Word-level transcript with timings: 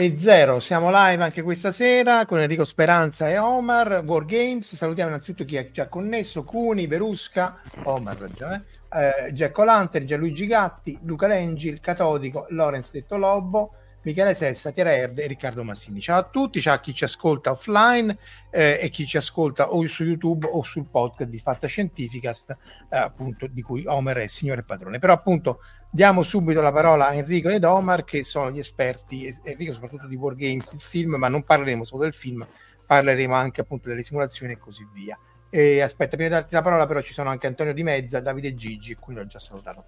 E 0.00 0.16
zero, 0.16 0.60
siamo 0.60 0.88
live 0.90 1.22
anche 1.22 1.42
questa 1.42 1.72
sera 1.72 2.24
con 2.24 2.38
Enrico 2.38 2.64
Speranza 2.64 3.28
e 3.28 3.36
Omar, 3.36 4.02
War 4.06 4.24
Games. 4.24 4.74
Salutiamo 4.74 5.10
innanzitutto 5.10 5.44
chi 5.44 5.56
è 5.56 5.70
già 5.72 5.88
connesso: 5.88 6.42
Cuni, 6.42 6.86
Verusca, 6.86 7.60
Omar, 7.82 8.30
già, 8.34 8.54
eh? 8.54 9.26
eh, 9.26 9.32
Giacco 9.34 9.62
Lanter, 9.62 10.06
Gianluigi 10.06 10.46
Gatti, 10.46 10.98
Luca 11.02 11.26
Lengi, 11.26 11.78
Catodico, 11.80 12.46
Lorenz 12.48 12.92
Detto 12.92 13.18
Lobbo, 13.18 13.74
Michele 14.02 14.34
Sessa, 14.34 14.72
Tiera 14.72 14.94
Erde 14.94 15.24
e 15.24 15.26
Riccardo 15.26 15.62
Massini. 15.62 16.00
Ciao 16.00 16.20
a 16.20 16.22
tutti, 16.22 16.62
ciao 16.62 16.74
a 16.74 16.80
chi 16.80 16.94
ci 16.94 17.04
ascolta 17.04 17.50
offline 17.50 18.16
eh, 18.50 18.78
e 18.80 18.88
chi 18.88 19.06
ci 19.06 19.18
ascolta 19.18 19.74
o 19.74 19.86
su 19.88 20.04
YouTube 20.04 20.48
o 20.50 20.62
sul 20.62 20.86
podcast 20.86 21.28
di 21.28 21.38
Fatta 21.38 21.66
Scientificast, 21.66 22.56
eh, 22.88 22.96
appunto 22.96 23.46
di 23.46 23.60
cui 23.60 23.84
Omer 23.86 24.16
è 24.16 24.26
signore 24.26 24.62
padrone. 24.62 24.98
Però 24.98 25.12
appunto 25.12 25.60
diamo 25.90 26.22
subito 26.22 26.62
la 26.62 26.72
parola 26.72 27.08
a 27.08 27.14
Enrico 27.14 27.50
ed 27.50 27.64
Omar 27.64 28.04
che 28.04 28.22
sono 28.22 28.50
gli 28.50 28.58
esperti, 28.58 29.38
Enrico 29.42 29.74
soprattutto 29.74 30.06
di 30.06 30.16
Wargames, 30.16 30.72
il 30.72 30.80
film, 30.80 31.16
ma 31.16 31.28
non 31.28 31.42
parleremo 31.42 31.84
solo 31.84 32.04
del 32.04 32.14
film, 32.14 32.46
parleremo 32.86 33.34
anche 33.34 33.60
appunto 33.60 33.90
delle 33.90 34.02
simulazioni 34.02 34.54
e 34.54 34.58
così 34.58 34.88
via. 34.94 35.18
E 35.50 35.82
aspetta, 35.82 36.16
prima 36.16 36.30
di 36.30 36.34
darti 36.36 36.54
la 36.54 36.62
parola 36.62 36.86
però 36.86 37.02
ci 37.02 37.12
sono 37.12 37.28
anche 37.28 37.46
Antonio 37.46 37.74
Di 37.74 37.82
Mezza, 37.82 38.20
Davide 38.20 38.54
Gigi, 38.54 38.92
e 38.92 38.96
quindi 38.96 39.20
l'ho 39.20 39.28
già 39.28 39.38
salutato. 39.38 39.84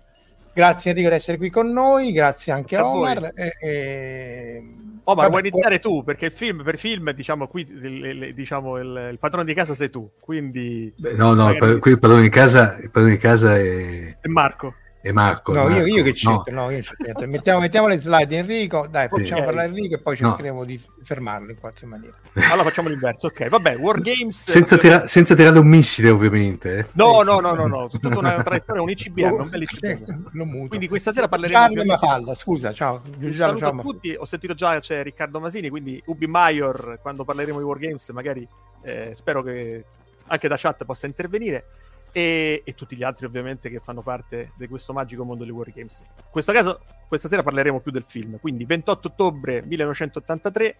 Grazie 0.55 0.91
Enrico 0.91 1.09
di 1.09 1.15
essere 1.15 1.37
qui 1.39 1.51
con 1.51 1.73
noi, 1.73 2.13
grazie 2.13 2.53
anche 2.53 2.77
grazie 2.77 2.91
a 2.91 2.95
Omar. 2.95 3.33
E, 3.35 3.57
e... 3.61 4.63
Omar, 5.05 5.29
Vabbè, 5.29 5.29
vuoi 5.31 5.41
iniziare 5.49 5.79
tu? 5.81 6.05
Perché 6.05 6.27
il 6.27 6.33
film, 6.33 6.63
per 6.63 6.79
film, 6.79 7.11
diciamo, 7.13 7.49
qui 7.49 7.67
il, 7.69 8.35
diciamo, 8.35 8.79
il, 8.79 9.09
il 9.13 9.19
padrone 9.19 9.45
di 9.45 9.55
casa 9.55 9.75
sei 9.75 9.91
tu, 9.91 10.09
quindi... 10.21 10.93
Beh, 10.95 11.15
no, 11.15 11.33
no, 11.33 11.47
magari... 11.47 11.79
qui 11.79 11.93
il 11.93 11.99
padrone 11.99 12.23
di 12.23 12.29
casa, 12.29 12.79
il 12.81 12.91
padrone 12.91 13.15
di 13.15 13.21
casa 13.21 13.57
è... 13.57 14.19
è 14.21 14.29
Marco 14.29 14.75
e 15.05 15.11
Marco. 15.11 15.53
No, 15.53 15.65
Marco. 15.65 15.85
Io, 15.85 15.97
io, 15.97 16.03
che 16.05 16.13
c'entro, 16.13 16.55
no. 16.55 16.63
no 16.63 16.71
io 16.71 16.81
c'entro. 16.81 17.27
Mettiamo, 17.27 17.59
mettiamo, 17.59 17.89
le 17.89 17.99
slide 17.99 18.37
Enrico, 18.37 18.87
dai, 18.89 19.09
facciamo 19.09 19.41
okay. 19.41 19.45
parlare 19.45 19.69
Enrico 19.69 19.95
e 19.97 19.99
poi 19.99 20.17
cercheremo 20.17 20.59
no. 20.61 20.65
di 20.65 20.81
fermarlo 21.03 21.51
in 21.51 21.59
qualche 21.59 21.87
maniera. 21.87 22.15
Allora 22.53 22.63
facciamo 22.63 22.89
l'inverso, 22.89 23.27
ok, 23.27 23.49
vabbè, 23.49 23.77
Wargames... 23.77 24.49
Senza, 24.49 24.79
tira- 24.79 25.07
senza 25.09 25.35
tirare 25.35 25.59
un 25.59 25.67
missile 25.67 26.09
ovviamente. 26.09 26.79
Eh. 26.79 26.87
No, 26.93 27.23
no, 27.23 27.41
no, 27.41 27.53
no, 27.53 27.67
no, 27.67 27.89
tutta 27.89 28.17
una 28.17 28.43
traiettoria, 28.43 28.81
un 28.81 28.91
ICBM, 28.91 29.33
un 29.33 29.49
bel 29.49 29.63
ICBM. 29.63 30.69
Quindi 30.69 30.87
questa 30.87 31.13
sera 31.13 31.27
parleremo... 31.27 31.59
Gianni 31.59 31.85
Mafalda, 31.85 32.35
scusa, 32.37 32.73
ciao. 32.73 33.03
Gianni, 33.19 33.59
ciao 33.59 33.71
a 33.71 33.83
tutti, 33.83 34.15
ho 34.17 34.25
sentito 34.25 34.55
già 34.55 34.79
c'è 34.79 35.03
Riccardo 35.03 35.41
Masini, 35.41 35.69
quindi 35.69 36.01
Ubi 36.07 36.27
Maior, 36.27 36.99
quando 37.03 37.25
parleremo 37.25 37.59
di 37.59 37.65
Wargames, 37.65 38.09
magari 38.11 38.47
eh, 38.83 39.13
spero 39.17 39.43
che 39.43 39.85
anche 40.27 40.49
da 40.49 40.57
chat 40.57 40.85
possa 40.85 41.07
intervenire 41.07 41.65
e, 42.13 42.63
e, 42.65 42.75
tutti 42.75 42.95
gli 42.95 43.03
altri 43.03 43.27
ovviamente 43.27 43.71
che 43.71 43.81
fanno 43.81 44.03
parte 44.03 44.53
di 44.57 44.69
questo 44.69 44.93
magico 44.93 45.25
mondo 45.25 45.45
delle 45.45 45.57
Wargames. 45.57 46.01
In 46.01 46.31
questo 46.31 46.53
caso, 46.53 46.81
questa 47.09 47.29
sera 47.29 47.43
parleremo 47.43 47.81
più 47.81 47.91
del 47.91 48.05
film, 48.07 48.39
quindi 48.39 48.65
28 48.65 49.09
ottobre 49.09 49.63
1983, 49.63 50.77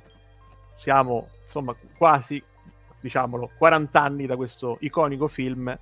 siamo 0.77 1.29
insomma 1.45 1.75
quasi, 1.97 2.43
diciamolo, 3.01 3.51
40 3.57 4.01
anni 4.01 4.27
da 4.27 4.37
questo 4.37 4.77
iconico 4.81 5.27
film 5.27 5.77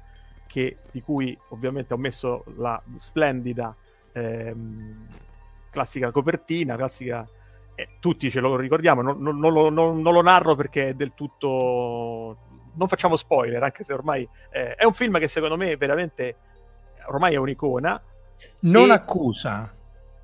che, 0.46 0.76
di 0.90 1.00
cui 1.02 1.36
ovviamente 1.48 1.94
ho 1.94 1.96
messo 1.96 2.44
la 2.56 2.80
splendida 2.98 3.74
ehm, 4.12 5.06
classica 5.70 6.10
copertina, 6.10 6.76
classica... 6.76 7.26
Eh, 7.76 7.88
tutti 7.98 8.30
ce 8.30 8.40
lo 8.40 8.56
ricordiamo, 8.56 9.00
non, 9.00 9.22
non, 9.22 9.38
non, 9.38 9.52
lo, 9.52 9.70
non, 9.70 10.02
lo, 10.02 10.22
narro 10.22 10.54
perché 10.54 10.88
è 10.88 10.94
del 10.94 11.12
tutto 11.14 12.49
non 12.74 12.88
facciamo 12.88 13.16
spoiler, 13.16 13.62
anche 13.62 13.84
se 13.84 13.92
ormai 13.92 14.28
eh, 14.50 14.74
è 14.74 14.84
un 14.84 14.92
film 14.92 15.18
che 15.18 15.28
secondo 15.28 15.56
me 15.56 15.76
veramente 15.76 16.36
ormai 17.06 17.34
è 17.34 17.36
un'icona. 17.36 18.00
Non 18.60 18.90
e... 18.90 18.92
accusa. 18.92 19.74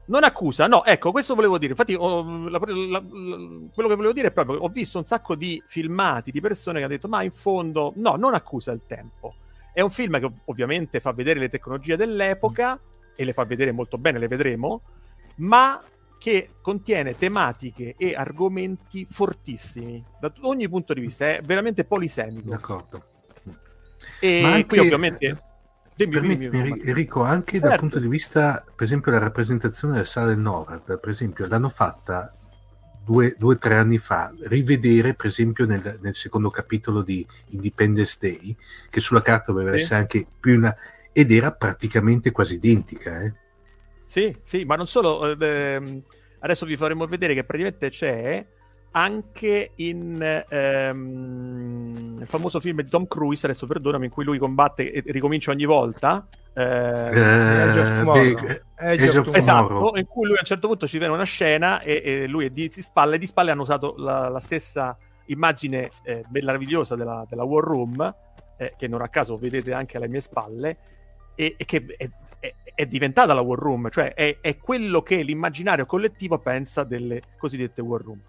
Non 0.08 0.22
accusa, 0.22 0.68
no, 0.68 0.84
ecco, 0.84 1.10
questo 1.10 1.34
volevo 1.34 1.58
dire. 1.58 1.72
Infatti, 1.72 1.94
ho, 1.94 2.48
la, 2.48 2.60
la, 2.60 2.68
la, 2.68 3.02
quello 3.02 3.88
che 3.88 3.94
volevo 3.96 4.12
dire 4.12 4.28
è 4.28 4.32
proprio: 4.32 4.60
ho 4.60 4.68
visto 4.68 4.98
un 4.98 5.04
sacco 5.04 5.34
di 5.34 5.60
filmati 5.66 6.30
di 6.30 6.40
persone 6.40 6.78
che 6.78 6.84
hanno 6.84 6.94
detto, 6.94 7.08
ma 7.08 7.24
in 7.24 7.32
fondo, 7.32 7.92
no, 7.96 8.14
non 8.14 8.32
accusa 8.32 8.70
il 8.70 8.82
tempo. 8.86 9.34
È 9.72 9.80
un 9.80 9.90
film 9.90 10.20
che 10.20 10.30
ovviamente 10.44 11.00
fa 11.00 11.12
vedere 11.12 11.40
le 11.40 11.48
tecnologie 11.48 11.96
dell'epoca 11.96 12.78
e 13.16 13.24
le 13.24 13.32
fa 13.32 13.44
vedere 13.44 13.72
molto 13.72 13.98
bene, 13.98 14.20
le 14.20 14.28
vedremo, 14.28 14.82
ma 15.36 15.82
che 16.26 16.54
contiene 16.60 17.16
tematiche 17.16 17.94
e 17.96 18.16
argomenti 18.16 19.06
fortissimi 19.08 20.04
da 20.20 20.32
ogni 20.40 20.68
punto 20.68 20.92
di 20.92 21.00
vista, 21.00 21.24
è 21.28 21.40
veramente 21.40 21.84
polisemico. 21.84 22.50
D'accordo. 22.50 23.04
E 24.18 24.40
Ma 24.42 24.54
anche, 24.54 24.66
qui 24.66 24.78
ovviamente... 24.80 25.42
Dimmi, 25.94 26.36
dimmi, 26.36 26.80
Enrico, 26.82 27.22
anche 27.22 27.52
certo. 27.52 27.68
dal 27.68 27.78
punto 27.78 28.00
di 28.00 28.08
vista, 28.08 28.64
per 28.64 28.84
esempio, 28.86 29.12
la 29.12 29.18
rappresentazione 29.18 29.94
della 29.94 30.04
sala 30.04 30.26
del 30.26 30.38
Nord, 30.38 30.98
per 30.98 31.10
esempio, 31.10 31.46
l'hanno 31.46 31.68
fatta 31.68 32.36
due 33.04 33.36
o 33.40 33.56
tre 33.56 33.76
anni 33.76 33.98
fa, 33.98 34.34
rivedere, 34.46 35.14
per 35.14 35.26
esempio, 35.26 35.64
nel, 35.64 36.00
nel, 36.02 36.16
secondo 36.16 36.50
capitolo 36.50 37.02
di 37.02 37.24
Independence 37.50 38.16
Day, 38.20 38.56
che 38.90 38.98
sulla 38.98 39.22
carta 39.22 39.52
doveva 39.52 39.70
sì. 39.70 39.76
essere 39.76 40.00
anche 40.00 40.26
più 40.40 40.56
una... 40.56 40.74
ed 41.12 41.30
era 41.30 41.52
praticamente 41.52 42.32
quasi 42.32 42.56
identica, 42.56 43.20
eh? 43.20 43.32
Sì, 44.06 44.34
sì, 44.42 44.64
ma 44.64 44.76
non 44.76 44.86
solo. 44.86 45.38
Eh, 45.38 46.02
adesso 46.38 46.64
vi 46.64 46.76
faremo 46.76 47.06
vedere 47.06 47.34
che 47.34 47.44
praticamente 47.44 47.90
c'è 47.90 48.46
anche 48.92 49.72
in 49.74 50.44
ehm, 50.48 52.16
il 52.20 52.26
famoso 52.26 52.60
film 52.60 52.80
di 52.80 52.88
Tom 52.88 53.06
Cruise, 53.06 53.44
adesso 53.44 53.66
perdonami, 53.66 54.06
in 54.06 54.10
cui 54.10 54.24
lui 54.24 54.38
combatte 54.38 54.90
e 54.90 55.02
ricomincia 55.06 55.50
ogni 55.50 55.66
volta. 55.66 56.26
Eh, 56.54 56.62
eh, 56.62 57.12
esatto, 59.32 59.92
in 59.96 60.06
cui 60.06 60.24
lui 60.24 60.36
a 60.36 60.40
un 60.40 60.46
certo 60.46 60.68
punto 60.68 60.86
ci 60.86 60.98
viene 60.98 61.12
una 61.12 61.24
scena 61.24 61.82
e, 61.82 62.00
e 62.02 62.26
lui 62.26 62.46
è 62.46 62.50
di, 62.50 62.68
di 62.68 62.80
spalle, 62.80 63.18
di 63.18 63.26
spalle 63.26 63.50
hanno 63.50 63.62
usato 63.62 63.96
la, 63.98 64.30
la 64.30 64.40
stessa 64.40 64.96
immagine 65.26 65.90
eh, 66.04 66.24
meravigliosa 66.30 66.96
della, 66.96 67.26
della 67.28 67.44
War 67.44 67.64
Room, 67.64 68.14
eh, 68.56 68.72
che 68.78 68.88
non 68.88 69.02
a 69.02 69.08
caso 69.08 69.36
vedete 69.36 69.74
anche 69.74 69.98
alle 69.98 70.08
mie 70.08 70.20
spalle, 70.20 70.78
e, 71.34 71.54
e 71.58 71.64
che 71.66 71.84
è 71.98 72.08
è, 72.38 72.54
è, 72.74 72.86
diventata 72.86 73.34
la 73.34 73.40
war 73.40 73.58
room, 73.58 73.90
cioè 73.90 74.14
è, 74.14 74.38
è, 74.40 74.56
quello 74.56 75.02
che 75.02 75.22
l'immaginario 75.22 75.86
collettivo 75.86 76.38
pensa 76.38 76.84
delle 76.84 77.22
cosiddette 77.36 77.80
war 77.80 78.02
room. 78.02 78.20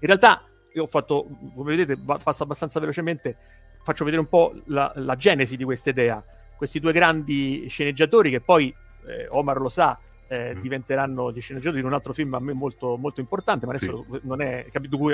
In 0.00 0.06
realtà, 0.06 0.42
io 0.72 0.84
ho 0.84 0.86
fatto, 0.86 1.26
come 1.54 1.76
vedete, 1.76 2.00
passo 2.22 2.42
abbastanza 2.42 2.80
velocemente, 2.80 3.36
faccio 3.82 4.04
vedere 4.04 4.22
un 4.22 4.28
po' 4.28 4.54
la, 4.66 4.92
la 4.96 5.16
genesi 5.16 5.56
di 5.56 5.64
questa 5.64 5.90
idea. 5.90 6.22
Questi 6.56 6.80
due 6.80 6.92
grandi 6.92 7.66
sceneggiatori 7.68 8.30
che 8.30 8.40
poi, 8.40 8.74
eh, 9.06 9.26
Omar 9.28 9.60
lo 9.60 9.68
sa, 9.68 9.98
eh, 10.28 10.54
mm. 10.54 10.60
diventeranno 10.60 11.32
gli 11.32 11.40
sceneggiatori 11.40 11.80
di 11.80 11.86
un 11.86 11.92
altro 11.92 12.12
film 12.12 12.34
a 12.34 12.40
me 12.40 12.52
molto, 12.52 12.96
molto 12.96 13.20
importante, 13.20 13.66
ma 13.66 13.74
adesso 13.74 14.04
sì. 14.10 14.20
non 14.22 14.40
è, 14.40 14.66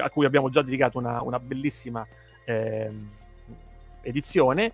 a 0.02 0.10
cui 0.10 0.24
abbiamo 0.24 0.50
già 0.50 0.62
dedicato 0.62 0.98
una, 0.98 1.22
una 1.22 1.40
bellissima 1.40 2.06
eh, 2.44 2.90
edizione 4.02 4.72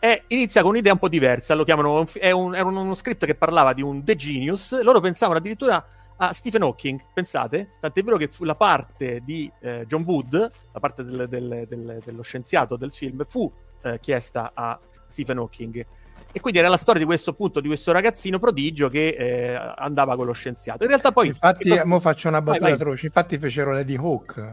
è, 0.00 0.24
inizia 0.28 0.62
con 0.62 0.70
un'idea 0.70 0.92
un 0.92 0.98
po' 0.98 1.08
diversa, 1.08 1.54
lo 1.54 1.62
chiamano, 1.62 2.06
è 2.14 2.30
un, 2.30 2.54
era 2.54 2.66
uno 2.66 2.94
script 2.94 3.26
che 3.26 3.34
parlava 3.34 3.74
di 3.74 3.82
un 3.82 4.02
The 4.02 4.16
Genius, 4.16 4.80
loro 4.82 4.98
pensavano 4.98 5.38
addirittura 5.38 5.84
a 6.16 6.32
Stephen 6.32 6.62
Hawking, 6.62 7.00
pensate? 7.12 7.76
Tant'è 7.80 8.02
vero 8.02 8.16
che 8.16 8.30
la 8.40 8.54
parte 8.54 9.20
di 9.22 9.50
eh, 9.60 9.84
John 9.86 10.02
Wood, 10.02 10.50
la 10.72 10.80
parte 10.80 11.04
del, 11.04 11.28
del, 11.28 11.66
del, 11.68 12.00
dello 12.04 12.22
scienziato 12.22 12.76
del 12.76 12.92
film, 12.92 13.24
fu 13.26 13.50
eh, 13.82 14.00
chiesta 14.00 14.52
a 14.54 14.78
Stephen 15.08 15.38
Hawking. 15.38 15.86
E 16.32 16.40
quindi 16.40 16.60
era 16.60 16.68
la 16.68 16.76
storia 16.76 17.00
di 17.00 17.06
questo 17.06 17.30
appunto 17.30 17.60
di 17.60 17.66
questo 17.66 17.90
ragazzino 17.92 18.38
prodigio 18.38 18.88
che 18.88 19.08
eh, 19.08 19.72
andava 19.76 20.14
con 20.16 20.26
lo 20.26 20.32
scienziato. 20.32 20.82
In 20.84 20.88
realtà 20.88 21.10
poi. 21.10 21.28
Infatti, 21.28 21.80
mo 21.84 21.98
faccio 21.98 22.28
una 22.28 22.40
battuta 22.40 22.64
vai, 22.64 22.72
vai. 22.72 22.80
atroce. 22.80 23.06
Infatti, 23.06 23.38
fecero 23.38 23.72
Lady 23.72 23.96
Hawk. 23.96 24.52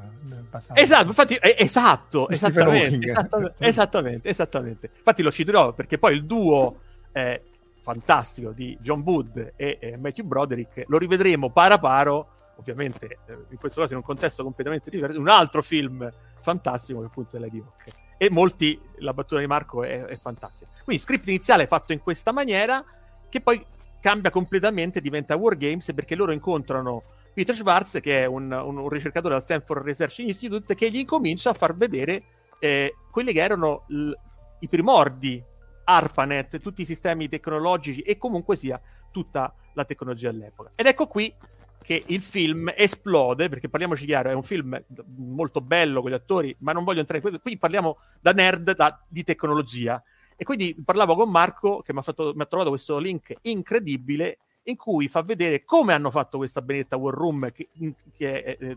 Esatto, 0.73 1.07
infatti, 1.07 1.35
eh, 1.35 1.55
esatto, 1.59 2.29
esattamente, 2.29 3.11
esattamente, 3.11 3.55
esattamente, 3.59 4.29
esattamente. 4.29 4.89
Infatti 4.97 5.21
lo 5.21 5.31
citerò 5.31 5.73
perché 5.73 5.99
poi 5.99 6.15
il 6.15 6.25
duo 6.25 6.79
eh, 7.11 7.41
fantastico 7.81 8.51
di 8.51 8.77
John 8.81 9.01
Wood 9.01 9.53
e, 9.55 9.77
e 9.79 9.97
Matthew 9.97 10.25
Broderick 10.25 10.85
lo 10.87 10.97
rivedremo 10.97 11.51
paro 11.51 11.73
a 11.75 11.79
paro 11.79 12.27
ovviamente 12.57 13.19
eh, 13.27 13.37
in 13.49 13.57
questo 13.57 13.81
caso 13.81 13.93
in 13.93 13.99
un 13.99 14.05
contesto 14.05 14.43
completamente 14.43 14.89
diverso, 14.89 15.19
un 15.19 15.29
altro 15.29 15.61
film 15.61 16.09
fantastico 16.41 16.99
che 17.01 17.05
appunto 17.05 17.37
è 17.37 17.39
Lady 17.39 17.59
Hawk. 17.59 18.06
E 18.17 18.29
molti, 18.29 18.79
la 18.97 19.13
battuta 19.13 19.39
di 19.39 19.47
Marco 19.47 19.83
è, 19.83 20.03
è 20.03 20.17
fantastica. 20.17 20.69
Quindi 20.83 21.01
script 21.01 21.27
iniziale 21.27 21.67
fatto 21.67 21.93
in 21.93 21.99
questa 21.99 22.31
maniera, 22.31 22.83
che 23.29 23.41
poi 23.41 23.63
cambia 23.99 24.31
completamente, 24.31 25.01
diventa 25.01 25.35
Wargames 25.35 25.91
perché 25.93 26.15
loro 26.15 26.31
incontrano 26.31 27.03
Peter 27.33 27.53
Schwartz, 27.53 27.99
che 28.01 28.23
è 28.23 28.25
un, 28.25 28.51
un, 28.51 28.77
un 28.77 28.89
ricercatore 28.89 29.35
al 29.35 29.43
Stanford 29.43 29.83
Research 29.83 30.19
Institute, 30.19 30.73
che 30.73 30.89
gli 30.89 30.97
incomincia 30.97 31.51
a 31.51 31.53
far 31.53 31.75
vedere 31.75 32.23
eh, 32.59 32.95
quelli 33.11 33.33
che 33.33 33.41
erano 33.41 33.83
l- 33.89 34.11
i 34.59 34.67
primordi 34.67 35.43
ARPANET, 35.83 36.59
tutti 36.59 36.81
i 36.81 36.85
sistemi 36.85 37.29
tecnologici 37.29 38.01
e 38.01 38.17
comunque 38.17 38.55
sia 38.55 38.81
tutta 39.11 39.53
la 39.73 39.85
tecnologia 39.85 40.29
all'epoca. 40.29 40.71
Ed 40.75 40.87
ecco 40.87 41.07
qui 41.07 41.33
che 41.87 42.03
il 42.07 42.21
film 42.21 42.69
esplode, 42.75 43.47
perché 43.47 43.69
parliamoci 43.69 44.05
chiaro, 44.05 44.29
è 44.29 44.33
un 44.33 44.43
film 44.43 44.77
molto 45.15 45.61
bello 45.61 46.01
con 46.01 46.11
gli 46.11 46.15
attori, 46.15 46.53
ma 46.59 46.73
non 46.73 46.83
voglio 46.83 46.99
entrare 46.99 47.19
in 47.19 47.23
questo, 47.23 47.39
qui 47.41 47.57
parliamo 47.57 47.99
da 48.19 48.31
nerd 48.31 48.75
da, 48.75 49.01
di 49.07 49.23
tecnologia. 49.23 50.03
E 50.35 50.43
quindi 50.43 50.75
parlavo 50.83 51.15
con 51.15 51.29
Marco 51.31 51.81
che 51.81 51.93
mi 51.93 51.99
ha, 51.99 52.01
fatto, 52.01 52.33
mi 52.35 52.41
ha 52.41 52.45
trovato 52.45 52.71
questo 52.71 52.97
link 52.97 53.33
incredibile 53.43 54.39
in 54.63 54.75
cui 54.75 55.07
fa 55.07 55.21
vedere 55.21 55.63
come 55.63 55.93
hanno 55.93 56.11
fatto 56.11 56.35
questa 56.35 56.61
benedetta 56.61 56.97
War 56.97 57.13
Room 57.13 57.53
che, 57.53 57.69
che 58.13 58.43
è, 58.43 58.57
è, 58.57 58.75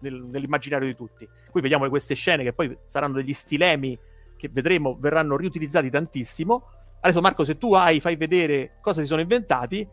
nel, 0.00 0.20
nell'immaginario 0.24 0.88
di 0.88 0.96
tutti. 0.96 1.28
Qui 1.52 1.60
vediamo 1.60 1.88
queste 1.88 2.16
scene 2.16 2.42
che 2.42 2.52
poi 2.52 2.76
saranno 2.86 3.14
degli 3.14 3.32
stilemi 3.32 3.96
che 4.36 4.48
vedremo 4.48 4.96
verranno 4.98 5.36
riutilizzati 5.36 5.88
tantissimo. 5.88 6.64
Adesso 6.98 7.20
Marco, 7.20 7.44
se 7.44 7.56
tu 7.58 7.74
hai, 7.74 8.00
fai 8.00 8.16
vedere 8.16 8.78
cosa 8.80 9.02
si 9.02 9.06
sono 9.06 9.20
inventati. 9.20 9.86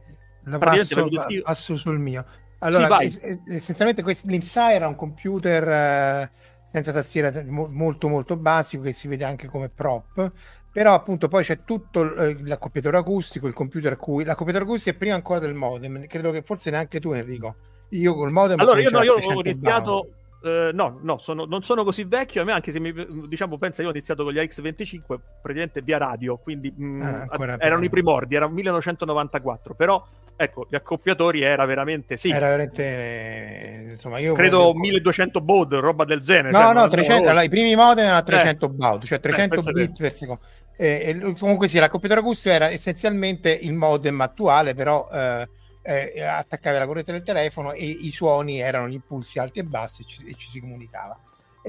La 0.46 0.58
passo, 0.58 1.08
passo 1.44 1.76
sul 1.76 2.00
mio. 2.00 2.26
Allora, 2.60 3.00
sì, 3.08 3.40
essenzialmente 3.48 4.04
l'IMSA 4.24 4.74
era 4.74 4.88
un 4.88 4.96
computer 4.96 5.70
eh, 5.70 6.32
senza 6.64 6.92
tastiera 6.92 7.44
molto 7.46 8.08
molto 8.10 8.36
basico 8.36 8.84
che 8.84 8.94
si 8.94 9.08
vede 9.08 9.24
anche 9.24 9.48
come 9.48 9.70
prop 9.70 10.32
però 10.78 10.94
appunto 10.94 11.28
poi 11.28 11.44
c'è 11.44 11.64
tutto 11.64 12.16
eh, 12.18 12.38
l'accoppiatore 12.40 12.98
acustico, 12.98 13.48
il 13.48 13.54
computer 13.54 13.94
a 13.94 13.96
cui 13.96 14.24
l'accoppiatore 14.24 14.64
acustico 14.64 14.96
è 14.96 15.00
prima 15.00 15.16
ancora 15.16 15.40
del 15.40 15.56
modem, 15.56 16.06
credo 16.06 16.30
che 16.30 16.44
forse 16.44 16.70
neanche 16.70 17.00
tu 17.00 17.14
Enrico. 17.14 17.56
Io 17.92 18.14
col 18.14 18.32
modem 18.32 18.60
Allora 18.60 18.80
io 18.80 18.92
no, 18.92 19.02
io 19.02 19.16
ho 19.16 19.40
iniziato 19.40 20.12
Uh, 20.40 20.70
no, 20.72 21.00
no, 21.02 21.18
sono, 21.18 21.46
non 21.46 21.64
sono 21.64 21.84
così 21.84 22.04
vecchio. 22.04 22.44
A 22.44 22.46
me, 22.46 22.52
anche 22.52 22.72
se 22.72 22.80
mi 22.80 22.94
diciamo, 23.28 23.58
pensa, 23.58 23.82
io 23.82 23.88
ho 23.88 23.92
iniziato 23.92 24.24
con 24.24 24.32
gli 24.32 24.38
AX25 24.38 25.18
praticamente 25.42 25.82
via 25.82 25.98
radio, 25.98 26.38
quindi 26.38 26.72
mh, 26.72 26.86
mm, 26.86 27.02
ah, 27.02 27.58
erano 27.58 27.84
i 27.84 27.90
primordi, 27.90 28.36
era 28.36 28.48
1994. 28.48 29.74
Però 29.74 30.06
ecco, 30.38 30.68
gli 30.70 30.76
accoppiatori 30.76 31.42
era 31.42 31.66
veramente 31.66 32.16
sì. 32.16 32.30
Era 32.30 32.48
veramente 32.48 33.88
insomma, 33.92 34.20
io 34.20 34.34
credo 34.34 34.58
volevo... 34.58 34.80
1200 34.80 35.42
baud, 35.42 35.74
roba 35.74 36.06
del 36.06 36.22
genere. 36.22 36.52
No, 36.52 36.60
cioè, 36.60 36.74
no, 36.74 36.88
300, 36.88 37.30
allora, 37.30 37.44
i 37.44 37.50
primi 37.50 37.76
modem 37.76 38.06
erano 38.06 38.24
300 38.24 38.66
eh. 38.66 38.70
baud, 38.70 39.06
cioè 39.06 39.20
300 39.20 39.56
eh, 39.56 39.72
bit 39.72 39.98
per 39.98 40.14
secondo. 40.14 40.42
Eh, 40.78 41.34
comunque 41.40 41.68
sì, 41.68 41.80
l'accoppiatore 41.80 42.22
acustico 42.22 42.54
era 42.54 42.70
essenzialmente 42.70 43.52
il 43.52 43.74
modem 43.74 44.22
attuale, 44.22 44.76
però 44.76 45.10
eh, 45.12 45.50
eh, 45.82 46.22
attaccavi 46.22 46.78
la 46.78 46.86
corrente 46.86 47.12
del 47.12 47.24
telefono 47.24 47.72
e 47.72 47.86
i 47.86 48.12
suoni 48.12 48.60
erano 48.60 48.88
gli 48.88 48.94
impulsi 48.94 49.40
alti 49.40 49.60
e 49.60 49.64
bassi 49.64 50.04
e 50.04 50.06
ci, 50.06 50.26
e 50.28 50.36
ci 50.36 50.50
si 50.50 50.60
comunicava. 50.60 51.20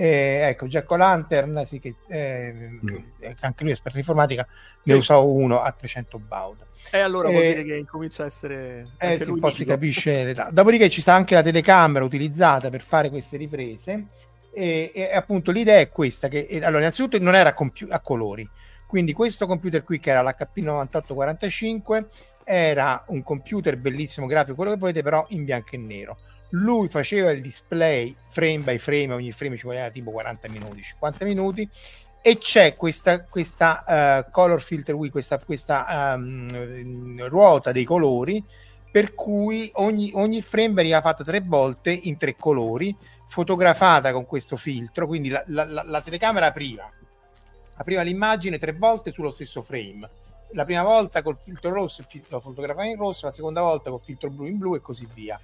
Eh, 0.00 0.46
ecco, 0.50 0.66
Jack 0.68 0.88
O'Lantern, 0.92 1.64
sì, 1.66 1.80
che, 1.80 1.96
eh, 2.06 2.52
mm. 2.52 2.96
anche 3.40 3.62
lui 3.64 3.70
è 3.70 3.74
esperto 3.74 3.94
di 3.94 3.98
informatica, 3.98 4.46
ne 4.84 4.92
sì. 4.92 4.98
usò 4.98 5.24
uno 5.24 5.60
a 5.60 5.72
300 5.72 6.18
baud. 6.20 6.64
E 6.92 6.98
allora 7.00 7.28
vuol 7.28 7.42
dire 7.42 7.64
che 7.64 7.74
incomincia 7.74 8.22
a 8.22 8.26
essere... 8.26 8.90
Eh, 8.96 9.18
sì, 9.20 9.28
un 9.28 9.40
po' 9.40 9.50
si 9.50 9.64
capisce 9.64 10.22
l'età. 10.22 10.50
Dopodiché 10.52 10.88
ci 10.88 11.00
sta 11.00 11.14
anche 11.14 11.34
la 11.34 11.42
telecamera 11.42 12.04
utilizzata 12.04 12.70
per 12.70 12.80
fare 12.80 13.10
queste 13.10 13.36
riprese 13.36 14.06
e, 14.52 14.92
e 14.94 15.12
appunto 15.12 15.50
l'idea 15.50 15.80
è 15.80 15.88
questa, 15.88 16.28
che 16.28 16.46
allora 16.62 16.78
innanzitutto 16.78 17.18
non 17.18 17.34
era 17.34 17.52
compi- 17.52 17.88
a 17.88 17.98
colori, 17.98 18.48
quindi 18.86 19.12
questo 19.12 19.48
computer 19.48 19.82
qui 19.82 19.98
che 19.98 20.10
era 20.10 20.22
l'HP 20.22 20.58
9845 20.58 22.06
era 22.44 23.02
un 23.08 23.24
computer 23.24 23.76
bellissimo 23.76 24.26
grafico, 24.26 24.54
quello 24.54 24.70
che 24.70 24.78
volete, 24.78 25.02
però 25.02 25.26
in 25.30 25.44
bianco 25.44 25.70
e 25.72 25.78
nero. 25.78 26.18
Lui 26.50 26.88
faceva 26.88 27.30
il 27.30 27.42
display 27.42 28.14
frame 28.28 28.58
by 28.58 28.78
frame, 28.78 29.12
ogni 29.12 29.32
frame 29.32 29.56
ci 29.56 29.64
voleva 29.64 29.90
tipo 29.90 30.10
40 30.10 30.48
minuti, 30.48 30.82
50 30.82 31.24
minuti, 31.24 31.68
e 32.20 32.38
c'è 32.38 32.74
questa, 32.76 33.24
questa 33.24 34.24
uh, 34.26 34.30
color 34.30 34.62
filter 34.62 34.94
wheel, 34.94 35.10
questa, 35.10 35.38
questa 35.38 36.14
um, 36.16 37.28
ruota 37.28 37.72
dei 37.72 37.84
colori, 37.84 38.42
per 38.90 39.14
cui 39.14 39.70
ogni, 39.74 40.10
ogni 40.14 40.40
frame 40.40 40.74
veniva 40.74 41.00
fatta 41.00 41.22
tre 41.22 41.40
volte 41.40 41.90
in 41.90 42.16
tre 42.16 42.36
colori, 42.36 42.96
fotografata 43.26 44.12
con 44.12 44.24
questo 44.24 44.56
filtro, 44.56 45.06
quindi 45.06 45.28
la, 45.28 45.44
la, 45.48 45.64
la, 45.64 45.82
la 45.84 46.00
telecamera 46.00 46.46
apriva, 46.46 46.90
apriva 47.74 48.02
l'immagine 48.02 48.58
tre 48.58 48.72
volte 48.72 49.12
sullo 49.12 49.30
stesso 49.30 49.62
frame 49.62 50.08
la 50.52 50.64
prima 50.64 50.82
volta 50.82 51.22
col 51.22 51.36
filtro 51.42 51.72
rosso 51.72 52.04
lo 52.28 52.40
fotografava 52.40 52.86
in 52.86 52.96
rosso, 52.96 53.26
la 53.26 53.32
seconda 53.32 53.60
volta 53.60 53.90
col 53.90 54.00
filtro 54.02 54.30
blu 54.30 54.46
in 54.46 54.58
blu 54.58 54.74
e 54.74 54.80
così 54.80 55.06
via. 55.12 55.38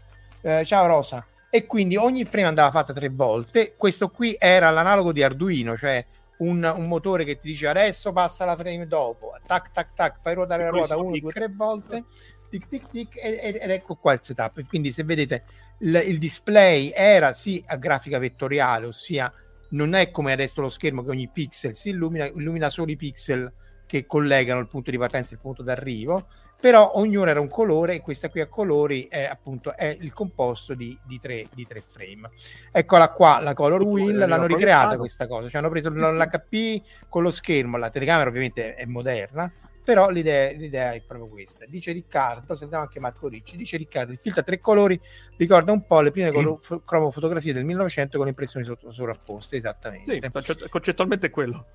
Eh, 0.46 0.62
ciao 0.66 0.86
Rosa. 0.86 1.26
E 1.48 1.64
quindi 1.64 1.96
ogni 1.96 2.26
frame 2.26 2.48
andava 2.48 2.70
fatta 2.70 2.92
tre 2.92 3.08
volte. 3.08 3.76
Questo 3.78 4.10
qui 4.10 4.36
era 4.38 4.68
l'analogo 4.68 5.10
di 5.10 5.22
Arduino, 5.22 5.74
cioè 5.74 6.04
un, 6.38 6.70
un 6.76 6.86
motore 6.86 7.24
che 7.24 7.38
ti 7.38 7.48
dice 7.48 7.66
adesso 7.66 8.12
passa 8.12 8.44
la 8.44 8.54
frame 8.54 8.86
dopo, 8.86 9.32
tac 9.46 9.70
tac 9.72 9.94
tac, 9.94 10.18
fai 10.20 10.34
ruotare 10.34 10.64
la 10.64 10.68
ruota 10.68 10.98
uno, 10.98 11.18
due, 11.18 11.32
tre 11.32 11.48
volte, 11.48 12.04
tic 12.50 12.68
tic 12.68 12.90
tic, 12.90 13.16
ed, 13.16 13.56
ed 13.58 13.70
ecco 13.70 13.94
qua 13.94 14.12
il 14.12 14.18
setup. 14.20 14.62
Quindi 14.66 14.92
se 14.92 15.02
vedete 15.04 15.44
il, 15.78 16.02
il 16.04 16.18
display 16.18 16.92
era 16.94 17.32
sì 17.32 17.64
a 17.66 17.76
grafica 17.76 18.18
vettoriale, 18.18 18.84
ossia 18.84 19.32
non 19.70 19.94
è 19.94 20.10
come 20.10 20.32
adesso 20.32 20.60
lo 20.60 20.68
schermo 20.68 21.02
che 21.02 21.08
ogni 21.10 21.30
pixel 21.32 21.74
si 21.74 21.88
illumina, 21.88 22.26
illumina 22.26 22.68
solo 22.68 22.90
i 22.90 22.96
pixel 22.96 23.50
che 23.86 24.04
collegano 24.04 24.60
il 24.60 24.68
punto 24.68 24.90
di 24.90 24.98
partenza 24.98 25.30
e 25.30 25.34
il 25.36 25.40
punto 25.40 25.62
d'arrivo, 25.62 26.26
però 26.64 26.92
ognuno 26.94 27.28
era 27.28 27.40
un 27.40 27.48
colore 27.48 27.96
e 27.96 28.00
questa 28.00 28.30
qui 28.30 28.40
a 28.40 28.46
colori 28.46 29.06
è 29.10 29.24
appunto 29.24 29.76
è 29.76 29.98
il 30.00 30.14
composto 30.14 30.72
di, 30.72 30.98
di, 31.04 31.20
tre, 31.20 31.46
di 31.52 31.66
tre, 31.66 31.82
frame. 31.82 32.30
Eccola 32.72 33.10
qua, 33.10 33.38
la 33.40 33.52
color 33.52 33.82
wheel, 33.82 34.16
l'hanno 34.16 34.46
ricreata 34.46 34.96
questa 34.96 35.26
cosa, 35.26 35.50
cioè 35.50 35.60
hanno 35.60 35.68
preso 35.68 35.90
l'HP 35.90 36.82
con 37.10 37.22
lo 37.22 37.30
schermo, 37.30 37.76
la 37.76 37.90
telecamera 37.90 38.30
ovviamente 38.30 38.76
è 38.76 38.86
moderna, 38.86 39.52
però 39.84 40.08
l'idea, 40.08 40.52
l'idea, 40.52 40.92
è 40.92 41.02
proprio 41.02 41.28
questa. 41.28 41.66
Dice 41.68 41.92
Riccardo, 41.92 42.56
sentiamo 42.56 42.84
anche 42.84 42.98
Marco 42.98 43.28
Ricci, 43.28 43.58
dice 43.58 43.76
Riccardo, 43.76 44.12
il 44.12 44.18
filtro 44.18 44.40
a 44.40 44.44
tre 44.44 44.58
colori 44.58 44.98
ricorda 45.36 45.70
un 45.70 45.84
po' 45.84 46.00
le 46.00 46.12
prime 46.12 46.30
mm. 46.30 46.78
cromofotografie 46.82 47.52
del 47.52 47.64
1900 47.64 48.16
con 48.16 48.26
impressioni 48.26 48.64
sovrapposte, 48.88 49.58
esattamente. 49.58 50.18
Sì, 50.18 50.68
concettualmente 50.70 51.26
è 51.26 51.30
quello 51.30 51.66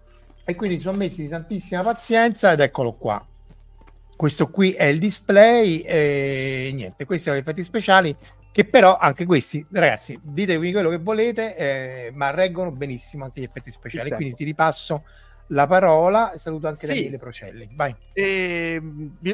e 0.46 0.56
quindi 0.56 0.80
sono 0.80 0.98
messi 0.98 1.22
di 1.22 1.28
tantissima 1.28 1.84
pazienza 1.84 2.52
ed 2.54 2.62
eccolo 2.62 2.94
qua 2.94 3.24
questo 4.20 4.50
qui 4.50 4.74
è 4.74 4.84
il 4.84 5.00
display 5.00 5.80
e 5.80 6.72
niente 6.74 7.06
questi 7.06 7.24
sono 7.24 7.38
gli 7.38 7.40
effetti 7.40 7.64
speciali 7.64 8.14
che 8.52 8.66
però 8.66 8.98
anche 8.98 9.26
questi 9.26 9.66
ragazzi 9.72 10.20
ditemi 10.22 10.74
quello 10.74 10.90
che 10.90 10.98
volete 10.98 11.56
eh, 11.56 12.12
ma 12.14 12.30
reggono 12.30 12.70
benissimo 12.70 13.24
anche 13.24 13.40
gli 13.40 13.46
effetti 13.46 13.72
speciali 13.72 14.10
certo. 14.10 14.16
quindi 14.18 14.36
ti 14.36 14.44
ripasso 14.44 15.06
la 15.48 15.68
parola 15.68 16.34
e 16.34 16.38
saluto 16.38 16.68
anche 16.68 16.86
sì. 16.86 16.96
Daniele 16.96 17.18
Procelli 17.18 17.70
vai 17.72 17.96
e, 18.12 18.82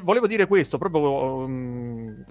volevo 0.03 0.27
dire 0.27 0.45
questo 0.45 0.77
proprio 0.77 1.01
um, 1.33 2.23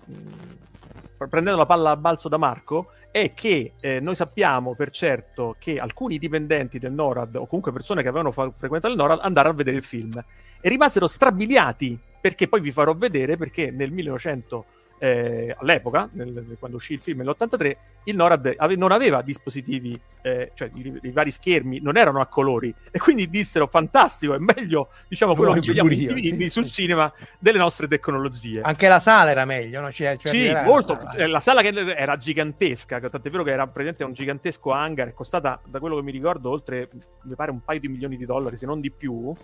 prendendo 1.28 1.56
la 1.56 1.66
palla 1.66 1.90
a 1.90 1.96
balzo 1.96 2.28
da 2.28 2.36
Marco 2.36 2.92
è 3.14 3.32
che 3.32 3.74
eh, 3.78 4.00
noi 4.00 4.16
sappiamo 4.16 4.74
per 4.74 4.90
certo 4.90 5.54
che 5.60 5.78
alcuni 5.78 6.18
dipendenti 6.18 6.80
del 6.80 6.90
NORAD 6.90 7.36
o 7.36 7.46
comunque 7.46 7.70
persone 7.70 8.02
che 8.02 8.08
avevano 8.08 8.32
frequentato 8.32 8.88
il 8.88 8.96
NORAD 8.96 9.20
andarono 9.22 9.54
a 9.54 9.56
vedere 9.56 9.76
il 9.76 9.84
film. 9.84 10.20
E 10.60 10.68
rimasero 10.68 11.06
strabiliati 11.06 11.96
perché 12.20 12.48
poi 12.48 12.60
vi 12.60 12.72
farò 12.72 12.92
vedere 12.92 13.36
perché 13.36 13.70
nel 13.70 13.92
1900 13.92 14.64
eh, 14.98 15.54
all'epoca, 15.58 16.08
nel, 16.12 16.56
quando 16.58 16.76
uscì 16.76 16.94
il 16.94 17.00
film 17.00 17.18
nell'83, 17.18 17.76
il 18.04 18.16
NORAD 18.16 18.54
ave, 18.56 18.76
non 18.76 18.92
aveva 18.92 19.22
dispositivi, 19.22 19.98
eh, 20.22 20.52
cioè 20.54 20.70
i, 20.74 20.98
i, 21.02 21.10
vari 21.10 21.30
schermi 21.30 21.80
non 21.80 21.96
erano 21.96 22.20
a 22.20 22.26
colori 22.26 22.74
e 22.90 22.98
quindi 22.98 23.28
dissero 23.28 23.66
fantastico, 23.66 24.34
è 24.34 24.38
meglio 24.38 24.88
diciamo 25.08 25.34
quello 25.34 25.52
che 25.52 25.60
vediamo 25.60 25.88
TV, 25.88 26.16
sì, 26.16 26.50
sul 26.50 26.66
sì. 26.66 26.74
cinema 26.82 27.12
delle 27.38 27.58
nostre 27.58 27.88
tecnologie. 27.88 28.60
Anche 28.60 28.88
la 28.88 29.00
sala 29.00 29.30
era 29.30 29.44
meglio, 29.44 29.80
no? 29.80 29.90
Cioè, 29.90 30.16
cioè 30.16 30.32
sì, 30.32 30.52
molto, 30.64 30.94
la 30.94 31.10
sala. 31.10 31.26
la 31.26 31.40
sala 31.40 31.62
che 31.62 31.94
era 31.96 32.16
gigantesca, 32.16 33.00
tant'è 33.00 33.30
vero 33.30 33.42
che 33.42 33.50
era 33.50 33.64
praticamente 33.64 34.04
un 34.04 34.12
gigantesco 34.12 34.70
hangar, 34.70 35.08
è 35.08 35.14
costata 35.14 35.60
da 35.64 35.78
quello 35.80 35.96
che 35.96 36.02
mi 36.02 36.12
ricordo 36.12 36.50
oltre, 36.50 36.88
mi 37.22 37.34
pare 37.34 37.50
un 37.50 37.62
paio 37.62 37.80
di 37.80 37.88
milioni 37.88 38.16
di 38.16 38.26
dollari, 38.26 38.56
se 38.56 38.66
non 38.66 38.80
di 38.80 38.90
più 38.90 39.34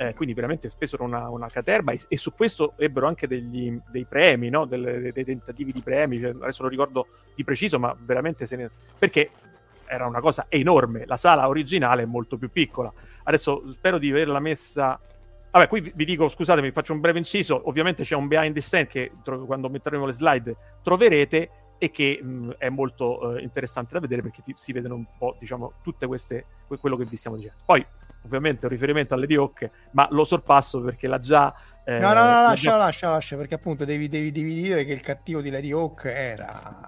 eh, 0.00 0.14
quindi 0.14 0.32
veramente 0.32 0.70
spesero 0.70 1.04
una, 1.04 1.28
una 1.28 1.48
caterba 1.48 1.92
e, 1.92 2.00
e, 2.08 2.16
su 2.16 2.32
questo 2.32 2.72
ebbero 2.78 3.06
anche 3.06 3.26
degli, 3.26 3.78
dei 3.90 4.06
premi, 4.06 4.48
no? 4.48 4.64
Delle, 4.64 5.12
dei 5.12 5.24
tentativi 5.24 5.72
di 5.72 5.82
premi, 5.82 6.18
cioè, 6.18 6.30
adesso 6.30 6.62
non 6.62 6.70
ricordo 6.70 7.08
di 7.34 7.44
preciso, 7.44 7.78
ma 7.78 7.94
veramente 7.98 8.46
se 8.46 8.56
ne... 8.56 8.70
perché 8.98 9.30
era 9.84 10.06
una 10.06 10.20
cosa 10.20 10.46
enorme, 10.48 11.04
la 11.04 11.18
sala 11.18 11.46
originale 11.48 12.04
è 12.04 12.06
molto 12.06 12.38
più 12.38 12.50
piccola. 12.50 12.90
Adesso 13.24 13.70
spero 13.72 13.98
di 13.98 14.10
averla 14.10 14.40
messa... 14.40 14.98
Vabbè, 15.50 15.68
qui 15.68 15.92
vi 15.94 16.04
dico, 16.06 16.30
scusatemi, 16.30 16.70
faccio 16.70 16.94
un 16.94 17.00
breve 17.00 17.18
inciso, 17.18 17.68
ovviamente 17.68 18.02
c'è 18.02 18.14
un 18.14 18.26
behind 18.26 18.54
the 18.54 18.62
stand 18.62 18.86
che 18.86 19.12
quando 19.22 19.68
metteremo 19.68 20.06
le 20.06 20.12
slide 20.12 20.56
troverete, 20.82 21.50
e 21.76 21.90
che 21.90 22.20
mh, 22.22 22.52
è 22.58 22.68
molto 22.68 23.36
eh, 23.36 23.42
interessante 23.42 23.94
da 23.94 24.00
vedere 24.00 24.22
perché 24.22 24.42
si 24.54 24.72
vedono 24.72 24.94
un 24.94 25.06
po', 25.18 25.36
diciamo, 25.38 25.74
tutte 25.82 26.06
queste, 26.06 26.44
quello 26.78 26.96
che 26.96 27.04
vi 27.04 27.16
stiamo 27.16 27.36
dicendo. 27.36 27.56
Poi, 27.64 27.84
ovviamente, 28.24 28.66
un 28.66 28.72
riferimento 28.72 29.14
alle 29.14 29.34
Hawk, 29.34 29.70
ma 29.92 30.08
lo 30.10 30.24
sorpasso 30.24 30.80
perché 30.80 31.06
l'ha 31.06 31.18
già... 31.18 31.54
Eh, 31.84 31.98
no, 31.98 32.08
no, 32.08 32.22
no, 32.22 32.42
lascia, 32.42 32.70
già... 32.70 32.76
lascia, 32.76 33.08
lascia, 33.08 33.36
perché 33.36 33.54
appunto 33.54 33.84
devi, 33.84 34.08
devi, 34.08 34.30
devi 34.30 34.54
dire 34.54 34.84
che 34.84 34.92
il 34.92 35.00
cattivo 35.00 35.40
di 35.40 35.50
Lady 35.50 35.72
Hawk 35.72 36.04
era 36.04 36.86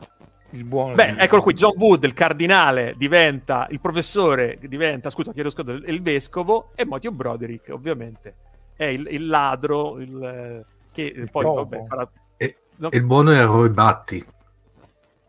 il 0.51 0.65
buono. 0.65 0.95
Beh, 0.95 1.17
eccolo 1.19 1.43
qui, 1.43 1.55
John 1.55 1.75
Wood, 1.77 2.05
il 2.05 2.13
cardinale, 2.13 2.95
diventa 2.97 3.67
il 3.71 3.81
professore, 3.81 4.59
diventa, 4.61 5.11
scusa, 5.11 5.33
chiedo 5.33 5.51
scusa, 5.51 5.73
il 5.73 6.03
vescovo, 6.03 6.73
e 6.75 6.85
Matthew 6.85 7.13
Broderick, 7.13 7.71
ovviamente, 7.71 8.35
è 8.77 8.85
il, 8.85 9.07
il 9.11 9.27
ladro, 9.27 9.99
il, 9.99 10.65
che 10.93 11.03
il 11.03 11.31
poi, 11.31 11.45
vabbè, 11.45 11.85
farà... 11.87 12.09
E, 12.37 12.57
no? 12.77 12.89
il 12.93 13.03
buono 13.03 13.33
è 13.33 13.43
Roy 13.45 13.71
Batti. 13.71 14.25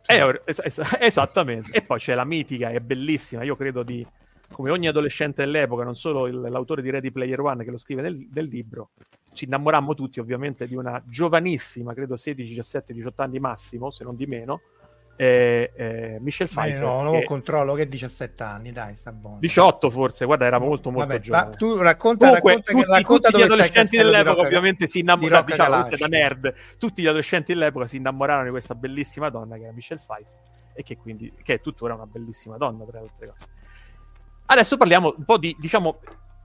Eh, 0.05 0.41
es- 0.43 0.61
es- 0.61 0.97
esattamente. 0.99 1.71
e 1.71 1.81
poi 1.81 1.97
c'è 1.97 2.13
la 2.13 2.25
mitica, 2.25 2.69
è 2.69 2.79
bellissima, 2.79 3.43
io 3.43 3.55
credo 3.55 3.83
di 3.83 4.05
come 4.53 4.69
ogni 4.69 4.87
adolescente 4.87 5.43
dell'epoca, 5.43 5.83
non 5.83 5.95
solo 5.95 6.27
il, 6.27 6.39
l'autore 6.39 6.81
di 6.81 6.89
Ready 6.89 7.11
Player 7.11 7.39
One 7.39 7.63
che 7.63 7.71
lo 7.71 7.77
scrive 7.77 8.01
nel, 8.01 8.27
nel, 8.31 8.45
libro, 8.45 8.91
ci 9.33 9.45
innamorammo 9.45 9.93
tutti 9.95 10.19
ovviamente 10.19 10.67
di 10.67 10.75
una 10.75 11.01
giovanissima, 11.05 11.93
credo 11.93 12.15
16, 12.15 12.47
17, 12.49 12.93
18 12.93 13.21
anni 13.21 13.39
massimo, 13.39 13.89
se 13.89 14.03
non 14.03 14.15
di 14.15 14.25
meno, 14.25 14.61
eh, 15.15 15.71
eh, 15.75 16.17
Michel 16.21 16.47
Pfeiffer. 16.47 16.81
no, 16.81 17.01
non 17.01 17.19
che... 17.19 17.25
controllo 17.25 17.73
che 17.73 17.87
17 17.87 18.43
anni, 18.43 18.71
dai, 18.71 18.95
sta 18.95 19.11
buono. 19.11 19.39
18 19.39 19.89
forse, 19.89 20.25
guarda, 20.25 20.45
era 20.45 20.59
molto 20.59 20.89
molto 20.91 21.07
Vabbè, 21.07 21.19
giovane. 21.19 21.55
tu 21.55 21.75
racconta, 21.77 22.25
Comunque, 22.27 22.53
racconta, 22.53 22.71
tutti, 22.71 22.91
racconta 22.91 23.29
tutti 23.29 23.41
gli 23.41 23.45
adolescenti 23.45 23.97
dell'epoca 23.97 24.41
di 24.41 24.45
ovviamente 24.45 24.87
si 24.87 24.99
innamorarono, 24.99 25.45
diciamo, 25.45 25.97
da 25.97 26.07
nerd, 26.07 26.53
tutti 26.77 27.01
gli 27.01 27.07
adolescenti 27.07 27.53
dell'epoca 27.53 27.87
si 27.87 27.97
innamorarono 27.97 28.45
di 28.45 28.51
questa 28.51 28.75
bellissima 28.75 29.29
donna 29.29 29.55
che 29.57 29.63
era 29.63 29.73
Michelle 29.73 30.01
Pfeiffer 30.03 30.39
e 30.75 30.81
che 30.81 30.97
quindi 30.97 31.31
che 31.43 31.55
è 31.55 31.61
tuttora 31.61 31.93
una 31.93 32.07
bellissima 32.07 32.57
donna 32.57 32.83
tra 32.85 32.99
le 32.99 33.07
altre 33.07 33.27
cose. 33.27 33.45
Adesso 34.45 34.77
parliamo 34.77 35.13
un 35.17 35.25
po' 35.25 35.37
di, 35.37 35.55
diciamo, 35.59 35.99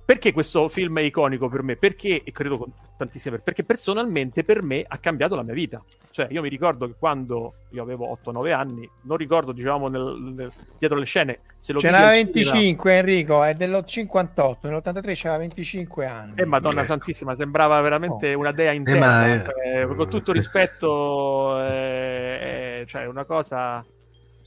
perché 0.08 0.32
questo 0.32 0.70
film 0.70 1.00
è 1.00 1.02
iconico 1.02 1.50
per 1.50 1.62
me? 1.62 1.76
Perché, 1.76 2.22
e 2.24 2.32
credo 2.32 2.56
con 2.56 2.72
tantissime 2.96 3.40
perché 3.40 3.62
personalmente 3.62 4.42
per 4.42 4.62
me 4.62 4.82
ha 4.88 4.96
cambiato 4.96 5.36
la 5.36 5.42
mia 5.42 5.52
vita. 5.52 5.84
Cioè, 6.10 6.28
io 6.30 6.40
mi 6.40 6.48
ricordo 6.48 6.86
che 6.86 6.94
quando 6.98 7.52
io 7.72 7.82
avevo 7.82 8.18
8-9 8.24 8.52
anni, 8.54 8.88
non 9.02 9.18
ricordo, 9.18 9.52
diciamo, 9.52 9.88
nel, 9.88 10.32
nel, 10.34 10.52
dietro 10.78 10.96
le 10.96 11.04
scene, 11.04 11.40
se 11.58 11.74
lo 11.74 11.80
Ce 11.80 11.90
n'era 11.90 12.08
25, 12.08 12.90
era... 12.90 13.00
Enrico, 13.00 13.44
è 13.44 13.54
dello 13.54 13.84
58, 13.84 14.66
nell'83 14.70 15.14
c'era 15.14 15.36
25 15.36 16.06
anni. 16.06 16.32
Eh, 16.36 16.46
Madonna 16.46 16.78
ecco. 16.78 16.86
Santissima, 16.86 17.34
sembrava 17.34 17.78
veramente 17.82 18.32
oh. 18.32 18.38
una 18.38 18.52
dea 18.52 18.72
interna. 18.72 19.26
Eh, 19.26 19.36
ma... 19.36 19.52
eh, 19.82 19.94
con 19.94 20.08
tutto 20.08 20.32
rispetto, 20.32 21.60
eh, 21.66 22.84
cioè, 22.88 23.04
una 23.04 23.26
cosa 23.26 23.84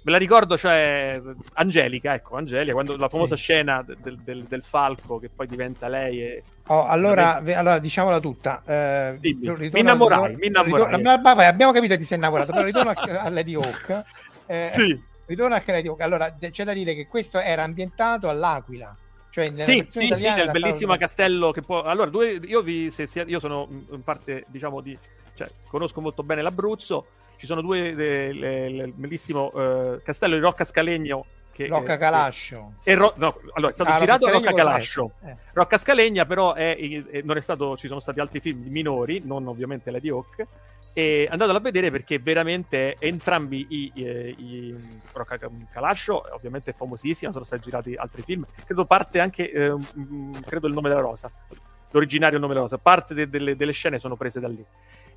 Me 0.04 0.12
la 0.12 0.18
ricordo, 0.18 0.58
cioè 0.58 1.22
Angelica, 1.54 2.16
ecco, 2.16 2.36
Angelica, 2.36 2.74
quando 2.74 2.98
la 2.98 3.08
famosa 3.08 3.36
sì. 3.36 3.44
scena 3.44 3.86
del, 3.86 4.18
del, 4.18 4.46
del, 4.46 4.64
falco 4.64 5.20
che 5.20 5.30
poi 5.30 5.46
diventa 5.46 5.88
lei. 5.88 6.22
E... 6.24 6.44
Oh, 6.68 6.88
allora, 6.88 7.40
ve, 7.40 7.54
allora, 7.54 7.78
diciamola 7.78 8.20
tutta. 8.20 8.64
Eh, 8.66 9.20
mi 9.22 9.70
innamorai, 9.74 10.36
mi 10.38 10.48
innamorai. 10.48 10.96
Ritorno, 10.96 11.32
abbiamo 11.44 11.72
capito 11.72 11.94
che 11.94 12.00
ti 12.00 12.06
sei 12.06 12.18
innamorato, 12.18 12.52
però 12.52 12.64
ritorno 12.64 12.90
a, 12.90 13.22
a 13.22 13.30
Lady 13.30 13.54
Hawk. 13.54 14.04
Eh, 14.48 14.72
sì. 14.76 15.04
Ritorno 15.28 15.54
a 15.54 15.62
Lady 15.64 15.88
Hawk. 15.88 16.02
Allora, 16.02 16.36
c'è 16.36 16.64
da 16.64 16.74
dire 16.74 16.96
che 16.96 17.06
questo 17.06 17.40
era 17.40 17.62
ambientato 17.62 18.28
all'Aquila. 18.28 18.98
Cioè 19.30 19.54
sì, 19.60 19.86
sì, 19.88 20.12
sì, 20.14 20.30
nel 20.34 20.50
bellissimo 20.52 20.96
castello 20.98 21.52
che 21.52 21.62
può... 21.62 21.84
Allora, 21.84 22.10
due, 22.10 22.32
io, 22.44 22.62
vi, 22.62 22.92
se, 22.92 23.06
se, 23.06 23.24
io 23.26 23.40
sono 23.40 23.68
in 23.92 24.04
parte, 24.04 24.46
diciamo, 24.48 24.82
di... 24.82 24.98
Cioè, 25.48 25.56
conosco 25.68 26.02
molto 26.02 26.24
bene 26.24 26.42
l'Abruzzo 26.42 27.06
ci 27.42 27.48
sono 27.48 27.62
due, 27.62 27.80
il 27.80 28.94
bellissimo 28.94 29.50
uh, 29.52 30.00
castello 30.04 30.36
di 30.36 30.42
Rocca 30.42 30.64
Scalegno 30.64 31.26
che, 31.52 31.66
Rocca 31.66 31.98
Calascio. 31.98 32.74
Eh, 32.84 32.94
ro- 32.94 33.16
no, 33.18 33.36
allora, 33.54 33.72
è 33.72 33.74
stato 33.74 33.90
ah, 33.90 34.00
girato 34.00 34.26
a 34.28 34.32
Rocca 34.32 34.54
Calascio. 34.54 35.14
Eh. 35.26 35.36
Rocca 35.54 35.80
Scalegna, 35.80 36.28
però 36.28 36.54
è, 36.54 36.78
è, 36.78 37.22
non 37.24 37.38
è 37.38 37.42
stato, 37.42 37.76
ci 37.78 37.88
sono 37.88 38.00
stati 38.00 38.20
altri 38.20 38.42
film 38.42 38.68
minori, 38.68 39.24
non 39.26 39.48
ovviamente 39.48 39.90
Lady 39.90 40.10
Hawk. 40.10 40.46
E 40.94 41.28
andatelo 41.32 41.58
a 41.58 41.62
vedere 41.62 41.90
perché 41.90 42.20
veramente 42.20 42.98
entrambi 43.00 43.66
i, 43.70 43.92
i, 43.96 44.04
i 44.04 44.76
Rocca 45.12 45.40
Calascio, 45.72 46.24
ovviamente 46.36 46.70
è 46.70 46.74
famosissima, 46.76 47.32
sono 47.32 47.44
stati 47.44 47.64
girati 47.64 47.96
altri 47.96 48.22
film. 48.22 48.46
Credo 48.66 48.86
parte 48.86 49.20
anche, 49.20 49.52
eh, 49.52 49.76
credo 50.46 50.68
il 50.68 50.74
nome 50.74 50.90
della 50.90 51.02
rosa, 51.02 51.32
l'originario 51.90 52.38
nome 52.38 52.54
della 52.54 52.66
rosa, 52.66 52.78
parte 52.78 53.16
de- 53.16 53.30
delle, 53.30 53.56
delle 53.56 53.72
scene 53.72 53.98
sono 53.98 54.16
prese 54.16 54.40
da 54.40 54.48
lì. 54.48 54.64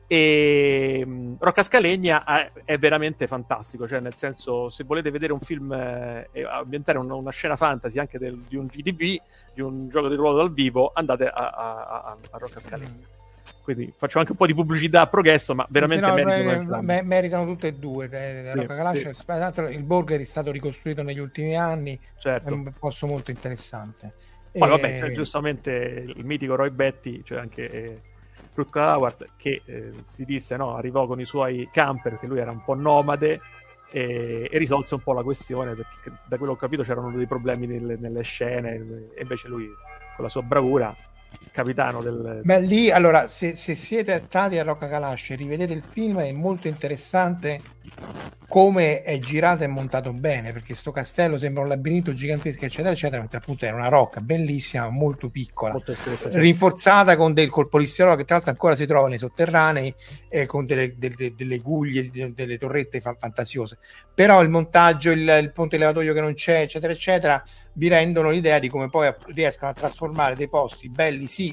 E 0.07 1.03
um, 1.05 1.37
Rocca 1.39 1.63
Scalegna 1.63 2.25
è, 2.65 2.79
veramente 2.79 3.27
fantastico, 3.27 3.89
cioè 3.89 4.01
nel 4.01 4.15
senso 4.15 4.69
se 4.71 4.85
volete 4.85 5.11
vedere 5.11 5.33
un 5.33 5.41
film 5.41 5.73
eh, 5.73 6.29
e 6.33 6.45
ambientare 6.45 6.99
una, 6.99 7.15
una, 7.15 7.31
scena 7.31 7.57
fantasy 7.57 7.99
anche 7.99 8.19
del, 8.19 8.45
di 8.47 8.57
un 8.57 8.67
GDV, 8.67 9.21
di 9.55 9.61
un 9.61 9.89
gioco 9.89 10.09
di 10.09 10.15
ruolo 10.15 10.37
dal 10.37 10.53
vivo, 10.53 10.93
andate 10.95 11.27
a, 11.27 11.51
a, 11.51 12.17
a 12.31 12.39
Rocca 12.39 12.61
Scalegna. 12.61 13.23
Quindi 13.63 13.93
faccio 13.97 14.19
anche 14.19 14.33
un 14.33 14.37
po' 14.37 14.47
di 14.47 14.55
pubblicità 14.55 15.03
a 15.03 15.07
progresso, 15.07 15.55
ma 15.55 15.65
veramente 15.71 16.07
no, 16.07 16.15
meritano, 16.15 16.83
me, 16.83 17.03
meritano 17.03 17.47
tutte 17.47 17.69
e 17.69 17.73
due. 17.75 18.05
Sì, 18.07 18.67
Calascio, 18.67 19.13
sì. 19.15 19.75
il 19.75 19.83
Borger 19.83 20.21
è 20.21 20.25
stato 20.25 20.51
ricostruito 20.51 21.03
negli 21.03 21.19
ultimi 21.19 21.57
anni, 21.57 21.99
certo. 22.19 22.49
è 22.49 22.53
un 22.53 22.71
posto 22.79 23.07
molto 23.07 23.31
interessante. 23.31 24.13
Poi, 24.53 24.69
e... 24.69 24.71
vabbè, 24.71 25.13
giustamente 25.13 26.05
il 26.07 26.25
mitico 26.25 26.57
Roy 26.57 26.71
Betty, 26.71 27.23
cioè 27.25 27.39
anche 27.39 27.71
eh, 27.71 28.01
Rutger 28.55 28.83
Howard 28.83 29.29
che 29.37 29.63
eh, 29.65 29.93
si 30.07 30.25
disse 30.25 30.57
no, 30.57 30.77
arrivò 30.77 31.07
con 31.07 31.21
i 31.21 31.25
suoi 31.25 31.69
camper 31.73 32.13
perché 32.13 32.27
lui 32.27 32.39
era 32.39 32.51
un 32.51 32.63
po' 32.63 32.75
nomade 32.75 33.41
e, 33.91 34.49
e, 34.51 34.59
risolse 34.59 34.95
un 34.95 35.03
po' 35.03 35.13
la 35.13 35.23
questione 35.23 35.75
perché 35.75 36.13
da 36.27 36.37
quello 36.37 36.53
che 36.53 36.59
ho 36.59 36.61
capito 36.61 36.83
c'erano 36.83 37.11
dei 37.11 37.27
problemi 37.27 37.67
nelle, 37.67 37.97
nelle 37.97 38.23
scene 38.23 39.11
e 39.15 39.23
invece 39.23 39.49
lui 39.49 39.69
con 40.17 40.25
la 40.25 40.31
sua 40.31 40.43
bravura 40.43 40.95
capitano 41.55 42.03
del... 42.03 42.41
Beh, 42.43 42.63
lì, 42.63 42.91
allora, 42.91 43.29
se, 43.29 43.55
se 43.55 43.77
siete 43.77 44.19
stati 44.27 44.59
a 44.59 44.65
Rocca 44.65 44.89
Calasce, 44.89 45.37
rivedete 45.37 45.73
il 45.73 45.85
film, 45.89 46.19
è 46.19 46.33
molto 46.33 46.67
interessante 46.67 47.61
come 48.49 49.03
è 49.03 49.19
girato 49.21 49.63
e 49.63 49.69
montato 49.69 50.13
bene, 50.13 50.53
perché 50.53 50.75
sto 50.75 50.91
castello 50.91 51.39
sembra 51.39 51.63
un 51.63 51.69
labirinto 51.69 52.13
gigantesco, 52.13 52.65
eccetera, 52.65 52.93
eccetera, 52.93 53.21
mentre 53.21 53.39
appunto 53.39 53.65
era 53.67 53.77
una 53.77 53.89
rocca 53.89 54.21
bellissima, 54.21 54.89
molto 54.91 55.29
piccola, 55.29 55.73
molto 55.73 55.95
rinforzata 56.31 57.17
con 57.17 57.35
del 57.35 57.51
col 57.51 57.69
polistirolo 57.69 58.17
che 58.17 58.25
tra 58.25 58.35
l'altro 58.35 58.53
ancora 58.53 58.75
si 58.75 58.87
trova 58.87 59.09
nei 59.09 59.19
sotterranei, 59.19 59.95
eh, 60.29 60.47
con 60.47 60.67
delle, 60.67 60.95
delle, 60.97 61.35
delle 61.37 61.59
guglie, 61.59 62.11
delle 62.11 62.59
torrette 62.59 63.01
fantasiose. 63.01 63.79
Però 64.13 64.43
il 64.43 64.49
montaggio, 64.49 65.11
il, 65.11 65.39
il 65.41 65.53
ponte 65.53 65.77
elevatoio 65.77 66.13
che 66.13 66.21
non 66.21 66.35
c'è, 66.35 66.63
eccetera, 66.63 66.93
eccetera, 66.93 67.45
vi 67.75 67.89
rendono 67.89 68.31
l'idea 68.31 68.61
di 68.61 68.69
come 68.69 68.89
poi 68.89 69.13
riescano 69.29 69.73
a 69.73 69.75
trasformare 69.75 70.37
dei 70.37 70.49
posti 70.49 70.89
belli, 70.89 71.27
sì, 71.27 71.44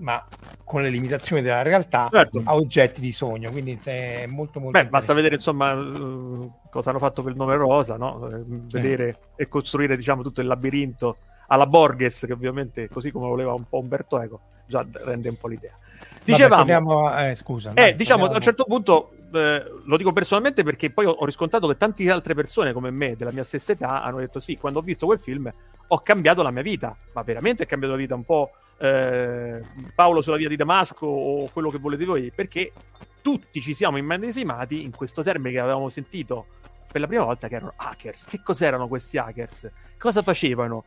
ma 0.00 0.26
con 0.64 0.82
le 0.82 0.90
limitazioni 0.90 1.42
della 1.42 1.62
realtà 1.62 2.08
certo. 2.10 2.42
a 2.44 2.54
oggetti 2.54 3.00
di 3.00 3.12
sogno. 3.12 3.50
Quindi 3.50 3.78
è 3.84 4.26
molto 4.26 4.60
molto. 4.60 4.78
Beh, 4.78 4.88
basta 4.88 5.12
vedere 5.12 5.36
insomma 5.36 5.72
uh, 5.72 6.52
cosa 6.70 6.90
hanno 6.90 6.98
fatto 6.98 7.22
per 7.22 7.32
il 7.32 7.38
nome 7.38 7.56
Rosa, 7.56 7.96
no? 7.96 8.28
Eh, 8.28 8.42
vedere 8.46 9.12
sì. 9.12 9.42
e 9.42 9.48
costruire 9.48 9.96
diciamo 9.96 10.22
tutto 10.22 10.40
il 10.40 10.46
labirinto 10.46 11.16
alla 11.48 11.66
Borges, 11.66 12.24
che 12.26 12.32
ovviamente 12.32 12.88
così 12.88 13.10
come 13.10 13.26
voleva 13.26 13.52
un 13.52 13.64
po' 13.68 13.78
Umberto 13.78 14.20
Eco, 14.20 14.40
già 14.66 14.86
rende 15.04 15.28
un 15.28 15.36
po' 15.36 15.48
l'idea. 15.48 15.76
Dicevamo, 16.22 16.64
Vabbè, 16.64 17.30
eh, 17.30 17.34
scusa, 17.34 17.72
eh, 17.74 17.94
diciamo 17.94 18.26
a 18.26 18.30
un 18.30 18.40
certo 18.40 18.64
punto 18.64 19.12
eh, 19.32 19.64
lo 19.84 19.96
dico 19.96 20.12
personalmente 20.12 20.62
perché 20.62 20.90
poi 20.90 21.06
ho, 21.06 21.24
riscontrato 21.24 21.66
che 21.68 21.76
tante 21.76 22.10
altre 22.10 22.34
persone 22.34 22.72
come 22.72 22.90
me, 22.90 23.16
della 23.16 23.32
mia 23.32 23.44
stessa 23.44 23.72
età, 23.72 24.02
hanno 24.02 24.18
detto 24.18 24.40
sì, 24.40 24.56
quando 24.56 24.78
ho 24.78 24.82
visto 24.82 25.06
quel 25.06 25.18
film 25.18 25.52
ho 25.92 26.00
cambiato 26.00 26.42
la 26.42 26.50
mia 26.50 26.62
vita, 26.62 26.96
ma 27.12 27.22
veramente 27.22 27.64
è 27.64 27.66
cambiato 27.66 27.94
la 27.94 28.00
vita 28.00 28.14
un 28.14 28.24
po' 28.24 28.52
eh, 28.78 29.60
Paolo 29.94 30.22
sulla 30.22 30.36
via 30.36 30.48
di 30.48 30.56
Damasco 30.56 31.06
o 31.06 31.48
quello 31.52 31.68
che 31.68 31.78
volete 31.78 32.04
voi, 32.04 32.30
perché 32.32 32.72
tutti 33.20 33.60
ci 33.60 33.74
siamo 33.74 33.96
immedesimati 33.96 34.82
in 34.82 34.94
questo 34.94 35.22
termine 35.22 35.50
che 35.50 35.60
avevamo 35.60 35.88
sentito 35.88 36.46
per 36.90 37.00
la 37.00 37.06
prima 37.06 37.24
volta 37.24 37.48
che 37.48 37.56
erano 37.56 37.72
hackers. 37.76 38.26
Che 38.26 38.40
cos'erano 38.42 38.88
questi 38.88 39.18
hackers? 39.18 39.70
Cosa 39.98 40.22
facevano? 40.22 40.84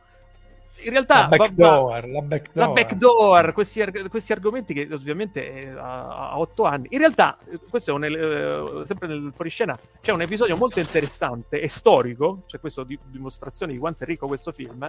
In 0.84 0.90
realtà 0.90 1.28
la 1.28 1.36
backdoor, 1.36 2.08
la 2.08 2.20
backdoor. 2.20 2.66
La 2.66 2.72
backdoor 2.72 3.52
questi, 3.52 3.82
arg- 3.82 4.08
questi, 4.08 4.32
argomenti 4.32 4.74
che 4.74 4.88
ovviamente 4.92 5.74
a 5.76 6.38
otto 6.38 6.64
anni 6.64 6.88
in 6.90 6.98
realtà 6.98 7.38
questo 7.68 7.90
è 7.90 7.94
un, 7.94 8.04
eh, 8.04 8.86
sempre 8.86 9.08
nel 9.08 9.32
fuoriscena 9.34 9.78
c'è 10.00 10.12
un 10.12 10.22
episodio 10.22 10.56
molto 10.56 10.80
interessante 10.80 11.60
e 11.60 11.68
storico 11.68 12.42
c'è 12.46 12.60
questa 12.60 12.84
di- 12.84 12.98
dimostrazione 13.06 13.72
di 13.72 13.78
quanto 13.78 14.04
è 14.04 14.06
ricco 14.06 14.26
questo 14.26 14.52
film 14.52 14.88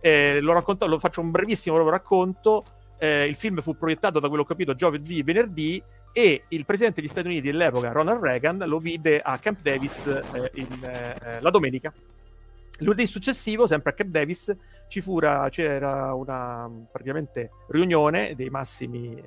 eh, 0.00 0.40
lo, 0.40 0.52
racconto, 0.52 0.86
lo 0.86 0.98
faccio 0.98 1.20
un 1.20 1.30
brevissimo 1.30 1.88
racconto 1.88 2.64
eh, 2.98 3.26
il 3.26 3.34
film 3.34 3.60
fu 3.60 3.76
proiettato 3.76 4.20
da 4.20 4.28
quello 4.28 4.44
che 4.44 4.52
ho 4.52 4.56
capito 4.56 4.74
giovedì 4.74 5.18
e 5.18 5.24
venerdì 5.24 5.82
e 6.12 6.44
il 6.48 6.64
presidente 6.64 7.00
degli 7.00 7.10
Stati 7.10 7.26
Uniti 7.26 7.50
dell'epoca 7.50 7.90
Ronald 7.90 8.22
Reagan 8.22 8.58
lo 8.66 8.78
vide 8.78 9.20
a 9.20 9.38
Camp 9.38 9.60
Davis 9.62 10.06
eh, 10.06 10.50
in, 10.54 10.66
eh, 10.82 11.40
la 11.40 11.50
domenica 11.50 11.92
Lunedì 12.82 13.06
successivo, 13.06 13.66
sempre 13.66 13.90
a 13.90 13.94
Cap 13.94 14.06
Davis, 14.08 14.54
fura, 15.00 15.48
c'era 15.48 16.12
una 16.14 16.70
riunione 17.68 18.34
dei 18.34 18.50
massimi. 18.50 19.22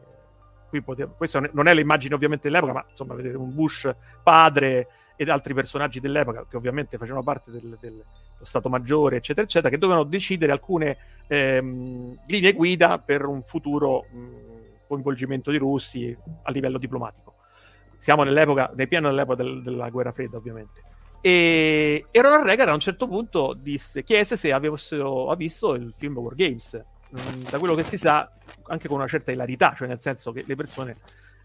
Qui 0.70 0.82
potevo, 0.82 1.14
questo 1.16 1.42
non 1.52 1.68
è 1.68 1.74
l'immagine 1.74 2.16
ovviamente 2.16 2.50
dell'epoca, 2.50 2.74
ma 2.74 2.86
insomma, 2.90 3.14
vedete 3.14 3.38
un 3.38 3.54
Bush 3.54 3.90
padre 4.24 4.88
ed 5.16 5.30
altri 5.30 5.54
personaggi 5.54 6.00
dell'epoca, 6.00 6.46
che 6.50 6.58
ovviamente 6.58 6.98
facevano 6.98 7.24
parte 7.24 7.52
del, 7.52 7.78
del, 7.80 7.94
dello 7.94 8.04
Stato 8.42 8.70
Maggiore, 8.70 9.18
eccetera, 9.18 9.46
eccetera, 9.46 9.70
che 9.70 9.78
dovevano 9.78 10.06
decidere 10.06 10.52
alcune 10.52 10.98
ehm, 11.28 12.20
linee 12.28 12.54
guida 12.54 13.00
per 13.00 13.26
un 13.26 13.44
futuro 13.44 14.06
mh, 14.12 14.88
coinvolgimento 14.88 15.52
di 15.52 15.58
russi 15.58 16.16
a 16.44 16.52
livello 16.52 16.78
diplomatico. 16.78 17.36
Siamo 17.98 18.24
nell'epoca, 18.24 18.72
nel 18.76 18.88
pieno 18.88 19.08
dell'epoca 19.08 19.42
del, 19.42 19.64
della 19.64 19.90
guerra 19.90 20.12
fredda, 20.12 20.38
ovviamente. 20.38 20.82
E, 21.26 22.06
e 22.12 22.22
Ronald 22.22 22.46
Reagan 22.46 22.70
a 22.70 22.74
un 22.74 22.80
certo 22.80 23.08
punto 23.08 23.58
disse, 23.60 24.04
chiese 24.04 24.38
se 24.38 24.52
avessero 24.52 25.34
visto 25.34 25.74
il 25.74 25.92
film 25.98 26.16
War 26.20 26.36
Games. 26.36 26.80
Mm, 27.12 27.46
da 27.50 27.58
quello 27.58 27.74
che 27.74 27.84
si 27.84 27.98
sa, 27.98 28.32
anche 28.68 28.88
con 28.88 28.98
una 28.98 29.08
certa 29.08 29.32
hilarità, 29.32 29.74
cioè 29.76 29.88
nel 29.88 30.00
senso 30.00 30.32
che 30.32 30.44
le 30.46 30.56
persone 30.56 30.98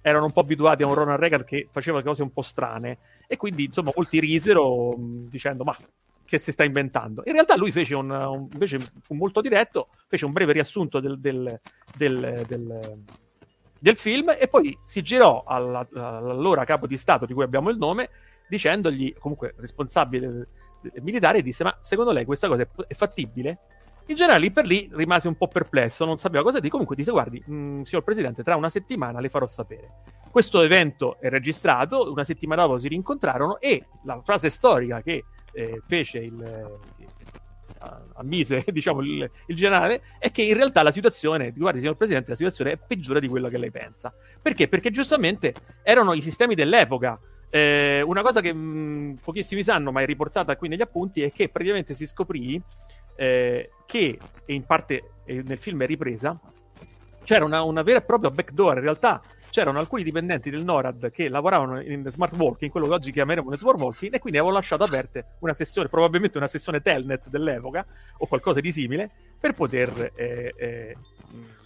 erano 0.03 0.27
un 0.27 0.33
po' 0.33 0.41
abituati 0.41 0.83
a 0.83 0.87
un 0.87 0.93
Ronald 0.93 1.19
Reagan 1.19 1.45
che 1.45 1.67
faceva 1.71 2.03
cose 2.03 2.21
un 2.21 2.31
po' 2.31 2.43
strane 2.43 2.99
e 3.27 3.39
quindi 3.39 3.65
insomma 3.65 3.91
molti 3.97 4.21
risero 4.21 4.95
mm, 4.99 5.29
dicendo 5.29 5.65
ma 5.65 5.75
che 6.27 6.37
si 6.37 6.53
sta 6.53 6.63
inventando. 6.63 7.23
In 7.25 7.33
realtà 7.33 7.57
lui 7.57 7.73
fece 7.73 7.95
un, 7.95 8.11
un 8.11 8.49
invece 8.53 8.79
fu 9.01 9.15
molto 9.15 9.41
diretto, 9.41 9.89
fece 10.09 10.27
un 10.27 10.33
breve 10.33 10.53
riassunto 10.53 11.01
del, 11.01 11.19
del, 11.19 11.59
del, 11.97 12.45
del, 12.47 12.99
del 13.79 13.97
film 13.97 14.37
e 14.39 14.47
poi 14.47 14.79
si 14.85 15.01
girò 15.01 15.43
alla, 15.47 15.89
all'allora 15.95 16.67
capo 16.67 16.87
di 16.87 16.99
Stato 16.99 17.25
di 17.25 17.33
cui 17.33 17.45
abbiamo 17.45 17.71
il 17.71 17.79
nome 17.79 18.11
dicendogli, 18.50 19.14
comunque 19.19 19.54
responsabile 19.57 20.49
militare, 21.00 21.38
e 21.38 21.42
disse 21.42 21.62
ma 21.62 21.76
secondo 21.80 22.11
lei 22.11 22.25
questa 22.25 22.49
cosa 22.49 22.62
è, 22.62 22.69
è 22.88 22.95
fattibile? 22.95 23.59
Il 24.07 24.16
generale 24.16 24.40
lì 24.40 24.50
per 24.50 24.66
lì 24.66 24.90
rimase 24.92 25.28
un 25.28 25.37
po' 25.37 25.47
perplesso, 25.47 26.04
non 26.04 26.19
sapeva 26.19 26.42
cosa 26.42 26.59
dire, 26.59 26.71
comunque 26.71 26.97
disse 26.97 27.12
guardi, 27.12 27.40
mh, 27.47 27.54
mm, 27.54 27.83
signor 27.83 28.02
Presidente, 28.02 28.42
tra 28.42 28.57
una 28.57 28.69
settimana 28.69 29.21
le 29.21 29.28
farò 29.28 29.47
sapere. 29.47 30.02
Questo 30.30 30.62
evento 30.62 31.21
è 31.21 31.28
registrato, 31.28 32.11
una 32.11 32.25
settimana 32.25 32.62
dopo 32.62 32.78
si 32.78 32.88
rincontrarono 32.88 33.61
e 33.61 33.87
la 34.04 34.21
frase 34.23 34.50
storica 34.50 35.00
che 35.00 35.25
eh, 35.52 35.83
fece 35.87 36.19
il... 36.19 36.42
Eh, 36.42 37.09
ammise 38.14 38.64
diciamo, 38.69 39.00
il, 39.00 39.30
il, 39.47 39.57
generale 39.57 40.02
è 40.19 40.30
che 40.30 40.42
in 40.42 40.54
realtà 40.54 40.83
la 40.83 40.90
situazione, 40.90 41.52
guardi 41.52 41.80
signor 41.80 41.97
Presidente, 41.97 42.30
la 42.30 42.37
situazione 42.37 42.73
è 42.73 42.78
peggiore 42.78 43.21
di 43.21 43.28
quello 43.28 43.49
che 43.49 43.59
lei 43.59 43.71
pensa. 43.71 44.12
Perché? 44.40 44.69
Perché 44.69 44.90
giustamente 44.90 45.54
erano 45.83 46.12
i 46.12 46.21
sistemi 46.21 46.54
dell'epoca. 46.54 47.19
Eh, 47.50 48.00
una 48.02 48.23
cosa 48.23 48.40
che 48.40 48.52
mh, 48.54 48.59
mm, 48.59 49.12
pochissimi 49.25 49.64
sanno, 49.64 49.90
ma 49.90 50.00
è 50.02 50.07
riportata 50.07 50.57
qui 50.57 50.69
negli 50.69 50.83
appunti, 50.83 51.23
è 51.23 51.33
che 51.33 51.49
praticamente 51.49 51.95
si 51.95 52.07
scoprì 52.07 52.62
eh, 53.16 53.71
che, 53.87 54.19
e 54.45 54.54
in 54.54 54.64
parte 54.64 55.11
eh, 55.25 55.42
nel 55.42 55.59
film 55.59 55.83
è 55.83 55.87
ripresa, 55.87 56.38
c'era 57.25 57.45
una, 57.45 57.62
una, 57.62 57.83
vera 57.83 57.99
e 57.99 58.02
propria 58.02 58.30
backdoor. 58.30 58.76
In 58.76 58.83
realtà 58.83 59.21
c'erano 59.50 59.80
alcuni 59.80 60.04
dipendenti 60.04 60.49
del 60.49 60.62
NORAD 60.62 61.11
che 61.11 61.28
lavoravano 61.28 61.80
in 61.80 62.09
smart 62.09 62.35
working, 62.35 62.71
quello 62.71 62.87
che 62.87 62.92
oggi 62.92 63.11
chiameremo 63.12 63.54
smart 63.57 63.80
working, 63.80 64.14
e 64.14 64.21
quindi 64.21 64.38
avevano 64.38 64.59
lasciato 64.59 64.85
aperte 64.85 65.37
una 65.40 65.52
sessione, 65.52 65.88
probabilmente 65.88 66.38
una 66.38 66.47
sessione 66.47 66.80
telnet 66.80 67.28
dell'epoca 67.28 67.85
o 68.19 68.26
qualcosa 68.26 68.61
di 68.61 68.71
simile, 68.71 69.11
per 69.40 69.54
poter, 69.54 70.12
eh, 70.14 70.54
eh, 70.57 70.97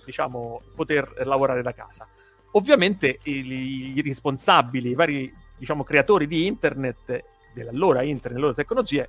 diciamo, 0.04 0.62
poter 0.74 1.12
lavorare 1.26 1.60
da 1.60 1.74
casa. 1.74 2.08
Ovviamente 2.52 3.18
i, 3.24 3.92
i 3.96 4.02
responsabili, 4.02 4.90
i 4.90 4.94
vari 4.94 5.32
diciamo, 5.56 5.84
creatori 5.84 6.26
di 6.26 6.46
internet, 6.46 7.24
dell'allora 7.52 8.02
internet, 8.02 8.32
delle 8.32 8.40
loro 8.40 8.54
tecnologie, 8.54 9.08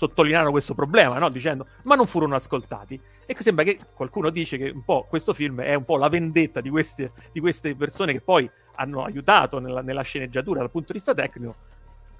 sottolinearono 0.00 0.50
questo 0.50 0.74
problema, 0.74 1.18
no? 1.18 1.28
dicendo 1.28 1.66
ma 1.82 1.94
non 1.94 2.06
furono 2.06 2.34
ascoltati. 2.34 2.98
E 3.26 3.36
sembra 3.38 3.64
che 3.64 3.78
qualcuno 3.92 4.30
dice 4.30 4.56
che 4.56 4.70
un 4.70 4.82
po' 4.82 5.04
questo 5.06 5.34
film 5.34 5.60
è 5.60 5.74
un 5.74 5.84
po' 5.84 5.98
la 5.98 6.08
vendetta 6.08 6.62
di 6.62 6.70
queste, 6.70 7.12
di 7.32 7.40
queste 7.40 7.74
persone 7.74 8.12
che 8.12 8.20
poi 8.22 8.50
hanno 8.76 9.04
aiutato 9.04 9.58
nella, 9.58 9.82
nella, 9.82 10.02
sceneggiatura 10.02 10.60
dal 10.60 10.70
punto 10.70 10.92
di 10.92 10.94
vista 10.94 11.12
tecnico 11.12 11.54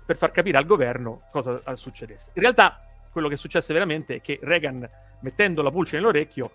per 0.05 0.17
far 0.19 0.31
capire 0.31 0.59
al 0.59 0.67
governo 0.67 1.23
cosa 1.33 1.63
succedesse. 1.75 2.31
In 2.35 2.43
realtà 2.43 2.81
quello 3.11 3.29
che 3.29 3.37
successe 3.37 3.73
veramente 3.73 4.17
è 4.17 4.21
che 4.21 4.39
Reagan, 4.43 4.89
mettendo 5.21 5.63
la 5.63 5.71
pulce 5.71 5.97
nell'orecchio, 5.97 6.53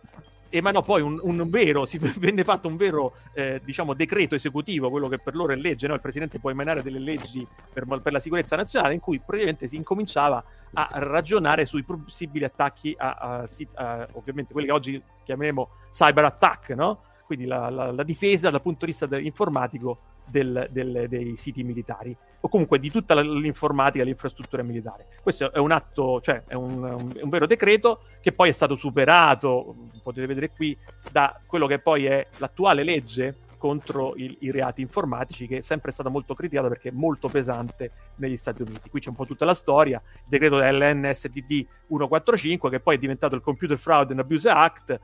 emanò 0.50 0.82
poi 0.82 1.02
un, 1.02 1.20
un, 1.22 1.50
vero, 1.50 1.86
si 1.86 1.98
venne 2.18 2.44
fatto 2.44 2.68
un 2.68 2.76
vero 2.76 3.16
eh, 3.34 3.62
diciamo, 3.64 3.94
decreto 3.94 4.36
esecutivo, 4.36 4.90
quello 4.90 5.08
che 5.08 5.18
per 5.18 5.36
loro 5.36 5.54
è 5.54 5.56
legge, 5.56 5.88
no? 5.88 5.94
il 5.94 6.02
presidente 6.02 6.40
può 6.40 6.50
emanare 6.50 6.82
delle 6.82 7.00
leggi 7.00 7.46
per, 7.72 7.86
per, 8.02 8.12
la 8.12 8.20
sicurezza 8.20 8.56
nazionale, 8.56 8.94
in 8.94 9.00
cui 9.00 9.20
praticamente 9.20 9.68
si 9.68 9.76
incominciava 9.76 10.44
a 10.74 10.90
ragionare 10.94 11.66
sui 11.66 11.84
possibili 11.84 12.44
attacchi, 12.44 12.94
a, 12.98 13.12
a, 13.12 13.48
a, 13.76 14.08
ovviamente 14.14 14.52
quelli 14.52 14.68
che 14.68 14.74
oggi 14.74 15.02
chiameremo 15.24 15.70
cyber 15.92 16.26
attack, 16.26 16.70
no? 16.70 17.00
quindi 17.26 17.46
la, 17.46 17.70
la, 17.70 17.92
la, 17.92 18.04
difesa 18.04 18.50
dal 18.50 18.62
punto 18.62 18.86
di 18.86 18.92
vista 18.92 19.08
informatico 19.18 20.00
del, 20.28 20.68
del, 20.72 21.08
dei 21.08 21.36
siti 21.36 21.64
militari 21.64 22.16
o 22.42 22.48
comunque 22.48 22.80
di 22.80 22.92
tutta 22.92 23.20
l'informatica, 23.20 24.04
l'infrastruttura 24.04 24.64
militare. 24.64 25.08
Questo 25.22 25.52
è 25.52 25.58
un 25.58 25.72
atto, 25.72 26.22
cioè 26.22 26.44
è 26.48 26.54
un, 26.54 26.84
un, 26.84 27.14
un, 27.22 27.30
vero 27.30 27.48
decreto 27.48 28.02
che 28.22 28.32
poi 28.32 28.50
è 28.50 28.52
stato 28.52 28.76
superato, 28.76 29.76
potete 30.04 30.28
vedere 30.28 30.52
qui, 30.52 30.78
da 31.12 31.40
quello 31.46 31.68
che 31.68 31.80
poi 31.80 32.06
è 32.06 32.28
l'attuale 32.38 32.84
legge 32.84 33.44
contro 33.66 34.14
il, 34.16 34.36
i 34.42 34.52
reati 34.52 34.82
informatici, 34.82 35.48
che 35.48 35.58
è 35.58 35.62
sempre 35.62 35.92
stata 35.92 36.10
molto 36.10 36.36
criticata 36.36 36.68
perché 36.68 36.90
è 36.90 36.92
molto 36.92 37.30
pesante 37.30 37.92
negli 38.18 38.38
Stati 38.38 38.62
Uniti. 38.62 38.92
Qui 38.92 39.00
c'è 39.00 39.10
un 39.10 39.16
po' 39.16 39.26
tutta 39.26 39.44
la 39.44 39.56
storia, 39.56 40.00
il 40.04 40.24
decreto 40.28 40.60
dell'NSDD 40.60 41.66
145, 41.88 42.70
che 42.70 42.80
poi 42.80 42.96
è 42.98 43.00
diventato 43.00 43.34
il 43.34 43.42
Computer 43.42 43.76
Fraud 43.76 44.12
and 44.12 44.20
Abuse 44.20 44.48
Act, 44.50 45.00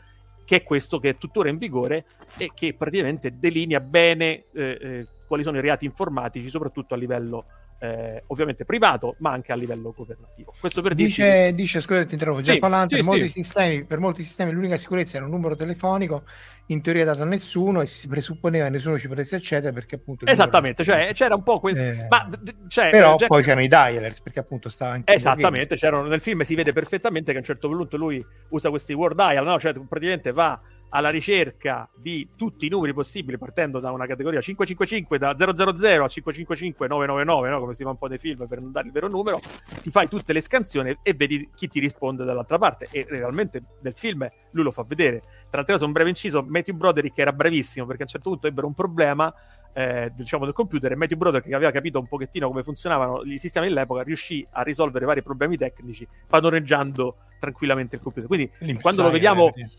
che 0.51 0.57
è 0.57 0.63
questo 0.63 0.99
che 0.99 1.11
è 1.11 1.17
tuttora 1.17 1.47
in 1.47 1.57
vigore 1.57 2.03
e 2.35 2.51
che 2.53 2.73
praticamente 2.73 3.39
delinea 3.39 3.79
bene 3.79 4.47
eh, 4.51 4.77
eh, 4.81 5.07
quali 5.25 5.43
sono 5.43 5.55
i 5.55 5.61
reati 5.61 5.85
informatici, 5.85 6.49
soprattutto 6.49 6.93
a 6.93 6.97
livello 6.97 7.45
eh, 7.79 8.21
ovviamente 8.27 8.65
privato, 8.65 9.15
ma 9.19 9.31
anche 9.31 9.53
a 9.53 9.55
livello 9.55 9.93
governativo. 9.95 10.53
Questo 10.59 10.81
per 10.81 10.93
dice, 10.93 11.23
dirci... 11.23 11.55
dice 11.55 11.79
scusate, 11.79 12.05
ti 12.05 12.13
interrompo, 12.15 12.43
sì, 12.43 12.51
Giappalante, 12.51 12.97
sì, 12.97 13.01
per, 13.01 13.09
molti 13.09 13.29
sistemi, 13.29 13.85
per 13.85 13.99
molti 13.99 14.23
sistemi 14.23 14.51
l'unica 14.51 14.75
sicurezza 14.75 15.15
era 15.15 15.25
un 15.25 15.31
numero 15.31 15.55
telefonico 15.55 16.23
in 16.71 16.81
teoria 16.81 17.05
dato 17.05 17.21
a 17.21 17.25
nessuno 17.25 17.81
e 17.81 17.85
si 17.85 18.07
presupponeva 18.07 18.65
che 18.65 18.71
nessuno 18.71 18.97
ci 18.97 19.07
potesse 19.07 19.35
accedere 19.35 19.73
perché 19.73 19.95
appunto 19.95 20.25
esattamente 20.25 20.83
cioè 20.83 21.11
c'era 21.13 21.35
un 21.35 21.43
po' 21.43 21.59
quel 21.59 21.77
eh, 21.77 22.07
ma, 22.09 22.29
cioè, 22.67 22.89
però 22.89 23.17
già... 23.17 23.27
poi 23.27 23.43
c'erano 23.43 23.61
i 23.61 23.67
dialers 23.67 24.21
perché 24.21 24.39
appunto 24.39 24.69
stava 24.69 24.93
anche 24.93 25.13
esattamente 25.13 25.75
c'erano 25.75 26.07
nel 26.07 26.21
film 26.21 26.41
si 26.41 26.55
vede 26.55 26.71
perfettamente 26.71 27.31
che 27.31 27.37
a 27.37 27.39
un 27.41 27.45
certo 27.45 27.67
punto 27.67 27.97
lui 27.97 28.25
usa 28.49 28.69
questi 28.69 28.93
word 28.93 29.15
dial 29.15 29.43
no? 29.43 29.59
cioè 29.59 29.73
praticamente 29.73 30.31
va 30.31 30.59
alla 30.93 31.09
ricerca 31.09 31.89
di 31.95 32.29
tutti 32.35 32.65
i 32.65 32.69
numeri 32.69 32.93
possibili 32.93 33.37
partendo 33.37 33.79
da 33.79 33.91
una 33.91 34.05
categoria 34.05 34.41
555 34.41 35.17
da 35.17 35.35
000 35.37 35.51
a 35.51 36.07
555 36.07 36.87
999 36.87 37.49
no? 37.49 37.59
come 37.59 37.73
si 37.73 37.83
fa 37.83 37.89
un 37.89 37.97
po' 37.97 38.07
nei 38.07 38.17
film 38.17 38.47
per 38.47 38.59
non 38.59 38.71
dare 38.71 38.87
il 38.87 38.93
vero 38.93 39.07
numero 39.07 39.39
ti 39.81 39.89
fai 39.89 40.07
tutte 40.07 40.33
le 40.33 40.41
scansioni 40.41 40.97
e 41.01 41.13
vedi 41.13 41.49
chi 41.55 41.67
ti 41.67 41.79
risponde 41.79 42.23
dall'altra 42.25 42.57
parte. 42.57 42.87
E 42.91 43.05
realmente 43.09 43.63
nel 43.81 43.93
film 43.95 44.29
lui 44.51 44.63
lo 44.63 44.71
fa 44.71 44.83
vedere. 44.83 45.21
Tra 45.49 45.63
l'altro 45.65 45.85
un 45.85 45.91
breve 45.91 46.09
inciso 46.09 46.43
Matthew 46.47 46.75
Broderick 46.75 47.17
era 47.17 47.31
bravissimo 47.31 47.85
perché 47.85 48.01
a 48.03 48.05
un 48.05 48.11
certo 48.11 48.29
punto 48.29 48.47
ebbero 48.47 48.67
un 48.67 48.73
problema 48.73 49.33
eh, 49.73 50.11
diciamo 50.13 50.43
del 50.43 50.53
computer 50.53 50.91
e 50.91 50.95
Matthew 50.95 51.17
Broderick 51.17 51.47
che 51.47 51.55
aveva 51.55 51.71
capito 51.71 51.99
un 51.99 52.07
pochettino 52.07 52.47
come 52.47 52.63
funzionavano 52.63 53.23
i 53.23 53.37
sistemi 53.37 53.67
dell'epoca 53.67 54.01
riuscì 54.01 54.45
a 54.51 54.63
risolvere 54.63 55.05
vari 55.05 55.23
problemi 55.23 55.55
tecnici 55.55 56.05
padroneggiando 56.27 57.15
tranquillamente 57.39 57.95
il 57.95 58.01
computer. 58.01 58.27
Quindi 58.27 58.51
quando 58.81 59.03
lo 59.03 59.09
vediamo 59.09 59.51
eh, 59.53 59.69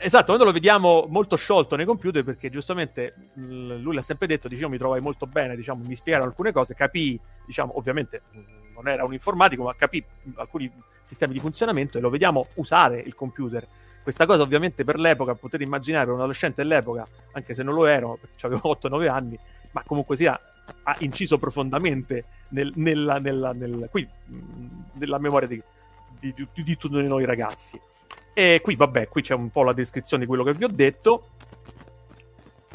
Esatto, 0.00 0.26
quando 0.26 0.44
lo 0.44 0.52
vediamo 0.52 1.06
molto 1.08 1.34
sciolto 1.34 1.74
nei 1.74 1.84
computer, 1.84 2.22
perché 2.22 2.50
giustamente 2.50 3.30
lui 3.34 3.94
l'ha 3.94 4.02
sempre 4.02 4.28
detto, 4.28 4.46
diciamo, 4.46 4.70
mi 4.70 4.78
trovai 4.78 5.00
molto 5.00 5.26
bene, 5.26 5.56
diciamo, 5.56 5.82
mi 5.84 5.96
spiegarono 5.96 6.30
alcune 6.30 6.52
cose, 6.52 6.74
capì, 6.74 7.18
diciamo, 7.44 7.76
ovviamente 7.76 8.22
non 8.74 8.86
era 8.86 9.04
un 9.04 9.12
informatico, 9.12 9.64
ma 9.64 9.74
capì 9.74 10.02
alcuni 10.36 10.70
sistemi 11.02 11.32
di 11.32 11.40
funzionamento 11.40 11.98
e 11.98 12.00
lo 12.00 12.10
vediamo 12.10 12.46
usare 12.54 13.00
il 13.00 13.16
computer. 13.16 13.66
Questa 14.00 14.24
cosa 14.24 14.42
ovviamente 14.42 14.84
per 14.84 15.00
l'epoca, 15.00 15.34
potete 15.34 15.64
immaginare 15.64 16.04
per 16.04 16.14
un 16.14 16.20
adolescente 16.20 16.62
dell'epoca, 16.62 17.04
anche 17.32 17.54
se 17.54 17.64
non 17.64 17.74
lo 17.74 17.86
ero, 17.86 18.18
perché 18.20 18.46
avevo 18.46 18.78
8-9 18.80 19.08
anni, 19.10 19.36
ma 19.72 19.82
comunque 19.84 20.14
sia, 20.14 20.38
ha 20.84 20.96
inciso 21.00 21.38
profondamente 21.38 22.24
nel, 22.50 22.70
nella, 22.76 23.18
nella, 23.18 23.52
nel, 23.52 23.88
qui, 23.90 24.08
nella 24.92 25.18
memoria 25.18 25.48
di, 25.48 25.60
di, 26.20 26.32
di, 26.32 26.62
di 26.62 26.76
tutti 26.76 27.02
noi 27.02 27.24
ragazzi. 27.24 27.80
E 28.38 28.60
qui, 28.62 28.76
vabbè, 28.76 29.08
qui 29.08 29.20
c'è 29.20 29.34
un 29.34 29.50
po' 29.50 29.64
la 29.64 29.72
descrizione 29.72 30.22
di 30.22 30.28
quello 30.28 30.44
che 30.44 30.52
vi 30.52 30.62
ho 30.62 30.68
detto. 30.68 31.30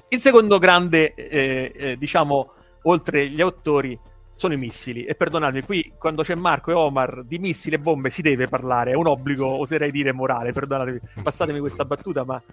Il 0.10 0.20
secondo 0.20 0.60
grande, 0.60 1.14
eh, 1.14 1.72
eh, 1.74 1.98
diciamo, 1.98 2.52
oltre 2.82 3.30
gli 3.30 3.40
autori, 3.40 3.98
sono 4.36 4.56
i 4.56 4.58
missili. 4.58 5.06
E 5.06 5.16
perdonatemi, 5.16 5.64
qui 5.64 5.94
quando 5.98 6.22
c'è 6.22 6.36
Marco 6.36 6.72
e 6.72 6.74
Omar 6.74 7.24
di 7.24 7.40
missili 7.40 7.76
e 7.76 7.80
bombe 7.80 8.10
si 8.10 8.22
deve 8.22 8.48
parlare, 8.48 8.92
è 8.92 8.96
un 8.96 9.08
obbligo, 9.08 9.48
oserei 9.48 9.90
dire, 9.90 10.12
morale. 10.12 10.52
Perdonatemi, 10.52 11.00
passatemi 11.24 11.60
questa 11.60 11.86
battuta, 11.86 12.26
ma 12.26 12.44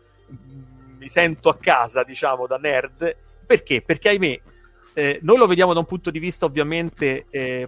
mi 0.96 1.08
sento 1.08 1.48
a 1.48 1.56
casa, 1.56 2.04
diciamo, 2.04 2.46
da 2.46 2.58
nerd. 2.58 3.16
Perché? 3.44 3.82
Perché, 3.82 4.10
ahimè, 4.10 4.40
eh, 4.94 5.18
noi 5.22 5.36
lo 5.36 5.48
vediamo 5.48 5.72
da 5.72 5.80
un 5.80 5.86
punto 5.86 6.12
di 6.12 6.20
vista 6.20 6.44
ovviamente 6.44 7.26
eh, 7.28 7.66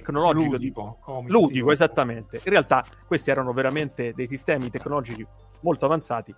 tecnologico 0.00 0.52
ludico, 0.52 0.98
di... 1.24 1.30
ludico 1.30 1.72
esattamente. 1.72 2.40
In 2.44 2.50
realtà 2.50 2.84
questi 3.06 3.30
erano 3.30 3.52
veramente 3.52 4.12
dei 4.14 4.26
sistemi 4.26 4.70
tecnologici 4.70 5.26
molto 5.60 5.84
avanzati, 5.84 6.34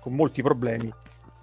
con 0.00 0.14
molti 0.14 0.42
problemi, 0.42 0.92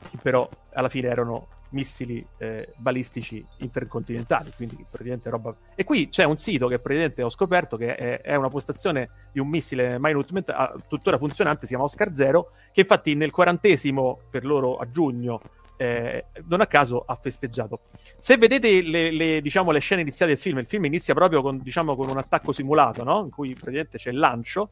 che 0.10 0.18
però 0.22 0.48
alla 0.74 0.90
fine 0.90 1.08
erano 1.08 1.48
missili 1.72 2.26
eh, 2.38 2.74
balistici 2.78 3.46
intercontinentali, 3.58 4.52
quindi 4.56 4.86
praticamente 4.90 5.30
roba... 5.30 5.56
E 5.76 5.84
qui 5.84 6.10
c'è 6.10 6.24
un 6.24 6.38
sito 6.38 6.68
che 6.68 6.80
praticamente 6.80 7.24
ho 7.24 7.30
scoperto 7.30 7.78
che 7.78 7.96
è, 7.96 8.22
è 8.22 8.36
una 8.36 8.50
postazione 8.50 9.10
di 9.32 9.40
un 9.40 9.48
missile 9.48 9.98
Minute 10.00 10.52
ah, 10.52 10.76
tuttora 10.88 11.18
funzionante, 11.18 11.62
si 11.62 11.70
chiama 11.70 11.86
Oscar 11.86 12.14
Zero, 12.14 12.52
che 12.72 12.82
infatti 12.82 13.16
nel 13.16 13.32
quarantesimo, 13.32 14.20
per 14.30 14.46
loro 14.46 14.78
a 14.78 14.90
giugno, 14.90 15.42
eh, 15.82 16.26
non 16.46 16.62
a 16.62 16.68
caso 16.68 17.04
ha 17.08 17.16
festeggiato. 17.16 17.80
Se 18.20 18.38
vedete 18.38 18.84
le, 18.84 19.10
le, 19.10 19.42
diciamo, 19.42 19.72
le, 19.72 19.80
scene 19.80 20.02
iniziali 20.02 20.34
del 20.34 20.40
film, 20.40 20.60
il 20.60 20.68
film 20.68 20.86
inizia 20.86 21.16
proprio 21.16 21.42
con, 21.42 21.58
diciamo, 21.58 21.96
con 21.96 22.08
un 22.08 22.18
attacco 22.18 22.52
simulato, 22.52 23.04
no? 23.04 23.22
in 23.24 23.32
cui 23.32 23.54
praticamente 23.54 23.98
c'è 23.98 24.12
il 24.12 24.20
lancio, 24.20 24.70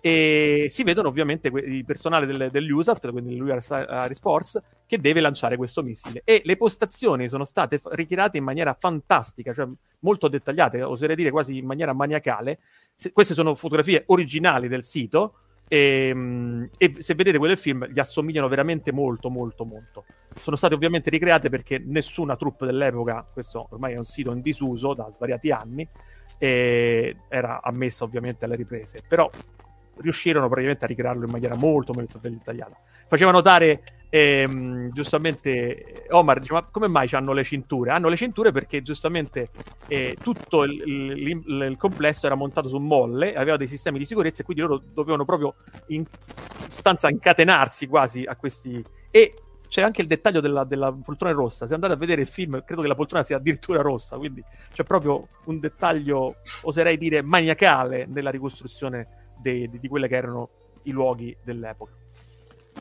e 0.00 0.68
si 0.70 0.84
vedono 0.84 1.08
ovviamente 1.08 1.50
que- 1.50 1.62
il 1.62 1.84
personale 1.84 2.26
del, 2.26 2.50
dell'USAT, 2.50 3.10
quindi 3.10 3.36
l'US 3.36 3.72
Air 3.72 4.14
Sports, 4.14 4.60
che 4.86 5.00
deve 5.00 5.20
lanciare 5.20 5.56
questo 5.56 5.82
missile. 5.82 6.22
E 6.24 6.42
le 6.44 6.56
postazioni 6.56 7.28
sono 7.28 7.44
state 7.44 7.80
ritirate 7.90 8.36
in 8.38 8.44
maniera 8.44 8.72
fantastica, 8.72 9.52
cioè 9.52 9.66
molto 10.00 10.28
dettagliate, 10.28 10.82
oserei 10.82 11.16
dire 11.16 11.30
quasi 11.30 11.58
in 11.58 11.66
maniera 11.66 11.92
maniacale. 11.92 12.60
Se- 12.94 13.10
queste 13.12 13.34
sono 13.34 13.56
fotografie 13.56 14.04
originali 14.06 14.68
del 14.68 14.84
sito. 14.84 15.34
E, 15.72 16.08
ehm, 16.08 16.68
e, 16.76 16.96
se 16.98 17.14
vedete 17.14 17.38
quel 17.38 17.56
film 17.56 17.86
gli 17.86 17.98
assomigliano 17.98 18.46
veramente 18.46 18.92
molto 18.92 19.30
molto 19.30 19.64
molto. 19.64 20.04
Sono 20.34 20.54
state 20.54 20.74
ovviamente 20.74 21.08
ricreate 21.08 21.48
perché 21.48 21.78
nessuna 21.78 22.36
troupe 22.36 22.66
dell'epoca 22.66 23.26
questo 23.32 23.68
ormai 23.70 23.94
è 23.94 23.96
un 23.96 24.04
sito 24.04 24.32
in 24.32 24.42
disuso 24.42 24.92
da 24.92 25.10
svariati 25.10 25.50
anni 25.50 25.88
era 26.36 27.62
ammessa 27.62 28.04
ovviamente 28.04 28.44
alle 28.44 28.56
riprese. 28.56 29.02
Però 29.08 29.30
riuscirono 29.96 30.46
praticamente 30.46 30.84
a 30.84 30.88
ricrearlo 30.88 31.24
in 31.24 31.30
maniera 31.30 31.54
molto 31.54 31.92
molto 31.92 32.18
dettagliata. 32.18 32.76
Faceva 33.06 33.30
notare 33.30 33.82
ehm, 34.08 34.90
giustamente 34.92 36.06
Omar, 36.10 36.40
dice, 36.40 36.52
ma 36.52 36.62
come 36.64 36.88
mai 36.88 37.08
hanno 37.12 37.32
le 37.32 37.44
cinture? 37.44 37.90
Hanno 37.90 38.08
le 38.08 38.16
cinture 38.16 38.52
perché 38.52 38.82
giustamente 38.82 39.50
eh, 39.88 40.16
tutto 40.20 40.64
il, 40.64 40.82
il, 40.86 41.44
il, 41.46 41.76
complesso 41.76 42.26
era 42.26 42.34
montato 42.34 42.68
su 42.68 42.78
molle, 42.78 43.34
aveva 43.34 43.56
dei 43.56 43.66
sistemi 43.66 43.98
di 43.98 44.06
sicurezza 44.06 44.42
e 44.42 44.44
quindi 44.44 44.62
loro 44.62 44.82
dovevano 44.92 45.24
proprio 45.24 45.54
in 45.88 46.04
sostanza 46.68 47.08
incatenarsi 47.10 47.86
quasi 47.86 48.24
a 48.24 48.36
questi... 48.36 48.82
E 49.10 49.34
c'è 49.72 49.80
anche 49.80 50.02
il 50.02 50.06
dettaglio 50.06 50.40
della, 50.40 50.64
della, 50.64 50.92
poltrona 50.92 51.32
rossa. 51.32 51.66
Se 51.66 51.72
andate 51.72 51.94
a 51.94 51.96
vedere 51.96 52.20
il 52.20 52.26
film, 52.26 52.62
credo 52.62 52.82
che 52.82 52.88
la 52.88 52.94
poltrona 52.94 53.24
sia 53.24 53.38
addirittura 53.38 53.80
rossa, 53.80 54.18
quindi 54.18 54.44
c'è 54.70 54.84
proprio 54.84 55.28
un 55.44 55.60
dettaglio, 55.60 56.36
oserei 56.62 56.98
dire, 56.98 57.22
maniacale 57.22 58.04
nella 58.06 58.28
ricostruzione 58.28 59.21
de, 59.42 59.68
de, 59.68 59.78
di 59.78 59.88
quelle 59.88 60.08
che 60.08 60.16
erano 60.16 60.48
i 60.84 60.90
luoghi 60.92 61.36
dell'epoca. 61.42 61.92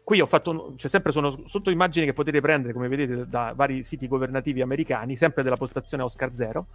Qui 0.04 0.22
ho 0.22 0.26
fatto, 0.26 0.74
cioè 0.78 0.90
sempre 0.90 1.12
sono 1.12 1.44
sotto 1.48 1.70
immagini 1.70 2.06
che 2.06 2.14
potete 2.14 2.40
prendere, 2.40 2.72
come 2.72 2.88
vedete, 2.88 3.28
da 3.28 3.54
vari 3.56 3.84
siti 3.84 4.08
governativi 4.08 4.62
americani, 4.62 5.18
sempre 5.18 5.44
della 5.44 5.58
postazione 5.58 6.04
Oscar 6.04 6.34
Zero. 6.34 6.68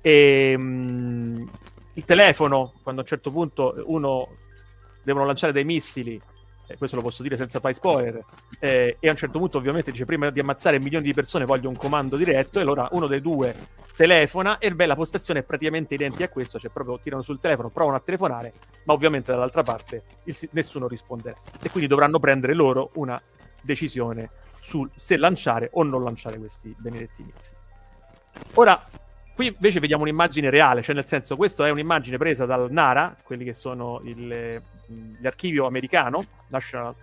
E 0.00 0.56
mh, 0.56 1.50
il 1.94 2.04
telefono, 2.04 2.74
quando 2.82 3.00
a 3.00 3.04
un 3.04 3.08
certo 3.10 3.32
punto 3.32 3.82
uno 3.86 4.28
devono 5.02 5.26
lanciare 5.26 5.52
dei 5.52 5.64
missili 5.64 6.20
eh, 6.70 6.76
questo 6.76 6.96
lo 6.96 7.02
posso 7.02 7.22
dire 7.22 7.36
senza 7.36 7.58
fare 7.58 7.74
spoiler, 7.74 8.24
eh, 8.58 8.96
e 9.00 9.08
a 9.08 9.10
un 9.10 9.16
certo 9.16 9.38
punto 9.38 9.58
ovviamente 9.58 9.90
dice 9.90 10.04
prima 10.04 10.30
di 10.30 10.40
ammazzare 10.40 10.78
milioni 10.78 11.04
di 11.04 11.14
persone 11.14 11.44
voglio 11.44 11.68
un 11.68 11.76
comando 11.76 12.16
diretto. 12.16 12.58
E 12.58 12.62
allora 12.62 12.88
uno 12.92 13.06
dei 13.06 13.20
due 13.20 13.54
telefona 13.96 14.58
e 14.58 14.72
beh 14.72 14.86
la 14.86 14.94
postazione 14.94 15.40
è 15.40 15.42
praticamente 15.42 15.94
identica 15.94 16.24
a 16.24 16.28
questo, 16.28 16.58
cioè 16.58 16.70
proprio 16.70 16.98
tirano 17.00 17.22
sul 17.22 17.40
telefono, 17.40 17.70
provano 17.70 17.96
a 17.96 18.00
telefonare, 18.00 18.52
ma 18.84 18.92
ovviamente 18.92 19.32
dall'altra 19.32 19.62
parte 19.62 20.04
il, 20.24 20.36
nessuno 20.52 20.86
risponderà. 20.86 21.36
E 21.60 21.70
quindi 21.70 21.88
dovranno 21.88 22.18
prendere 22.18 22.54
loro 22.54 22.90
una 22.94 23.20
decisione 23.60 24.30
su 24.60 24.88
se 24.96 25.16
lanciare 25.16 25.70
o 25.72 25.82
non 25.82 26.04
lanciare 26.04 26.38
questi 26.38 26.74
benedetti 26.78 27.22
inizi. 27.22 27.52
Ora, 28.54 28.80
Qui 29.40 29.46
invece 29.46 29.80
vediamo 29.80 30.02
un'immagine 30.02 30.50
reale, 30.50 30.82
cioè 30.82 30.94
nel 30.94 31.06
senso 31.06 31.34
questa 31.34 31.66
è 31.66 31.70
un'immagine 31.70 32.18
presa 32.18 32.44
dal 32.44 32.70
NARA, 32.70 33.16
quelli 33.22 33.42
che 33.42 33.54
sono 33.54 34.02
il, 34.04 34.60
l'archivio 35.18 35.64
americano, 35.64 36.22
National, 36.48 36.94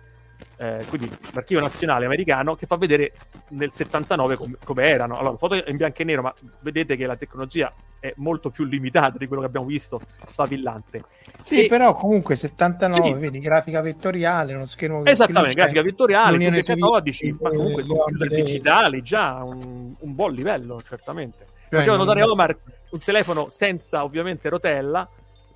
eh, 0.56 0.84
quindi 0.88 1.10
l'archivio 1.32 1.60
nazionale 1.60 2.04
americano, 2.04 2.54
che 2.54 2.66
fa 2.66 2.76
vedere 2.76 3.12
nel 3.48 3.72
79 3.72 4.36
com- 4.36 4.56
come 4.62 4.84
erano. 4.84 5.16
Allora, 5.16 5.32
la 5.32 5.36
foto 5.36 5.54
è 5.54 5.68
in 5.68 5.76
bianco 5.76 6.00
e 6.00 6.04
nero, 6.04 6.22
ma 6.22 6.32
vedete 6.60 6.94
che 6.94 7.06
la 7.06 7.16
tecnologia 7.16 7.74
è 7.98 8.12
molto 8.18 8.50
più 8.50 8.62
limitata 8.62 9.18
di 9.18 9.26
quello 9.26 9.42
che 9.42 9.48
abbiamo 9.48 9.66
visto, 9.66 10.00
sfavillante. 10.22 11.02
Sì, 11.42 11.64
e... 11.64 11.66
però 11.66 11.92
comunque 11.94 12.36
79, 12.36 13.04
sì. 13.04 13.14
vedi, 13.14 13.40
grafica 13.40 13.80
vettoriale, 13.80 14.54
uno 14.54 14.66
schermo... 14.66 15.04
Esattamente, 15.04 15.56
grafica 15.56 15.82
vettoriale, 15.82 16.62
codici, 16.78 17.36
ma 17.40 17.48
comunque 17.48 17.84
computer 17.84 18.28
digitali, 18.28 19.02
già 19.02 19.42
un, 19.42 19.92
un 19.98 20.14
buon 20.14 20.32
livello, 20.32 20.80
certamente. 20.86 21.56
Faceva 21.68 21.96
notare 21.96 22.22
Omar 22.22 22.56
un 22.90 22.98
telefono 22.98 23.48
senza 23.50 24.04
ovviamente 24.04 24.48
rotella 24.48 25.08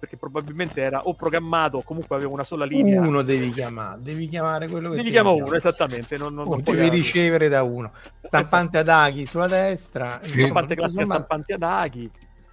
perché 0.03 0.17
probabilmente 0.17 0.81
era 0.81 1.07
o 1.07 1.15
programmato 1.15 1.77
o 1.77 1.83
comunque 1.85 2.17
aveva 2.17 2.33
una 2.33 2.43
sola 2.43 2.65
linea. 2.65 3.01
Uno 3.01 3.23
devi 3.23 3.53
chiamare, 3.53 4.01
devi 4.03 4.29
chiamare 4.29 4.67
quello 4.67 4.91
che 4.91 4.97
devi 4.97 5.13
chiamare 5.13 5.41
uno, 5.41 5.55
esattamente. 5.55 6.17
Non, 6.17 6.35
non, 6.35 6.49
oh, 6.49 6.51
non 6.51 6.63
devi 6.65 6.89
ricevere 6.89 7.49
da 7.49 7.63
uno. 7.63 7.93
Stampante 8.27 8.79
esatto. 8.79 8.91
ad 8.91 8.99
aghi 8.99 9.27
sulla 9.27 9.47
destra, 9.47 10.19
stampante 10.21 10.75
classica 10.75 11.05
stampante 11.05 11.53
ad 11.53 11.63
aghi. 11.63 12.11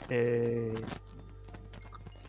Eh... 0.08 0.74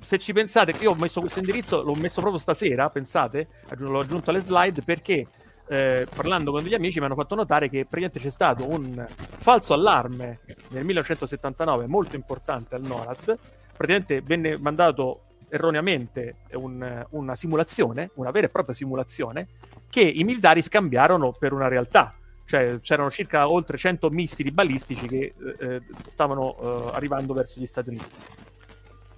Se 0.01 0.19
ci 0.19 0.33
pensate, 0.33 0.75
io 0.81 0.93
ho 0.93 0.95
messo 0.95 1.21
questo 1.21 1.41
indirizzo, 1.41 1.83
l'ho 1.83 1.95
messo 1.97 2.23
proprio 2.23 2.41
stasera, 2.41 2.89
pensate, 2.89 3.49
l'ho 3.77 4.01
aggiunto 4.01 4.31
alle 4.31 4.41
slide 4.41 4.81
perché 4.83 5.27
eh, 5.71 6.05
parlando 6.13 6.51
con 6.51 6.65
degli 6.65 6.75
amici 6.75 6.99
mi 6.99 7.05
hanno 7.05 7.15
fatto 7.15 7.37
notare 7.37 7.69
che 7.69 7.87
praticamente 7.87 8.19
c'è 8.19 8.31
stato 8.31 8.69
un 8.69 9.07
falso 9.17 9.73
allarme 9.73 10.41
nel 10.71 10.85
1979 10.85 11.87
molto 11.87 12.17
importante 12.17 12.75
al 12.75 12.83
NORAD, 12.83 13.39
praticamente 13.77 14.21
venne 14.21 14.59
mandato 14.59 15.27
erroneamente 15.49 16.39
un, 16.55 17.07
una 17.11 17.37
simulazione, 17.37 18.11
una 18.15 18.33
vera 18.33 18.49
e 18.49 18.51
propria 18.51 18.75
simulazione, 18.75 19.47
che 19.89 20.01
i 20.01 20.25
militari 20.25 20.61
scambiarono 20.61 21.31
per 21.39 21.53
una 21.53 21.69
realtà. 21.69 22.15
Cioè 22.45 22.81
c'erano 22.81 23.13
circa 23.13 23.49
oltre 23.49 23.77
100 23.77 24.11
missili 24.11 24.51
balistici 24.51 25.07
che 25.07 25.35
eh, 25.61 25.83
stavano 26.09 26.57
eh, 26.59 26.91
arrivando 26.95 27.33
verso 27.33 27.61
gli 27.61 27.67
Stati 27.67 27.91
Uniti. 27.91 28.11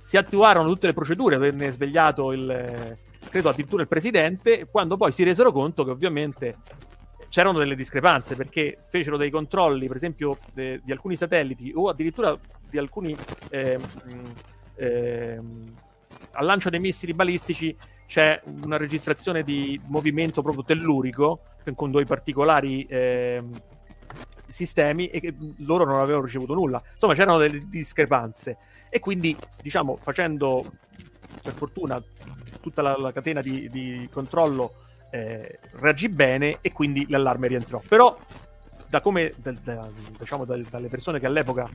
Si 0.02 0.18
attuarono 0.18 0.68
tutte 0.68 0.88
le 0.88 0.92
procedure, 0.92 1.38
venne 1.38 1.70
svegliato 1.70 2.32
il 2.32 2.98
credo 3.32 3.48
addirittura 3.48 3.80
il 3.80 3.88
presidente, 3.88 4.66
quando 4.70 4.98
poi 4.98 5.10
si 5.10 5.24
resero 5.24 5.52
conto 5.52 5.84
che 5.84 5.90
ovviamente 5.90 6.54
c'erano 7.30 7.58
delle 7.58 7.74
discrepanze 7.74 8.36
perché 8.36 8.84
fecero 8.90 9.16
dei 9.16 9.30
controlli, 9.30 9.86
per 9.86 9.96
esempio, 9.96 10.36
de, 10.52 10.82
di 10.84 10.92
alcuni 10.92 11.16
satelliti 11.16 11.72
o 11.74 11.88
addirittura 11.88 12.38
di 12.68 12.76
alcuni 12.76 13.16
eh, 13.48 13.78
eh, 14.74 15.40
al 16.32 16.44
lancio 16.44 16.68
dei 16.68 16.78
missili 16.78 17.14
balistici 17.14 17.74
c'è 18.06 18.38
una 18.64 18.76
registrazione 18.76 19.42
di 19.42 19.80
movimento 19.86 20.42
proprio 20.42 20.62
tellurico 20.64 21.40
con 21.74 21.90
due 21.90 22.04
particolari 22.04 22.84
eh, 22.84 23.42
sistemi 24.46 25.06
e 25.06 25.20
che 25.20 25.34
loro 25.60 25.86
non 25.86 26.00
avevano 26.00 26.26
ricevuto 26.26 26.52
nulla. 26.52 26.82
Insomma, 26.92 27.14
c'erano 27.14 27.38
delle 27.38 27.66
discrepanze 27.66 28.58
e 28.90 28.98
quindi, 29.00 29.34
diciamo, 29.62 29.96
facendo 30.02 30.70
per 31.42 31.54
fortuna 31.54 32.02
tutta 32.60 32.82
la, 32.82 32.96
la 32.96 33.12
catena 33.12 33.40
di, 33.40 33.68
di 33.70 34.08
controllo 34.12 34.74
eh, 35.10 35.58
reagì 35.72 36.08
bene 36.08 36.58
e 36.60 36.72
quindi 36.72 37.06
l'allarme 37.08 37.48
rientrò. 37.48 37.82
Però 37.86 38.16
da 38.88 39.00
come 39.00 39.32
da, 39.36 39.52
da, 39.52 39.88
diciamo 40.18 40.44
da, 40.44 40.56
dalle 40.68 40.88
persone 40.88 41.18
che 41.18 41.26
all'epoca 41.26 41.68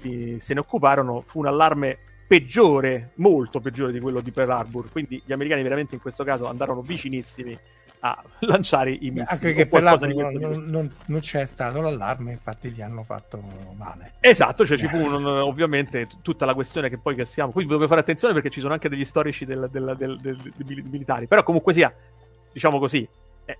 di, 0.00 0.38
se 0.40 0.54
ne 0.54 0.60
occuparono 0.60 1.22
fu 1.24 1.38
un 1.38 1.46
allarme 1.46 1.98
peggiore, 2.26 3.12
molto 3.16 3.60
peggiore 3.60 3.92
di 3.92 4.00
quello 4.00 4.20
di 4.20 4.30
Pearl 4.30 4.50
Harbor, 4.50 4.90
quindi 4.90 5.22
gli 5.24 5.32
americani 5.32 5.62
veramente 5.62 5.94
in 5.94 6.00
questo 6.00 6.24
caso 6.24 6.46
andarono 6.46 6.80
vicinissimi 6.80 7.58
a 8.04 8.22
lanciare 8.40 8.90
i 8.90 9.10
missili. 9.10 9.20
Anche 9.20 9.46
perché 9.46 9.66
per 9.66 9.82
l'altro 9.82 10.08
non, 10.12 10.64
non, 10.66 10.92
non, 11.06 11.20
c'è 11.20 11.46
stato 11.46 11.80
l'allarme, 11.80 12.32
infatti 12.32 12.70
gli 12.70 12.82
hanno 12.82 13.04
fatto 13.04 13.40
male. 13.76 14.14
Esatto, 14.20 14.66
cioè 14.66 14.76
ci 14.76 14.88
fu 14.88 14.96
un, 14.96 15.24
ovviamente 15.26 16.08
tutta 16.20 16.44
la 16.44 16.54
questione 16.54 16.88
che 16.88 16.98
poi 16.98 17.14
che 17.14 17.24
siamo. 17.24 17.52
Qui 17.52 17.62
dobbiamo 17.62 17.86
fare 17.86 18.00
attenzione 18.00 18.34
perché 18.34 18.50
ci 18.50 18.60
sono 18.60 18.72
anche 18.72 18.88
degli 18.88 19.04
storici 19.04 19.44
del, 19.44 19.68
del, 19.70 19.94
del 19.96 20.84
militari, 20.84 21.28
però 21.28 21.44
comunque 21.44 21.72
sia, 21.72 21.94
diciamo 22.52 22.80
così, 22.80 23.08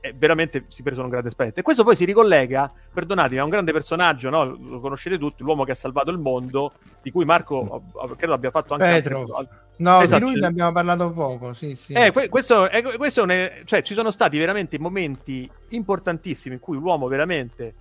è, 0.00 0.08
è 0.08 0.14
veramente 0.14 0.64
si 0.68 0.82
presero 0.82 1.04
un 1.04 1.10
grande 1.10 1.30
spavento. 1.30 1.60
E 1.60 1.62
questo 1.62 1.84
poi 1.84 1.96
si 1.96 2.04
ricollega, 2.04 2.70
perdonatemi, 2.92 3.40
a 3.40 3.44
un 3.44 3.50
grande 3.50 3.72
personaggio, 3.72 4.30
no? 4.30 4.44
lo 4.44 4.80
conoscete 4.80 5.18
tutti, 5.18 5.42
l'uomo 5.42 5.64
che 5.64 5.72
ha 5.72 5.76
salvato 5.76 6.10
il 6.10 6.18
mondo, 6.18 6.72
di 7.02 7.10
cui 7.10 7.24
Marco 7.24 7.82
credo 8.16 8.34
abbia 8.34 8.50
fatto 8.50 8.74
anche... 8.74 8.86
Petro. 8.86 9.20
Altro, 9.20 9.48
no, 9.76 10.00
esatto. 10.00 10.24
di 10.24 10.30
lui 10.30 10.40
ne 10.40 10.46
abbiamo 10.46 10.72
parlato 10.72 11.10
poco, 11.10 11.52
sì, 11.52 11.74
sì. 11.74 11.92
Eh, 11.92 12.12
questo, 12.28 12.68
è, 12.68 12.82
questo 12.82 13.24
è, 13.26 13.62
cioè, 13.64 13.82
ci 13.82 13.94
sono 13.94 14.10
stati 14.10 14.38
veramente 14.38 14.78
momenti 14.78 15.50
importantissimi 15.68 16.54
in 16.54 16.60
cui 16.60 16.76
l'uomo 16.76 17.06
veramente, 17.08 17.74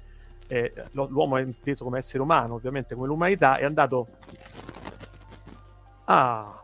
eh, 0.48 0.74
l'uomo 0.92 1.38
è 1.38 1.42
inteso 1.42 1.84
come 1.84 2.00
essere 2.00 2.22
umano, 2.24 2.56
ovviamente 2.56 2.96
come 2.96 3.08
l'umanità, 3.08 3.58
è 3.58 3.66
andato 3.66 4.08
a 6.06 6.61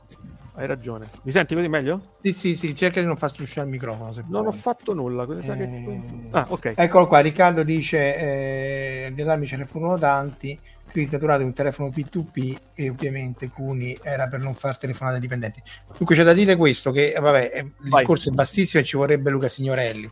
hai 0.58 0.66
ragione. 0.66 1.08
Mi 1.22 1.32
senti 1.32 1.54
così 1.54 1.68
meglio? 1.68 2.02
Sì, 2.22 2.34
sì, 2.34 2.56
sì, 2.56 2.76
cerca 2.76 3.00
di 3.00 3.06
non 3.06 3.16
far 3.16 3.30
strusciare 3.30 3.68
il 3.68 3.72
microfono. 3.72 4.12
non 4.12 4.26
puoi. 4.28 4.48
ho 4.48 4.52
fatto 4.52 4.94
nulla. 4.94 5.24
Eh... 5.24 5.40
Che... 5.40 6.00
Ah, 6.32 6.48
ok. 6.50 6.74
Eccolo 6.76 7.06
qua, 7.06 7.20
Riccardo 7.20 7.62
dice, 7.62 8.18
eh, 8.18 9.12
gli 9.14 9.22
allarmi 9.22 9.46
ce 9.46 9.58
ne 9.58 9.66
furono 9.66 10.00
tanti, 10.00 10.60
utilizzato 10.88 11.26
un 11.26 11.54
telefono 11.54 11.90
P2P 11.90 12.58
e 12.74 12.90
ovviamente 12.90 13.50
Cuni 13.50 13.96
era 14.02 14.28
per 14.28 14.40
non 14.40 14.56
far 14.56 14.78
telefonate 14.78 15.20
dipendenti. 15.20 15.62
Dunque 15.96 16.16
c'è 16.16 16.24
da 16.24 16.34
dire 16.34 16.56
questo, 16.56 16.90
che 16.90 17.16
vabbè, 17.20 17.52
il 17.56 17.72
Vai. 17.90 18.00
discorso 18.00 18.30
è 18.30 18.34
bassissimo 18.34 18.82
e 18.82 18.86
ci 18.86 18.98
vorrebbe 18.98 19.30
Luca 19.30 19.50
Signorelli, 19.50 20.10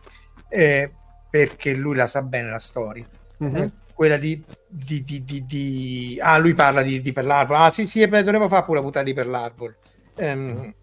eh, 0.48 0.92
perché 1.28 1.74
lui 1.74 1.96
la 1.96 2.06
sa 2.06 2.22
bene 2.22 2.50
la 2.50 2.60
storia. 2.60 3.04
Mm-hmm. 3.42 3.56
Eh, 3.56 3.70
quella 3.92 4.16
di, 4.16 4.40
di, 4.68 5.02
di, 5.02 5.24
di, 5.24 6.18
Ah, 6.22 6.38
lui 6.38 6.54
parla 6.54 6.82
di, 6.82 7.00
di 7.00 7.12
Pearl 7.12 7.30
Harbor. 7.30 7.56
Ah, 7.56 7.70
sì, 7.70 7.88
sì, 7.88 8.06
dovremmo 8.06 8.46
fare 8.46 8.64
pure 8.64 8.76
la 8.76 8.82
puntata 8.82 9.04
di 9.04 9.12
Pearl 9.12 9.34
Harbor. 9.34 9.76
Um, 10.16 10.74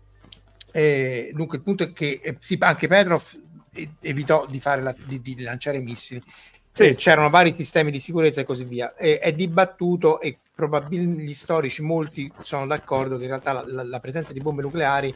eh, 0.72 1.32
dunque, 1.34 1.58
il 1.58 1.64
punto 1.64 1.84
è 1.84 1.94
che 1.94 2.20
eh, 2.24 2.38
sì, 2.40 2.58
anche 2.60 2.88
Petrov 2.88 3.24
evitò 4.02 4.46
di, 4.48 4.60
fare 4.60 4.82
la, 4.82 4.96
di, 5.06 5.22
di 5.22 5.42
lanciare 5.42 5.80
missili. 5.80 6.22
Sì. 6.72 6.84
Eh, 6.86 6.96
c'erano 6.96 7.30
vari 7.30 7.54
sistemi 7.56 7.92
di 7.92 8.00
sicurezza 8.00 8.42
e 8.42 8.46
così 8.46 8.64
via. 8.64 8.96
È 8.96 9.32
dibattuto 9.34 10.20
e 10.20 10.40
probabilmente 10.56 11.24
gli 11.24 11.34
storici, 11.34 11.82
molti 11.82 12.32
sono 12.40 12.66
d'accordo 12.66 13.18
che 13.18 13.24
in 13.24 13.30
realtà 13.30 13.54
la, 13.54 13.64
la, 13.66 13.84
la 13.84 14.00
presenza 14.00 14.34
di 14.34 14.40
bombe 14.40 14.64
nucleari 14.64 15.14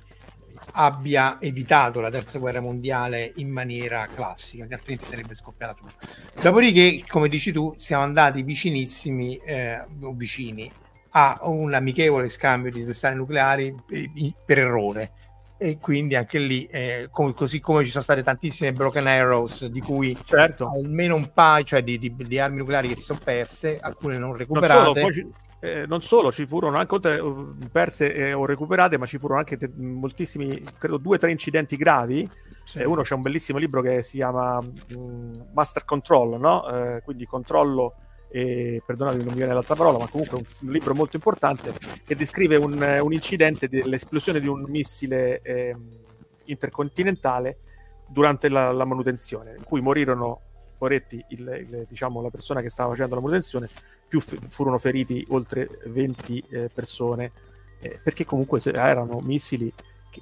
abbia 0.74 1.38
evitato 1.40 2.00
la 2.00 2.10
terza 2.10 2.40
guerra 2.40 2.60
mondiale 2.60 3.32
in 3.36 3.50
maniera 3.50 4.08
classica, 4.14 4.66
che 4.68 4.76
altrimenti 4.76 5.08
sarebbe 5.10 5.34
scoppiata 5.34 5.76
su. 5.76 5.86
Dopodiché, 6.42 7.04
come 7.08 7.30
dici 7.30 7.52
tu, 7.52 7.74
siamo 7.78 8.04
andati 8.04 8.44
vicinissimi 8.44 9.38
eh, 9.38 9.84
o 10.02 10.14
vicini 10.14 10.72
a 11.10 11.40
un 11.44 11.74
amichevole 11.74 12.30
scambio 12.30 12.72
di 12.72 12.86
testate 12.86 13.16
nucleari 13.16 13.74
eh, 13.90 14.34
per 14.46 14.60
errore. 14.60 15.12
E 15.60 15.80
quindi 15.80 16.16
anche 16.16 16.38
lì, 16.38 16.66
eh, 16.66 17.08
com- 17.10 17.34
così 17.34 17.60
come 17.60 17.84
ci 17.84 17.90
sono 17.90 18.04
state 18.04 18.22
tantissime 18.22 18.74
broken 18.74 19.08
arrows, 19.08 19.66
di 19.66 19.82
cui 19.82 20.16
certo. 20.24 20.70
almeno 20.70 21.16
un 21.16 21.32
paio, 21.34 21.64
cioè 21.64 21.84
di, 21.84 21.98
di, 21.98 22.14
di, 22.16 22.40
armi 22.40 22.58
nucleari 22.58 22.90
che 22.90 22.96
si 22.96 23.04
sono 23.04 23.20
perse, 23.24 23.80
alcune 23.80 24.20
non 24.20 24.36
recuperate. 24.36 25.02
Non 25.02 25.12
solo, 25.12 25.34
eh, 25.60 25.86
non 25.88 26.02
solo, 26.04 26.32
ci 26.32 26.46
furono 26.46 26.78
anche 26.78 26.94
uh, 26.94 27.58
perse 27.72 28.14
eh, 28.14 28.34
o 28.34 28.46
recuperate, 28.46 29.00
ma 29.00 29.08
ci 29.08 29.18
furono 29.18 29.40
anche 29.40 29.58
te- 29.58 29.72
moltissimi, 29.76 30.64
credo 30.78 30.98
due 30.98 31.16
o 31.16 31.20
tre 31.20 31.32
incidenti 31.32 31.76
gravi. 31.76 32.30
Sì. 32.64 32.80
Eh, 32.80 32.86
uno 32.86 33.02
c'è 33.02 33.16
un 33.16 33.24
bellissimo 33.24 33.58
libro 33.58 33.82
che 33.82 34.04
si 34.04 34.18
chiama 34.18 34.62
mh, 34.62 34.96
mm, 34.96 35.42
Master 35.54 35.86
Control, 35.86 36.40
no? 36.40 36.68
Eh, 36.70 37.02
quindi 37.04 37.26
controllo, 37.26 37.96
e, 38.38 38.84
perdonate 38.86 39.18
non 39.18 39.28
mi 39.28 39.34
viene 39.34 39.54
l'altra 39.54 39.74
parola, 39.74 39.98
ma 39.98 40.08
comunque 40.08 40.38
un, 40.38 40.72
libro 40.72 40.94
molto 40.94 41.16
importante 41.16 41.74
che 42.04 42.16
descrive 42.16 42.56
un, 42.56 43.00
un 43.02 43.14
incidente 43.14 43.68
dell'esplosione 43.68 44.40
di 44.40 44.48
un 44.48 44.64
missile 44.68 45.42
ehm, 45.42 45.98
intercontinentale 46.46 47.58
durante 48.08 48.48
la, 48.50 48.72
la 48.72 48.86
manutenzione, 48.86 49.56
in 49.58 49.64
cui 49.64 49.82
morirono 49.82 50.42
Poretti, 50.78 51.24
il, 51.30 51.66
il, 51.68 51.86
diciamo, 51.90 52.22
la 52.22 52.30
persona 52.30 52.62
che 52.62 52.70
stava 52.70 52.92
facendo 52.92 53.16
la 53.16 53.22
manutenzione, 53.22 53.68
più 54.08 54.20
f- 54.20 54.38
furono 54.48 54.78
feriti 54.78 55.26
oltre 55.30 55.68
20 55.86 56.44
eh, 56.50 56.70
persone, 56.72 57.32
eh, 57.80 58.00
perché 58.02 58.24
comunque 58.24 58.62
erano 58.64 59.20
missili 59.20 59.74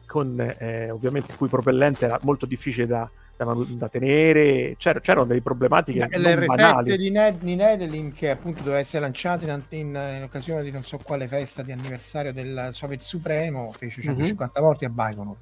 con 0.06 0.40
eh, 0.40 0.90
ovviamente 0.90 1.32
il 1.32 1.38
cui 1.38 1.50
propellente 1.50 2.06
era 2.06 2.18
molto 2.22 2.46
difficile 2.46 2.88
da, 2.88 3.10
da, 3.38 3.54
da 3.68 3.90
tenere, 3.90 4.76
C'er- 4.78 5.02
c'erano 5.02 5.26
delle 5.26 5.42
problematiche 5.42 6.08
L'R7 6.10 6.96
di, 6.96 7.10
Ned, 7.10 7.40
di 7.40 7.56
Nedelin 7.56 8.14
che 8.14 8.30
appunto 8.30 8.62
doveva 8.62 8.80
essere 8.80 9.02
lanciato 9.02 9.46
in, 9.46 9.62
in, 9.70 9.88
in, 9.88 10.22
occasione 10.24 10.64
di 10.64 10.72
non 10.72 10.84
so 10.84 10.98
quale 10.98 11.28
festa 11.28 11.62
di 11.62 11.72
anniversario 11.72 12.32
del 12.32 12.70
Soviet 12.72 13.02
Supremo, 13.02 13.72
fece 13.72 14.02
150 14.02 14.60
mm-hmm. 14.60 14.68
morti 14.68 14.86
a 14.86 14.90
Baikonur 14.90 15.36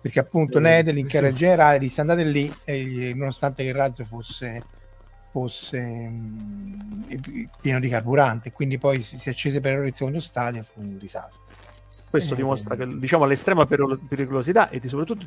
perché 0.00 0.18
appunto 0.18 0.58
eh, 0.58 0.60
Nedelin 0.62 1.06
che 1.06 1.18
era 1.18 1.28
il 1.28 1.34
generale 1.34 1.78
disse 1.78 2.00
andate 2.00 2.24
lì 2.24 2.50
e, 2.64 3.12
nonostante 3.14 3.62
che 3.62 3.68
il 3.68 3.74
razzo 3.74 4.04
fosse 4.04 4.62
fosse 5.30 5.78
mh, 5.80 7.04
mm, 7.12 7.44
pieno 7.60 7.80
di 7.80 7.88
carburante, 7.88 8.50
quindi 8.52 8.78
poi 8.78 9.00
si, 9.02 9.18
si 9.18 9.28
accese 9.28 9.60
per 9.60 9.84
il 9.84 9.94
secondo 9.94 10.20
stadio 10.20 10.60
e 10.60 10.64
fu 10.64 10.80
un 10.80 10.98
disastro. 10.98 11.44
Questo 12.08 12.34
eh, 12.34 12.36
dimostra 12.36 12.74
che, 12.74 12.86
diciamo, 12.98 13.24
l'estrema 13.24 13.66
pericolosità 13.66 14.68
e 14.68 14.80
soprattutto 14.88 15.26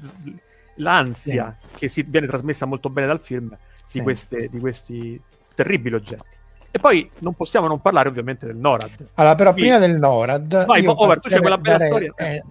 l'ansia 0.75 1.57
sì. 1.59 1.77
che 1.77 1.87
si, 1.87 2.03
viene 2.07 2.27
trasmessa 2.27 2.65
molto 2.65 2.89
bene 2.89 3.07
dal 3.07 3.19
film 3.19 3.49
di, 3.49 3.57
sì. 3.85 4.01
queste, 4.01 4.49
di 4.49 4.59
questi 4.59 5.21
terribili 5.55 5.95
oggetti. 5.95 6.41
E 6.71 6.79
poi 6.79 7.09
non 7.19 7.35
possiamo 7.35 7.67
non 7.67 7.79
parlare 7.79 8.09
ovviamente 8.09 8.47
del 8.47 8.55
NORAD. 8.55 9.09
Allora, 9.13 9.35
però 9.35 9.51
Quindi, 9.51 9.69
prima 9.69 9.85
del 9.85 9.99
NORAD... 9.99 10.65
Vai, 10.65 10.83
Over, 10.85 11.19
tu 11.19 11.29
c'è 11.29 11.39
quella 11.39 11.59
bella 11.59 11.77
dare, 11.77 11.89
storia. 11.89 12.13
Eh, 12.15 12.41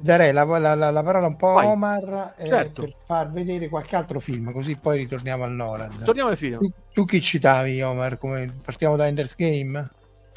darei 0.00 0.32
la, 0.32 0.44
la, 0.44 0.74
la, 0.74 0.90
la, 0.90 1.02
parola 1.02 1.26
un 1.26 1.36
po' 1.36 1.58
a 1.58 1.66
Omar 1.66 2.34
eh, 2.38 2.46
certo. 2.46 2.82
per 2.82 2.92
far 3.06 3.30
vedere 3.30 3.68
qualche 3.68 3.96
altro 3.96 4.20
film, 4.20 4.52
così 4.52 4.76
poi 4.76 4.98
ritorniamo 4.98 5.44
al 5.44 5.52
NORAD. 5.52 6.02
Torniamo 6.02 6.30
ai 6.30 6.36
film. 6.36 6.58
Tu, 6.58 6.72
tu, 6.92 7.04
chi 7.04 7.20
citavi, 7.20 7.80
Omar? 7.82 8.18
Come, 8.18 8.52
partiamo 8.64 8.96
da 8.96 9.06
Ender's 9.06 9.36
Game? 9.36 9.90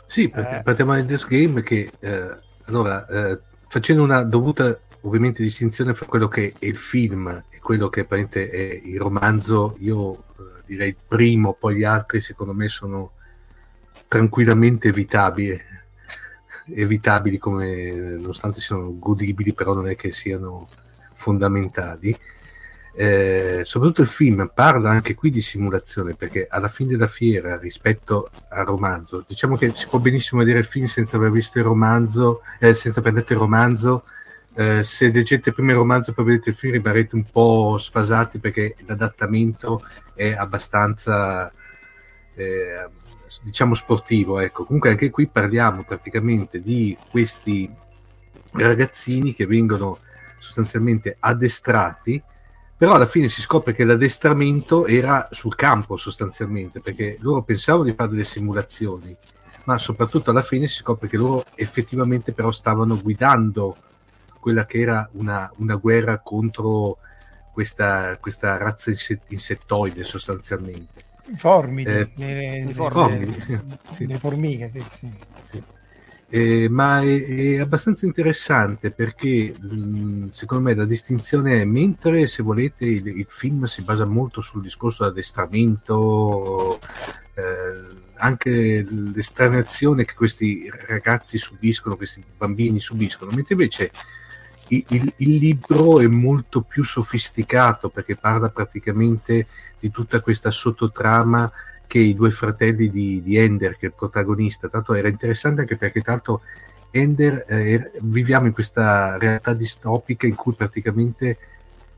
Sì, 0.06 0.26
eh. 0.26 0.62
partiamo 0.64 0.94
da 0.94 1.00
Ender's 1.00 1.26
Game 1.26 1.64
che, 1.64 1.90
eh, 2.00 2.38
allora, 2.66 3.08
eh, 3.08 3.40
facendo 3.68 4.04
una 4.04 4.24
dovuta 4.24 4.78
ovviamente 5.02 5.44
distinzione 5.44 5.94
fra 5.94 6.06
quello 6.06 6.28
che 6.28 6.54
è 6.60 6.66
il 6.66 6.78
film 6.78 7.28
e 7.50 7.60
quello 7.60 7.90
che 7.90 8.02
apparentemente 8.02 8.50
è 8.50 8.82
il 8.84 9.00
romanzo, 9.00 9.76
io 9.80 10.14
eh, 10.14 10.62
direi 10.66 10.96
primo, 11.08 11.54
poi 11.54 11.76
gli 11.76 11.84
altri 11.84 12.22
secondo 12.22 12.54
me 12.54 12.68
sono 12.68 13.14
tranquillamente 14.08 14.90
evitabili 14.90 15.60
evitabili 16.74 17.38
come 17.38 17.92
nonostante 17.92 18.60
siano 18.60 18.98
godibili 18.98 19.54
però 19.54 19.74
non 19.74 19.88
è 19.88 19.96
che 19.96 20.12
siano 20.12 20.70
fondamentali. 21.14 22.18
Eh, 22.94 23.62
soprattutto 23.64 24.02
il 24.02 24.08
film 24.08 24.52
parla 24.54 24.90
anche 24.90 25.16
qui 25.16 25.30
di 25.30 25.40
simulazione 25.40 26.14
perché 26.14 26.48
alla 26.50 26.68
fine 26.68 26.92
della 26.92 27.08
fiera 27.08 27.58
rispetto 27.58 28.30
al 28.50 28.66
romanzo 28.66 29.24
diciamo 29.26 29.56
che 29.56 29.72
si 29.74 29.88
può 29.88 30.00
benissimo 30.00 30.42
vedere 30.42 30.60
il 30.60 30.66
film 30.66 30.88
senza 30.88 31.16
aver 31.16 31.32
visto 31.32 31.58
il 31.58 31.64
romanzo 31.64 32.42
eh, 32.60 32.74
senza 32.74 33.00
aver 33.00 33.14
letto 33.14 33.32
il 33.32 33.40
romanzo 33.40 34.04
eh, 34.54 34.84
se 34.84 35.12
leggete 35.12 35.54
il 35.56 35.74
romanzo 35.74 36.12
e 36.12 36.14
poi 36.14 36.26
vedete 36.26 36.50
il 36.50 36.56
film 36.56 36.74
rimarrete 36.74 37.16
un 37.16 37.24
po' 37.24 37.78
sfasati 37.78 38.40
perché 38.40 38.76
l'adattamento 38.86 39.82
è 40.14 40.34
abbastanza 40.34 41.52
eh, 42.36 42.90
diciamo 43.42 43.74
sportivo. 43.74 44.40
Ecco. 44.40 44.66
Comunque 44.66 44.90
anche 44.90 45.10
qui 45.10 45.28
parliamo 45.28 45.84
praticamente 45.84 46.62
di 46.62 46.98
questi 47.10 47.70
ragazzini 48.54 49.34
che 49.34 49.46
vengono 49.46 50.00
sostanzialmente 50.40 51.16
addestrati, 51.20 52.22
però 52.76 52.96
alla 52.96 53.06
fine 53.06 53.30
si 53.30 53.42
scopre 53.42 53.74
che 53.74 53.86
l'addestramento 53.86 54.86
era 54.86 55.30
sul 55.32 55.56
campo 55.56 55.96
sostanzialmente, 55.98 56.82
perché 56.82 57.18
loro 57.22 57.44
pensavano 57.44 57.86
di 57.86 57.94
fare 57.94 58.10
delle 58.10 58.24
simulazioni, 58.24 59.16
ma 59.66 59.78
soprattutto 59.78 60.32
alla 60.32 60.42
fine 60.42 60.68
si 60.68 60.78
scopre 60.78 61.08
che 61.08 61.18
loro 61.18 61.46
effettivamente 61.56 62.34
però 62.34 62.52
stavano 62.52 63.00
guidando 63.00 63.78
quella 64.42 64.66
che 64.66 64.80
era 64.80 65.08
una, 65.14 65.50
una 65.58 65.76
guerra 65.76 66.20
contro 66.20 66.98
questa, 67.54 68.18
questa 68.18 68.58
razza 68.58 68.92
insettoide 69.28 70.04
sostanzialmente. 70.04 71.06
Formidi, 71.36 71.90
eh, 71.90 72.12
le, 72.16 72.66
le, 72.66 72.74
formidi, 72.74 73.26
le, 73.26 73.42
sì, 73.42 73.60
sì. 73.94 74.08
le 74.08 74.18
formiche, 74.18 74.70
sì, 74.70 74.84
sì. 75.00 75.64
Eh, 76.34 76.70
ma 76.70 77.02
è, 77.02 77.26
è, 77.26 77.60
abbastanza 77.60 78.06
interessante 78.06 78.92
perché 78.92 79.54
mh, 79.54 80.30
secondo 80.30 80.64
me 80.64 80.76
la 80.76 80.86
distinzione 80.86 81.60
è 81.60 81.66
mentre 81.66 82.26
se 82.26 82.42
volete 82.42 82.86
il, 82.86 83.06
il, 83.06 83.26
film 83.28 83.66
si 83.66 83.82
basa 83.82 84.06
molto 84.06 84.40
sul 84.40 84.62
discorso 84.62 85.04
dell'addestramento 85.04 86.80
eh, 87.34 88.00
anche 88.16 88.88
l'estraniazione 88.90 90.06
che 90.06 90.14
questi 90.14 90.72
ragazzi 90.88 91.38
subiscono 91.38 91.98
questi 91.98 92.24
bambini 92.38 92.80
subiscono 92.80 93.32
mentre 93.32 93.56
invece 93.56 93.92
il, 94.72 95.14
il, 95.18 95.36
libro 95.36 96.00
è 96.00 96.08
molto 96.08 96.62
più 96.62 96.84
sofisticato 96.84 97.90
perché 97.90 98.16
parla 98.16 98.50
praticamente 98.50 99.48
di 99.80 99.92
tutta 99.92 100.22
questa 100.22 100.52
sottotrama 100.52 101.52
che 101.88 102.00
i 102.00 102.16
due 102.16 102.32
fratelli 102.32 102.90
di, 102.90 103.22
di 103.22 103.36
Ender, 103.36 103.78
che 103.78 103.88
è 103.88 103.90
il 103.90 103.96
protagonista, 103.96 104.70
tanto 104.70 104.94
era 104.94 105.10
interessante 105.10 105.62
anche 105.62 105.76
perché 105.76 106.02
tanto 106.02 106.42
Ender 106.90 107.44
eh, 107.48 107.92
viviamo 108.02 108.48
in 108.48 108.54
questa 108.54 109.18
realtà 109.18 109.54
distopica 109.54 110.28
in 110.28 110.36
cui 110.36 110.54
praticamente 110.54 111.38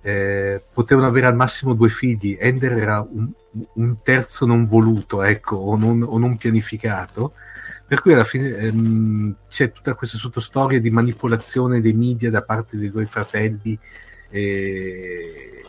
eh, 0.02 0.62
potevano 0.72 1.08
avere 1.08 1.28
al 1.28 1.36
massimo 1.36 1.74
due 1.74 1.90
figli. 1.90 2.38
Ender 2.40 2.74
era 2.74 3.08
un, 3.08 3.30
un 3.74 3.96
terzo 4.02 4.46
non 4.46 4.66
voluto, 4.66 5.22
ecco, 5.24 5.56
o 5.56 5.76
non, 5.78 6.04
o 6.04 6.18
non, 6.18 6.38
pianificato. 6.38 7.34
Per 7.86 8.02
cui 8.02 8.14
alla 8.14 8.24
fine 8.24 8.56
ehm, 8.56 9.36
c'è 9.50 9.72
tutta 9.72 9.94
questa 9.94 10.18
sottostoria 10.18 10.80
di 10.80 10.90
manipolazione 10.90 11.82
dei 11.82 11.94
media 11.94 12.30
da 12.30 12.42
parte 12.42 12.78
dei 12.78 12.90
due 12.90 13.06
fratelli, 13.06 13.78
eh, 14.30 15.64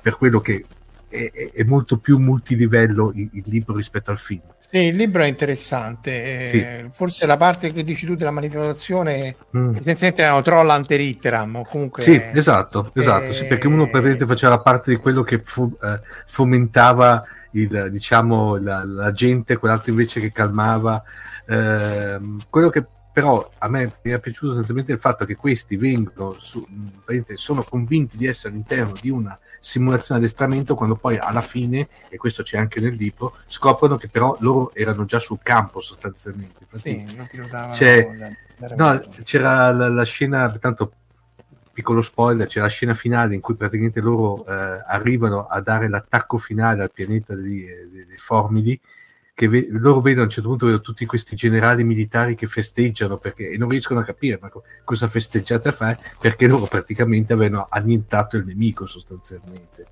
per 0.00 0.16
quello 0.16 0.40
che 0.40 0.64
è, 1.10 1.50
è, 1.52 1.64
molto 1.64 1.98
più 1.98 2.18
multilivello 2.18 3.10
il, 3.14 3.28
il, 3.32 3.42
libro 3.46 3.74
rispetto 3.74 4.12
al 4.12 4.18
film. 4.18 4.42
Sì, 4.58 4.78
il 4.78 4.94
libro 4.94 5.22
è 5.22 5.26
interessante. 5.26 6.46
Sì. 6.46 6.60
Eh, 6.60 6.90
forse 6.92 7.26
la 7.26 7.36
parte 7.36 7.72
che 7.72 7.82
dici 7.82 8.06
tu 8.06 8.14
della 8.14 8.30
manipolazione, 8.30 9.34
mm. 9.56 9.74
essenzialmente 9.74 10.22
erano 10.22 10.42
troll 10.42 10.70
anteritteram. 10.70 11.64
Comunque, 11.68 12.02
sì, 12.02 12.22
esatto, 12.32 12.92
esatto. 12.94 13.30
Eh, 13.30 13.32
sì, 13.32 13.46
perché 13.46 13.66
uno 13.66 13.90
praticamente 13.90 14.24
faceva 14.24 14.60
parte 14.60 14.92
di 14.92 14.96
quello 14.96 15.22
che 15.22 15.40
fu, 15.42 15.76
eh, 15.82 16.00
fomentava 16.26 17.24
il, 17.52 17.88
diciamo, 17.90 18.56
la, 18.58 18.84
la, 18.84 19.10
gente, 19.10 19.56
quell'altro 19.56 19.90
invece 19.90 20.20
che 20.20 20.30
calmava. 20.30 21.02
Ehm, 21.50 22.38
quello 22.48 22.70
che 22.70 22.86
però 23.12 23.50
a 23.58 23.68
me 23.68 23.92
mi 24.02 24.12
è 24.12 24.20
piaciuto 24.20 24.52
essenzialmente 24.52 24.92
il 24.92 25.00
fatto 25.00 25.24
che 25.24 25.34
questi 25.34 25.76
vengono 25.76 26.36
su, 26.38 26.64
sono 27.34 27.64
convinti 27.64 28.16
di 28.16 28.28
essere 28.28 28.52
all'interno 28.52 28.92
di 29.00 29.10
una 29.10 29.36
simulazione 29.58 30.20
addestramento 30.20 30.76
quando 30.76 30.94
poi 30.94 31.18
alla 31.18 31.40
fine, 31.40 31.88
e 32.08 32.16
questo 32.16 32.44
c'è 32.44 32.56
anche 32.56 32.78
nel 32.78 32.94
libro, 32.94 33.36
scoprono 33.46 33.96
che 33.96 34.06
però 34.06 34.36
loro 34.40 34.72
erano 34.74 35.04
già 35.06 35.18
sul 35.18 35.40
campo 35.42 35.80
sostanzialmente. 35.80 36.60
Infatti, 36.60 37.04
sì, 37.70 37.94
no, 38.76 39.02
c'era 39.24 39.72
la, 39.72 39.88
la, 39.88 40.04
scena, 40.04 40.48
tanto 40.58 40.92
piccolo 41.72 42.02
spoiler, 42.02 42.46
c'è 42.46 42.60
la 42.60 42.68
scena 42.68 42.94
finale 42.94 43.34
in 43.34 43.40
cui 43.40 43.56
praticamente 43.56 44.00
loro 44.00 44.46
eh, 44.46 44.84
arrivano 44.86 45.46
a 45.46 45.60
dare 45.60 45.88
l'attacco 45.88 46.38
finale 46.38 46.82
al 46.82 46.92
pianeta 46.92 47.34
dei, 47.34 47.66
dei, 47.90 48.06
dei 48.06 48.18
Formidi 48.18 48.80
che 49.40 49.48
ve- 49.48 49.68
loro 49.70 50.02
vedono 50.02 50.24
a 50.24 50.24
un 50.24 50.30
certo 50.30 50.50
punto 50.50 50.66
vedono 50.66 50.82
tutti 50.82 51.06
questi 51.06 51.34
generali 51.34 51.82
militari 51.82 52.34
che 52.34 52.46
festeggiano 52.46 53.16
perché, 53.16 53.48
e 53.48 53.56
non 53.56 53.70
riescono 53.70 54.00
a 54.00 54.04
capire 54.04 54.38
ma 54.38 54.50
co- 54.50 54.64
cosa 54.84 55.08
festeggiate 55.08 55.70
a 55.70 55.72
fare 55.72 55.98
perché 56.18 56.46
loro 56.46 56.66
praticamente 56.66 57.32
avevano 57.32 57.66
annientato 57.70 58.36
il 58.36 58.44
nemico 58.44 58.86
sostanzialmente 58.86 59.86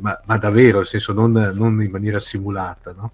ma, 0.00 0.20
ma 0.24 0.36
davvero 0.36 0.78
nel 0.78 0.88
senso 0.88 1.12
non, 1.12 1.30
non 1.30 1.80
in 1.80 1.92
maniera 1.92 2.18
simulata 2.18 2.92
no? 2.92 3.12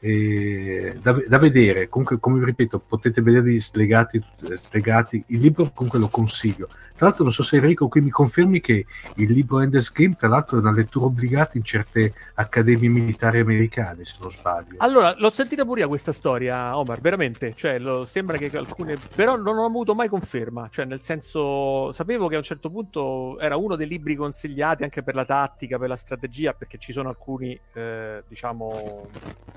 Da, 0.00 1.12
da, 1.26 1.38
vedere 1.38 1.88
comunque 1.88 2.18
come 2.18 2.42
ripeto 2.44 2.78
potete 2.78 3.20
vederli 3.20 3.60
slegati, 3.60 4.22
slegati 4.38 5.22
il 5.26 5.40
libro 5.40 5.70
comunque 5.74 5.98
lo 5.98 6.08
consiglio 6.08 6.68
tra 6.96 7.06
l'altro 7.08 7.24
non 7.24 7.32
so 7.32 7.42
se 7.42 7.56
Enrico 7.56 7.88
qui 7.88 8.00
mi 8.00 8.10
confermi 8.10 8.60
che 8.60 8.86
il 9.16 9.30
libro 9.30 9.60
Endless 9.60 9.92
Game 9.92 10.16
tra 10.16 10.28
l'altro 10.28 10.56
è 10.56 10.60
una 10.60 10.72
lettura 10.72 11.06
obbligata 11.06 11.58
in 11.58 11.64
certe 11.64 12.14
accademie 12.34 12.88
militari 12.88 13.40
americane, 13.40 14.04
se 14.04 14.16
non 14.20 14.30
sbaglio. 14.30 14.76
Allora, 14.78 15.14
l'ho 15.16 15.30
sentita 15.30 15.64
pure 15.64 15.80
io 15.80 15.88
questa 15.88 16.12
storia, 16.12 16.76
Omar, 16.76 17.00
veramente. 17.00 17.54
Cioè, 17.54 17.78
lo, 17.78 18.04
sembra 18.06 18.36
che 18.36 18.50
alcune... 18.56 18.96
Però 19.14 19.36
non 19.36 19.58
ho 19.58 19.64
avuto 19.64 19.94
mai 19.94 20.08
conferma. 20.08 20.68
Cioè, 20.70 20.84
nel 20.84 21.02
senso, 21.02 21.92
sapevo 21.92 22.28
che 22.28 22.34
a 22.34 22.38
un 22.38 22.44
certo 22.44 22.70
punto 22.70 23.38
era 23.38 23.56
uno 23.56 23.76
dei 23.76 23.86
libri 23.86 24.14
consigliati 24.14 24.82
anche 24.82 25.02
per 25.02 25.14
la 25.14 25.24
tattica, 25.24 25.78
per 25.78 25.88
la 25.88 25.96
strategia, 25.96 26.52
perché 26.54 26.78
ci 26.78 26.92
sono 26.92 27.08
alcuni, 27.08 27.58
eh, 27.74 28.22
diciamo, 28.26 29.08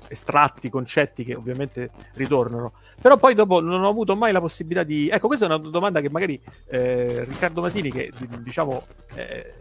estratti, 0.08 0.32
concetti 0.70 1.24
che 1.24 1.34
ovviamente 1.34 1.90
ritornano. 2.14 2.72
Però 3.00 3.16
poi 3.16 3.34
dopo 3.34 3.60
non 3.60 3.82
ho 3.82 3.88
avuto 3.88 4.16
mai 4.16 4.32
la 4.32 4.40
possibilità 4.40 4.82
di... 4.82 5.08
Ecco, 5.08 5.26
questa 5.26 5.46
è 5.46 5.48
una 5.48 5.58
domanda 5.58 6.00
che 6.00 6.10
magari... 6.10 6.40
Eh, 6.66 7.24
Riccardo 7.24 7.60
Masini 7.60 7.90
che 7.90 8.12
diciamo 8.40 8.84
eh, 9.14 9.54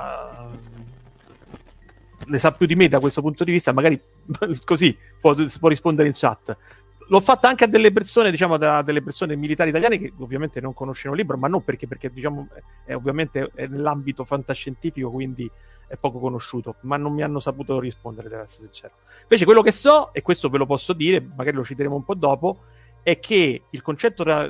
eh, 0.00 0.68
ne 2.26 2.38
sa 2.38 2.52
più 2.52 2.66
di 2.66 2.76
me 2.76 2.88
da 2.88 3.00
questo 3.00 3.20
punto 3.20 3.44
di 3.44 3.50
vista, 3.50 3.72
magari 3.72 4.00
così 4.64 4.96
può, 5.20 5.34
può 5.58 5.68
rispondere 5.68 6.08
in 6.08 6.14
chat. 6.14 6.56
L'ho 7.08 7.20
fatta 7.20 7.48
anche 7.48 7.64
a 7.64 7.66
delle 7.66 7.90
persone, 7.90 8.30
diciamo, 8.30 8.56
da 8.56 8.82
delle 8.82 9.02
persone 9.02 9.34
militari 9.34 9.70
italiane 9.70 9.98
che 9.98 10.12
ovviamente 10.18 10.60
non 10.60 10.74
conoscono 10.74 11.14
il 11.14 11.20
libro, 11.20 11.36
ma 11.36 11.48
non 11.48 11.64
perché, 11.64 11.88
perché 11.88 12.08
diciamo, 12.10 12.46
è 12.84 12.94
ovviamente 12.94 13.50
è 13.52 13.66
nell'ambito 13.66 14.24
fantascientifico, 14.24 15.10
quindi 15.10 15.50
è 15.90 15.96
poco 15.96 16.20
conosciuto, 16.20 16.76
ma 16.82 16.96
non 16.96 17.12
mi 17.12 17.22
hanno 17.22 17.40
saputo 17.40 17.80
rispondere, 17.80 18.28
devo 18.28 18.42
essere 18.42 18.66
sincero. 18.66 18.94
Invece 19.22 19.44
quello 19.44 19.60
che 19.60 19.72
so, 19.72 20.12
e 20.12 20.22
questo 20.22 20.48
ve 20.48 20.58
lo 20.58 20.64
posso 20.64 20.92
dire, 20.92 21.20
magari 21.20 21.56
lo 21.56 21.64
citeremo 21.64 21.96
un 21.96 22.04
po' 22.04 22.14
dopo, 22.14 22.60
è 23.02 23.18
che 23.18 23.64
il 23.68 23.82
concetto 23.82 24.22
tra 24.22 24.48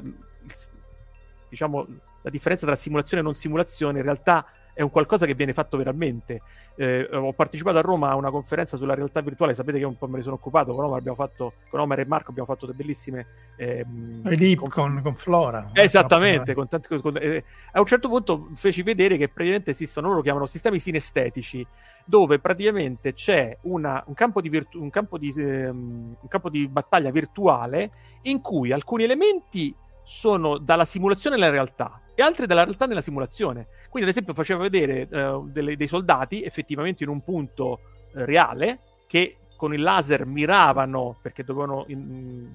diciamo, 1.48 1.86
la 2.20 2.28
differenza 2.28 2.66
tra 2.66 2.76
simulazione 2.76 3.22
e 3.22 3.24
non 3.24 3.34
simulazione 3.34 4.00
in 4.00 4.04
realtà 4.04 4.44
è 4.74 4.82
un 4.82 4.90
qualcosa 4.90 5.26
che 5.26 5.34
viene 5.34 5.52
fatto 5.52 5.76
veramente. 5.76 6.40
Eh, 6.76 7.08
ho 7.12 7.32
partecipato 7.32 7.78
a 7.78 7.80
Roma 7.82 8.10
a 8.10 8.16
una 8.16 8.30
conferenza 8.30 8.76
sulla 8.76 8.94
realtà 8.94 9.20
virtuale, 9.20 9.54
sapete 9.54 9.78
che 9.78 9.84
un 9.84 9.96
po' 9.96 10.06
me 10.06 10.18
ne 10.18 10.22
sono 10.22 10.36
occupato, 10.36 10.74
con 10.74 10.84
Omar, 10.84 10.98
abbiamo 10.98 11.16
fatto, 11.16 11.54
con 11.68 11.80
Omar 11.80 12.00
e 12.00 12.06
Marco 12.06 12.30
abbiamo 12.30 12.48
fatto 12.48 12.66
delle 12.66 12.78
bellissime... 12.78 13.26
Ehm, 13.56 14.54
con, 14.56 14.68
con, 14.68 15.00
con, 15.02 15.14
Flora. 15.16 15.70
Esattamente, 15.74 16.54
con 16.54 16.68
tanti, 16.68 17.00
con, 17.00 17.16
eh, 17.18 17.44
a 17.72 17.80
un 17.80 17.86
certo 17.86 18.08
punto 18.08 18.48
feci 18.54 18.82
vedere 18.82 19.16
che 19.16 19.28
praticamente 19.28 19.70
esistono, 19.70 20.06
loro 20.06 20.18
lo 20.18 20.24
chiamano 20.24 20.46
sistemi 20.46 20.78
sinestetici, 20.78 21.66
dove 22.04 22.38
praticamente 22.38 23.12
c'è 23.12 23.56
una, 23.62 24.02
un, 24.06 24.14
campo 24.14 24.40
di 24.40 24.48
virtu- 24.48 24.80
un, 24.80 24.90
campo 24.90 25.18
di, 25.18 25.32
ehm, 25.36 26.16
un 26.20 26.28
campo 26.28 26.48
di 26.48 26.66
battaglia 26.66 27.10
virtuale 27.10 27.90
in 28.22 28.40
cui 28.40 28.72
alcuni 28.72 29.04
elementi 29.04 29.74
sono 30.02 30.58
dalla 30.58 30.84
simulazione 30.84 31.36
alla 31.36 31.50
realtà 31.50 32.00
e 32.20 32.22
altri 32.22 32.46
dalla 32.46 32.64
realtà 32.64 32.86
nella 32.86 33.00
simulazione. 33.00 33.68
Quindi, 33.88 34.08
ad 34.08 34.14
esempio, 34.14 34.34
faceva 34.34 34.60
vedere 34.62 35.08
uh, 35.10 35.48
delle, 35.48 35.76
dei 35.76 35.86
soldati 35.86 36.42
effettivamente 36.42 37.02
in 37.02 37.08
un 37.08 37.22
punto 37.22 37.70
uh, 37.70 37.78
reale 38.12 38.80
che 39.06 39.36
con 39.56 39.74
il 39.74 39.82
laser 39.82 40.26
miravano 40.26 41.16
perché 41.20 41.44
dovevano. 41.44 41.84
In, 41.88 42.48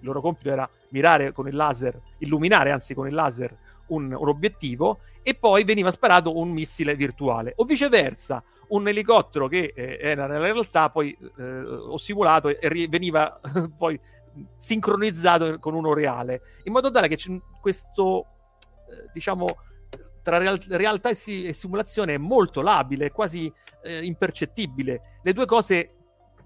il 0.00 0.06
loro 0.06 0.20
compito 0.20 0.50
era 0.50 0.68
mirare 0.90 1.32
con 1.32 1.48
il 1.48 1.56
laser, 1.56 2.00
illuminare 2.18 2.70
anzi 2.70 2.94
con 2.94 3.08
il 3.08 3.14
laser 3.14 3.52
un, 3.88 4.12
un 4.16 4.28
obiettivo 4.28 5.00
e 5.22 5.34
poi 5.34 5.64
veniva 5.64 5.90
sparato 5.90 6.38
un 6.38 6.50
missile 6.50 6.94
virtuale 6.94 7.52
o 7.56 7.64
viceversa 7.64 8.40
un 8.68 8.86
elicottero 8.86 9.48
che 9.48 9.72
eh, 9.74 9.98
era 10.00 10.28
nella 10.28 10.52
realtà 10.52 10.88
poi 10.90 11.16
eh, 11.36 11.64
simulato 11.96 12.48
e 12.48 12.58
ri- 12.68 12.86
veniva 12.86 13.40
poi 13.76 13.98
sincronizzato 14.56 15.58
con 15.58 15.74
uno 15.74 15.92
reale, 15.92 16.42
in 16.64 16.72
modo 16.72 16.90
tale 16.90 17.08
che 17.08 17.16
c'è 17.16 17.36
questo, 17.60 18.20
eh, 18.20 18.37
diciamo, 19.12 19.46
tra 20.22 20.38
real- 20.38 20.62
realtà 20.68 21.10
e, 21.10 21.14
si- 21.14 21.46
e, 21.46 21.52
simulazione 21.52 22.14
è 22.14 22.18
molto 22.18 22.60
labile, 22.60 23.10
quasi 23.10 23.52
eh, 23.82 24.04
impercettibile. 24.04 25.20
Le 25.22 25.32
due 25.32 25.46
cose 25.46 25.92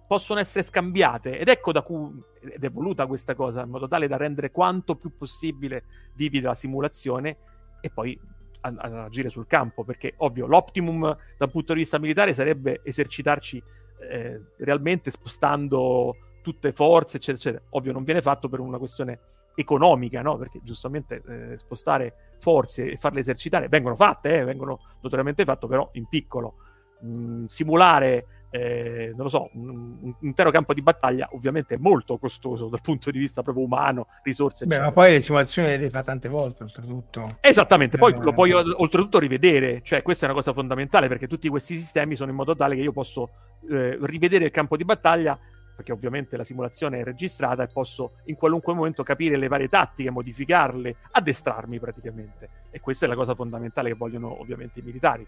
possono 0.07 0.41
essere 0.41 0.63
scambiate 0.63 1.39
ed 1.39 1.49
ecco 1.49 1.73
da 1.73 1.83
cui 1.83 2.11
ed 2.41 2.63
è 2.63 2.71
voluta 2.71 3.07
questa 3.07 3.35
cosa 3.35 3.63
in 3.63 3.71
modo 3.71 3.89
tale 3.89 4.09
da 4.09 4.17
rendere 4.17 4.51
quanto 4.51 4.97
più 4.97 5.17
possibile 5.17 5.85
vivida 6.15 6.49
la 6.49 6.55
simulazione 6.55 7.37
e 7.81 7.89
poi 7.89 8.19
a- 8.63 8.75
a 8.77 9.05
agire 9.05 9.31
sul 9.31 9.47
campo 9.47 9.85
perché 9.85 10.15
ovvio 10.19 10.47
l'optimum 10.47 11.17
dal 11.39 11.51
punto 11.51 11.73
di 11.73 11.81
vista 11.81 11.99
militare 11.99 12.35
sarebbe 12.35 12.81
esercitarci 12.85 13.63
eh, 14.11 14.41
realmente 14.59 15.11
spostando 15.11 16.17
tutte 16.43 16.73
forze, 16.73 17.17
eccetera, 17.17 17.39
eccetera. 17.39 17.63
Ovvio 17.71 17.93
non 17.93 18.05
viene 18.05 18.21
fatto 18.21 18.49
per 18.49 18.61
una 18.61 18.79
questione 18.79 19.19
economica, 19.55 20.23
no? 20.23 20.37
Perché 20.37 20.61
giustamente 20.63 21.23
eh, 21.27 21.59
spostare 21.59 22.32
forze 22.43 22.91
e 22.91 22.97
farle 22.97 23.21
esercitare 23.21 23.69
vengono 23.69 23.95
fatte, 23.95 24.41
eh, 24.41 24.45
vengono 24.45 24.81
notoriamente 25.01 25.45
fatte, 25.45 25.69
però 25.69 25.89
in 25.93 26.07
piccolo. 26.09 26.57
Mm, 27.05 27.47
simulare, 27.47 28.27
eh, 28.51 29.13
non 29.15 29.25
lo 29.25 29.29
so, 29.29 29.49
un, 29.55 30.13
intero 30.21 30.51
campo 30.51 30.75
di 30.75 30.83
battaglia 30.83 31.29
ovviamente 31.33 31.75
è 31.75 31.79
molto 31.79 32.19
costoso 32.19 32.69
dal 32.69 32.81
punto 32.81 33.11
di 33.11 33.19
vista 33.19 33.43
proprio 33.43 33.65
umano, 33.65 34.09
risorse, 34.25 34.67
Beh, 34.67 34.81
ma 34.81 34.93
poi 34.93 35.13
le 35.13 35.21
simulazioni 35.21 35.79
le 35.79 35.91
fa 35.91 36.03
tante 36.03 36.29
volte, 36.29 36.65
oltretutto. 36.65 37.27
Esattamente, 37.41 37.97
poi 37.97 38.15
lo 38.19 38.33
puoi 38.33 38.53
oltretutto 38.53 39.19
rivedere, 39.19 39.81
cioè 39.83 40.03
questa 40.03 40.27
è 40.27 40.29
una 40.29 40.37
cosa 40.37 40.53
fondamentale 40.53 41.09
perché 41.09 41.29
tutti 41.29 41.49
questi 41.49 41.77
sistemi 41.77 42.17
sono 42.17 42.31
in 42.31 42.37
modo 42.37 42.55
tale 42.55 42.75
che 42.75 42.83
io 42.83 42.93
posso 42.93 43.31
eh, 43.71 43.97
rivedere 44.03 44.47
il 44.47 44.51
campo 44.51 44.77
di 44.77 44.85
battaglia 44.85 45.39
perché 45.75 45.93
ovviamente 45.93 46.37
la 46.37 46.45
simulazione 46.45 47.01
è 47.01 47.05
registrata 47.05 47.63
e 47.63 47.69
posso 47.69 48.13
in 48.25 48.37
qualunque 48.37 48.75
momento 48.75 49.03
capire 49.03 49.37
le 49.37 49.49
varie 49.49 49.69
tattiche, 49.69 50.11
modificarle, 50.11 50.97
addestrarmi 51.13 51.79
praticamente. 51.79 52.49
E 52.71 52.81
questa 52.81 53.07
è 53.07 53.09
la 53.09 53.15
cosa 53.15 53.35
fondamentale 53.35 53.91
che 53.91 53.97
vogliono 53.97 54.41
ovviamente 54.41 54.81
i 54.81 54.83
militari. 54.83 55.27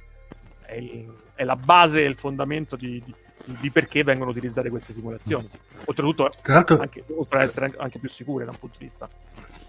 È, 0.64 0.74
il, 0.74 1.12
è 1.34 1.44
la 1.44 1.56
base 1.56 2.02
e 2.02 2.06
il 2.06 2.16
fondamento 2.16 2.76
di, 2.76 3.02
di, 3.04 3.14
di, 3.60 3.70
perché 3.70 4.02
vengono 4.02 4.30
utilizzate 4.30 4.70
queste 4.70 4.92
simulazioni. 4.92 5.48
Oltretutto, 5.84 6.30
anche, 6.42 7.04
oltre 7.14 7.38
ad 7.38 7.44
essere 7.44 7.74
anche 7.76 7.98
più 7.98 8.08
sicure 8.08 8.44
da 8.44 8.50
un 8.50 8.58
punto 8.58 8.78
di 8.78 8.84
vista. 8.84 9.08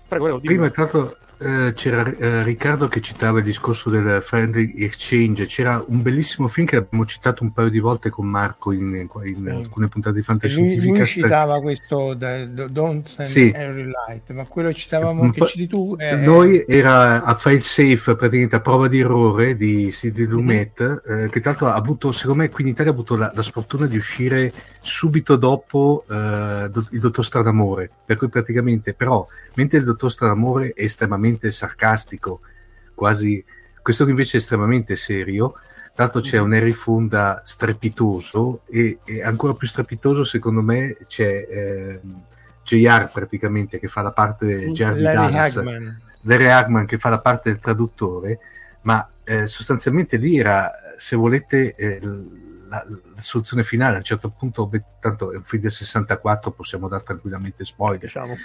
Prego, 0.07 0.25
prego, 0.25 0.39
Prima, 0.39 0.69
tra 0.69 0.83
l'altro, 0.83 1.17
eh, 1.45 1.73
c'era 1.75 2.03
eh, 2.17 2.41
Riccardo 2.41 2.87
che 2.87 3.01
citava 3.01 3.37
il 3.37 3.45
discorso 3.45 3.91
del 3.91 4.23
friendly 4.23 4.73
exchange. 4.77 5.45
C'era 5.45 5.83
un 5.87 6.01
bellissimo 6.01 6.47
film 6.47 6.65
che 6.65 6.77
abbiamo 6.77 7.05
citato 7.05 7.43
un 7.43 7.53
paio 7.53 7.69
di 7.69 7.77
volte 7.77 8.09
con 8.09 8.25
Marco 8.25 8.71
in, 8.71 8.95
in, 8.95 9.09
in 9.23 9.49
alcune 9.49 9.87
puntate 9.87 10.15
di 10.15 10.23
Fantasy. 10.23 10.79
Lui, 10.79 10.87
lui 10.87 11.05
citava 11.05 11.61
questo 11.61 12.15
da, 12.15 12.43
Don't 12.45 13.07
Send 13.07 13.27
sì. 13.27 13.51
Every 13.53 13.85
Light, 13.85 14.31
ma 14.31 14.45
quello 14.45 14.73
citavamo 14.73 15.29
che 15.29 15.45
citi 15.45 15.67
tu. 15.67 15.95
È... 15.95 16.15
Noi 16.15 16.65
era 16.67 17.23
a 17.23 17.35
file 17.35 17.61
safe, 17.61 18.15
praticamente 18.15 18.55
a 18.55 18.61
prova 18.61 18.87
di 18.87 18.99
errore 18.99 19.55
di 19.55 19.91
Sidney 19.91 20.25
Lumet, 20.25 20.81
mm-hmm. 20.81 21.25
eh, 21.25 21.29
che 21.29 21.41
tra 21.41 21.51
l'altro 21.51 21.67
ha 21.67 21.75
avuto, 21.75 22.11
secondo 22.11 22.41
me, 22.41 22.49
qui 22.49 22.63
in 22.63 22.69
Italia 22.69 22.91
ha 22.91 22.95
avuto 22.95 23.15
la, 23.15 23.31
la 23.35 23.43
sfortuna 23.43 23.85
di 23.85 23.97
uscire 23.97 24.51
subito 24.81 25.35
dopo 25.35 26.05
eh, 26.09 26.71
il 26.89 26.99
Dottor 26.99 27.23
Stranamore. 27.23 27.89
Per 28.03 28.17
cui 28.17 28.29
praticamente, 28.29 28.93
però, 28.95 29.27
mentre 29.55 29.77
il 29.77 29.83
Dottor 29.83 30.11
Stranamore 30.11 30.73
è 30.73 30.83
estremamente 30.83 31.33
sarcastico, 31.51 32.41
quasi 32.93 33.43
questo 33.81 34.07
invece 34.07 34.37
è 34.37 34.39
estremamente 34.39 34.95
serio. 34.95 35.53
Tra 35.93 36.05
l'altro 36.05 36.21
c'è 36.21 36.39
un 36.39 36.53
Harry 36.53 36.73
Fonda 36.73 37.41
strepitoso 37.45 38.61
e, 38.65 38.99
e, 39.05 39.23
ancora 39.23 39.53
più 39.53 39.67
strepitoso 39.67 40.23
secondo 40.23 40.61
me 40.61 40.97
c'è 41.07 41.47
eh, 41.49 42.01
JR 42.63 43.09
praticamente 43.11 43.79
che 43.79 43.87
fa 43.87 44.01
la 44.01 44.11
parte 44.11 44.71
Jerry 44.71 45.01
Larry 45.01 45.37
Hagman. 45.37 46.01
Larry 46.21 46.47
Hagman 46.47 46.85
che 46.85 46.97
fa 46.97 47.09
la 47.09 47.21
parte 47.21 47.51
del 47.51 47.59
traduttore, 47.59 48.39
ma 48.81 49.07
eh, 49.23 49.47
sostanzialmente 49.47 50.17
lì 50.17 50.37
era, 50.37 50.71
se 50.97 51.15
volete, 51.15 51.75
eh, 51.75 51.99
la, 52.01 52.83
la, 52.87 53.21
soluzione 53.21 53.63
finale. 53.63 53.95
A 53.95 53.97
un 53.97 54.03
certo 54.03 54.29
punto, 54.29 54.69
tanto 54.99 55.31
è 55.31 55.37
un 55.37 55.43
film 55.43 55.61
del 55.61 55.71
64, 55.71 56.51
possiamo 56.51 56.87
dare 56.87 57.03
tranquillamente 57.03 57.63
spoiler. 57.65 57.99
Diciamo. 57.99 58.35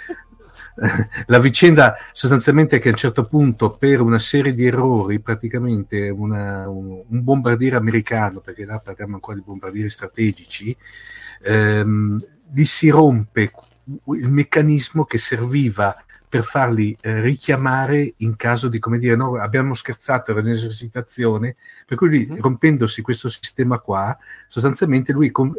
la 1.27 1.39
vicenda 1.39 1.95
sostanzialmente 2.11 2.77
è 2.77 2.79
che 2.79 2.89
a 2.89 2.91
un 2.91 2.97
certo 2.97 3.25
punto 3.25 3.71
per 3.71 4.01
una 4.01 4.19
serie 4.19 4.53
di 4.53 4.65
errori 4.65 5.19
praticamente 5.19 6.09
una, 6.09 6.67
un, 6.69 7.03
un, 7.07 7.23
bombardiere 7.23 7.75
americano 7.75 8.39
perché 8.39 8.65
là 8.65 8.79
parliamo 8.79 9.15
ancora 9.15 9.37
di 9.37 9.43
bombardieri 9.43 9.89
strategici 9.89 10.75
ehm, 11.43 12.19
gli 12.53 12.65
si 12.65 12.89
rompe 12.89 13.51
il 14.05 14.29
meccanismo 14.29 15.05
che 15.05 15.17
serviva 15.17 15.95
per 16.31 16.45
farli 16.45 16.97
eh, 17.01 17.19
richiamare 17.19 18.13
in 18.19 18.37
caso 18.37 18.69
di, 18.69 18.79
come 18.79 18.97
dire, 18.99 19.17
no, 19.17 19.35
abbiamo 19.35 19.73
scherzato, 19.73 20.31
era 20.31 20.39
un'esercitazione, 20.39 21.57
per 21.85 21.97
cui 21.97 22.07
lui, 22.07 22.25
mm-hmm. 22.25 22.39
rompendosi 22.39 23.01
questo 23.01 23.27
sistema 23.27 23.79
qua, 23.79 24.17
sostanzialmente 24.47 25.11
lui 25.11 25.29
com- 25.29 25.53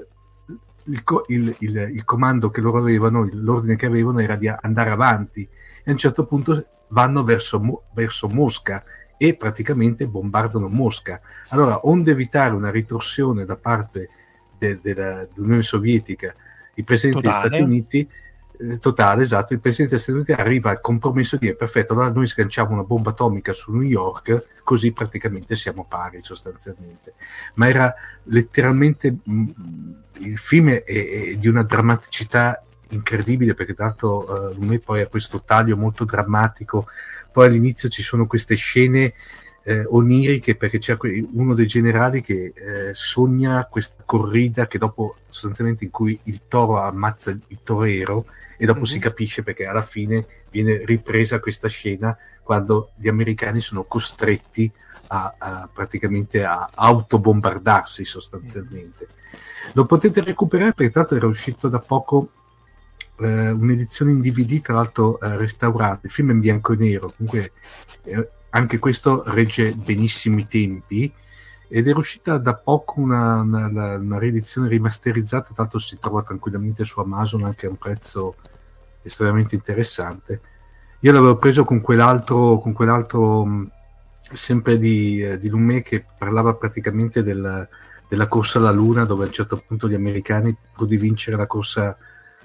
il, 0.84 1.02
il, 1.28 1.56
il, 1.58 1.76
il, 1.94 2.04
comando 2.04 2.50
che 2.50 2.60
loro 2.60 2.78
avevano, 2.78 3.28
l'ordine 3.32 3.76
che 3.76 3.86
avevano 3.86 4.20
era 4.20 4.36
di 4.36 4.48
andare 4.48 4.90
avanti 4.90 5.42
e 5.42 5.88
a 5.88 5.90
un 5.90 5.96
certo 5.96 6.26
punto 6.26 6.66
vanno 6.88 7.24
verso, 7.24 7.84
verso 7.94 8.28
Mosca 8.28 8.84
e 9.16 9.34
praticamente 9.36 10.06
bombardano 10.06 10.68
Mosca. 10.68 11.20
Allora, 11.48 11.80
onde 11.86 12.10
evitare 12.10 12.54
una 12.54 12.70
ritorsione 12.70 13.44
da 13.44 13.56
parte 13.56 14.08
de, 14.58 14.80
de, 14.80 14.94
dell'Unione 14.94 15.62
Sovietica, 15.62 16.34
i 16.74 16.82
presidenti 16.82 17.22
degli 17.22 17.32
Stati 17.32 17.60
Uniti, 17.60 18.08
totale, 18.80 19.22
esatto, 19.22 19.52
il 19.52 19.60
presidente 19.60 20.10
Uniti 20.12 20.32
arriva 20.32 20.70
al 20.70 20.80
compromesso 20.80 21.36
di 21.36 21.46
dire 21.46 21.56
perfetto, 21.56 21.92
allora 21.92 22.10
noi 22.10 22.26
sganciamo 22.26 22.72
una 22.72 22.82
bomba 22.82 23.10
atomica 23.10 23.52
su 23.52 23.72
New 23.72 23.82
York, 23.82 24.60
così 24.62 24.92
praticamente 24.92 25.56
siamo 25.56 25.84
pari 25.88 26.20
sostanzialmente. 26.22 27.14
Ma 27.54 27.68
era 27.68 27.94
letteralmente 28.24 29.16
mh, 29.22 29.32
mm, 29.32 29.48
il 30.20 30.38
film 30.38 30.70
è, 30.70 30.82
è, 30.84 31.34
di 31.36 31.48
una 31.48 31.62
drammaticità 31.62 32.62
incredibile 32.90 33.54
perché 33.54 33.74
tanto 33.74 34.26
uh, 34.28 34.62
lui 34.62 34.78
poi 34.78 35.00
ha 35.00 35.06
questo 35.06 35.42
taglio 35.42 35.78
molto 35.78 36.04
drammatico 36.04 36.86
poi 37.32 37.46
all'inizio 37.46 37.88
ci 37.88 38.02
sono 38.02 38.26
queste 38.26 38.54
scene 38.54 39.14
eh, 39.64 39.84
oniriche 39.88 40.56
perché 40.56 40.78
c'è 40.78 40.96
uno 41.32 41.54
dei 41.54 41.66
generali 41.66 42.20
che 42.20 42.52
eh, 42.54 42.94
sogna 42.94 43.64
questa 43.70 44.02
corrida 44.04 44.66
che 44.66 44.78
dopo 44.78 45.16
sostanzialmente 45.28 45.84
in 45.84 45.90
cui 45.90 46.18
il 46.24 46.42
toro 46.48 46.80
ammazza 46.80 47.30
il 47.30 47.58
torero 47.62 48.26
e 48.56 48.66
dopo 48.66 48.80
mm-hmm. 48.80 48.88
si 48.88 48.96
mhm. 48.96 49.02
capisce 49.02 49.42
perché 49.42 49.66
alla 49.66 49.82
fine 49.82 50.26
viene 50.50 50.84
ripresa 50.84 51.40
questa 51.40 51.68
scena 51.68 52.16
quando 52.42 52.90
gli 52.96 53.08
americani 53.08 53.60
sono 53.60 53.84
costretti 53.84 54.70
a, 55.08 55.34
a 55.38 55.70
praticamente 55.72 56.44
a 56.44 56.68
autobombardarsi 56.74 58.04
sostanzialmente. 58.04 59.06
Mm-hmm 59.08 59.20
lo 59.74 59.86
potete 59.86 60.22
recuperare 60.22 60.72
perché 60.72 60.92
tanto 60.92 61.16
era 61.16 61.26
uscito 61.26 61.68
da 61.68 61.78
poco 61.78 62.30
eh, 63.18 63.50
un'edizione 63.50 64.10
in 64.10 64.20
DVD, 64.20 64.60
tra 64.60 64.74
l'altro 64.74 65.20
eh, 65.20 65.36
restaurata. 65.36 66.00
Il 66.02 66.10
film 66.10 66.30
è 66.30 66.32
in 66.32 66.40
bianco 66.40 66.72
e 66.72 66.76
nero, 66.76 67.12
comunque 67.16 67.52
eh, 68.04 68.28
anche 68.50 68.78
questo 68.78 69.22
regge 69.26 69.72
benissimo 69.72 70.38
i 70.38 70.46
tempi. 70.46 71.12
Ed 71.74 71.88
era 71.88 71.98
uscita 71.98 72.36
da 72.36 72.54
poco 72.54 73.00
una, 73.00 73.40
una, 73.40 73.96
una 73.96 74.18
riedizione 74.18 74.68
rimasterizzata, 74.68 75.54
tanto 75.54 75.78
si 75.78 75.98
trova 75.98 76.22
tranquillamente 76.22 76.84
su 76.84 77.00
Amazon 77.00 77.44
anche 77.44 77.64
a 77.64 77.70
un 77.70 77.76
prezzo 77.76 78.34
estremamente 79.00 79.54
interessante. 79.54 80.40
Io 81.00 81.12
l'avevo 81.12 81.36
preso 81.36 81.64
con 81.64 81.80
quell'altro, 81.80 82.58
con 82.58 82.74
quell'altro 82.74 83.46
mh, 83.46 83.70
sempre 84.32 84.76
di, 84.76 85.22
eh, 85.22 85.38
di 85.38 85.48
Lumet 85.48 85.82
che 85.82 86.04
parlava 86.18 86.52
praticamente 86.56 87.22
del, 87.22 87.66
della 88.06 88.28
corsa 88.28 88.58
alla 88.58 88.70
Luna, 88.70 89.06
dove 89.06 89.24
a 89.24 89.28
un 89.28 89.32
certo 89.32 89.64
punto 89.66 89.88
gli 89.88 89.94
americani, 89.94 90.54
pur 90.74 90.86
di 90.86 90.98
vincere 90.98 91.38
la 91.38 91.46
corsa 91.46 91.96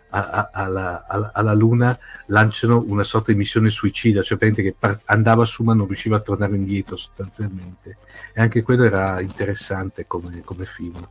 a, 0.09 0.29
a, 0.29 0.49
alla, 0.51 1.05
alla, 1.07 1.31
alla, 1.33 1.53
Luna, 1.53 1.97
lanciano 2.27 2.83
una 2.87 3.03
sorta 3.03 3.31
di 3.31 3.37
missione 3.37 3.69
suicida, 3.69 4.21
cioè 4.21 4.37
praticamente 4.37 4.63
che 4.63 4.75
par- 4.77 5.01
andava 5.05 5.45
su 5.45 5.63
ma 5.63 5.73
non 5.73 5.87
riusciva 5.87 6.17
a 6.17 6.21
tornare 6.21 6.55
indietro 6.55 6.95
sostanzialmente. 6.95 7.97
E 8.33 8.41
anche 8.41 8.61
quello 8.61 8.83
era 8.83 9.19
interessante 9.21 10.07
come, 10.07 10.41
come 10.43 10.65
film. 10.65 11.07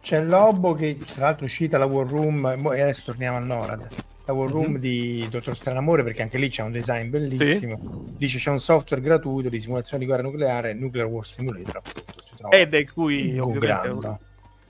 C'è 0.00 0.22
Lobo 0.22 0.74
che 0.74 0.98
tra 0.98 1.24
l'altro 1.24 1.46
è 1.46 1.48
uscita 1.48 1.78
la 1.78 1.86
War 1.86 2.06
Room, 2.06 2.46
e 2.46 2.80
adesso 2.80 3.02
torniamo 3.06 3.38
al 3.38 3.44
NORAD 3.44 3.88
la 4.26 4.32
War 4.32 4.50
Room 4.50 4.70
mm-hmm. 4.72 4.80
di 4.80 5.26
Dottor 5.30 5.56
Stranamore 5.56 6.02
perché 6.02 6.22
anche 6.22 6.36
lì 6.38 6.48
c'è 6.48 6.62
un 6.62 6.72
design 6.72 7.08
bellissimo 7.10 7.76
sì. 7.76 8.16
dice 8.16 8.38
c'è 8.38 8.50
un 8.50 8.60
software 8.60 9.00
gratuito 9.00 9.48
di 9.48 9.60
simulazione 9.60 10.00
di 10.00 10.06
guerra 10.06 10.22
nucleare 10.22 10.74
Nuclear 10.74 11.06
War 11.06 11.24
Simulator 11.24 11.76
appunto, 11.76 12.50
ed 12.50 12.74
è 12.74 12.84
cui 12.86 13.38
ovviamente 13.38 14.18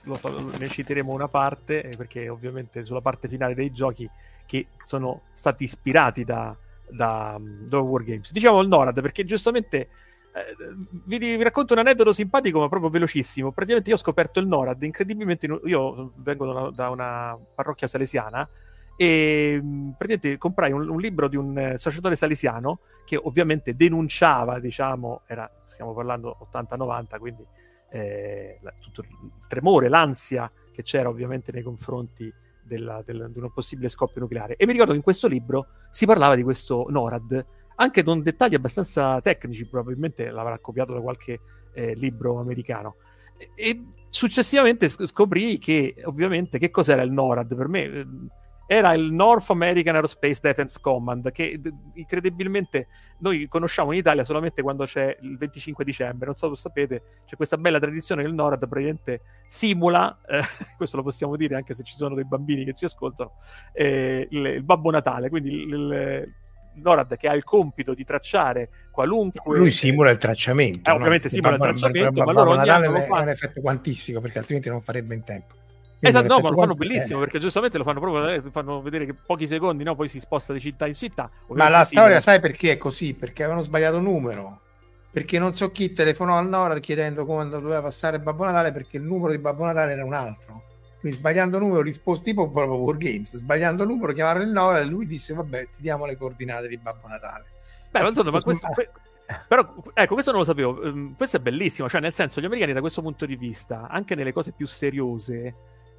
lo, 0.06 0.18
ne 0.58 0.68
citeremo 0.68 1.12
una 1.12 1.28
parte 1.28 1.82
eh, 1.82 1.96
perché 1.96 2.28
ovviamente 2.28 2.84
sulla 2.84 3.00
parte 3.00 3.28
finale 3.28 3.54
dei 3.54 3.72
giochi 3.72 4.08
che 4.46 4.66
sono 4.84 5.22
stati 5.34 5.64
ispirati 5.64 6.24
da, 6.24 6.56
da, 6.88 7.38
da 7.40 7.78
War 7.80 8.04
Games. 8.04 8.32
Diciamo 8.32 8.60
il 8.60 8.68
NORAD 8.68 9.00
perché 9.00 9.24
giustamente 9.24 9.78
eh, 9.78 9.88
vi, 11.04 11.18
vi, 11.18 11.42
racconto 11.42 11.72
un 11.72 11.80
aneddoto 11.80 12.12
simpatico 12.12 12.60
ma 12.60 12.68
proprio 12.68 12.90
velocissimo. 12.90 13.50
Praticamente 13.52 13.90
io 13.90 13.96
ho 13.96 13.98
scoperto 13.98 14.38
il 14.38 14.46
NORAD 14.46 14.82
incredibilmente 14.84 15.46
io 15.64 16.12
vengo 16.16 16.46
da 16.46 16.60
una, 16.60 16.70
da 16.70 16.90
una 16.90 17.38
parrocchia 17.54 17.88
salesiana 17.88 18.48
e 18.96 19.58
mm, 19.60 19.90
praticamente 19.90 20.38
comprai 20.38 20.72
un, 20.72 20.88
un, 20.88 21.00
libro 21.00 21.28
di 21.28 21.36
un 21.36 21.58
eh, 21.58 21.78
sacerdote 21.78 22.16
salesiano 22.16 22.78
che 23.04 23.16
ovviamente 23.16 23.76
denunciava, 23.76 24.58
diciamo, 24.58 25.22
era, 25.26 25.48
stiamo 25.64 25.92
parlando 25.92 26.48
80-90, 26.52 27.18
quindi 27.18 27.44
eh, 27.90 28.58
tutto 28.80 29.02
il 29.02 29.08
tremore, 29.48 29.88
l'ansia 29.88 30.50
che 30.72 30.82
c'era 30.82 31.08
ovviamente 31.08 31.52
nei 31.52 31.62
confronti 31.62 32.32
della, 32.62 33.02
del, 33.04 33.30
di 33.32 33.38
un 33.38 33.52
possibile 33.52 33.88
scoppio 33.88 34.20
nucleare. 34.20 34.56
E 34.56 34.66
mi 34.66 34.72
ricordo 34.72 34.92
che 34.92 34.98
in 34.98 35.04
questo 35.04 35.28
libro 35.28 35.68
si 35.90 36.04
parlava 36.04 36.34
di 36.34 36.42
questo 36.42 36.86
NORAD, 36.88 37.46
anche 37.76 38.02
con 38.02 38.22
dettagli 38.22 38.54
abbastanza 38.54 39.20
tecnici, 39.20 39.66
probabilmente 39.66 40.30
l'avrà 40.30 40.58
copiato 40.58 40.92
da 40.92 41.00
qualche 41.00 41.40
eh, 41.72 41.94
libro 41.94 42.38
americano. 42.38 42.96
E, 43.36 43.50
e 43.54 43.84
successivamente 44.08 44.88
scoprì 44.88 45.58
che 45.58 45.94
ovviamente 46.04 46.58
che 46.58 46.70
cos'era 46.70 47.02
il 47.02 47.12
NORAD 47.12 47.54
per 47.54 47.68
me 47.68 47.84
eh, 47.84 48.06
era 48.66 48.92
il 48.92 49.12
North 49.12 49.48
American 49.50 49.94
Aerospace 49.94 50.40
Defense 50.42 50.78
Command, 50.80 51.30
che 51.30 51.60
incredibilmente 51.94 52.88
noi 53.18 53.46
conosciamo 53.48 53.92
in 53.92 53.98
Italia 53.98 54.24
solamente 54.24 54.60
quando 54.60 54.84
c'è 54.84 55.16
il 55.20 55.38
25 55.38 55.84
dicembre. 55.84 56.26
Non 56.26 56.34
so 56.34 56.52
se 56.54 56.60
sapete, 56.62 57.02
c'è 57.24 57.36
questa 57.36 57.56
bella 57.56 57.78
tradizione 57.78 58.22
che 58.22 58.28
il 58.28 58.34
NORAD 58.34 58.66
praticamente 58.66 59.20
simula, 59.46 60.18
eh, 60.26 60.40
questo 60.76 60.96
lo 60.96 61.04
possiamo 61.04 61.36
dire 61.36 61.54
anche 61.54 61.74
se 61.74 61.84
ci 61.84 61.94
sono 61.94 62.14
dei 62.14 62.24
bambini 62.24 62.64
che 62.64 62.72
ci 62.74 62.84
ascoltano, 62.84 63.34
eh, 63.72 64.26
il, 64.30 64.44
il, 64.46 64.62
Babbo 64.64 64.90
Natale. 64.90 65.28
Quindi 65.28 65.50
il, 65.50 65.72
il, 65.72 66.34
NORAD 66.76 67.16
che 67.16 67.28
ha 67.28 67.34
il 67.34 67.44
compito 67.44 67.94
di 67.94 68.04
tracciare 68.04 68.68
qualunque. 68.90 69.56
Lui 69.56 69.70
simula 69.70 70.10
il 70.10 70.18
tracciamento. 70.18 70.90
Eh, 70.90 70.92
no? 70.92 70.94
Ovviamente 70.96 71.28
simula 71.28 71.52
il, 71.52 71.58
Babbo, 71.58 71.78
tracciamento, 71.78 72.22
ma 72.24 72.32
loro 72.32 72.54
Natale 72.54 72.86
è 72.86 72.88
un 72.88 73.28
effetto 73.28 73.60
quantissimo 73.60 74.20
perché 74.20 74.38
altrimenti 74.38 74.68
non 74.68 74.82
farebbe 74.82 75.14
in 75.14 75.24
tempo. 75.24 75.54
Esatto, 75.98 76.26
no, 76.26 76.40
ma 76.40 76.50
lo 76.50 76.56
fanno 76.56 76.74
bellissimo 76.74 77.20
perché 77.20 77.38
giustamente 77.38 77.78
lo 77.78 77.84
fanno 77.84 78.00
proprio, 78.00 78.28
eh, 78.28 78.42
fanno 78.50 78.82
vedere 78.82 79.06
che 79.06 79.14
pochi 79.14 79.46
secondi, 79.46 79.82
no, 79.82 79.94
poi 79.94 80.08
si 80.08 80.20
sposta 80.20 80.52
di 80.52 80.60
città 80.60 80.86
in 80.86 80.94
città. 80.94 81.30
Ma 81.48 81.68
la 81.68 81.84
storia, 81.84 82.20
sai 82.20 82.40
perché 82.40 82.72
è 82.72 82.76
così? 82.76 83.14
Perché 83.14 83.42
avevano 83.42 83.64
sbagliato 83.64 83.98
numero. 83.98 84.60
Perché 85.10 85.38
non 85.38 85.54
so 85.54 85.72
chi 85.72 85.94
telefonò 85.94 86.36
al 86.36 86.46
Nora 86.46 86.78
chiedendo 86.78 87.24
quando 87.24 87.58
doveva 87.58 87.80
passare 87.80 88.20
Babbo 88.20 88.44
Natale 88.44 88.70
perché 88.72 88.98
il 88.98 89.02
numero 89.02 89.32
di 89.32 89.38
Babbo 89.38 89.64
Natale 89.64 89.92
era 89.92 90.04
un 90.04 90.12
altro. 90.12 90.62
Quindi 91.00 91.16
sbagliando 91.16 91.58
numero 91.58 91.80
risposto 91.80 92.24
tipo 92.24 92.50
proprio 92.50 92.76
War 92.76 92.98
Games, 92.98 93.34
sbagliando 93.34 93.84
numero 93.86 94.12
chiamarono 94.12 94.44
il 94.44 94.50
Nora 94.50 94.80
e 94.80 94.84
lui 94.84 95.06
disse 95.06 95.32
vabbè 95.32 95.62
ti 95.74 95.80
diamo 95.82 96.04
le 96.04 96.18
coordinate 96.18 96.68
di 96.68 96.76
Babbo 96.76 97.08
Natale. 97.08 97.44
Beh, 97.90 98.00
ma 98.02 98.08
insomma, 98.08 98.30
ma 98.30 98.42
questo, 98.42 98.66
però 99.48 99.74
ecco, 99.94 100.12
questo 100.14 100.30
non 100.30 100.40
lo 100.40 100.46
sapevo. 100.46 100.80
Um, 100.82 101.14
questo 101.16 101.38
è 101.38 101.40
bellissimo, 101.40 101.88
cioè 101.88 102.00
nel 102.00 102.12
senso 102.12 102.40
gli 102.40 102.44
americani 102.44 102.72
da 102.72 102.80
questo 102.80 103.02
punto 103.02 103.26
di 103.26 103.36
vista, 103.36 103.88
anche 103.88 104.14
nelle 104.14 104.32
cose 104.32 104.52
più 104.52 104.66
seriose, 104.66 105.54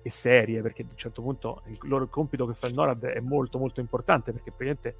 e 0.07 0.09
serie, 0.09 0.61
perché 0.61 0.81
a 0.81 0.85
un 0.89 0.97
certo 0.97 1.21
punto 1.21 1.61
il 1.67 1.77
loro 1.83 2.07
compito 2.07 2.47
che 2.47 2.53
fa 2.53 2.67
il 2.67 2.73
NORAD 2.73 3.05
è 3.05 3.19
molto 3.19 3.57
molto 3.57 3.79
importante, 3.79 4.31
perché 4.31 4.51
praticamente 4.51 4.95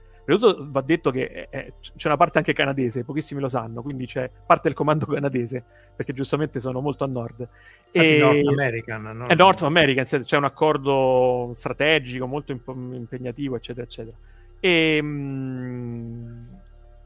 va 0.69 0.81
detto 0.81 1.09
che 1.09 1.47
è, 1.49 1.71
c'è 1.79 2.07
una 2.07 2.17
parte 2.17 2.37
anche 2.37 2.53
canadese, 2.53 3.03
pochissimi 3.03 3.39
lo 3.39 3.49
sanno, 3.49 3.81
quindi 3.81 4.05
c'è 4.05 4.29
parte 4.45 4.67
del 4.67 4.73
comando 4.73 5.05
canadese, 5.11 5.63
perché 5.95 6.13
giustamente 6.13 6.59
sono 6.59 6.81
molto 6.81 7.03
a 7.03 7.07
nord. 7.07 7.47
E 7.91 8.17
North 8.19 8.47
American, 8.47 9.01
no? 9.03 9.27
È 9.27 9.35
North 9.35 9.63
American, 9.63 10.05
c'è 10.05 10.37
un 10.37 10.43
accordo 10.43 11.53
strategico 11.55 12.27
molto 12.27 12.51
imp- 12.51 12.67
impegnativo, 12.67 13.55
eccetera, 13.55 13.85
eccetera. 13.85 14.15
E, 14.59 15.01
mh, 15.01 16.47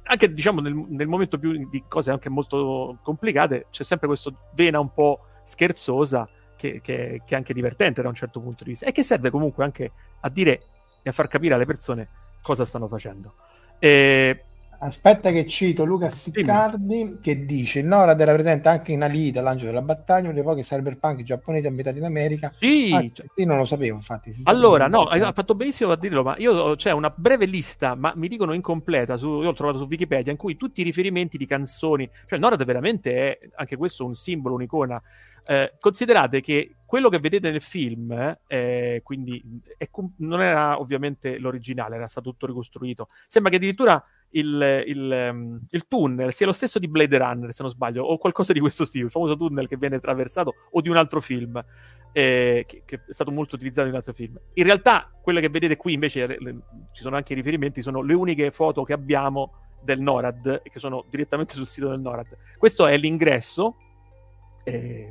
anche 0.03 0.33
diciamo 0.33 0.61
nel, 0.61 0.73
nel, 0.73 1.07
momento 1.07 1.37
più 1.37 1.67
di 1.69 1.83
cose 1.87 2.11
anche 2.11 2.29
molto 2.29 2.97
complicate 3.01 3.67
c'è 3.71 3.83
sempre 3.83 4.07
questa 4.07 4.31
vena 4.53 4.79
un 4.79 4.91
po' 4.93 5.25
scherzosa 5.43 6.27
che, 6.61 6.79
che, 6.79 7.21
che, 7.25 7.33
è 7.33 7.35
anche 7.35 7.55
divertente 7.55 8.03
da 8.03 8.07
un 8.07 8.13
certo 8.13 8.39
punto 8.39 8.63
di 8.63 8.71
vista 8.71 8.85
e 8.85 8.91
che 8.91 9.01
serve 9.01 9.31
comunque 9.31 9.63
anche 9.63 9.91
a 10.19 10.29
dire 10.29 10.61
e 11.01 11.09
a 11.09 11.11
far 11.11 11.27
capire 11.27 11.55
alle 11.55 11.65
persone 11.65 12.07
cosa 12.41 12.65
stanno 12.65 12.87
facendo. 12.87 13.33
E 13.79 14.43
Aspetta 14.83 15.29
che 15.29 15.45
cito 15.45 15.83
Luca 15.83 16.09
Siccardi 16.09 17.19
che 17.21 17.45
dice 17.45 17.79
il 17.79 17.85
NORAD 17.85 18.19
era 18.19 18.33
presente 18.33 18.67
anche 18.67 18.91
in 18.91 19.03
Alita, 19.03 19.39
l'angelo 19.39 19.69
della 19.69 19.83
battaglia, 19.83 20.23
uno 20.23 20.33
dei 20.33 20.41
pochi 20.41 20.63
cyberpunk 20.63 21.21
giapponesi 21.21 21.67
ambientati 21.67 21.99
in 21.99 22.05
America. 22.05 22.51
Sì, 22.57 22.91
ah, 22.91 23.23
sì 23.31 23.45
non 23.45 23.57
lo 23.57 23.65
sapevo 23.65 23.97
infatti. 23.97 24.35
Allora, 24.45 24.87
no, 24.87 25.03
hai 25.03 25.21
fatto 25.33 25.53
benissimo 25.53 25.91
a 25.91 25.97
dirlo, 25.97 26.23
ma 26.23 26.35
io 26.39 26.75
c'è 26.77 26.89
una 26.89 27.13
breve 27.15 27.45
lista, 27.45 27.93
ma 27.93 28.11
mi 28.15 28.27
dicono 28.27 28.53
incompleta, 28.53 29.17
su, 29.17 29.27
io 29.27 29.43
l'ho 29.43 29.53
trovato 29.53 29.77
su 29.77 29.85
Wikipedia, 29.85 30.31
in 30.31 30.37
cui 30.39 30.57
tutti 30.57 30.81
i 30.81 30.83
riferimenti 30.83 31.37
di 31.37 31.45
canzoni, 31.45 32.09
cioè 32.25 32.39
il 32.39 32.39
NORAD 32.39 32.65
veramente 32.65 33.13
è 33.13 33.39
anche 33.57 33.75
questo 33.75 34.03
un 34.03 34.15
simbolo, 34.15 34.55
un'icona. 34.55 34.99
Eh, 35.43 35.73
considerate 35.79 36.39
che 36.41 36.75
quello 36.85 37.09
che 37.09 37.19
vedete 37.19 37.51
nel 37.51 37.61
film, 37.61 38.37
eh, 38.47 39.01
quindi 39.03 39.41
è, 39.77 39.89
non 40.17 40.41
era 40.41 40.79
ovviamente 40.79 41.37
l'originale, 41.37 41.95
era 41.95 42.07
stato 42.07 42.31
tutto 42.31 42.45
ricostruito. 42.47 43.07
Sembra 43.27 43.49
che 43.49 43.57
addirittura 43.57 44.03
il, 44.31 44.83
il, 44.85 45.11
ehm, 45.11 45.65
il, 45.69 45.87
tunnel 45.87 46.33
sia 46.33 46.45
lo 46.45 46.51
stesso 46.51 46.79
di 46.79 46.87
Blade 46.87 47.17
Runner, 47.17 47.53
se 47.53 47.63
non 47.63 47.71
sbaglio, 47.71 48.03
o 48.03 48.17
qualcosa 48.17 48.53
di 48.53 48.59
questo 48.59 48.85
stile, 48.85 49.05
il 49.05 49.11
famoso 49.11 49.35
tunnel 49.35 49.67
che 49.67 49.77
viene 49.77 49.95
attraversato, 49.95 50.53
o 50.69 50.81
di 50.81 50.89
un 50.89 50.97
altro 50.97 51.21
film, 51.21 51.63
eh, 52.11 52.65
che, 52.67 52.83
che, 52.85 52.95
è 53.07 53.13
stato 53.13 53.31
molto 53.31 53.55
utilizzato 53.55 53.87
in 53.87 53.93
un 53.93 53.97
altro 53.97 54.13
film. 54.13 54.37
In 54.53 54.63
realtà, 54.63 55.09
quelle 55.21 55.41
che 55.41 55.49
vedete 55.49 55.77
qui, 55.77 55.93
invece, 55.93 56.27
le, 56.27 56.37
le, 56.39 56.55
ci 56.91 57.01
sono 57.01 57.15
anche 57.15 57.33
i 57.33 57.35
riferimenti, 57.35 57.81
sono 57.81 58.01
le 58.01 58.13
uniche 58.13 58.51
foto 58.51 58.83
che 58.83 58.93
abbiamo 58.93 59.53
del 59.81 59.99
NORAD, 59.99 60.61
che 60.63 60.79
sono 60.79 61.05
direttamente 61.09 61.55
sul 61.55 61.67
sito 61.67 61.89
del 61.89 61.99
NORAD. 61.99 62.37
Questo 62.57 62.85
è 62.85 62.97
l'ingresso, 62.97 63.77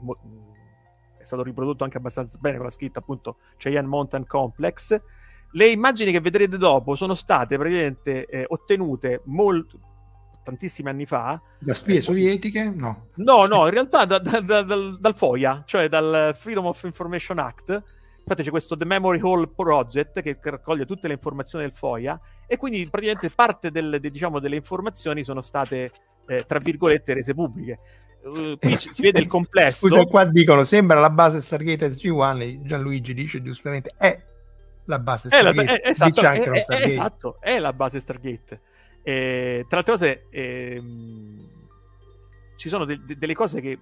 mo- 0.01 0.19
è 1.19 1.25
stato 1.25 1.43
riprodotto 1.43 1.85
anche 1.85 1.99
abbastanza 1.99 2.39
bene 2.41 2.57
con 2.57 2.67
la 2.67 2.73
scritta 2.73 3.01
appunto 3.01 3.39
Cheyenne 3.57 3.89
Mountain 3.89 4.27
Complex, 4.27 5.01
le 5.53 5.67
immagini 5.67 6.13
che 6.13 6.21
vedrete 6.21 6.57
dopo 6.57 6.95
sono 6.95 7.15
state 7.15 7.57
praticamente 7.57 8.27
eh, 8.27 8.45
ottenute 8.49 9.23
molto, 9.27 9.79
tantissimi 10.43 10.89
anni 10.89 11.07
fa. 11.07 11.41
Da 11.59 11.75
spie 11.75 11.99
eh, 11.99 12.01
sovietiche? 12.01 12.71
No. 12.71 13.09
No, 13.17 13.47
no, 13.47 13.65
in 13.67 13.73
realtà 13.73 14.05
da, 14.05 14.19
da, 14.19 14.41
da, 14.41 14.63
dal, 14.63 14.99
dal, 14.99 15.17
FOIA, 15.17 15.63
cioè 15.67 15.89
dal 15.89 16.35
Freedom 16.39 16.67
of 16.67 16.83
Information 16.85 17.39
Act. 17.39 17.83
Infatti 18.21 18.43
c'è 18.43 18.51
questo 18.51 18.77
The 18.77 18.85
Memory 18.85 19.21
Hall 19.21 19.53
Project 19.55 20.21
che 20.23 20.39
raccoglie 20.41 20.87
tutte 20.87 21.09
le 21.09 21.15
informazioni 21.15 21.65
del 21.65 21.75
FOIA 21.75 22.19
e 22.47 22.57
quindi 22.57 22.87
praticamente 22.89 23.31
parte 23.31 23.71
del, 23.71 23.99
de, 24.01 24.11
diciamo, 24.11 24.39
delle 24.39 24.57
informazioni 24.57 25.25
sono 25.25 25.41
state, 25.41 25.91
eh, 26.27 26.45
tra 26.47 26.59
virgolette, 26.59 27.15
rese 27.15 27.35
pubbliche. 27.35 27.79
Uh, 28.23 28.59
qui 28.59 28.77
si 28.79 29.03
vede 29.03 29.21
il 29.21 29.27
complesso. 29.29 29.87
Scusa, 29.87 30.05
qua 30.05 30.25
dicono, 30.25 30.65
sembra 30.65 31.01
la 31.01 31.11
base 31.11 31.41
Stargate 31.41 31.89
SG-1, 31.91 32.63
Gianluigi 32.63 33.15
dice 33.15 33.43
giustamente, 33.43 33.95
è 33.97 34.21
la 34.85 34.99
base 34.99 35.29
Stargate. 35.29 35.61
È 35.61 35.65
la, 35.65 35.81
è, 35.81 35.89
esatto, 35.89 36.21
è, 36.21 36.39
è, 36.39 36.61
Stargate. 36.61 36.89
esatto, 36.89 37.37
è 37.41 37.59
la 37.59 37.73
base 37.73 38.01
Stargate. 38.01 38.61
E, 39.03 39.65
tra 39.69 39.83
le 39.83 39.85
altre 39.89 39.93
cose, 39.93 40.27
ehm, 40.31 41.49
ci 42.57 42.69
sono 42.69 42.85
de- 42.85 43.01
de- 43.05 43.17
delle 43.17 43.35
cose 43.35 43.61
che 43.61 43.79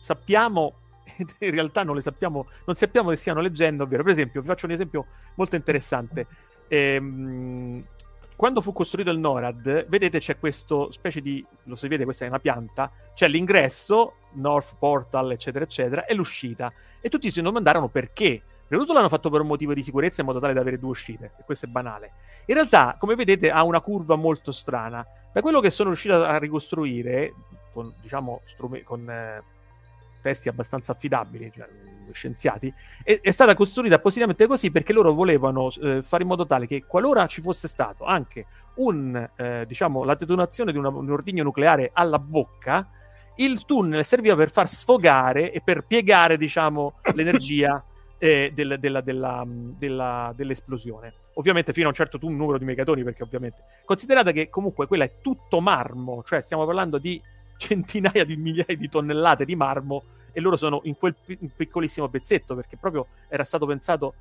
sappiamo 0.00 0.74
in 1.38 1.50
realtà 1.50 1.82
non 1.82 1.94
le 1.94 2.02
sappiamo, 2.02 2.46
non 2.64 2.76
sappiamo 2.76 3.10
che 3.10 3.16
stiano 3.16 3.40
leggendo, 3.40 3.84
ovvero, 3.84 4.02
per 4.02 4.12
esempio, 4.12 4.40
vi 4.40 4.46
faccio 4.46 4.66
un 4.66 4.72
esempio 4.72 5.06
molto 5.34 5.56
interessante. 5.56 6.26
Ehm, 6.68 7.84
quando 8.40 8.62
fu 8.62 8.72
costruito 8.72 9.10
il 9.10 9.18
NORAD, 9.18 9.88
vedete 9.88 10.18
c'è 10.18 10.38
questo 10.38 10.90
specie 10.92 11.20
di, 11.20 11.44
lo 11.64 11.76
si 11.76 11.88
vede, 11.88 12.04
questa 12.04 12.24
è 12.24 12.28
una 12.28 12.38
pianta, 12.38 12.90
c'è 13.12 13.28
l'ingresso, 13.28 14.14
North 14.36 14.76
Portal, 14.78 15.32
eccetera, 15.32 15.62
eccetera, 15.62 16.06
e 16.06 16.14
l'uscita. 16.14 16.72
E 17.02 17.10
tutti 17.10 17.30
si 17.30 17.42
domandarono 17.42 17.88
perché. 17.88 18.40
Prima 18.66 18.80
tutto 18.82 18.94
l'hanno 18.94 19.10
fatto 19.10 19.28
per 19.28 19.42
un 19.42 19.46
motivo 19.46 19.74
di 19.74 19.82
sicurezza 19.82 20.22
in 20.22 20.26
modo 20.28 20.40
tale 20.40 20.54
da 20.54 20.62
avere 20.62 20.78
due 20.78 20.88
uscite, 20.88 21.32
e 21.38 21.42
questo 21.44 21.66
è 21.66 21.68
banale. 21.68 22.12
In 22.46 22.54
realtà, 22.54 22.96
come 22.98 23.14
vedete, 23.14 23.50
ha 23.50 23.62
una 23.62 23.82
curva 23.82 24.16
molto 24.16 24.52
strana. 24.52 25.04
Da 25.30 25.42
quello 25.42 25.60
che 25.60 25.68
sono 25.68 25.90
riuscito 25.90 26.24
a 26.24 26.38
ricostruire, 26.38 27.34
con, 27.74 27.92
diciamo, 28.00 28.40
strume- 28.46 28.82
con 28.84 29.06
eh, 29.06 29.42
testi 30.20 30.48
abbastanza 30.48 30.92
affidabili, 30.92 31.50
cioè, 31.54 31.68
scienziati, 32.12 32.72
è, 33.02 33.20
è, 33.20 33.30
stata 33.30 33.54
costruita 33.54 33.96
appositamente 33.96 34.46
così 34.46 34.70
perché 34.70 34.92
loro 34.92 35.12
volevano 35.12 35.70
eh, 35.80 36.02
fare 36.02 36.22
in 36.22 36.28
modo 36.28 36.46
tale 36.46 36.66
che 36.66 36.84
qualora 36.84 37.26
ci 37.26 37.40
fosse 37.40 37.68
stato 37.68 38.04
anche 38.04 38.46
un, 38.76 39.28
eh, 39.36 39.64
diciamo, 39.66 40.04
la 40.04 40.14
detonazione 40.14 40.72
di 40.72 40.78
una, 40.78 40.88
un 40.88 41.10
ordigno 41.10 41.42
nucleare 41.42 41.90
alla 41.92 42.18
bocca, 42.18 42.88
il 43.36 43.64
tunnel 43.64 44.04
serviva 44.04 44.36
per 44.36 44.50
far 44.50 44.68
sfogare 44.68 45.52
e 45.52 45.60
per 45.62 45.84
piegare, 45.84 46.36
diciamo, 46.36 46.94
l'energia 47.14 47.82
eh, 48.18 48.52
del, 48.54 48.78
della, 48.78 49.00
della, 49.00 49.44
della, 49.46 50.32
dell'esplosione. 50.36 51.14
Ovviamente 51.34 51.72
fino 51.72 51.86
a 51.86 51.88
un 51.88 51.94
certo 51.94 52.18
numero 52.20 52.58
di 52.58 52.64
megatoni, 52.64 53.02
perché 53.02 53.22
ovviamente... 53.22 53.62
Considerate 53.84 54.32
che 54.32 54.48
comunque 54.50 54.86
quella 54.86 55.04
è 55.04 55.14
tutto 55.20 55.60
marmo, 55.60 56.22
cioè 56.26 56.42
stiamo 56.42 56.64
parlando 56.64 56.98
di 56.98 57.20
centinaia 57.60 58.24
di 58.24 58.36
migliaia 58.36 58.74
di 58.74 58.88
tonnellate 58.88 59.44
di 59.44 59.54
marmo 59.54 60.02
e 60.32 60.40
loro 60.40 60.56
sono 60.56 60.80
in 60.84 60.96
quel 60.96 61.14
pi- 61.14 61.38
piccolissimo 61.54 62.08
pezzetto, 62.08 62.54
perché 62.54 62.78
proprio 62.78 63.06
era 63.28 63.44
stato 63.44 63.66
pensato 63.66 64.14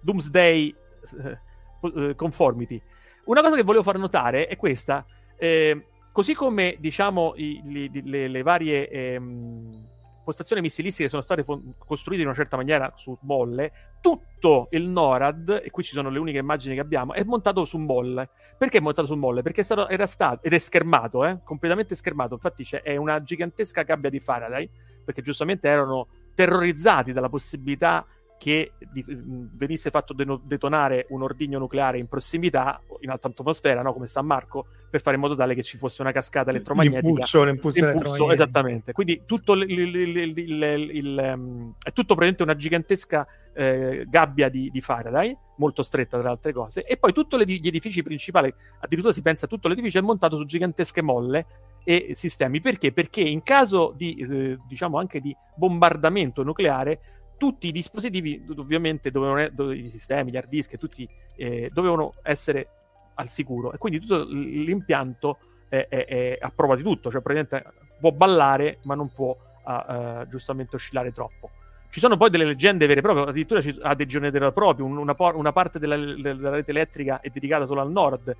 Doomsday 0.00 0.74
eh, 1.22 1.38
eh, 1.80 2.14
Conformity. 2.14 2.80
Una 3.24 3.42
cosa 3.42 3.56
che 3.56 3.62
volevo 3.62 3.82
far 3.82 3.98
notare 3.98 4.46
è 4.46 4.56
questa, 4.56 5.04
eh, 5.36 5.86
così 6.12 6.34
come 6.34 6.76
diciamo 6.78 7.32
i, 7.36 7.60
li, 7.64 8.02
le, 8.04 8.28
le, 8.28 8.42
varie... 8.42 8.88
Ehm, 8.88 9.92
postazioni 10.24 10.62
missilistiche 10.62 11.08
sono 11.08 11.22
state 11.22 11.44
fon- 11.44 11.74
costruite 11.78 12.22
in 12.22 12.28
una 12.28 12.36
certa 12.36 12.56
maniera 12.56 12.92
su 12.96 13.16
bolle, 13.20 13.94
tutto 14.00 14.68
il 14.70 14.88
NORAD, 14.88 15.62
e 15.64 15.70
qui 15.70 15.84
ci 15.84 15.92
sono 15.92 16.10
le 16.10 16.18
uniche 16.18 16.38
immagini 16.38 16.74
che 16.74 16.80
abbiamo, 16.80 17.12
è 17.12 17.22
montato 17.22 17.64
su 17.64 17.78
bolle. 17.78 18.30
Perché 18.58 18.78
è 18.78 18.80
montato 18.80 19.06
su 19.06 19.16
bolle? 19.16 19.42
Perché 19.42 19.62
stato, 19.62 19.88
era 19.88 20.06
stato, 20.06 20.42
ed 20.42 20.52
è 20.52 20.58
schermato, 20.58 21.24
eh? 21.24 21.38
completamente 21.44 21.94
schermato, 21.94 22.34
infatti 22.34 22.64
c'è, 22.64 22.96
una 22.96 23.22
gigantesca 23.22 23.82
gabbia 23.82 24.10
di 24.10 24.18
Faraday, 24.18 24.68
perché 25.04 25.22
giustamente 25.22 25.68
erano 25.68 26.08
terrorizzati 26.34 27.12
dalla 27.12 27.28
possibilità 27.28 28.04
che 28.38 28.72
di, 28.92 29.04
venisse 29.06 29.90
fatto 29.90 30.12
de- 30.12 30.40
detonare 30.44 31.06
un 31.10 31.22
ordigno 31.22 31.58
nucleare 31.58 31.98
in 31.98 32.08
prossimità, 32.08 32.80
in 33.00 33.10
alta 33.10 33.28
atmosfera, 33.28 33.82
no? 33.82 33.92
come 33.92 34.06
San 34.06 34.26
Marco, 34.26 34.66
per 34.90 35.00
fare 35.00 35.16
in 35.16 35.22
modo 35.22 35.34
tale 35.34 35.54
che 35.54 35.62
ci 35.62 35.76
fosse 35.76 36.02
una 36.02 36.12
cascata 36.12 36.50
elettromagnetica. 36.50 37.06
L'impulso, 37.06 37.44
l'impulso, 37.44 37.86
l'impulso 37.88 38.30
esattamente. 38.32 38.92
Quindi 38.92 39.22
tutto 39.26 39.54
il, 39.54 39.68
il, 39.68 40.38
il, 40.38 41.32
um, 41.34 41.74
è 41.82 41.92
tutto 41.92 42.14
praticamente 42.14 42.42
una 42.42 42.56
gigantesca 42.56 43.26
eh, 43.54 44.04
gabbia 44.08 44.48
di, 44.48 44.70
di, 44.70 44.80
Faraday, 44.80 45.36
molto 45.56 45.82
stretta 45.82 46.18
tra 46.18 46.26
le 46.26 46.32
altre 46.32 46.52
cose, 46.52 46.84
e 46.84 46.96
poi 46.96 47.12
tutti 47.12 47.36
gli 47.46 47.66
edifici 47.66 48.02
principali, 48.02 48.52
addirittura 48.80 49.12
si 49.12 49.22
pensa 49.22 49.46
tutto 49.46 49.68
l'edificio 49.68 49.98
è 49.98 50.02
montato 50.02 50.36
su 50.36 50.44
gigantesche 50.44 51.02
molle 51.02 51.46
e 51.84 52.10
sistemi. 52.14 52.60
Perché? 52.60 52.92
Perché 52.92 53.20
in 53.20 53.42
caso 53.42 53.92
di, 53.96 54.16
eh, 54.16 54.58
diciamo 54.66 54.98
anche 54.98 55.20
di 55.20 55.34
bombardamento 55.56 56.42
nucleare, 56.42 57.00
tutti 57.36 57.68
i 57.68 57.72
dispositivi 57.72 58.44
ovviamente 58.56 59.10
dovevano, 59.10 59.72
i 59.72 59.90
sistemi, 59.90 60.30
gli 60.30 60.36
hard 60.36 60.48
disk, 60.48 60.76
tutti 60.76 61.08
eh, 61.36 61.70
dovevano 61.72 62.14
essere 62.22 62.68
al 63.14 63.28
sicuro. 63.28 63.72
E 63.72 63.78
quindi 63.78 64.00
tutto 64.00 64.24
l'impianto 64.24 65.38
è, 65.68 65.86
è, 65.88 66.06
è, 66.06 66.38
a 66.40 66.52
prova 66.54 66.76
di 66.76 66.82
tutto, 66.82 67.10
cioè 67.10 67.20
praticamente 67.20 67.70
può 67.98 68.10
ballare 68.12 68.78
ma 68.82 68.94
non 68.94 69.10
può 69.12 69.36
uh, 69.64 69.70
uh, 69.70 70.28
giustamente 70.28 70.76
oscillare 70.76 71.12
troppo. 71.12 71.50
Ci 71.90 72.00
sono 72.00 72.16
poi 72.16 72.28
delle 72.28 72.44
leggende 72.44 72.86
vere 72.86 72.98
e 72.98 73.02
proprie, 73.02 73.24
addirittura 73.24 73.60
ha 73.82 73.94
dei 73.94 74.06
giorni 74.06 74.28
proprio, 74.52 74.84
una, 74.84 75.14
una, 75.16 75.52
parte 75.52 75.78
della, 75.78 75.96
della, 75.96 76.50
rete 76.50 76.72
elettrica 76.72 77.20
è 77.20 77.28
dedicata 77.28 77.66
solo 77.66 77.80
al 77.82 77.92
nord, 77.92 78.34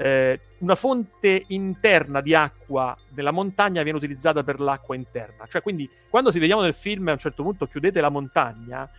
eh, 0.00 0.40
una 0.60 0.76
fonte 0.76 1.44
interna 1.48 2.22
di 2.22 2.34
acqua 2.34 2.96
della 3.10 3.32
montagna 3.32 3.82
viene 3.82 3.98
utilizzata 3.98 4.42
per 4.42 4.58
l'acqua 4.58 4.94
interna. 4.94 5.46
Cioè, 5.46 5.60
quindi, 5.60 5.88
quando 6.08 6.30
si 6.30 6.38
vediamo 6.38 6.62
nel 6.62 6.72
film 6.72 7.08
a 7.08 7.12
un 7.12 7.18
certo 7.18 7.42
punto 7.42 7.66
chiudete 7.66 8.00
la 8.00 8.08
montagna, 8.08 8.90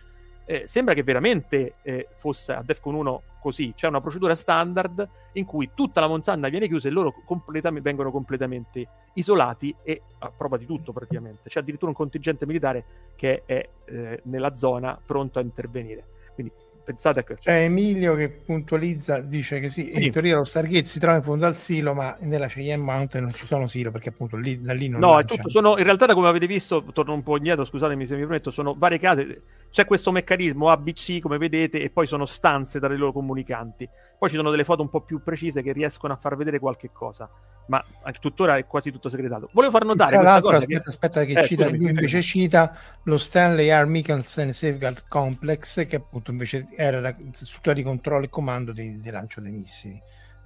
eh, 0.44 0.62
sembra 0.66 0.94
che 0.94 1.02
veramente 1.02 1.74
eh, 1.82 2.06
fosse 2.16 2.52
a 2.52 2.62
Defcon 2.62 2.94
1 2.94 3.22
così. 3.40 3.72
C'è 3.74 3.88
una 3.88 4.00
procedura 4.00 4.36
standard 4.36 5.08
in 5.32 5.44
cui 5.44 5.70
tutta 5.74 5.98
la 5.98 6.06
montagna 6.06 6.48
viene 6.48 6.68
chiusa 6.68 6.86
e 6.86 6.92
loro 6.92 7.12
completamente, 7.24 7.88
vengono 7.88 8.12
completamente 8.12 8.86
isolati 9.14 9.74
e 9.82 10.02
a 10.20 10.30
prova 10.30 10.56
di 10.56 10.66
tutto 10.66 10.92
praticamente. 10.92 11.48
C'è 11.48 11.58
addirittura 11.58 11.90
un 11.90 11.96
contingente 11.96 12.46
militare 12.46 12.84
che 13.16 13.42
è 13.44 13.68
eh, 13.86 14.20
nella 14.24 14.54
zona 14.54 14.96
pronto 15.04 15.40
a 15.40 15.42
intervenire. 15.42 16.04
Quindi 16.34 16.52
pensate 16.84 17.20
a 17.20 17.22
C'è 17.22 17.62
Emilio 17.64 18.14
che 18.14 18.28
puntualizza, 18.28 19.20
dice 19.20 19.60
che 19.60 19.70
sì, 19.70 19.90
sì. 19.92 20.04
in 20.04 20.10
teoria 20.10 20.36
lo 20.36 20.44
Stargate 20.44 20.84
si 20.84 20.98
trova 20.98 21.16
in 21.16 21.22
fondo 21.22 21.46
al 21.46 21.56
silo, 21.56 21.94
ma 21.94 22.16
nella 22.20 22.46
Cheyenne 22.46 22.82
Mountain 22.82 23.24
non 23.24 23.32
ci 23.32 23.46
sono 23.46 23.66
silo 23.66 23.90
perché 23.90 24.10
appunto 24.10 24.36
lì, 24.36 24.60
da 24.60 24.72
lì 24.72 24.88
non 24.88 25.00
No, 25.00 25.18
è 25.18 25.24
tutto, 25.24 25.48
sono, 25.48 25.78
in 25.78 25.84
realtà 25.84 26.12
come 26.14 26.28
avete 26.28 26.46
visto, 26.46 26.84
torno 26.92 27.14
un 27.14 27.22
po' 27.22 27.36
indietro, 27.36 27.64
scusatemi 27.64 28.06
se 28.06 28.14
mi 28.14 28.20
permetto, 28.20 28.50
sono 28.50 28.74
varie 28.76 28.98
case 28.98 29.42
c'è 29.72 29.86
questo 29.86 30.12
meccanismo 30.12 30.68
ABC, 30.68 31.18
come 31.20 31.38
vedete, 31.38 31.80
e 31.80 31.88
poi 31.88 32.06
sono 32.06 32.26
stanze 32.26 32.78
tra 32.78 32.92
i 32.92 32.96
loro 32.98 33.10
comunicanti. 33.10 33.88
Poi 34.18 34.28
ci 34.28 34.36
sono 34.36 34.50
delle 34.50 34.64
foto 34.64 34.82
un 34.82 34.90
po' 34.90 35.00
più 35.00 35.22
precise 35.22 35.62
che 35.62 35.72
riescono 35.72 36.12
a 36.12 36.16
far 36.16 36.36
vedere 36.36 36.58
qualche 36.58 36.90
cosa, 36.92 37.26
ma 37.68 37.82
tuttora 38.20 38.58
è 38.58 38.66
quasi 38.66 38.92
tutto 38.92 39.08
segretato. 39.08 39.48
Volevo 39.54 39.72
far 39.72 39.86
notare. 39.86 40.10
Tra 40.10 40.20
l'altro, 40.20 40.50
aspetta, 40.50 40.82
che... 40.82 40.88
aspetta, 40.90 41.24
che 41.24 41.40
eh, 41.40 41.46
cita, 41.46 41.64
scusami, 41.64 41.88
invece 41.88 42.20
cita 42.20 42.76
lo 43.04 43.16
Stanley 43.16 43.70
R. 43.70 43.86
Michelson 43.86 44.52
Safeguard 44.52 45.04
Complex, 45.08 45.86
che 45.86 45.96
appunto 45.96 46.30
invece 46.30 46.68
era 46.76 47.00
la 47.00 47.16
struttura 47.30 47.74
di 47.74 47.82
controllo 47.82 48.26
e 48.26 48.28
comando 48.28 48.72
di, 48.72 49.00
di 49.00 49.10
lancio 49.10 49.40
dei 49.40 49.52
missili. 49.52 49.98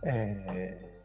Eh, 0.02 1.00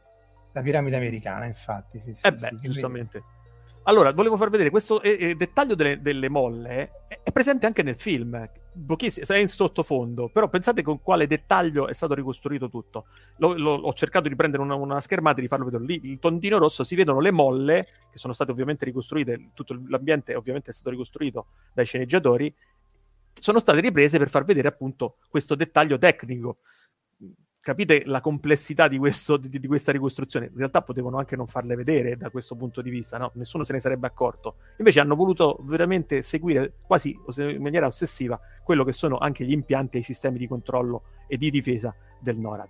la 0.52 0.62
piramide 0.62 0.96
americana, 0.96 1.46
infatti. 1.46 2.00
Sì, 2.06 2.14
sì, 2.14 2.28
eh 2.28 2.32
beh, 2.34 2.50
sì, 2.50 2.58
giustamente. 2.60 3.20
Vede. 3.20 3.40
Allora, 3.84 4.12
volevo 4.12 4.38
far 4.38 4.52
vedere 4.52 4.70
questo 4.70 5.02
eh, 5.02 5.18
eh, 5.20 5.36
dettaglio 5.36 5.74
delle, 5.74 6.02
delle 6.02 6.30
molle 6.30 6.92
è, 7.08 7.22
è, 7.24 7.32
presente 7.32 7.66
anche 7.66 7.82
nel 7.82 7.98
film, 7.98 8.48
pochissimo, 8.86 9.26
è 9.26 9.38
in 9.38 9.48
sottofondo, 9.48 10.30
però 10.30 10.50
pensate 10.50 10.84
con 10.84 11.02
quale 11.02 11.26
dettaglio 11.26 11.88
è 11.88 11.94
stato 11.94 12.14
ricostruito 12.14 12.70
tutto. 12.70 13.06
Lo, 13.38 13.58
lo, 13.58 13.74
ho 13.74 13.94
cercato 13.94 14.28
di 14.28 14.36
prendere 14.36 14.62
una, 14.62 14.76
una, 14.76 15.02
schermata 15.02 15.40
e 15.40 15.42
di 15.42 15.48
farlo 15.48 15.66
vedere 15.66 15.84
lì. 15.84 16.00
Il 16.04 16.20
tondino 16.20 16.60
rosso 16.60 16.84
si 16.84 16.94
vedono 16.94 17.20
le 17.20 17.32
molle, 17.32 17.88
che 18.12 18.20
sono 18.20 18.34
state 18.34 18.52
ovviamente 18.52 18.86
ricostruite, 18.86 19.50
tutto 19.56 19.76
l'ambiente 19.88 20.36
ovviamente 20.36 20.70
è 20.70 20.74
stato 20.74 20.92
ricostruito 20.92 21.48
dai 21.74 21.86
sceneggiatori, 21.86 22.54
sono 23.40 23.58
state 23.58 23.80
riprese 23.80 24.20
per 24.20 24.30
far 24.30 24.44
vedere 24.44 24.68
appunto 24.68 25.18
questo 25.28 25.56
dettaglio 25.56 25.98
tecnico 25.98 26.58
capite 27.62 28.02
la 28.06 28.22
complessità 28.22 28.88
di, 28.88 28.98
questo, 28.98 29.38
di, 29.38 29.60
di, 29.60 29.68
questa 29.68 29.92
ricostruzione. 29.92 30.48
In 30.48 30.58
realtà 30.58 30.82
potevano 30.82 31.18
anche 31.18 31.36
non 31.36 31.48
farle 31.48 31.76
vedere 31.76 32.18
da 32.18 32.30
questo 32.32 32.56
punto 32.56 32.82
di 32.82 32.90
vista, 32.90 33.18
no? 33.18 33.32
nessuno 33.36 33.64
se 33.64 33.74
ne 33.74 33.80
sarebbe 33.80 34.08
accorto. 34.08 34.56
Invece 34.78 35.00
hanno 35.00 35.16
voluto 35.16 35.60
veramente 35.62 36.24
seguire 36.24 36.74
quasi 36.86 37.18
in 37.38 37.62
maniera 37.62 37.86
ossessiva 37.86 38.40
quello 38.64 38.84
che 38.84 38.94
sono 38.94 39.18
anche 39.18 39.46
gli 39.46 39.52
impianti 39.52 39.98
e 39.98 40.00
i 40.00 40.04
sistemi 40.04 40.40
di 40.40 40.48
controllo 40.48 41.04
e 41.28 41.38
di 41.38 41.52
difesa 41.52 41.96
del 42.20 42.40
NORAD. 42.40 42.70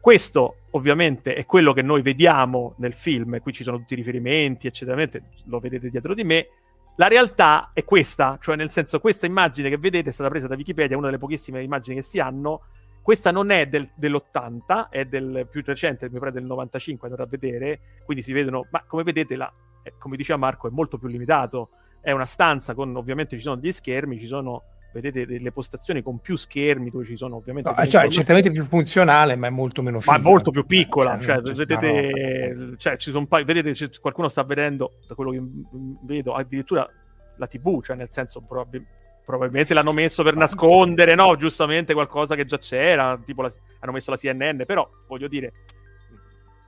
Questo 0.00 0.56
ovviamente 0.70 1.34
è 1.34 1.46
quello 1.46 1.72
che 1.72 1.82
noi 1.82 2.02
vediamo 2.02 2.74
nel 2.78 2.92
film, 2.92 3.38
qui 3.40 3.52
ci 3.52 3.62
sono 3.62 3.76
tutti 3.78 3.92
i 3.92 3.96
riferimenti, 3.96 4.66
eccetera, 4.66 5.00
lo 5.44 5.60
vedete 5.60 5.90
dietro 5.90 6.12
di 6.12 6.24
me. 6.24 6.48
La 6.96 7.06
realtà 7.06 7.70
è 7.72 7.84
questa, 7.84 8.36
cioè 8.40 8.56
nel 8.56 8.70
senso 8.70 8.98
questa 8.98 9.26
immagine 9.26 9.68
che 9.68 9.78
vedete 9.78 10.10
è 10.10 10.12
stata 10.12 10.28
presa 10.28 10.48
da 10.48 10.56
Wikipedia, 10.56 10.96
una 10.96 11.06
delle 11.06 11.18
pochissime 11.18 11.62
immagini 11.62 11.96
che 11.96 12.02
si 12.02 12.18
hanno, 12.18 12.62
questa 13.02 13.32
non 13.32 13.50
è 13.50 13.66
del, 13.66 13.90
dell'80, 13.96 14.88
è 14.88 15.04
del 15.04 15.48
più 15.50 15.62
recente, 15.64 16.08
mi 16.08 16.20
pare 16.20 16.30
del 16.30 16.44
95, 16.44 17.08
andate 17.08 17.26
a 17.26 17.28
vedere, 17.28 17.80
quindi 18.04 18.22
si 18.22 18.32
vedono, 18.32 18.66
ma 18.70 18.84
come 18.86 19.02
vedete, 19.02 19.34
la, 19.34 19.52
eh, 19.82 19.94
come 19.98 20.16
diceva 20.16 20.38
Marco, 20.38 20.68
è 20.68 20.70
molto 20.70 20.98
più 20.98 21.08
limitato. 21.08 21.70
È 22.00 22.12
una 22.12 22.24
stanza 22.24 22.74
con, 22.74 22.94
ovviamente 22.96 23.36
ci 23.36 23.42
sono 23.42 23.56
degli 23.56 23.72
schermi, 23.72 24.20
ci 24.20 24.26
sono, 24.26 24.62
vedete, 24.92 25.26
delle 25.26 25.50
postazioni 25.50 26.00
con 26.00 26.20
più 26.20 26.36
schermi, 26.36 26.90
dove 26.90 27.04
ci 27.04 27.16
sono 27.16 27.36
ovviamente... 27.36 27.72
No, 27.76 27.86
cioè, 27.86 28.08
certamente 28.08 28.52
più 28.52 28.64
funzionale, 28.64 29.34
ma 29.34 29.48
è 29.48 29.50
molto 29.50 29.82
meno 29.82 29.98
figo. 29.98 30.12
Ma 30.12 30.18
è 30.18 30.20
molto 30.20 30.52
più 30.52 30.64
piccola, 30.64 31.18
cioè, 31.20 31.42
cioè 31.42 31.54
vedete, 31.54 32.74
cioè, 32.76 32.96
ci 32.96 33.10
sono 33.10 33.26
pa- 33.26 33.42
vedete, 33.42 33.74
qualcuno 34.00 34.28
sta 34.28 34.44
vedendo, 34.44 34.98
da 35.08 35.16
quello 35.16 35.32
che 35.32 35.42
vedo, 36.02 36.34
addirittura 36.34 36.88
la 37.36 37.46
TV, 37.48 37.82
cioè 37.82 37.96
nel 37.96 38.10
senso 38.10 38.40
probabilmente 38.42 39.00
probabilmente 39.24 39.74
l'hanno 39.74 39.92
messo 39.92 40.22
per 40.22 40.34
nascondere, 40.36 41.14
no? 41.14 41.36
Giustamente 41.36 41.92
qualcosa 41.94 42.34
che 42.34 42.44
già 42.44 42.58
c'era, 42.58 43.18
tipo 43.24 43.42
la, 43.42 43.52
hanno 43.80 43.92
messo 43.92 44.10
la 44.10 44.16
CNN, 44.16 44.62
però 44.64 44.88
voglio 45.06 45.28
dire, 45.28 45.52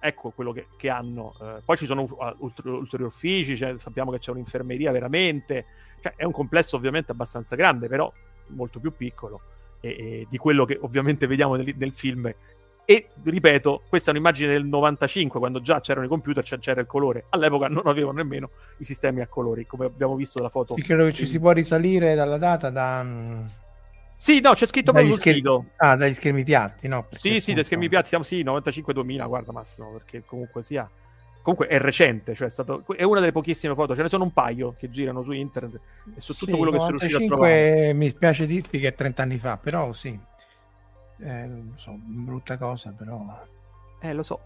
ecco 0.00 0.30
quello 0.30 0.52
che, 0.52 0.66
che 0.76 0.88
hanno. 0.88 1.34
Eh, 1.40 1.62
poi 1.64 1.76
ci 1.76 1.86
sono 1.86 2.06
ulter- 2.38 2.66
ulteriori 2.66 3.12
uffici, 3.12 3.56
cioè, 3.56 3.78
sappiamo 3.78 4.10
che 4.10 4.18
c'è 4.18 4.30
un'infermeria 4.30 4.90
veramente, 4.92 5.64
cioè, 6.00 6.14
è 6.16 6.24
un 6.24 6.32
complesso 6.32 6.76
ovviamente 6.76 7.12
abbastanza 7.12 7.56
grande, 7.56 7.88
però 7.88 8.12
molto 8.48 8.78
più 8.78 8.94
piccolo 8.94 9.40
e, 9.80 9.88
e 9.98 10.26
di 10.28 10.38
quello 10.38 10.64
che 10.64 10.78
ovviamente 10.80 11.26
vediamo 11.26 11.56
nel, 11.56 11.74
nel 11.76 11.92
film 11.92 12.32
e 12.86 13.08
ripeto, 13.22 13.82
questa 13.88 14.10
è 14.10 14.14
un'immagine 14.14 14.52
del 14.52 14.66
95, 14.66 15.38
quando 15.38 15.60
già 15.60 15.80
c'erano 15.80 16.04
i 16.04 16.08
computer, 16.08 16.42
c'era 16.58 16.80
il 16.80 16.86
colore. 16.86 17.24
All'epoca 17.30 17.66
non 17.68 17.86
avevano 17.86 18.18
nemmeno 18.18 18.50
i 18.78 18.84
sistemi 18.84 19.22
a 19.22 19.26
colori, 19.26 19.66
come 19.66 19.86
abbiamo 19.86 20.14
visto 20.14 20.38
dalla 20.38 20.50
foto. 20.50 20.74
Sì, 20.74 20.82
credo 20.82 21.06
che 21.06 21.12
ci 21.12 21.26
si 21.26 21.38
può 21.38 21.52
risalire 21.52 22.14
dalla 22.14 22.36
data 22.36 22.68
da... 22.68 23.02
Mm, 23.02 23.42
sì, 24.16 24.40
no, 24.40 24.52
c'è 24.52 24.66
scritto 24.66 24.92
proprio 24.92 25.12
sul 25.12 25.20
schermi... 25.20 25.38
sito. 25.38 25.64
Ah, 25.76 25.96
dagli 25.96 26.14
schermi 26.14 26.44
piatti, 26.44 26.86
no? 26.86 27.06
Sì, 27.16 27.40
sì, 27.40 27.54
dagli 27.54 27.64
schermi 27.64 27.88
piatti, 27.88 28.08
siamo 28.08 28.24
sì, 28.24 28.44
95-2000, 28.44 29.26
guarda 29.26 29.52
Massimo, 29.52 29.90
perché 29.90 30.22
comunque 30.26 30.62
sia... 30.62 30.88
Comunque 31.40 31.66
è 31.66 31.78
recente, 31.78 32.34
cioè 32.34 32.48
è, 32.48 32.50
stato... 32.50 32.84
è, 32.96 33.02
una 33.02 33.20
delle 33.20 33.32
pochissime 33.32 33.74
foto, 33.74 33.94
ce 33.94 34.02
ne 34.02 34.08
sono 34.08 34.24
un 34.24 34.32
paio 34.32 34.74
che 34.78 34.90
girano 34.90 35.22
su 35.22 35.32
internet 35.32 35.78
e 36.16 36.20
su 36.20 36.32
tutto 36.32 36.52
sì, 36.52 36.56
quello 36.56 36.72
che 36.72 36.78
sono 36.78 36.96
riuscito 36.96 37.16
a 37.16 37.26
trovare. 37.26 37.92
Mi 37.92 38.08
spiace 38.08 38.46
dirti 38.46 38.78
che 38.78 38.88
è 38.88 38.94
30 38.94 39.22
anni 39.22 39.38
fa, 39.38 39.58
però 39.58 39.92
sì 39.92 40.18
eh, 41.18 41.46
non 41.46 41.74
so, 41.76 41.96
brutta 41.96 42.56
cosa, 42.56 42.92
però. 42.96 43.46
Eh, 44.00 44.12
lo 44.12 44.22
so, 44.22 44.40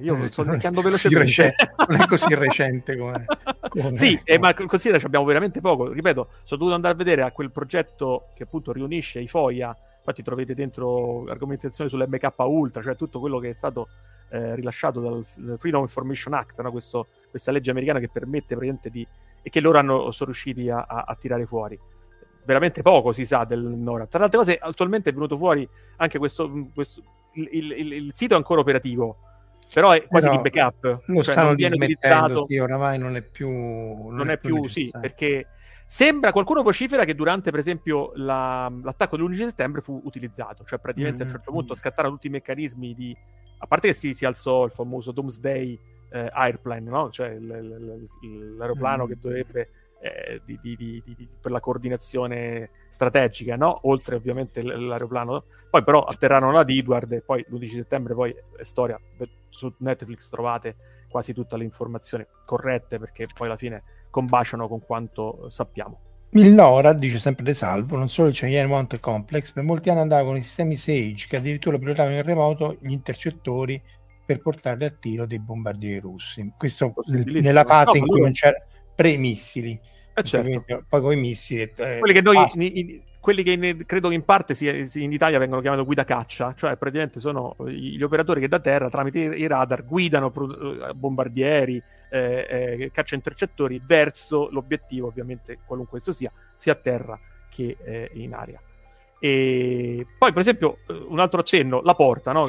io 0.00 0.16
eh, 0.16 0.28
sto 0.28 0.42
invecchiando 0.42 0.80
velocemente. 0.80 1.54
non 1.88 2.00
è 2.00 2.06
così 2.06 2.34
recente 2.34 2.96
come... 2.96 3.24
come... 3.68 3.94
sì, 3.94 4.20
eh, 4.24 4.36
ma 4.38 4.52
considera 4.52 4.98
che 4.98 5.06
abbiamo 5.06 5.24
veramente 5.24 5.60
poco. 5.60 5.92
Ripeto, 5.92 6.28
sono 6.42 6.58
dovuto 6.58 6.74
andare 6.74 6.94
a 6.94 6.96
vedere 6.96 7.22
a 7.22 7.30
quel 7.30 7.52
progetto 7.52 8.30
che 8.34 8.42
appunto 8.42 8.72
riunisce 8.72 9.20
i 9.20 9.28
FOIA, 9.28 9.76
infatti 9.98 10.24
trovate 10.24 10.54
dentro 10.54 11.24
argomentazioni 11.28 11.88
sull'MK 11.88 12.34
Ultra, 12.38 12.82
cioè 12.82 12.96
tutto 12.96 13.20
quello 13.20 13.38
che 13.38 13.50
è 13.50 13.52
stato 13.52 13.88
eh, 14.30 14.56
rilasciato 14.56 15.00
dal 15.00 15.56
Freedom 15.58 15.82
Information 15.82 16.34
Act, 16.34 16.60
no? 16.60 16.72
Questo, 16.72 17.06
questa 17.30 17.52
legge 17.52 17.70
americana 17.70 18.00
che 18.00 18.08
permette 18.08 18.56
praticamente 18.56 18.90
di... 18.90 19.06
e 19.40 19.50
che 19.50 19.60
loro 19.60 19.78
hanno, 19.78 20.10
sono 20.10 20.30
riusciti 20.30 20.68
a, 20.68 20.84
a, 20.88 21.04
a 21.06 21.14
tirare 21.14 21.46
fuori 21.46 21.78
veramente 22.44 22.82
poco 22.82 23.12
si 23.12 23.24
sa 23.24 23.44
del 23.44 23.60
NORAD. 23.60 24.08
Tra 24.08 24.18
le 24.18 24.24
altre 24.24 24.38
cose, 24.38 24.58
attualmente 24.58 25.10
è 25.10 25.12
venuto 25.12 25.36
fuori 25.36 25.68
anche 25.96 26.18
questo, 26.18 26.50
questo 26.74 27.02
il, 27.34 27.48
il, 27.52 27.92
il, 27.92 28.10
sito 28.14 28.34
è 28.34 28.36
ancora 28.36 28.60
operativo, 28.60 29.16
però 29.72 29.92
è 29.92 30.06
quasi 30.06 30.28
però 30.28 30.40
di 30.40 30.50
backup. 30.50 31.00
Lo 31.06 31.22
cioè 31.22 31.34
stanno 31.34 31.50
utilizzato. 31.50 32.46
Sì, 32.46 32.58
oramai 32.58 32.98
non 32.98 33.16
è 33.16 33.22
più... 33.22 33.48
Non, 33.48 34.14
non 34.14 34.30
è, 34.30 34.34
è, 34.34 34.38
più, 34.38 34.60
più 34.60 34.68
sì, 34.68 34.90
perché 34.98 35.46
sembra, 35.86 36.32
qualcuno 36.32 36.62
vocifera 36.62 37.04
che 37.04 37.14
durante, 37.14 37.50
per 37.50 37.60
esempio, 37.60 38.12
la, 38.14 38.72
l'attacco 38.82 39.16
dell'11 39.16 39.44
settembre 39.44 39.80
fu 39.80 40.00
utilizzato, 40.04 40.64
cioè 40.64 40.78
praticamente 40.78 41.24
mm-hmm. 41.24 41.32
a 41.32 41.36
un 41.36 41.38
certo 41.38 41.52
punto 41.52 41.74
scattarono 41.74 42.14
tutti 42.14 42.26
i 42.26 42.30
meccanismi 42.30 42.94
di... 42.94 43.16
A 43.62 43.66
parte 43.66 43.88
che 43.88 43.94
si, 43.94 44.14
si 44.14 44.24
alzò 44.24 44.64
il 44.64 44.70
famoso 44.70 45.12
Doomsday 45.12 45.78
eh, 46.10 46.30
Airplane, 46.32 46.88
no? 46.88 47.10
cioè 47.10 47.38
l'aeroplano 47.38 49.04
mm-hmm. 49.04 49.12
che 49.12 49.18
dovrebbe 49.20 49.68
eh, 50.00 50.40
di, 50.44 50.58
di, 50.62 51.02
di, 51.04 51.28
per 51.40 51.50
la 51.50 51.60
coordinazione 51.60 52.70
strategica, 52.88 53.56
no? 53.56 53.80
oltre 53.82 54.16
ovviamente 54.16 54.62
l'aeroplano. 54.62 55.44
Poi 55.70 55.84
però 55.84 56.02
atterrarono 56.04 56.58
ad 56.58 56.70
Edward 56.70 57.12
e 57.12 57.20
poi 57.20 57.44
l'11 57.48 57.68
settembre 57.68 58.14
poi 58.14 58.34
è 58.56 58.62
storia, 58.62 58.98
su 59.50 59.72
Netflix 59.78 60.28
trovate 60.28 60.76
quasi 61.08 61.32
tutte 61.32 61.56
le 61.56 61.64
informazioni 61.64 62.26
corrette 62.44 62.98
perché 62.98 63.26
poi 63.32 63.46
alla 63.46 63.56
fine 63.56 63.82
combaciano 64.10 64.66
con 64.68 64.80
quanto 64.80 65.48
sappiamo. 65.50 66.00
Il 66.32 66.52
NORAD, 66.52 66.98
dice 66.98 67.18
sempre 67.18 67.44
De 67.44 67.54
Salvo, 67.54 67.96
non 67.96 68.08
solo 68.08 68.28
il 68.28 68.34
Cheyenne 68.34 68.68
Mountain 68.68 69.02
Complex, 69.02 69.50
per 69.50 69.64
molti 69.64 69.90
anni 69.90 70.00
andava 70.00 70.24
con 70.24 70.36
i 70.36 70.42
sistemi 70.42 70.76
Sage 70.76 71.26
che 71.28 71.36
addirittura 71.36 71.76
pilotavano 71.76 72.14
in 72.14 72.22
remoto 72.22 72.76
gli 72.80 72.92
intercettori 72.92 73.80
per 74.24 74.40
portarli 74.40 74.84
a 74.84 74.90
tiro 74.90 75.26
dei 75.26 75.40
bombardieri 75.40 75.98
russi. 75.98 76.52
Questo 76.56 76.94
nella 77.06 77.64
fase 77.64 77.98
no, 77.98 78.04
in 78.04 78.06
cui 78.06 78.20
non 78.20 78.30
c'era 78.30 78.56
pre-missili. 79.00 79.80
Eh 80.12 80.22
certo. 80.22 80.84
Poi 80.86 81.00
con 81.00 81.12
i 81.12 81.16
missili. 81.16 81.62
Eh, 81.62 81.98
quelli 81.98 82.12
che 82.12 82.20
noi, 82.20 82.36
in, 82.54 82.62
in, 82.62 83.00
quelli 83.18 83.42
che 83.42 83.52
in, 83.52 83.84
credo 83.86 84.10
in 84.10 84.24
parte 84.24 84.54
si, 84.54 84.88
in 84.94 85.12
Italia 85.12 85.38
vengono 85.38 85.62
chiamati 85.62 85.82
guida 85.84 86.04
caccia, 86.04 86.54
cioè 86.56 86.76
praticamente 86.76 87.18
sono 87.18 87.56
gli 87.66 88.02
operatori 88.02 88.40
che 88.40 88.48
da 88.48 88.60
terra 88.60 88.90
tramite 88.90 89.18
i 89.20 89.46
radar 89.46 89.84
guidano 89.84 90.30
eh, 90.32 90.92
bombardieri, 90.92 91.82
eh, 92.10 92.78
eh, 92.80 92.90
caccia 92.92 93.14
intercettori 93.14 93.80
verso 93.84 94.48
l'obiettivo, 94.50 95.06
ovviamente 95.06 95.58
qualunque 95.64 95.98
esso 95.98 96.12
sia, 96.12 96.30
sia 96.56 96.72
a 96.72 96.76
terra 96.76 97.18
che 97.48 97.76
eh, 97.82 98.10
in 98.14 98.34
aria. 98.34 98.60
E 99.22 100.06
poi, 100.18 100.32
per 100.32 100.40
esempio, 100.40 100.78
un 101.08 101.20
altro 101.20 101.40
accenno, 101.40 101.82
la 101.82 101.94
porta, 101.94 102.32
no? 102.32 102.48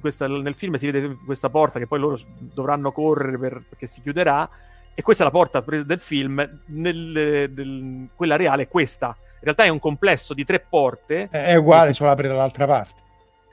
questa, 0.00 0.28
nel 0.28 0.54
film 0.54 0.74
si 0.76 0.88
vede 0.88 1.16
questa 1.26 1.50
porta 1.50 1.80
che 1.80 1.88
poi 1.88 1.98
loro 1.98 2.16
dovranno 2.38 2.92
correre 2.92 3.38
per, 3.38 3.64
perché 3.68 3.88
si 3.88 4.00
chiuderà 4.00 4.48
e 4.94 5.02
questa 5.02 5.22
è 5.22 5.26
la 5.26 5.32
porta 5.32 5.60
del 5.60 6.00
film, 6.00 6.60
nel, 6.66 7.50
del, 7.50 8.08
quella 8.14 8.36
reale 8.36 8.64
è 8.64 8.68
questa. 8.68 9.16
In 9.16 9.40
realtà 9.48 9.64
è 9.64 9.68
un 9.68 9.80
complesso 9.80 10.34
di 10.34 10.44
tre 10.44 10.60
porte. 10.60 11.28
È 11.30 11.54
uguale, 11.56 11.90
e... 11.90 11.94
solo 11.94 12.10
apre 12.10 12.28
dall'altra 12.28 12.66
parte. 12.66 13.00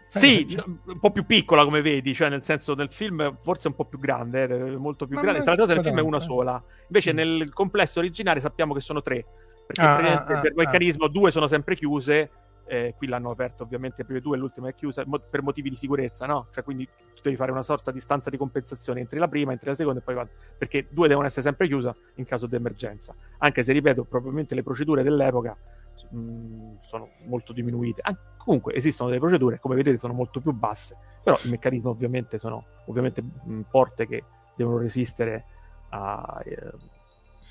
Sì, 0.06 0.46
eh, 0.46 0.64
un 0.66 1.00
po' 1.00 1.12
più 1.12 1.24
piccola 1.26 1.64
come 1.64 1.82
vedi, 1.82 2.16
cioè 2.16 2.30
nel 2.30 2.44
senso 2.44 2.74
nel 2.74 2.90
film 2.90 3.36
forse 3.36 3.68
un 3.68 3.76
po' 3.76 3.86
più 3.86 4.00
grande, 4.00 4.44
eh, 4.44 4.78
molto 4.78 5.06
più 5.06 5.16
Ma 5.16 5.22
grande. 5.22 5.42
Tra 5.42 5.54
l'altro 5.54 5.74
nel 5.74 5.84
film 5.84 6.00
è 6.00 6.02
una 6.02 6.20
sola. 6.20 6.62
Invece 6.88 7.14
mm. 7.14 7.16
nel 7.16 7.54
complesso 7.54 8.00
originale 8.00 8.40
sappiamo 8.40 8.74
che 8.74 8.82
sono 8.82 9.02
tre, 9.02 9.24
perché 9.68 9.82
ah, 9.82 10.24
ah, 10.24 10.40
per 10.42 10.52
ah, 10.52 10.54
meccanismo 10.56 11.06
ah. 11.06 11.10
due 11.10 11.30
sono 11.30 11.48
sempre 11.48 11.76
chiuse 11.76 12.30
eh, 12.70 12.94
qui 12.96 13.08
l'hanno 13.08 13.32
aperto 13.32 13.64
ovviamente 13.64 13.98
le 14.00 14.04
prime 14.06 14.22
due 14.22 14.38
l'ultima 14.38 14.70
è 14.70 14.76
chiusa 14.76 15.04
mo- 15.06 15.20
per 15.20 15.42
motivi 15.42 15.70
di 15.70 15.76
sicurezza, 15.76 16.28
no? 16.28 16.48
Cioè 16.52 16.64
quindi 16.64 16.86
tu 16.86 17.22
devi 17.24 17.36
fare 17.36 17.52
una 17.52 17.64
sorta 17.64 17.92
di 17.92 18.00
stanza 18.00 18.30
di 18.30 18.38
compensazione, 18.38 19.00
entri 19.00 19.18
la 19.18 19.28
prima, 19.28 19.52
entri 19.52 19.70
la 19.70 19.76
seconda 19.76 20.00
e 20.00 20.04
poi 20.04 20.16
va, 20.16 20.28
perché 20.58 20.88
due 20.90 21.08
devono 21.08 21.26
essere 21.26 21.42
sempre 21.42 21.68
chiuse 21.68 21.94
in 22.16 22.26
caso 22.26 22.46
di 22.46 22.56
emergenza. 22.56 23.16
Anche 23.40 23.64
se, 23.64 23.74
ripeto, 23.74 24.04
probabilmente 24.04 24.54
le 24.54 24.62
procedure 24.62 25.02
dell'epoca 25.02 25.58
mh, 26.12 26.78
sono 26.82 27.10
molto 27.26 27.52
diminuite. 27.52 28.02
Ah, 28.04 28.16
comunque 28.38 28.74
esistono 28.76 29.10
delle 29.10 29.22
procedure, 29.22 29.60
come 29.60 29.76
vedete 29.76 29.98
sono 29.98 30.14
molto 30.14 30.40
più 30.40 30.54
basse, 30.54 30.96
però 31.24 31.38
il 31.44 31.50
meccanismo 31.50 31.90
ovviamente 31.90 32.38
sono 32.38 32.66
ovviamente 32.86 33.22
mh, 33.22 33.62
porte 33.70 34.06
che 34.06 34.24
devono 34.56 34.78
resistere 34.78 35.46
a 35.90 36.42
eh, 36.46 36.72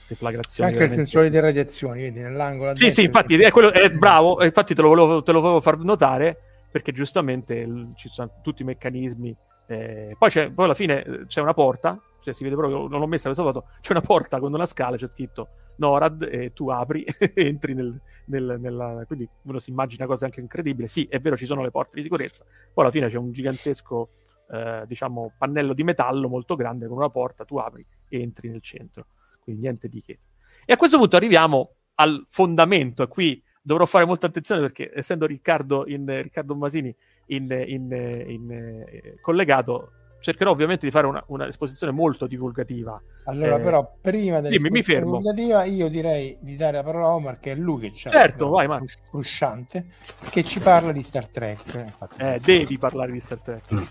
deflagrazioni. 0.09 0.71
Anche 0.71 0.81
veramente... 0.81 1.03
il 1.03 1.09
sensore 1.09 1.31
di 1.31 1.39
radiazioni, 1.41 2.03
vedi, 2.03 2.21
nell'angolo. 2.21 2.75
Sì, 2.75 2.91
sì, 2.91 3.05
infatti 3.05 3.35
è, 3.35 3.51
quello, 3.51 3.73
è 3.73 3.91
bravo, 3.91 4.43
infatti 4.43 4.75
te 4.75 4.83
lo, 4.83 4.89
volevo, 4.89 5.23
te 5.23 5.33
lo 5.33 5.41
volevo 5.41 5.61
far 5.61 5.79
notare, 5.79 6.37
perché 6.71 6.93
giustamente 6.93 7.55
il, 7.55 7.93
ci 7.95 8.09
sono 8.09 8.41
tutti 8.43 8.63
i 8.63 8.65
meccanismi. 8.65 9.37
Eh, 9.67 10.17
poi, 10.19 10.31
poi 10.31 10.65
alla 10.65 10.75
fine 10.75 11.05
eh, 11.05 11.27
c'è 11.27 11.41
una 11.41 11.53
porta, 11.53 12.01
cioè 12.21 12.33
si 12.33 12.43
vede 12.43 12.57
proprio, 12.57 12.89
non 12.89 13.01
l'ho 13.01 13.07
messa 13.07 13.25
questa 13.25 13.45
foto, 13.45 13.67
c'è 13.81 13.93
una 13.93 14.01
porta 14.01 14.39
con 14.39 14.53
una 14.53 14.67
scala, 14.67 14.97
c'è 14.97 15.09
scritto 15.09 15.49
NORAD 15.77 16.29
e 16.31 16.53
tu 16.55 16.71
apri 16.71 17.05
e 17.05 17.33
entri 17.37 17.75
nel, 17.75 18.01
nel, 18.27 18.57
nella... 18.59 19.05
quindi 19.07 19.29
uno 19.45 19.59
si 19.59 19.71
immagina 19.71 20.07
cose 20.07 20.25
anche 20.25 20.41
incredibili. 20.41 20.89
Sì, 20.89 21.07
è 21.09 21.21
vero, 21.21 21.37
ci 21.37 21.47
sono 21.47 21.63
le 21.63 21.71
porte 21.71 21.97
di 21.97 22.03
sicurezza, 22.03 22.45
poi 22.45 22.85
alla 22.85 22.93
fine 22.93 23.09
c'è 23.09 23.19
un 23.19 23.31
gigantesco 23.31 24.09
eh, 24.51 24.85
diciamo, 24.87 25.33
pannello 25.37 25.75
di 25.75 25.85
metallo 25.85 26.29
molto 26.29 26.57
grande 26.57 26.87
con 26.87 26.97
una 26.97 27.11
porta, 27.11 27.45
tu 27.45 27.59
apri 27.59 27.85
e 28.09 28.21
entri 28.21 28.49
nel 28.49 28.63
centro. 28.63 29.07
Quindi 29.49 29.63
niente 29.63 29.89
di 29.89 30.03
che. 30.03 30.19
E 30.67 30.75
a 30.75 30.77
questo 30.77 30.99
punto 30.99 31.17
arriviamo 31.17 31.77
al 31.95 32.27
fondamento, 32.29 33.03
e 33.03 33.09
qui 33.09 33.43
dovrò 33.63 33.87
fare 33.87 34.05
molta 34.05 34.27
attenzione 34.27 34.61
perché 34.61 34.93
essendo 34.95 35.25
Riccardo, 35.25 35.87
in, 35.89 36.05
Riccardo 36.23 36.55
Masini 36.55 36.95
in, 37.29 37.45
in, 37.67 38.25
in 38.27 38.51
eh, 38.53 39.17
collegato, 39.23 39.93
cercherò 40.21 40.51
ovviamente 40.51 40.85
di 40.85 40.93
fare 40.93 41.07
una, 41.07 41.23
una 41.29 41.49
esposizione 41.49 41.93
molto 41.93 42.27
divulgativa. 42.27 43.01
Allora, 43.25 43.57
eh, 43.57 43.61
però, 43.61 43.97
prima 44.03 44.41
dell'esposizione 44.41 45.01
divulgativa, 45.01 45.65
io 45.65 45.89
direi 45.89 46.37
di 46.41 46.55
dare 46.57 46.77
la 46.77 46.83
parola 46.83 47.07
a 47.07 47.15
Omar, 47.15 47.41
che 47.41 47.53
è 47.53 47.55
lui 47.55 47.89
che 47.89 47.93
c'è 47.93 48.11
certo, 48.11 48.49
vai, 48.51 48.67
man. 48.67 48.85
frusciante, 49.09 49.87
che 50.29 50.45
ci 50.45 50.61
parla 50.61 50.93
di 50.93 51.03
Star 51.03 51.29
Trek. 51.29 51.75
Infatti. 51.75 52.21
Eh, 52.21 52.39
devi 52.43 52.77
parlare 52.77 53.13
di 53.13 53.21
Star 53.21 53.39
Trek. 53.39 53.73
Mm. 53.73 53.83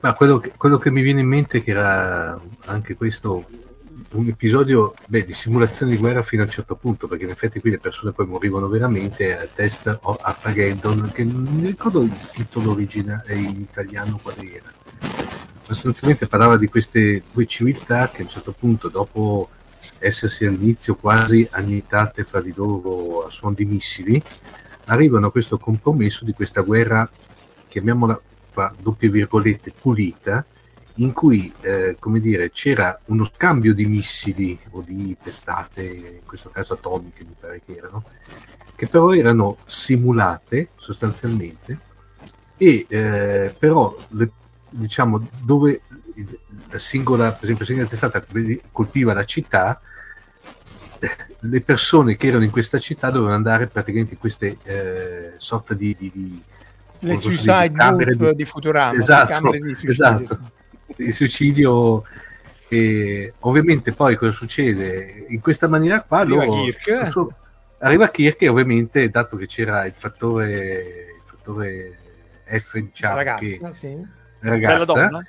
Ma 0.00 0.12
quello 0.12 0.36
che, 0.36 0.52
quello 0.54 0.76
che 0.76 0.90
mi 0.90 1.00
viene 1.00 1.20
in 1.20 1.26
mente 1.28 1.58
è 1.58 1.62
che 1.62 1.70
era 1.70 2.38
anche 2.66 2.94
questo 2.94 3.64
un 4.12 4.28
episodio 4.28 4.94
beh, 5.06 5.24
di 5.24 5.32
simulazione 5.32 5.92
di 5.92 5.98
guerra 5.98 6.22
fino 6.22 6.42
a 6.42 6.44
un 6.46 6.50
certo 6.50 6.76
punto, 6.76 7.08
perché 7.08 7.24
in 7.24 7.30
effetti 7.30 7.60
qui 7.60 7.70
le 7.70 7.78
persone 7.78 8.12
poi 8.12 8.26
morivano 8.26 8.68
veramente, 8.68 9.36
a 9.36 9.46
test 9.46 9.98
Armageddon, 10.20 11.10
che 11.12 11.24
non 11.24 11.42
mi 11.42 11.66
ricordo 11.66 12.02
il 12.02 12.12
titolo 12.32 12.70
originale 12.72 13.34
in 13.34 13.60
italiano 13.60 14.18
qual 14.22 14.36
era. 14.38 14.72
Ma 15.00 15.74
sostanzialmente 15.74 16.28
parlava 16.28 16.56
di 16.56 16.68
queste 16.68 17.22
due 17.32 17.46
civiltà 17.46 18.08
che 18.08 18.22
a 18.22 18.24
un 18.24 18.30
certo 18.30 18.52
punto, 18.52 18.88
dopo 18.88 19.50
essersi 19.98 20.44
all'inizio 20.44 20.94
quasi 20.94 21.46
annientate 21.50 22.24
fra 22.24 22.40
di 22.40 22.52
loro 22.54 23.26
a 23.26 23.30
suon 23.30 23.54
di 23.54 23.64
missili, 23.64 24.22
arrivano 24.86 25.26
a 25.26 25.30
questo 25.32 25.58
compromesso 25.58 26.24
di 26.24 26.32
questa 26.32 26.60
guerra, 26.60 27.08
chiamiamola 27.66 28.20
fra 28.50 28.72
doppie 28.80 29.10
virgolette, 29.10 29.72
pulita, 29.78 30.44
in 30.96 31.12
cui 31.12 31.52
eh, 31.60 31.96
come 31.98 32.20
dire, 32.20 32.50
c'era 32.50 32.98
uno 33.06 33.28
scambio 33.34 33.74
di 33.74 33.86
missili 33.86 34.58
o 34.70 34.82
di 34.82 35.16
testate, 35.22 35.84
in 35.84 36.26
questo 36.26 36.50
caso 36.50 36.74
atomiche 36.74 37.24
mi 37.24 37.34
pare 37.38 37.62
che 37.64 37.76
erano, 37.76 38.04
che 38.74 38.86
però 38.86 39.12
erano 39.12 39.58
simulate 39.66 40.70
sostanzialmente 40.76 41.78
e 42.56 42.86
eh, 42.88 43.54
però 43.58 43.94
le, 44.10 44.30
diciamo 44.70 45.28
dove 45.42 45.82
la 46.70 46.78
singola, 46.78 47.32
per 47.32 47.44
esempio, 47.44 47.64
la 47.64 47.70
singola 47.70 47.88
testata 47.88 48.24
colpiva 48.72 49.12
la 49.12 49.24
città, 49.24 49.80
le 51.40 51.60
persone 51.60 52.16
che 52.16 52.28
erano 52.28 52.44
in 52.44 52.50
questa 52.50 52.78
città 52.78 53.10
dovevano 53.10 53.36
andare 53.36 53.66
praticamente 53.66 54.14
in 54.14 54.20
queste 54.20 54.56
eh, 54.62 55.34
sorta 55.36 55.74
di, 55.74 55.94
di, 55.98 56.10
di 56.12 56.42
le 57.00 57.18
suicide 57.18 57.70
di, 57.70 58.16
di, 58.16 58.34
di 58.34 58.44
Futurama 58.46 58.98
esatto, 58.98 59.52
esatto. 59.52 60.40
Il 60.96 61.12
suicidio 61.12 62.04
e 62.68 63.32
ovviamente 63.40 63.92
poi 63.92 64.16
cosa 64.16 64.32
succede 64.32 65.26
in 65.28 65.40
questa 65.40 65.68
maniera 65.68 66.02
qua 66.02 66.20
arriva 66.20 66.44
loro, 66.44 66.62
Kirk 66.62 67.10
so, 67.10 67.32
arriva 67.78 68.08
Kirk 68.08 68.42
e 68.42 68.48
ovviamente 68.48 69.08
dato 69.08 69.36
che 69.36 69.46
c'era 69.46 69.84
il 69.84 69.92
fattore 69.94 71.14
il 71.14 71.22
fattore 71.24 71.98
F 72.44 72.74
in 72.74 72.90
chat 72.92 73.14
ragazza, 73.14 73.38
che, 73.40 73.74
sì. 73.74 74.06
ragazza 74.40 74.72
bella, 74.72 74.84
donna. 74.84 75.22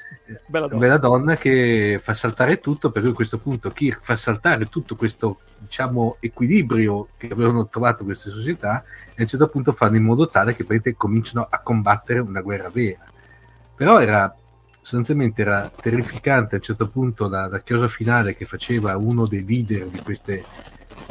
Bella, 0.48 0.68
donna. 0.68 0.80
bella 0.80 0.98
donna 0.98 1.36
che 1.36 2.00
fa 2.02 2.16
saltare 2.16 2.60
tutto 2.60 2.90
per 2.90 3.04
cui 3.04 3.12
a 3.12 3.16
questo 3.16 3.38
punto 3.38 3.72
Kirk 3.72 4.00
fa 4.02 4.16
saltare 4.16 4.68
tutto 4.68 4.96
questo 4.96 5.42
diciamo 5.60 6.18
equilibrio 6.20 7.10
che 7.18 7.28
avevano 7.32 7.68
trovato 7.68 8.04
queste 8.04 8.32
società 8.32 8.84
e 9.10 9.20
a 9.20 9.22
un 9.22 9.28
certo 9.28 9.48
punto 9.48 9.74
fanno 9.74 9.96
in 9.96 10.04
modo 10.04 10.28
tale 10.28 10.56
che 10.56 10.96
cominciano 10.96 11.46
a 11.48 11.60
combattere 11.60 12.20
una 12.20 12.42
guerra 12.42 12.70
vera 12.70 13.06
però 13.76 14.00
era 14.00 14.36
sostanzialmente 14.88 15.42
era 15.42 15.70
terrificante 15.70 16.56
a 16.56 16.60
un 16.60 16.64
certo 16.64 16.88
punto 16.88 17.28
la, 17.28 17.50
la 17.50 17.60
chiosa 17.60 17.90
finale 17.90 18.38
che 18.38 18.46
faceva 18.46 18.96
uno 18.96 19.28
dei 19.28 19.46
leader 19.46 19.86
di 19.88 20.00
queste 20.00 20.46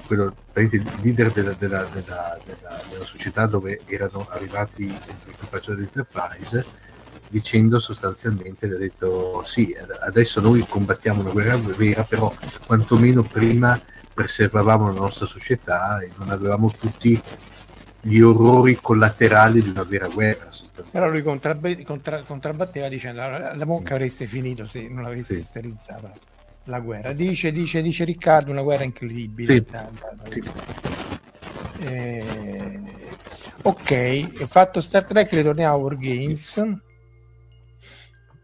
quello 0.07 0.35
leader 0.55 1.31
della, 1.31 1.53
della, 1.53 1.87
della, 1.93 2.39
della, 2.89 3.05
società 3.05 3.45
dove 3.45 3.83
erano 3.85 4.27
arrivati 4.31 4.87
l'equipaggio 4.87 5.75
dell'Enterprise 5.75 6.65
dicendo 7.29 7.79
sostanzialmente 7.79 8.65
ha 8.65 8.79
detto 8.79 9.43
sì 9.45 9.77
adesso 10.01 10.41
noi 10.41 10.65
combattiamo 10.67 11.21
una 11.21 11.33
guerra 11.33 11.59
vera 11.59 12.03
però 12.05 12.35
quantomeno 12.65 13.25
prima 13.25 13.79
preservavamo 14.15 14.91
la 14.91 15.01
nostra 15.01 15.27
società 15.27 16.01
e 16.01 16.09
non 16.17 16.31
avevamo 16.31 16.73
tutti 16.73 17.21
gli 18.01 18.21
orrori 18.21 18.77
collaterali 18.81 19.63
di 19.63 19.71
una 19.71 19.83
vera 19.83 20.09
guerra. 20.09 20.49
Però 20.91 21.09
lui 21.09 21.23
contrabbe- 21.23 21.83
contra- 21.85 22.23
contrabbatteva 22.23 22.89
dicendo 22.89 23.21
la, 23.21 23.55
la 23.55 23.65
monca 23.65 23.95
avreste 23.95 24.27
finito 24.27 24.67
se 24.67 24.89
non 24.89 25.05
avessi 25.05 25.37
sì. 25.37 25.43
sterilizzata 25.43 26.13
la 26.65 26.81
guerra. 26.81 27.13
Dice, 27.13 27.53
dice, 27.53 27.83
dice 27.83 28.05
Riccardo, 28.05 28.51
una 28.51 28.63
guerra 28.63 28.85
incredibile. 28.85 29.65
Sì. 30.29 30.41
Sì. 30.41 30.43
Eh, 31.79 32.81
ok, 33.63 34.47
fatto 34.47 34.81
Star 34.81 35.05
Trek, 35.05 35.33
ritorniamo 35.33 35.75
a 35.75 35.79
Wargames. 35.79 36.63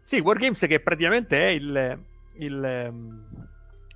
Sì, 0.01 0.19
Wargames 0.19 0.59
che 0.67 0.79
praticamente 0.81 1.39
è 1.39 1.49
il, 1.49 1.99
il, 2.35 2.93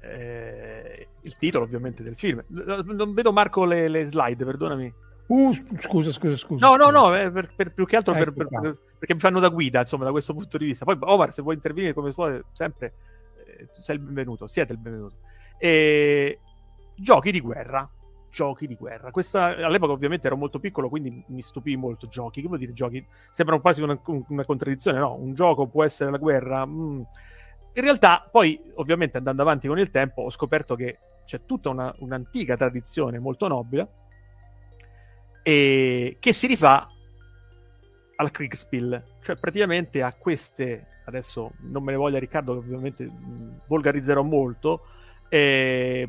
eh, 0.01 1.08
il 1.22 1.38
titolo 1.38 1.66
ovviamente 1.66 2.01
del 2.01 2.16
film. 2.16 2.43
Non 2.47 3.14
vedo 3.14 3.32
Marco 3.32 3.66
le, 3.66 3.88
le 3.88 4.05
slide, 4.05 4.43
perdonami. 4.45 4.93
Uh, 5.28 5.53
scusa, 5.82 6.11
scusa, 6.11 6.38
scusa. 6.38 6.65
No, 6.65 6.75
no, 6.75 6.89
no, 6.89 7.15
eh, 7.15 7.30
per, 7.30 7.53
per, 7.53 7.73
più 7.73 7.86
che 7.86 7.97
altro 7.97 8.13
ecco 8.13 8.32
per, 8.32 8.78
perché 8.97 9.13
mi 9.13 9.19
fanno 9.19 9.39
da 9.39 9.49
guida, 9.49 9.82
insomma, 9.82 10.05
da 10.05 10.11
questo 10.11 10.34
punto 10.34 10.57
di 10.57 10.65
vista. 10.65 10.86
Poi, 10.86 10.97
Omar, 10.99 11.34
se 11.34 11.41
vuoi 11.41 11.55
intervenire 11.55 11.93
come 11.93 12.11
suole, 12.11 12.45
sempre 12.53 12.93
eh, 13.45 13.67
sei 13.80 13.97
il 13.97 14.01
benvenuto, 14.01 14.47
siete 14.47 14.71
il 14.71 14.80
benvenuto. 14.80 15.17
E... 15.57 16.39
Giochi 16.95 17.32
di 17.32 17.41
guerra. 17.41 17.89
Giochi 18.32 18.67
di 18.67 18.75
guerra. 18.75 19.11
Questa, 19.11 19.55
all'epoca 19.65 19.91
ovviamente 19.91 20.28
ero 20.28 20.38
molto 20.38 20.59
piccolo, 20.59 20.88
quindi 20.88 21.23
mi 21.28 21.41
stupì 21.41 21.75
molto. 21.75 22.07
Giochi, 22.07 22.41
che 22.41 22.47
vuol 22.47 22.59
dire 22.59 22.73
giochi? 22.73 23.05
Sembra 23.32 23.59
quasi 23.59 23.82
una, 23.82 23.99
una 24.05 24.45
contraddizione, 24.45 24.97
no? 24.97 25.13
Un 25.13 25.34
gioco 25.34 25.67
può 25.67 25.84
essere 25.84 26.09
la 26.09 26.17
guerra. 26.17 26.65
Mm. 26.65 27.01
In 27.73 27.84
realtà, 27.84 28.28
poi, 28.32 28.59
ovviamente, 28.75 29.17
andando 29.17 29.41
avanti 29.41 29.67
con 29.67 29.78
il 29.78 29.91
tempo, 29.91 30.21
ho 30.21 30.30
scoperto 30.30 30.75
che 30.75 30.99
c'è 31.25 31.45
tutta 31.45 31.69
una, 31.69 31.93
un'antica 31.99 32.55
tradizione 32.55 33.19
molto 33.19 33.47
nobile 33.47 34.05
e 35.47 36.17
che 36.19 36.33
si 36.33 36.45
rifà 36.45 36.91
al 38.17 38.31
Kriegspiel, 38.31 39.01
cioè 39.23 39.37
praticamente 39.37 40.01
a 40.01 40.13
queste, 40.13 40.87
adesso 41.05 41.53
non 41.61 41.83
me 41.85 41.93
ne 41.93 41.97
voglia 41.97 42.19
Riccardo 42.19 42.57
ovviamente 42.57 43.05
mh, 43.05 43.61
volgarizzerò 43.65 44.23
molto, 44.23 44.87
eh, 45.29 46.05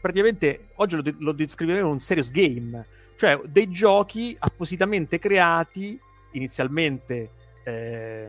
praticamente 0.00 0.70
oggi 0.76 0.96
lo, 0.96 1.02
lo 1.18 1.30
descriveremo 1.30 1.88
un 1.88 2.00
serious 2.00 2.32
game, 2.32 2.84
cioè 3.16 3.40
dei 3.44 3.70
giochi 3.70 4.34
appositamente 4.36 5.20
creati 5.20 5.96
inizialmente 6.32 7.30
eh, 7.62 8.28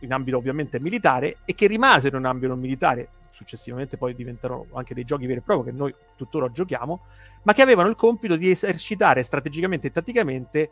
in 0.00 0.12
ambito 0.12 0.38
ovviamente 0.38 0.80
militare 0.80 1.36
e 1.44 1.54
che 1.54 1.68
rimasero 1.68 2.18
in 2.18 2.24
ambito 2.24 2.56
militare, 2.56 3.10
successivamente 3.36 3.98
poi 3.98 4.14
diventarono 4.14 4.68
anche 4.72 4.94
dei 4.94 5.04
giochi 5.04 5.26
veri 5.26 5.40
e 5.40 5.42
propri 5.42 5.70
che 5.70 5.76
noi 5.76 5.94
tuttora 6.16 6.50
giochiamo, 6.50 7.00
ma 7.42 7.52
che 7.52 7.60
avevano 7.60 7.90
il 7.90 7.94
compito 7.94 8.34
di 8.36 8.50
esercitare 8.50 9.22
strategicamente 9.22 9.88
e 9.88 9.90
tatticamente, 9.90 10.70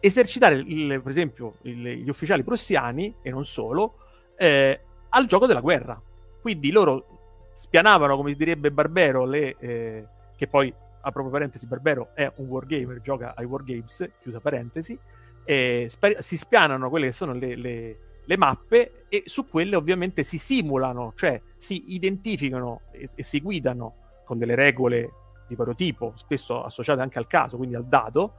esercitare 0.00 0.54
il, 0.54 1.02
per 1.02 1.10
esempio 1.10 1.56
il, 1.62 1.82
gli 1.82 2.08
ufficiali 2.08 2.42
prussiani, 2.42 3.14
e 3.20 3.30
non 3.30 3.44
solo, 3.44 3.96
eh, 4.38 4.80
al 5.10 5.26
gioco 5.26 5.46
della 5.46 5.60
guerra. 5.60 6.00
Quindi 6.40 6.70
loro 6.70 7.52
spianavano, 7.56 8.16
come 8.16 8.32
direbbe 8.32 8.70
Barbero, 8.70 9.26
le, 9.26 9.54
eh, 9.58 10.06
che 10.36 10.46
poi, 10.46 10.72
a 11.02 11.10
proprio 11.12 11.30
parentesi, 11.30 11.66
Barbero 11.66 12.12
è 12.14 12.32
un 12.36 12.46
wargamer, 12.46 13.02
gioca 13.02 13.34
ai 13.36 13.44
wargames, 13.44 14.10
chiusa 14.22 14.40
parentesi, 14.40 14.98
eh, 15.44 15.86
sp- 15.90 16.18
si 16.20 16.38
spianano 16.38 16.88
quelle 16.88 17.08
che 17.08 17.12
sono 17.12 17.34
le, 17.34 17.56
le, 17.56 17.98
le, 18.30 18.36
mappe 18.36 19.04
e 19.08 19.24
su 19.26 19.48
quelle 19.48 19.76
ovviamente 19.76 20.22
si 20.22 20.38
simulano, 20.38 21.12
cioè 21.16 21.40
si 21.56 21.94
identificano 21.94 22.82
e, 22.92 23.08
e 23.14 23.22
si 23.22 23.40
guidano 23.40 23.96
con 24.24 24.38
delle 24.38 24.54
regole 24.54 25.10
di 25.48 25.56
vario 25.56 25.74
tipo, 25.74 26.12
spesso 26.16 26.62
associate 26.62 27.00
anche 27.00 27.18
al 27.18 27.26
caso, 27.26 27.56
quindi 27.56 27.74
al 27.74 27.86
dado, 27.86 28.34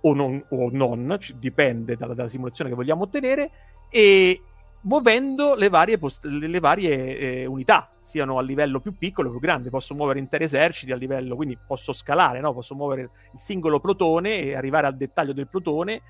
o 0.00 0.14
non, 0.14 0.42
o 0.48 0.70
non 0.72 1.18
dipende 1.36 1.96
dalla, 1.96 2.14
dalla, 2.14 2.28
simulazione 2.28 2.70
che 2.70 2.76
vogliamo 2.76 3.02
ottenere, 3.02 3.50
e 3.90 4.40
muovendo 4.82 5.54
le 5.54 5.68
varie, 5.68 5.98
post- 5.98 6.24
le 6.24 6.60
varie 6.60 7.18
eh, 7.18 7.46
unità, 7.46 7.90
siano 8.00 8.38
a 8.38 8.42
livello 8.42 8.80
più 8.80 8.96
piccolo 8.96 9.28
o 9.28 9.32
più 9.32 9.40
grande. 9.40 9.68
Posso 9.68 9.94
muovere 9.94 10.18
interi 10.18 10.44
eserciti 10.44 10.92
a 10.92 10.96
livello, 10.96 11.36
quindi 11.36 11.58
posso 11.66 11.92
scalare, 11.92 12.40
no? 12.40 12.54
posso 12.54 12.74
muovere 12.74 13.02
il 13.02 13.38
singolo 13.38 13.80
protone 13.80 14.38
e 14.40 14.54
arrivare 14.54 14.86
al 14.86 14.96
dettaglio 14.96 15.34
del 15.34 15.48
protone 15.48 16.00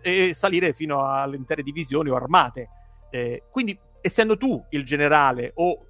e 0.00 0.34
salire 0.34 0.72
fino 0.72 1.06
alle 1.08 1.36
intere 1.36 1.62
divisioni 1.62 2.10
o 2.10 2.16
armate. 2.16 2.68
Eh, 3.10 3.44
quindi, 3.50 3.78
essendo 4.00 4.36
tu 4.36 4.62
il 4.70 4.84
generale 4.84 5.52
o 5.54 5.86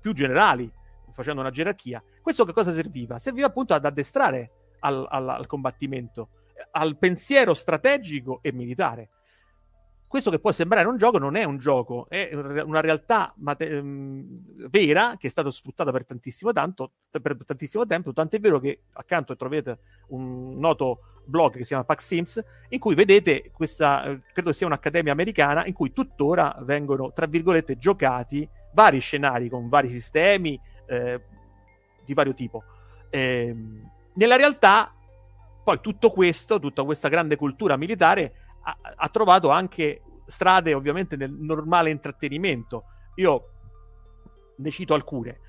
più 0.00 0.12
generali, 0.12 0.70
facendo 1.12 1.40
una 1.40 1.50
gerarchia, 1.50 2.02
questo 2.20 2.44
che 2.44 2.52
cosa 2.52 2.72
serviva? 2.72 3.18
Serviva 3.18 3.46
appunto 3.46 3.74
ad 3.74 3.84
addestrare 3.84 4.50
al, 4.80 5.06
al, 5.08 5.28
al 5.28 5.46
combattimento, 5.46 6.28
al 6.72 6.96
pensiero 6.98 7.54
strategico 7.54 8.40
e 8.42 8.52
militare 8.52 9.10
questo 10.08 10.30
che 10.30 10.38
può 10.38 10.52
sembrare 10.52 10.86
un 10.86 10.96
gioco 10.96 11.18
non 11.18 11.34
è 11.36 11.44
un 11.44 11.58
gioco, 11.58 12.06
è 12.08 12.32
una 12.32 12.80
realtà 12.80 13.34
mate- 13.38 13.82
mh, 13.82 14.68
vera 14.68 15.16
che 15.18 15.26
è 15.26 15.30
stata 15.30 15.50
sfruttata 15.50 15.90
per 15.90 16.06
tantissimo, 16.06 16.52
tanto, 16.52 16.92
per 17.10 17.36
tantissimo 17.44 17.84
tempo, 17.86 18.12
tanto 18.12 18.36
è 18.36 18.40
vero 18.40 18.60
che 18.60 18.82
accanto 18.92 19.34
trovate 19.34 19.78
un 20.08 20.58
noto 20.58 21.15
blog 21.26 21.52
che 21.52 21.62
si 21.62 21.68
chiama 21.68 21.84
Pax 21.84 22.06
Sims, 22.06 22.44
in 22.68 22.78
cui 22.78 22.94
vedete 22.94 23.50
questa, 23.52 24.04
eh, 24.04 24.20
credo 24.32 24.52
sia 24.52 24.66
un'accademia 24.66 25.12
americana, 25.12 25.66
in 25.66 25.72
cui 25.72 25.92
tuttora 25.92 26.56
vengono, 26.62 27.12
tra 27.12 27.26
virgolette, 27.26 27.78
giocati 27.78 28.48
vari 28.72 29.00
scenari 29.00 29.48
con 29.48 29.68
vari 29.68 29.88
sistemi 29.88 30.58
eh, 30.86 31.20
di 32.04 32.14
vario 32.14 32.34
tipo. 32.34 32.62
Eh, 33.10 33.54
nella 34.14 34.36
realtà, 34.36 34.94
poi 35.62 35.80
tutto 35.80 36.10
questo, 36.10 36.58
tutta 36.58 36.84
questa 36.84 37.08
grande 37.08 37.36
cultura 37.36 37.76
militare 37.76 38.34
ha, 38.62 38.76
ha 38.94 39.08
trovato 39.08 39.50
anche 39.50 40.02
strade 40.26 40.74
ovviamente 40.74 41.16
nel 41.16 41.32
normale 41.32 41.90
intrattenimento. 41.90 42.84
Io 43.16 43.48
ne 44.56 44.70
cito 44.70 44.94
alcune 44.94 45.40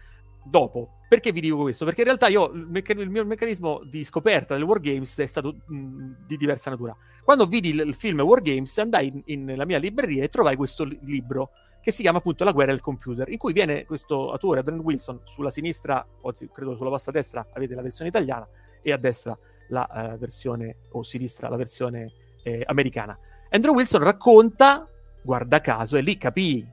dopo. 0.44 0.97
Perché 1.08 1.32
vi 1.32 1.40
dico 1.40 1.58
questo? 1.62 1.86
Perché 1.86 2.02
in 2.02 2.08
realtà 2.08 2.28
io, 2.28 2.52
il, 2.52 2.68
mecc- 2.68 2.98
il 2.98 3.10
mio 3.10 3.26
meccanismo 3.26 3.82
di 3.84 4.04
scoperta 4.04 4.56
del 4.56 4.64
Wargames 4.64 5.20
è 5.20 5.26
stato 5.26 5.56
mh, 5.66 6.26
di 6.28 6.36
diversa 6.36 6.70
natura. 6.70 6.96
Quando 7.24 7.46
vidi 7.46 7.70
il, 7.70 7.80
il 7.80 7.94
film 7.94 8.20
Wargames 8.22 8.78
andai 8.78 9.08
in, 9.08 9.22
in, 9.26 9.44
nella 9.46 9.66
mia 9.66 9.78
libreria 9.78 10.24
e 10.24 10.30
trovai 10.30 10.58
questo 10.58 10.84
li- 10.84 11.00
libro 11.04 11.52
che 11.82 11.92
si 11.94 12.02
chiama 12.02 12.18
appunto 12.18 12.44
La 12.44 12.52
guerra 12.52 12.72
del 12.72 12.82
computer, 12.82 13.30
in 13.30 13.38
cui 13.38 13.54
viene 13.54 13.86
questo 13.86 14.32
autore, 14.32 14.64
Brent 14.64 14.82
Wilson, 14.82 15.22
sulla 15.24 15.50
sinistra, 15.50 16.06
o 16.22 16.34
credo 16.52 16.76
sulla 16.76 16.90
vostra 16.90 17.14
destra 17.14 17.48
avete 17.54 17.76
la 17.76 17.82
versione 17.82 18.10
italiana 18.10 18.46
e 18.82 18.92
a 18.92 18.98
destra 18.98 19.38
la 19.70 19.88
uh, 19.90 20.18
versione, 20.18 20.76
o 20.92 21.04
sinistra 21.04 21.48
la 21.48 21.56
versione 21.56 22.12
eh, 22.44 22.64
americana. 22.66 23.18
Andrew 23.50 23.74
Wilson 23.74 24.04
racconta, 24.04 24.86
guarda 25.22 25.62
caso, 25.62 25.96
e 25.96 26.02
lì 26.02 26.18
capì 26.18 26.68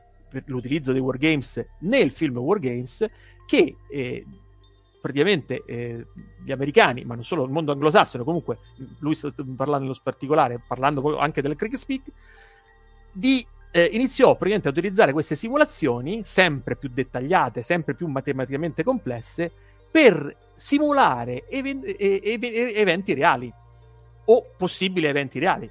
l'utilizzo 0.47 0.91
dei 0.91 1.01
wargames 1.01 1.65
nel 1.81 2.11
film 2.11 2.39
Wargames, 2.39 3.07
che 3.47 3.77
eh, 3.89 4.25
praticamente 5.01 5.63
eh, 5.67 6.07
gli 6.43 6.51
americani, 6.51 7.05
ma 7.05 7.15
non 7.15 7.25
solo 7.25 7.45
il 7.45 7.51
mondo 7.51 7.73
anglosassone, 7.73 8.25
comunque 8.25 8.59
lui 9.01 9.15
sta 9.15 9.31
parlando 9.55 9.87
nello 9.87 9.99
particolare, 10.03 10.61
parlando 10.67 11.19
anche 11.19 11.43
del 11.43 11.57
Kriegsspeak, 11.57 12.03
di, 13.13 13.47
eh, 13.71 13.85
iniziò 13.93 14.29
praticamente 14.31 14.69
a 14.69 14.71
utilizzare 14.71 15.13
queste 15.13 15.37
simulazioni 15.37 16.25
sempre 16.25 16.77
più 16.77 16.89
dettagliate, 16.89 17.61
sempre 17.61 17.95
più 17.95 18.07
matematicamente 18.07 18.83
complesse, 18.83 19.51
per 19.91 20.37
simulare 20.55 21.47
even- 21.49 21.83
eventi 21.85 23.15
reali 23.15 23.53
o 24.25 24.45
possibili 24.57 25.07
eventi 25.07 25.39
reali. 25.39 25.71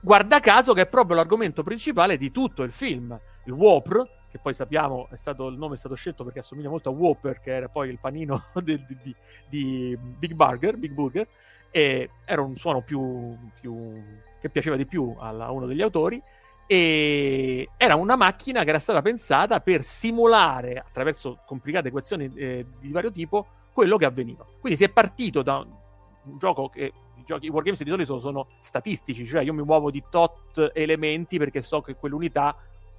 Guarda 0.00 0.40
caso 0.40 0.72
che 0.72 0.82
è 0.82 0.86
proprio 0.86 1.16
l'argomento 1.16 1.62
principale 1.62 2.16
di 2.16 2.30
tutto 2.30 2.62
il 2.62 2.72
film, 2.72 3.18
il 3.44 3.52
Whopper, 3.52 4.17
che 4.30 4.38
poi 4.38 4.54
sappiamo 4.54 5.08
stato, 5.14 5.48
il 5.48 5.56
nome 5.56 5.74
è 5.74 5.78
stato 5.78 5.94
scelto 5.94 6.24
perché 6.24 6.40
assomiglia 6.40 6.68
molto 6.68 6.90
a 6.90 6.92
Whopper, 6.92 7.40
che 7.40 7.54
era 7.54 7.68
poi 7.68 7.88
il 7.88 7.98
panino 7.98 8.44
di, 8.62 8.82
di, 9.02 9.14
di 9.48 9.98
Big 10.00 10.32
Burger, 10.34 10.76
Big 10.76 10.92
Burger, 10.92 11.26
e 11.70 12.10
era 12.24 12.42
un 12.42 12.56
suono 12.56 12.82
più, 12.82 13.36
più 13.60 14.02
che 14.40 14.48
piaceva 14.50 14.76
di 14.76 14.86
più 14.86 15.14
a 15.18 15.50
uno 15.50 15.66
degli 15.66 15.82
autori, 15.82 16.22
e 16.66 17.70
era 17.78 17.94
una 17.94 18.16
macchina 18.16 18.62
che 18.62 18.68
era 18.68 18.78
stata 18.78 19.00
pensata 19.00 19.60
per 19.60 19.82
simulare 19.82 20.78
attraverso 20.78 21.38
complicate 21.46 21.88
equazioni 21.88 22.30
eh, 22.34 22.66
di 22.78 22.90
vario 22.90 23.10
tipo 23.10 23.46
quello 23.72 23.96
che 23.96 24.04
avveniva. 24.04 24.44
Quindi 24.60 24.78
si 24.78 24.84
è 24.84 24.90
partito 24.90 25.42
da 25.42 25.58
un 25.58 26.38
gioco 26.38 26.68
che 26.68 26.92
giochi, 27.28 27.46
i 27.46 27.50
wargames 27.50 27.82
di 27.82 27.90
solito 27.90 28.18
sono 28.20 28.48
statistici, 28.60 29.26
cioè 29.26 29.42
io 29.42 29.52
mi 29.52 29.62
muovo 29.62 29.90
di 29.90 30.02
tot 30.08 30.70
elementi 30.74 31.38
perché 31.38 31.60
so 31.60 31.82
che 31.82 31.94
quell'unità 31.94 32.56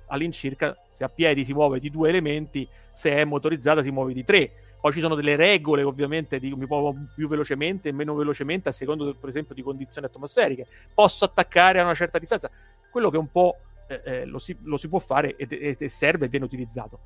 all'incirca, 0.10 0.76
se 0.91 1.03
a 1.03 1.10
piedi 1.10 1.43
si 1.45 1.53
muove 1.53 1.80
di 1.80 1.89
due 1.89 2.10
elementi, 2.10 2.68
se 2.93 3.12
è 3.12 3.24
motorizzata 3.26 3.82
si 3.82 3.91
muove 3.91 4.14
di 4.14 4.24
tre. 4.24 4.51
Poi 4.80 4.93
ci 4.93 4.99
sono 4.99 5.16
delle 5.16 5.36
regole, 5.36 5.84
ovviamente, 5.84 6.39
di, 6.39 6.53
mi 6.53 6.66
muovo 6.66 6.95
più 7.14 7.28
velocemente 7.28 7.89
e 7.89 7.91
meno 7.91 8.16
velocemente 8.16 8.70
a 8.70 8.72
seconda, 8.72 9.14
per 9.14 9.30
esempio, 9.30 9.53
di 9.53 9.62
condizioni 9.62 10.07
atmosferiche. 10.07 10.68
Posso 10.93 11.26
attaccare 11.26 11.80
a 11.80 11.84
una 11.84 11.95
certa 11.95 12.18
distanza. 12.18 12.49
Quello 12.89 13.10
che 13.10 13.18
un 13.18 13.30
po' 13.30 13.57
eh, 13.88 14.01
eh, 14.03 14.26
lo, 14.26 14.39
si, 14.39 14.55
lo, 14.64 14.78
si, 14.78 14.88
può 14.88 14.99
fare 14.99 15.36
e, 15.36 15.76
e 15.78 15.89
serve 15.89 16.26
e 16.26 16.30
viene 16.30 16.45
utilizzato. 16.45 16.99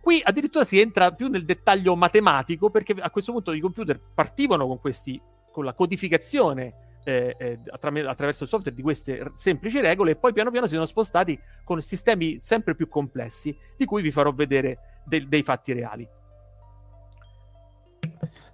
Qui 0.00 0.20
addirittura 0.22 0.64
si 0.64 0.80
entra 0.80 1.12
più 1.12 1.28
nel 1.28 1.44
dettaglio 1.44 1.94
matematico 1.94 2.70
perché 2.70 2.94
a 2.98 3.10
questo 3.10 3.30
punto 3.30 3.52
i 3.52 3.60
computer 3.60 4.00
partivano 4.12 4.66
con 4.66 4.80
questi 4.80 5.20
con 5.52 5.64
la 5.64 5.74
codificazione 5.74 6.91
eh, 7.04 7.34
eh, 7.38 7.58
attra- 7.70 8.10
attraverso 8.10 8.44
il 8.44 8.48
software 8.48 8.74
di 8.74 8.82
queste 8.82 9.32
semplici 9.34 9.80
regole 9.80 10.12
e 10.12 10.16
poi 10.16 10.32
piano 10.32 10.50
piano 10.50 10.66
si 10.66 10.74
sono 10.74 10.86
spostati 10.86 11.38
con 11.64 11.80
sistemi 11.82 12.38
sempre 12.40 12.74
più 12.74 12.88
complessi 12.88 13.56
di 13.76 13.84
cui 13.84 14.02
vi 14.02 14.10
farò 14.10 14.32
vedere 14.32 15.00
de- 15.04 15.26
dei 15.28 15.42
fatti 15.42 15.72
reali. 15.72 16.08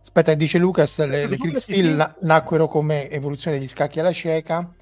Aspetta, 0.00 0.34
dice 0.34 0.58
Lucas, 0.58 1.04
le, 1.06 1.26
le 1.26 1.36
Kriegspiel 1.36 2.14
sì. 2.16 2.26
nacquero 2.26 2.66
come 2.66 3.10
evoluzione 3.10 3.58
degli 3.58 3.68
scacchi 3.68 4.00
alla 4.00 4.12
cieca 4.12 4.74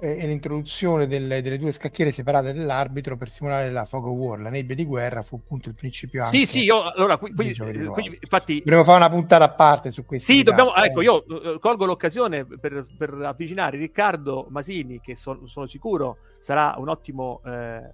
e 0.00 0.26
l'introduzione 0.26 1.08
delle, 1.08 1.42
delle, 1.42 1.58
due 1.58 1.72
scacchiere 1.72 2.12
separate 2.12 2.52
dell'arbitro 2.52 3.16
per 3.16 3.28
simulare 3.28 3.70
la 3.70 3.84
fog 3.84 4.06
of 4.06 4.16
war, 4.16 4.40
la 4.40 4.48
nebbia 4.48 4.76
di 4.76 4.84
guerra 4.84 5.22
fu 5.22 5.36
appunto 5.36 5.68
il 5.68 5.74
principio 5.74 6.22
anche 6.24 6.36
Sì, 6.36 6.46
sì, 6.46 6.62
io 6.62 6.82
allora 6.92 7.16
qui, 7.16 7.32
qui, 7.32 7.52
qui, 7.54 8.18
infatti 8.20 8.58
dovremmo 8.58 8.84
fare 8.84 8.98
una 8.98 9.10
puntata 9.10 9.44
a 9.44 9.50
parte 9.50 9.90
su 9.90 10.04
questo. 10.04 10.30
Sì, 10.30 10.44
dobbiamo 10.44 10.74
ecco, 10.74 11.00
io 11.00 11.24
uh, 11.26 11.58
colgo 11.58 11.84
l'occasione 11.84 12.44
per, 12.44 12.86
per, 12.96 13.12
avvicinare 13.14 13.76
Riccardo 13.76 14.46
Masini 14.50 15.00
che 15.00 15.16
so, 15.16 15.46
sono 15.46 15.66
sicuro 15.66 16.18
sarà 16.40 16.74
un 16.78 16.88
ottimo 16.88 17.40
eh, 17.44 17.92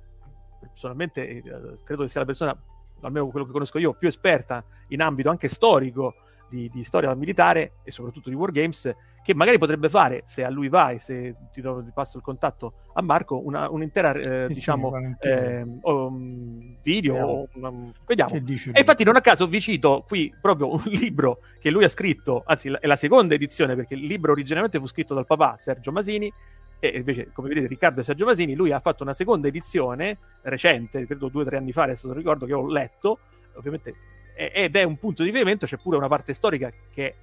personalmente 0.61 1.27
eh, 1.27 1.43
credo 1.85 2.03
che 2.03 2.09
sia 2.09 2.21
la 2.21 2.27
persona 2.27 2.57
almeno 3.01 3.29
quello 3.29 3.47
che 3.47 3.53
conosco 3.53 3.79
io 3.79 3.95
più 3.95 4.09
esperta 4.09 4.63
in 4.89 5.01
ambito 5.01 5.31
anche 5.31 5.49
storico 5.49 6.15
di, 6.49 6.71
di 6.73 6.83
storia 6.83 7.15
militare 7.15 7.75
e 7.83 7.91
soprattutto 7.91 8.29
di 8.29 8.35
wargames 8.35 8.95
che 9.25 9.35
magari 9.35 9.57
potrebbe 9.57 9.89
fare, 9.89 10.23
se 10.27 10.45
a 10.45 10.51
lui 10.51 10.69
vai, 10.69 10.99
se 10.99 11.35
ti, 11.51 11.63
do, 11.63 11.83
ti 11.83 11.91
passo 11.95 12.19
il 12.19 12.23
contatto 12.23 12.75
a 12.93 13.01
Marco, 13.01 13.41
una, 13.43 13.71
un'intera, 13.71 14.13
eh, 14.13 14.45
sì, 14.49 14.53
diciamo, 14.53 14.93
sì, 15.19 15.29
eh, 15.29 15.65
um, 15.81 16.77
video, 16.83 17.17
o, 17.17 17.49
um, 17.55 17.91
vediamo. 18.05 18.35
E 18.35 18.81
infatti 18.81 19.03
non 19.03 19.17
a 19.17 19.23
caso 19.23 19.47
vi 19.47 19.63
cito 19.63 20.05
qui 20.07 20.31
proprio 20.39 20.75
un 20.75 20.83
libro 20.93 21.39
che 21.59 21.71
lui 21.71 21.85
ha 21.85 21.89
scritto, 21.89 22.43
anzi 22.45 22.69
è 22.79 22.87
la 22.87 22.97
seconda 22.97 23.35
edizione, 23.35 23.75
perché 23.75 23.95
il 23.95 24.03
libro 24.03 24.33
originalmente 24.33 24.79
fu 24.79 24.87
scritto 24.87 25.15
dal 25.15 25.25
papà 25.25 25.57
Sergio 25.59 25.91
Masini, 25.91 26.31
e 26.79 26.89
invece, 26.99 27.31
come 27.33 27.49
vedete, 27.49 27.67
Riccardo 27.67 28.01
e 28.01 28.05
Sergio 28.05 28.27
Masini, 28.27 28.55
lui 28.55 28.73
ha 28.73 28.81
fatto 28.81 29.05
una 29.05 29.15
seconda 29.15 29.49
edizione 29.49 30.19
recente, 30.43 31.07
credo 31.07 31.29
due 31.29 31.41
o 31.41 31.47
tre 31.47 31.57
anni 31.57 31.73
fa, 31.73 31.85
adesso 31.85 32.09
non 32.09 32.17
ricordo, 32.17 32.45
che 32.45 32.53
ho 32.53 32.71
letto, 32.71 33.21
ovviamente, 33.55 33.95
ed 34.35 34.77
è 34.77 34.83
un 34.83 34.99
punto 34.99 35.23
di 35.23 35.31
riferimento, 35.31 35.65
c'è 35.65 35.79
pure 35.79 35.97
una 35.97 36.09
parte 36.09 36.35
storica 36.35 36.71
che 36.93 37.15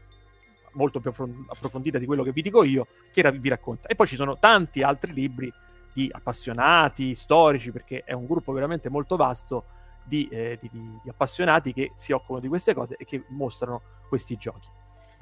molto 0.74 1.00
più 1.00 1.12
approfondita 1.48 1.98
di 1.98 2.06
quello 2.06 2.24
che 2.24 2.32
vi 2.32 2.42
dico 2.42 2.64
io, 2.64 2.88
che 3.12 3.30
vi 3.32 3.50
racconta. 3.50 3.88
E 3.88 3.96
poi 3.96 4.08
ci 4.08 4.16
sono 4.16 4.38
tanti 4.38 4.84
altri 4.84 5.14
libri 5.14 5.52
di 5.94 6.10
appassionati, 6.12 7.16
storici, 7.16 7.72
perché 7.72 8.04
è 8.06 8.14
un 8.14 8.26
gruppo 8.26 8.52
veramente 8.52 8.90
molto 8.90 9.16
vasto 9.16 9.66
di, 10.04 10.28
eh, 10.32 10.58
di, 10.62 10.70
di, 10.72 11.10
appassionati 11.10 11.74
che 11.74 11.92
si 11.96 12.12
occupano 12.12 12.40
di 12.40 12.48
queste 12.48 12.74
cose 12.74 12.96
e 12.98 13.06
che 13.06 13.24
mostrano 13.30 13.82
questi 14.08 14.36
giochi. 14.38 14.68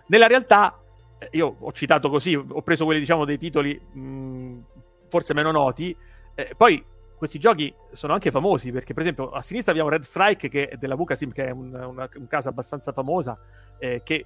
Nella 0.07 0.27
realtà, 0.27 0.79
eh, 1.17 1.27
io 1.31 1.55
ho 1.59 1.71
citato 1.71 2.09
così, 2.09 2.35
ho 2.35 2.61
preso 2.61 2.85
quelli 2.85 2.99
diciamo 2.99 3.25
dei 3.25 3.37
titoli 3.37 3.79
mh, 3.79 4.59
forse 5.07 5.33
meno 5.33 5.51
noti, 5.51 5.95
eh, 6.35 6.53
poi 6.55 6.83
questi 7.19 7.37
giochi 7.37 7.73
sono 7.91 8.13
anche 8.13 8.31
famosi 8.31 8.71
perché 8.71 8.93
per 8.93 9.03
esempio 9.03 9.29
a 9.31 9.41
sinistra 9.41 9.71
abbiamo 9.71 9.89
Red 9.89 10.03
Strike 10.03 10.47
che 10.47 10.69
è 10.69 10.77
della 10.77 10.95
Vukasim 10.95 11.33
che 11.33 11.47
è 11.47 11.51
un, 11.51 11.73
una, 11.73 12.09
un 12.15 12.27
casa 12.27 12.47
abbastanza 12.47 12.93
famosa 12.93 13.37
eh, 13.77 14.01
che 14.05 14.25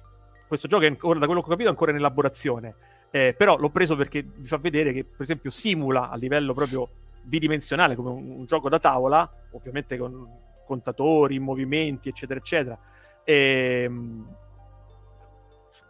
questo 0.54 0.68
gioco 0.68 0.84
è 0.84 0.88
ancora, 0.88 1.18
da 1.18 1.26
quello 1.26 1.40
che 1.40 1.46
ho 1.46 1.50
capito, 1.50 1.68
è 1.68 1.72
ancora 1.72 1.90
in 1.90 1.98
elaborazione. 1.98 2.74
Eh, 3.10 3.34
però 3.36 3.56
l'ho 3.56 3.70
preso 3.70 3.96
perché 3.96 4.22
vi 4.22 4.46
fa 4.46 4.56
vedere 4.56 4.92
che, 4.92 5.04
per 5.04 5.22
esempio, 5.22 5.50
simula 5.50 6.10
a 6.10 6.16
livello 6.16 6.54
proprio 6.54 6.88
bidimensionale, 7.22 7.94
come 7.94 8.10
un, 8.10 8.30
un 8.30 8.44
gioco 8.46 8.68
da 8.68 8.78
tavola, 8.78 9.30
ovviamente 9.52 9.96
con 9.96 10.26
contatori, 10.66 11.38
movimenti, 11.38 12.08
eccetera, 12.08 12.38
eccetera. 12.38 12.78
E, 13.22 13.82
ehm, 13.84 14.36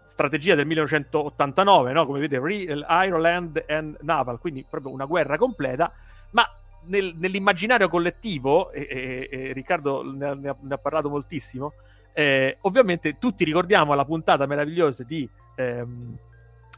strategia 0.06 0.54
del 0.54 0.66
1989, 0.66 1.92
no? 1.92 2.06
come 2.06 2.20
vedete, 2.20 2.40
Real 2.40 2.86
Ireland 2.88 3.64
and 3.66 3.98
Naval, 4.02 4.38
quindi 4.38 4.64
proprio 4.68 4.92
una 4.92 5.06
guerra 5.06 5.36
completa, 5.36 5.92
ma 6.30 6.44
nel, 6.86 7.14
nell'immaginario 7.16 7.88
collettivo, 7.88 8.70
e, 8.70 8.86
e, 8.88 9.28
e 9.30 9.52
Riccardo 9.52 10.02
ne 10.02 10.26
ha, 10.26 10.34
ne 10.34 10.74
ha, 10.74 10.78
parlato 10.78 11.10
moltissimo, 11.10 11.72
eh, 12.14 12.58
ovviamente 12.62 13.18
tutti 13.18 13.44
ricordiamo 13.44 13.92
la 13.94 14.04
puntata 14.04 14.46
meravigliosa 14.46 15.02
di, 15.02 15.28
ehm, 15.56 16.16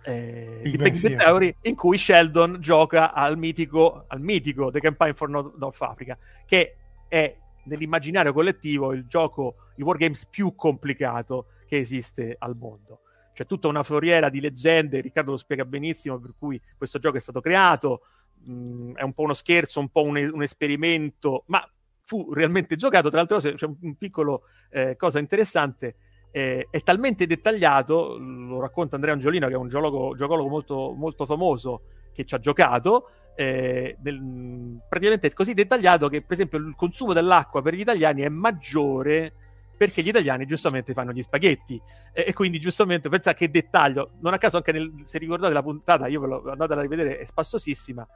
eh, 0.03 0.61
di 0.63 0.77
Big 0.77 0.99
Bang 0.99 1.17
Theory 1.17 1.55
in 1.63 1.75
cui 1.77 1.99
Sheldon 1.99 2.57
gioca 2.61 3.13
al 3.13 3.37
mitico, 3.37 4.05
al 4.09 4.21
mitico 4.21 4.71
The 4.71 4.81
Campaign 4.81 5.13
for 5.13 5.29
North 5.29 5.83
Africa, 5.83 6.17
che 6.47 6.77
è 7.07 7.37
nell'immaginario 7.65 8.33
collettivo 8.33 8.93
il 8.93 9.07
gioco, 9.07 9.57
il 9.77 9.85
wargames 9.85 10.27
più 10.27 10.55
complicato 10.55 11.49
che 11.67 11.77
esiste 11.77 12.37
al 12.39 12.57
mondo. 12.57 13.01
C'è 13.35 13.45
tutta 13.45 13.69
una 13.69 13.83
foriera 13.83 14.31
di 14.31 14.41
leggende, 14.41 15.01
Riccardo 15.01 15.33
lo 15.33 15.37
spiega 15.37 15.67
benissimo, 15.67 16.19
per 16.19 16.33
cui 16.39 16.59
questo 16.79 16.99
gioco 16.99 17.19
è 17.19 17.21
stato 17.21 17.43
creato, 17.43 18.01
mh, 18.45 18.53
mm, 18.53 18.95
è 18.95 19.03
un 19.03 19.13
po' 19.13 19.23
uno 19.25 19.35
scherzo, 19.35 19.81
un 19.81 19.91
po' 19.91 20.03
un, 20.03 20.17
un, 20.17 20.43
esperimento, 20.43 21.45
ma 21.49 21.69
fu 22.07 22.33
realmente 22.33 22.77
giocato. 22.77 23.09
Tra 23.09 23.19
l'altro 23.19 23.39
c'è 23.39 23.67
un, 23.67 23.97
piccolo 23.97 24.45
eh, 24.71 24.97
cosa 24.97 25.19
interessante, 25.19 25.97
eh, 26.31 26.69
è 26.71 26.83
talmente 26.83 27.27
dettagliato, 27.27 28.17
lo 28.17 28.61
racconta 28.61 28.95
Andrea 28.95 29.13
Angiolino, 29.13 29.49
che 29.49 29.55
è 29.55 29.57
un 29.57 29.69
geologo, 29.69 30.15
geologo 30.15 30.49
molto, 30.49 30.95
molto 30.97 31.27
famoso 31.27 31.83
che 32.15 32.25
ci 32.25 32.35
ha 32.35 32.39
giocato, 32.39 33.11
eh, 33.35 33.97
nel, 34.03 34.79
praticamente 34.89 35.27
è 35.27 35.33
così 35.33 35.53
dettagliato 35.53 36.09
che 36.09 36.23
per 36.23 36.33
esempio 36.33 36.59
il 36.59 36.75
consumo 36.75 37.13
dell'acqua 37.13 37.61
per 37.61 37.75
gli 37.75 37.81
italiani 37.81 38.23
è 38.23 38.31
maggiore 38.31 39.33
perché 39.77 40.01
gli 40.01 40.09
italiani 40.09 40.47
giustamente 40.47 40.95
fanno 40.95 41.13
gli 41.13 41.23
spaghetti. 41.23 41.79
E, 42.13 42.25
e 42.29 42.33
quindi 42.33 42.61
giustamente 42.61 43.09
pensa 43.09 43.35
che 43.35 43.51
dettaglio. 43.51 44.13
Non 44.21 44.33
a 44.33 44.39
caso 44.39 44.57
anche 44.57 44.73
nel, 44.73 45.03
se 45.05 45.19
ricordate 45.19 45.53
la 45.53 45.63
puntata 45.63 46.07
io 46.07 46.21
ve 46.21 46.27
l'ho 46.29 46.51
andata 46.51 46.75
a 46.75 46.81
rivedere 46.81 47.19
è 47.19 47.25
spassosissima. 47.25 48.07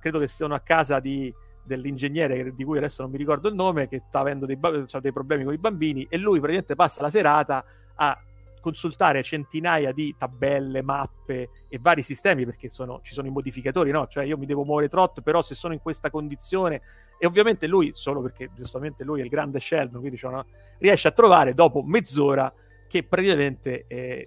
Credo 0.00 0.18
che 0.18 0.26
siano 0.26 0.54
a 0.54 0.60
casa 0.60 1.00
di, 1.00 1.32
dell'ingegnere 1.66 2.54
di 2.54 2.64
cui 2.64 2.78
adesso 2.78 3.02
non 3.02 3.10
mi 3.10 3.18
ricordo 3.18 3.48
il 3.48 3.54
nome 3.54 3.88
che 3.88 4.02
sta 4.06 4.20
avendo 4.20 4.46
dei, 4.46 4.58
dei 4.58 5.12
problemi 5.12 5.44
con 5.44 5.52
i 5.52 5.58
bambini 5.58 6.06
e 6.08 6.16
lui 6.16 6.38
praticamente 6.38 6.74
passa 6.74 7.02
la 7.02 7.10
serata 7.10 7.64
a 7.96 8.18
consultare 8.66 9.22
centinaia 9.22 9.92
di 9.92 10.16
tabelle, 10.18 10.82
mappe 10.82 11.50
e 11.68 11.78
vari 11.80 12.02
sistemi 12.02 12.44
perché 12.44 12.68
sono, 12.68 12.98
ci 13.02 13.14
sono 13.14 13.28
i 13.28 13.30
modificatori, 13.30 13.92
no? 13.92 14.08
Cioè 14.08 14.24
io 14.24 14.36
mi 14.36 14.44
devo 14.44 14.64
muovere 14.64 14.88
trot, 14.88 15.20
però 15.20 15.40
se 15.40 15.54
sono 15.54 15.72
in 15.72 15.80
questa 15.80 16.10
condizione 16.10 16.80
e 17.16 17.26
ovviamente 17.26 17.68
lui, 17.68 17.92
solo 17.94 18.20
perché 18.22 18.50
giustamente 18.56 19.04
lui 19.04 19.20
è 19.20 19.22
il 19.22 19.28
grande 19.28 19.60
Sheldon, 19.60 20.00
quindi 20.00 20.18
cioè, 20.18 20.32
no? 20.32 20.46
riesce 20.78 21.06
a 21.06 21.12
trovare 21.12 21.54
dopo 21.54 21.82
mezz'ora 21.82 22.52
che 22.88 23.04
praticamente 23.04 23.84
è, 23.86 24.26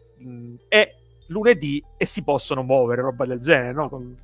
è, 0.69 0.95
lunedì 1.27 1.83
e 1.97 2.05
si 2.05 2.23
possono 2.23 2.63
muovere, 2.63 3.01
roba 3.01 3.25
del 3.25 3.39
genere, 3.39 3.73
no? 3.73 3.89
Con, 3.89 4.17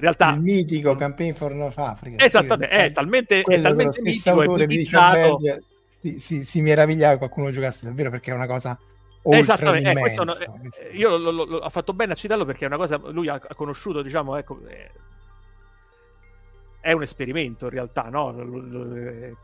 realtà 0.00 0.32
il 0.32 0.40
mitico 0.40 0.94
Campaign 0.96 1.32
for 1.32 1.52
North 1.52 1.78
Africa 1.78 2.24
esattamente 2.24 2.74
sì, 2.74 2.80
è 2.82 2.92
talmente, 2.92 3.40
è 3.42 3.60
talmente 3.60 4.02
mitico 4.02 4.42
e 4.56 4.66
mitizzato 4.66 5.40
si, 6.00 6.18
si, 6.18 6.44
si 6.44 6.60
meraviglia 6.60 7.12
che 7.12 7.18
qualcuno 7.18 7.50
giocasse 7.50 7.86
davvero 7.86 8.10
perché 8.10 8.30
è 8.30 8.34
una 8.34 8.46
cosa 8.46 8.78
Esattamente, 9.22 9.90
eh, 9.90 9.94
questo 9.94 10.24
eh, 10.38 10.96
io 10.96 11.16
lo, 11.18 11.30
lo, 11.30 11.44
lo, 11.44 11.56
ho 11.58 11.68
fatto 11.68 11.92
bene 11.92 12.12
a 12.12 12.16
citarlo 12.16 12.46
perché 12.46 12.64
è 12.64 12.68
una 12.68 12.78
cosa 12.78 12.96
lui 13.10 13.28
ha, 13.28 13.34
ha 13.34 13.54
conosciuto, 13.54 14.00
diciamo, 14.00 14.36
ecco, 14.36 14.60
eh, 14.66 14.90
è 16.80 16.92
un 16.92 17.02
esperimento 17.02 17.66
in 17.66 17.70
realtà, 17.70 18.04
no? 18.04 18.34
Eh, 18.96 19.34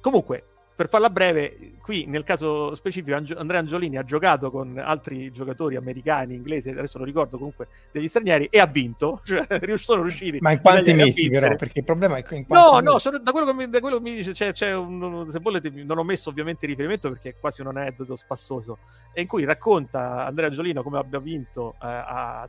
comunque, 0.00 0.44
per 0.80 0.88
farla 0.88 1.10
breve, 1.10 1.72
qui 1.82 2.06
nel 2.06 2.24
caso 2.24 2.74
specifico 2.74 3.14
Andrea 3.14 3.60
Angiolini 3.60 3.98
ha 3.98 4.02
giocato 4.02 4.50
con 4.50 4.78
altri 4.78 5.30
giocatori 5.30 5.76
americani, 5.76 6.34
inglesi, 6.34 6.70
adesso 6.70 6.96
non 6.96 7.06
ricordo 7.06 7.36
comunque, 7.36 7.66
degli 7.92 8.08
stranieri 8.08 8.46
e 8.50 8.60
ha 8.60 8.64
vinto, 8.64 9.20
cioè 9.26 9.46
sono 9.76 10.00
riusciti. 10.00 10.38
Ma 10.40 10.52
in 10.52 10.62
quanti 10.62 10.94
mesi 10.94 11.28
però? 11.28 11.54
Perché 11.54 11.80
il 11.80 11.84
problema 11.84 12.16
è 12.16 12.22
che 12.22 12.36
in 12.36 12.46
quanti 12.46 12.64
No, 12.64 12.72
mesi? 12.76 12.84
no, 12.84 12.98
sono, 12.98 13.18
da, 13.18 13.30
quello 13.30 13.46
che 13.48 13.52
mi, 13.52 13.68
da 13.68 13.80
quello 13.80 13.98
che 13.98 14.02
mi 14.02 14.14
dice, 14.14 14.32
c'è, 14.32 14.52
c'è 14.54 14.74
un, 14.74 15.28
se 15.30 15.38
volete, 15.38 15.68
non 15.68 15.98
ho 15.98 16.02
messo 16.02 16.30
ovviamente 16.30 16.64
riferimento 16.64 17.10
perché 17.10 17.28
è 17.28 17.34
quasi 17.38 17.60
un 17.60 17.66
aneddoto 17.66 18.16
spassoso, 18.16 18.78
in 19.16 19.26
cui 19.26 19.44
racconta 19.44 20.24
Andrea 20.24 20.48
Angiolino 20.48 20.82
come 20.82 20.96
abbia 20.96 21.18
vinto 21.18 21.74
eh, 21.74 21.86
a, 21.86 22.48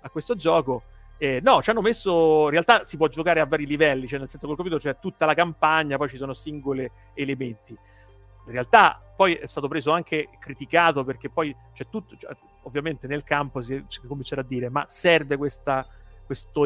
a 0.00 0.08
questo 0.08 0.36
gioco 0.36 0.84
eh, 1.18 1.40
no, 1.42 1.60
ci 1.62 1.70
hanno 1.70 1.82
messo. 1.82 2.44
In 2.44 2.50
realtà 2.50 2.84
si 2.84 2.96
può 2.96 3.08
giocare 3.08 3.40
a 3.40 3.46
vari 3.46 3.66
livelli, 3.66 4.06
cioè 4.06 4.20
nel 4.20 4.28
senso 4.28 4.46
che 4.46 4.52
ho 4.52 4.56
capito 4.56 4.78
c'è 4.78 4.96
tutta 4.96 5.26
la 5.26 5.34
campagna, 5.34 5.96
poi 5.96 6.08
ci 6.08 6.16
sono 6.16 6.32
singoli 6.32 6.88
elementi. 7.14 7.72
In 7.72 8.52
realtà 8.52 8.98
poi 9.14 9.34
è 9.34 9.46
stato 9.46 9.68
preso 9.68 9.90
anche 9.90 10.28
criticato 10.38 11.04
perché 11.04 11.28
poi 11.28 11.54
c'è 11.74 11.88
tutto. 11.90 12.16
Cioè, 12.16 12.34
ovviamente 12.62 13.06
nel 13.08 13.24
campo 13.24 13.60
si, 13.60 13.84
si 13.88 14.00
comincerà 14.06 14.42
a 14.42 14.44
dire: 14.44 14.70
ma 14.70 14.84
serve 14.86 15.36
questa 15.36 15.86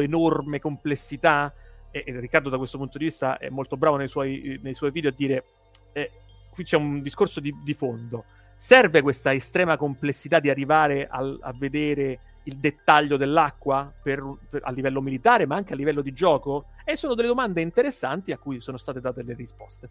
enorme 0.01 0.59
complessità? 0.59 1.51
E, 1.89 2.03
e, 2.05 2.19
Riccardo, 2.19 2.49
da 2.49 2.57
questo 2.57 2.77
punto 2.77 2.99
di 2.99 3.05
vista, 3.05 3.37
è 3.39 3.49
molto 3.49 3.75
bravo 3.75 3.97
nei 3.97 4.07
suoi, 4.07 4.59
nei 4.61 4.75
suoi 4.75 4.91
video 4.91 5.09
a 5.09 5.13
dire: 5.13 5.45
eh, 5.93 6.11
qui 6.51 6.63
c'è 6.63 6.77
un 6.77 7.01
discorso 7.01 7.39
di, 7.39 7.53
di, 7.63 7.73
fondo. 7.73 8.25
Serve 8.55 9.01
questa 9.01 9.33
estrema 9.33 9.75
complessità 9.75 10.39
di 10.39 10.49
arrivare 10.49 11.07
al, 11.07 11.37
a 11.41 11.53
vedere 11.57 12.19
il 12.45 12.57
dettaglio 12.57 13.17
dell'acqua 13.17 13.91
per, 14.01 14.21
per, 14.49 14.61
a 14.63 14.71
livello 14.71 15.01
militare, 15.01 15.45
ma 15.45 15.55
anche 15.55 15.73
a 15.73 15.75
livello 15.75 16.01
di 16.01 16.13
gioco? 16.13 16.65
E 16.83 16.95
sono 16.95 17.13
delle 17.13 17.27
domande 17.27 17.61
interessanti 17.61 18.31
a 18.31 18.37
cui 18.37 18.59
sono 18.59 18.77
state 18.77 18.99
date 18.99 19.23
le 19.23 19.33
risposte. 19.33 19.89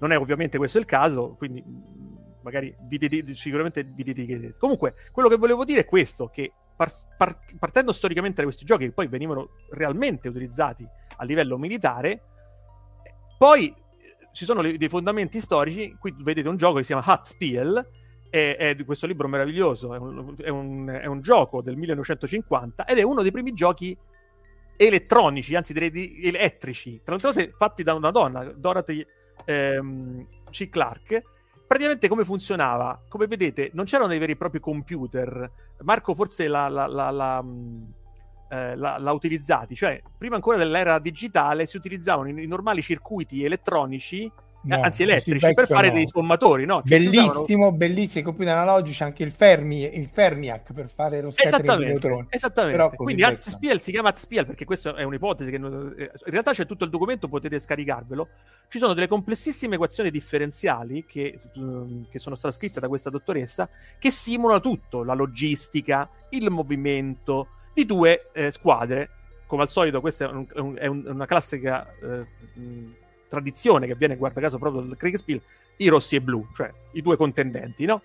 Non 0.00 0.12
è 0.12 0.18
ovviamente 0.18 0.58
questo 0.58 0.78
il 0.78 0.84
caso, 0.84 1.34
quindi 1.36 1.62
mm, 1.66 2.16
magari 2.42 2.74
vi 2.82 2.98
ded- 2.98 3.32
sicuramente 3.32 3.84
vi 3.84 4.02
dedicherete. 4.02 4.56
Comunque, 4.58 4.94
quello 5.12 5.28
che 5.28 5.36
volevo 5.36 5.64
dire 5.64 5.80
è 5.80 5.84
questo, 5.84 6.28
che 6.28 6.52
par- 6.76 6.92
par- 7.16 7.38
partendo 7.58 7.92
storicamente 7.92 8.36
da 8.36 8.44
questi 8.44 8.64
giochi 8.64 8.86
che 8.86 8.92
poi 8.92 9.08
venivano 9.08 9.50
realmente 9.70 10.28
utilizzati 10.28 10.86
a 11.16 11.24
livello 11.24 11.58
militare, 11.58 12.22
poi 13.36 13.74
ci 14.32 14.44
sono 14.44 14.60
le- 14.60 14.76
dei 14.76 14.88
fondamenti 14.88 15.40
storici, 15.40 15.96
qui 15.98 16.14
vedete 16.18 16.48
un 16.48 16.56
gioco 16.56 16.76
che 16.76 16.84
si 16.84 16.92
chiama 16.92 17.04
Hatspiel, 17.04 17.86
è, 18.30 18.56
è 18.58 18.74
di 18.74 18.84
questo 18.84 19.06
libro 19.06 19.28
meraviglioso, 19.28 19.94
è 19.94 19.98
un, 19.98 20.34
è, 20.38 20.48
un, 20.48 20.88
è 21.02 21.06
un, 21.06 21.20
gioco 21.20 21.62
del 21.62 21.76
1950 21.76 22.84
ed 22.84 22.98
è 22.98 23.02
uno 23.02 23.22
dei 23.22 23.30
primi 23.30 23.52
giochi 23.52 23.96
elettronici, 24.76 25.54
anzi 25.54 25.72
direi 25.72 26.24
elettrici, 26.24 27.00
tra 27.02 27.16
l'altro 27.16 27.42
fatti 27.56 27.82
da 27.82 27.94
una 27.94 28.10
donna, 28.10 28.44
Dorothy 28.44 29.04
ehm, 29.44 30.26
C. 30.50 30.68
Clark. 30.68 31.22
Praticamente 31.66 32.08
come 32.08 32.24
funzionava? 32.24 33.02
Come 33.08 33.26
vedete, 33.26 33.70
non 33.74 33.84
c'erano 33.84 34.08
dei 34.08 34.18
veri 34.18 34.32
e 34.32 34.36
propri 34.36 34.58
computer. 34.58 35.50
Marco 35.82 36.14
forse 36.14 36.48
l'ha, 36.48 36.66
l'ha, 36.66 36.86
l'ha, 36.86 37.44
eh, 38.48 38.74
l'ha 38.74 39.12
utilizzati, 39.12 39.74
cioè 39.74 40.00
prima 40.16 40.36
ancora 40.36 40.56
dell'era 40.56 40.98
digitale 40.98 41.66
si 41.66 41.76
utilizzavano 41.76 42.28
i, 42.28 42.42
i 42.42 42.46
normali 42.46 42.80
circuiti 42.80 43.44
elettronici 43.44 44.30
No, 44.68 44.82
anzi 44.82 45.02
elettrici, 45.04 45.54
per 45.54 45.66
fare 45.66 45.88
no. 45.88 45.94
dei 45.94 46.06
sommatori, 46.06 46.66
no? 46.66 46.82
bellissimo, 46.84 47.40
usavano... 47.40 47.72
bellissimo, 47.72 48.20
i 48.20 48.22
computer 48.22 48.52
analogici, 48.52 49.02
anche 49.02 49.22
il, 49.22 49.32
Fermi, 49.32 49.82
il 49.82 50.10
Fermiac 50.12 50.74
per 50.74 50.90
fare 50.90 51.22
lo 51.22 51.30
scattering 51.30 51.78
di 51.78 51.84
neutroni. 51.86 52.26
Esattamente, 52.28 52.96
quindi 52.96 53.22
Altspiel 53.22 53.80
si 53.80 53.90
chiama 53.90 54.10
Altspiel 54.10 54.44
perché 54.44 54.66
questa 54.66 54.94
è 54.94 55.04
un'ipotesi 55.04 55.50
che 55.50 55.56
eh, 55.56 55.60
in 55.60 56.30
realtà 56.30 56.52
c'è 56.52 56.66
tutto 56.66 56.84
il 56.84 56.90
documento, 56.90 57.28
potete 57.28 57.58
scaricarvelo. 57.58 58.28
Ci 58.68 58.78
sono 58.78 58.92
delle 58.92 59.06
complessissime 59.06 59.76
equazioni 59.76 60.10
differenziali 60.10 61.06
che, 61.06 61.38
mm, 61.58 62.02
che 62.10 62.18
sono 62.18 62.34
state 62.34 62.54
scritte 62.54 62.78
da 62.78 62.88
questa 62.88 63.08
dottoressa 63.08 63.70
che 63.98 64.10
simulano 64.10 64.60
tutto, 64.60 65.02
la 65.02 65.14
logistica, 65.14 66.06
il 66.30 66.50
movimento 66.50 67.48
di 67.72 67.86
due 67.86 68.28
eh, 68.34 68.50
squadre. 68.50 69.10
Come 69.46 69.62
al 69.62 69.70
solito 69.70 70.02
questa 70.02 70.26
è, 70.26 70.28
un, 70.30 70.76
è, 70.76 70.86
un, 70.86 71.04
una 71.06 71.24
classica... 71.24 71.86
Eh, 72.02 73.06
tradizione 73.28 73.86
che 73.86 73.94
viene, 73.94 74.16
guarda 74.16 74.40
caso, 74.40 74.58
proprio 74.58 74.82
dal 74.82 74.96
Kriegspiel, 74.96 75.40
i 75.76 75.88
rossi 75.88 76.16
e 76.16 76.20
blu, 76.20 76.46
cioè 76.54 76.70
i 76.92 77.02
due 77.02 77.16
contendenti, 77.16 77.84
no? 77.84 78.02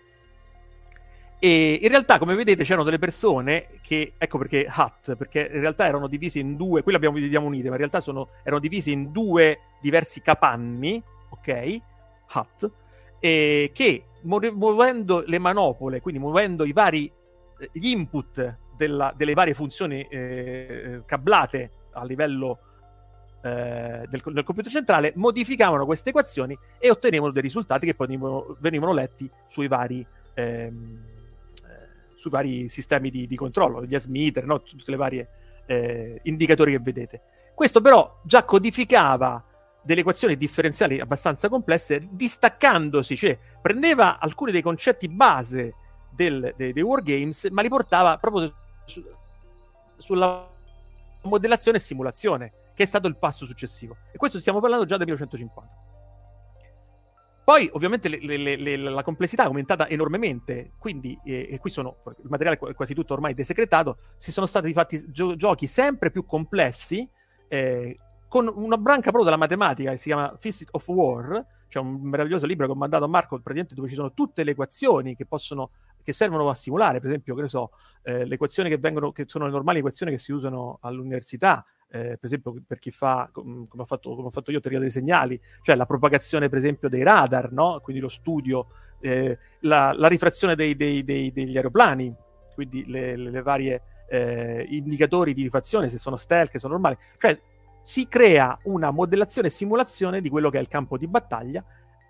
E 1.40 1.80
in 1.82 1.90
realtà, 1.90 2.20
come 2.20 2.36
vedete, 2.36 2.64
c'erano 2.64 2.86
delle 2.86 3.00
persone 3.00 3.68
che, 3.82 4.14
ecco 4.18 4.38
perché 4.38 4.66
Hut, 4.74 5.16
perché 5.16 5.50
in 5.52 5.60
realtà 5.60 5.86
erano 5.86 6.08
divisi 6.08 6.40
in 6.40 6.56
due, 6.56 6.84
qui 6.84 6.94
l'abbiamo 6.94 7.20
vediamo 7.20 7.48
unite, 7.48 7.66
ma 7.66 7.72
in 7.72 7.80
realtà 7.80 8.00
sono, 8.00 8.30
erano 8.44 8.62
divisi 8.62 8.92
in 8.92 9.12
due 9.12 9.60
diversi 9.82 10.22
capanni, 10.22 11.04
ok? 11.30 11.78
Hut, 12.34 12.72
e 13.20 13.72
che 13.74 14.04
muovendo 14.22 15.24
le 15.26 15.40
manopole, 15.40 16.00
quindi 16.00 16.22
muovendo 16.22 16.64
i 16.64 16.72
vari 16.72 17.12
eh, 17.60 17.70
gli 17.74 17.90
input 17.90 18.58
della, 18.78 19.14
delle 19.16 19.34
varie 19.34 19.54
funzioni 19.54 20.02
eh, 20.10 21.02
cablate 21.06 21.72
a 21.94 22.06
livello 22.06 22.60
eh, 23.44 24.08
del, 24.10 24.22
del, 24.24 24.44
computer 24.44 24.72
centrale, 24.72 25.12
modificavano 25.16 25.86
queste 25.86 26.10
equazioni 26.10 26.58
e 26.80 26.90
ottenevano 26.90 27.34
dei 27.34 27.42
risultati 27.42 27.86
che 27.86 27.94
poi 27.94 28.08
venivano, 28.08 28.56
venivano 28.60 28.94
letti 28.94 29.30
sui 29.50 29.68
vari, 29.68 30.06
ehm, 30.34 31.04
eh, 31.68 32.16
sui 32.16 32.32
vari 32.32 32.70
sistemi 32.70 33.10
di, 33.10 33.28
di 33.28 33.36
controllo, 33.36 33.84
gli 33.84 33.98
S-meter, 33.98 34.46
no? 34.46 34.62
tutte 34.62 34.92
le 34.92 34.98
varie 34.98 35.30
eh, 35.66 36.22
indicatori 36.24 36.72
che 36.72 36.80
vedete. 36.80 37.22
Questo 37.54 37.82
però 37.82 38.22
già 38.24 38.44
codificava 38.44 39.44
delle 39.84 40.00
equazioni 40.00 40.38
differenziali 40.38 41.02
abbastanza 41.02 41.50
complesse, 41.50 42.08
distaccandosi, 42.12 43.18
cioè 43.18 43.38
prendeva 43.62 44.20
alcuni 44.20 44.54
dei 44.54 44.62
concetti 44.62 45.10
base 45.10 45.76
del, 46.16 46.54
dei, 46.56 46.72
dei 46.72 46.84
wargames, 46.84 47.50
ma 47.52 47.62
li 47.62 47.68
portava 47.68 48.18
proprio 48.18 48.54
su, 48.86 49.04
sulla 49.98 50.50
modellazione 51.24 51.78
e 51.78 51.82
simulazione, 51.82 52.54
che 52.74 52.84
è 52.84 52.86
stato 52.86 53.08
il 53.08 53.18
passo 53.18 53.46
successivo. 53.46 53.98
E 54.12 54.18
questo 54.18 54.40
stiamo 54.40 54.60
parlando 54.60 54.86
già 54.86 54.98
del 54.98 55.06
1950. 55.06 55.92
Poi, 57.44 57.70
ovviamente, 57.74 58.08
le, 58.08 58.38
le, 58.38 58.56
le, 58.56 58.78
la 58.78 59.04
complessità 59.04 59.44
è 59.44 59.48
aumentata 59.48 59.90
enormemente, 59.90 60.72
quindi, 60.78 61.20
eh, 61.26 61.50
e 61.52 61.60
qui 61.60 61.70
sono, 61.70 61.98
il 62.06 62.30
materiale 62.30 62.58
è 62.70 62.74
quasi 62.74 62.94
tutto 62.94 63.14
ormai 63.14 63.34
desecretato, 63.34 63.98
si 64.18 64.32
sono 64.32 64.46
stati 64.46 64.72
fatti 64.72 65.12
gio- 65.12 65.36
giochi 65.36 65.68
sempre 65.68 66.10
più 66.10 66.26
complessi, 66.26 67.08
eh, 67.50 67.98
con 68.30 68.50
una 68.52 68.78
branca 68.78 69.12
proprio 69.12 69.26
della 69.26 69.38
matematica 69.38 69.92
che 69.92 69.98
si 69.98 70.06
chiama 70.06 70.34
Physics 70.40 70.72
of 70.72 70.88
War, 70.88 71.46
c'è 71.68 71.80
un 71.80 72.02
meraviglioso 72.02 72.46
libro 72.46 72.66
che 72.66 72.72
ho 72.72 72.76
mandato 72.76 73.04
a 73.04 73.08
Marco, 73.08 73.36
praticamente 73.36 73.76
dove 73.76 73.90
ci 73.90 73.96
sono 73.96 74.14
tutte 74.14 74.44
le 74.44 74.52
equazioni 74.52 75.16
che 75.16 75.26
possono 75.26 75.72
che 76.04 76.14
servono 76.14 76.50
a 76.50 76.54
simulare, 76.54 77.00
per 77.00 77.10
esempio, 77.10 77.34
che 77.34 77.42
ne 77.42 77.48
so, 77.48 77.72
eh, 78.04 78.26
le 78.26 78.36
equazioni 78.36 78.70
che 78.70 78.78
vengono, 78.78 79.12
che 79.12 79.24
sono 79.28 79.46
le 79.46 79.52
normali 79.52 79.80
equazioni 79.80 80.12
che 80.12 80.20
si 80.20 80.32
usano 80.32 80.78
all'università, 80.82 81.66
eh, 81.94 82.18
per 82.18 82.26
esempio 82.26 82.56
per 82.66 82.80
chi 82.80 82.90
fa, 82.90 83.30
come 83.32 83.68
ho, 83.70 83.86
fatto, 83.86 84.16
come 84.16 84.28
ho 84.28 84.32
fatto 84.32 84.50
io, 84.50 84.60
teoria 84.60 84.80
dei 84.80 84.90
segnali, 84.90 85.40
cioè 85.62 85.76
la 85.76 85.86
propagazione, 85.86 86.50
per 86.50 86.58
esempio, 86.58 86.90
dei 86.90 87.04
radar, 87.04 87.52
no? 87.52 87.80
quindi 87.84 88.02
lo 88.02 88.10
studio, 88.10 88.66
eh, 89.00 89.38
la, 89.60 89.94
la, 89.96 90.08
rifrazione 90.08 90.56
dei, 90.56 90.76
dei, 90.76 91.04
dei, 91.04 91.32
degli 91.32 91.56
aeroplani, 91.56 92.12
quindi 92.56 92.84
le, 92.88 93.16
le, 93.16 93.30
le 93.30 93.42
varie 93.44 93.82
eh, 94.10 94.66
indicatori 94.70 95.36
di 95.36 95.44
rifrazione, 95.44 95.88
se 95.88 96.00
sono 96.00 96.16
stealth, 96.16 96.50
che 96.50 96.58
sono 96.58 96.74
normali, 96.74 96.98
cioè 97.20 97.40
si 97.84 98.08
crea 98.08 98.58
una 98.64 98.90
modellazione 98.90 99.50
e 99.50 99.52
simulazione 99.52 100.20
di 100.20 100.30
quello 100.30 100.50
che 100.50 100.58
è 100.58 100.62
il 100.62 100.68
campo 100.68 100.98
di 100.98 101.06
battaglia 101.06 101.64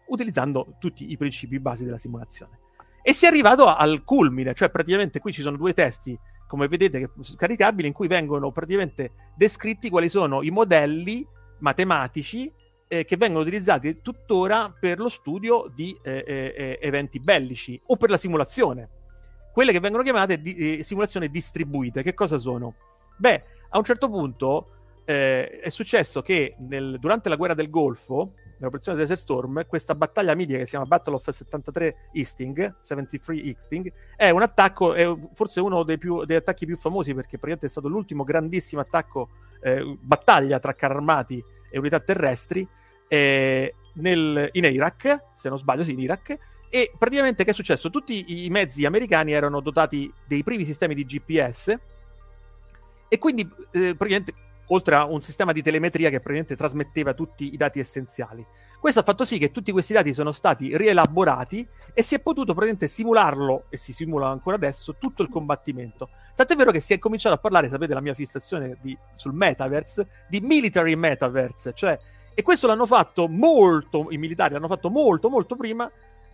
utilizzando 0.06 0.76
tutti 0.80 1.12
i 1.12 1.18
principi 1.18 1.60
basi 1.60 1.84
della 1.84 1.98
simulazione. 1.98 2.60
E 3.02 3.12
si 3.12 3.26
è 3.26 3.28
arrivato 3.28 3.66
al 3.66 4.06
culmine, 4.06 4.54
cioè 4.54 4.70
praticamente 4.70 5.20
qui 5.20 5.34
ci 5.34 5.42
sono 5.42 5.58
due 5.58 5.74
testi, 5.74 6.18
come 6.54 6.68
vedete, 6.68 7.10
scaricabili, 7.20 7.88
in 7.88 7.96
cui 7.96 8.06
vengono 8.06 8.52
praticamente 8.52 9.32
descritti 9.36 9.90
quali 9.90 10.08
sono 10.08 10.44
i 10.44 10.52
modelli 10.52 11.28
matematici 11.62 12.52
eh, 12.88 13.06
che 13.06 13.18
vengono 13.18 13.42
utilizzati 13.42 14.02
tuttora 14.04 14.72
per 14.80 15.00
lo 15.00 15.10
studio 15.10 15.66
di 15.76 15.98
eh, 16.04 16.24
eh, 16.28 16.54
eh 16.56 16.80
eventi 16.80 17.20
bellici 17.20 17.82
o 17.88 17.96
per 17.96 18.12
la 18.12 18.18
simulazione. 18.18 18.88
Quelle 19.52 19.72
che 19.72 19.80
vengono 19.80 20.04
chiamate 20.04 20.40
di, 20.40 20.78
eh, 20.78 20.84
simulazioni 20.84 21.28
distribuite, 21.32 22.04
che 22.04 22.14
cosa 22.14 22.38
sono? 22.38 22.76
Beh, 23.18 23.44
a 23.70 23.78
un 23.80 23.84
certo 23.84 24.08
punto 24.08 24.68
è 25.06 25.68
successo 25.70 26.22
che 26.22 26.56
nel, 26.60 26.98
durante 27.00 27.30
la 27.30 27.36
guerra 27.36 27.56
del 27.56 27.72
Golfo 27.72 28.36
nell'operazione 28.64 28.98
Desert 28.98 29.20
Storm, 29.20 29.66
questa 29.68 29.94
battaglia 29.94 30.34
media 30.34 30.58
che 30.58 30.64
si 30.64 30.72
chiama 30.72 30.86
Battle 30.86 31.16
of 31.16 31.30
73 31.30 32.10
Easting, 32.14 32.76
73 32.80 33.36
Easting, 33.36 33.92
è 34.16 34.30
un 34.30 34.42
attacco, 34.42 34.94
è 34.94 35.14
forse 35.34 35.60
uno 35.60 35.84
dei, 35.84 35.98
più, 35.98 36.24
degli 36.24 36.38
attacchi 36.38 36.66
più 36.66 36.78
famosi 36.78 37.14
perché 37.14 37.38
praticamente 37.38 37.68
è 37.68 37.70
stato 37.70 37.90
l'ultimo 37.90 38.24
grandissimo 38.24 38.82
attacco, 38.82 39.30
eh, 39.62 39.98
battaglia 40.00 40.60
tra 40.60 40.74
carri 40.74 40.96
armati 40.96 41.44
e 41.70 41.78
unità 41.78 42.00
terrestri 42.00 42.68
eh, 43.08 43.76
nel, 43.96 44.50
in 44.54 44.64
Iraq, 44.64 45.24
se 45.36 45.50
non 45.50 45.60
sbaglio, 45.60 45.84
sì, 45.84 45.92
in 45.92 46.00
Iraq. 46.00 46.38
E 46.70 46.92
praticamente 46.98 47.44
che 47.44 47.52
è 47.52 47.54
successo? 47.54 47.92
Tutti 47.92 48.46
i 48.46 48.50
mezzi 48.50 48.84
americani 48.86 49.34
erano 49.34 49.60
dotati 49.60 50.12
dei 50.26 50.42
primi 50.42 50.66
sistemi 50.66 50.96
di 50.96 51.06
GPS 51.06 51.76
e 53.08 53.20
quindi 53.20 53.48
eh, 53.74 53.94
praticamente 53.96 54.34
oltre 54.68 54.96
a 54.96 55.06
un 55.06 55.22
sistema 55.22 55.52
di 55.52 55.62
telemetria 55.62 56.10
che 56.10 56.20
praticamente 56.20 56.56
trasmetteva 56.56 57.14
tutti 57.14 57.54
i 57.54 57.58
dati 57.58 57.80
essenziali. 57.80 58.46
Questo 58.80 59.00
ha 59.00 59.04
fatto 59.04 59.24
sì 59.24 59.38
che 59.38 59.52
tutti 59.52 59.72
questi 59.72 59.94
dati 59.94 60.14
sono 60.14 60.34
stati 60.34 60.76
rielaborati 60.76 61.66
e 61.94 62.04
si 62.04 62.16
è 62.16 62.20
potuto 62.20 62.54
praticamente 62.54 62.88
simularlo, 62.88 63.64
e 63.70 63.78
si 63.78 63.94
simula 63.94 64.28
ancora 64.28 64.58
adesso, 64.58 64.96
tutto 64.98 65.22
il 65.22 65.30
combattimento. 65.30 66.10
Tant'è 66.36 66.56
vero 66.56 66.72
che 66.72 66.82
si 66.82 66.94
è 66.94 67.00
cominciato 67.00 67.36
a 67.36 67.38
parlare, 67.38 67.70
sapete 67.70 67.94
la 67.94 68.02
mia 68.02 68.14
fissazione 68.14 68.78
di, 68.82 68.98
sul 69.14 69.34
metaverse, 69.34 70.26
di 70.28 70.42
military 70.42 70.96
metaverse, 70.96 71.72
cioè, 71.74 71.98
e 72.34 72.42
questo 72.42 72.68
l'hanno 72.68 72.86
fatto 72.86 73.30
molto, 73.30 74.08
i 74.10 74.18
militari 74.18 74.54
l'hanno 74.54 74.68
fatto 74.68 74.90
molto, 74.90 75.30
molto 75.30 75.56
prima, 75.56 75.90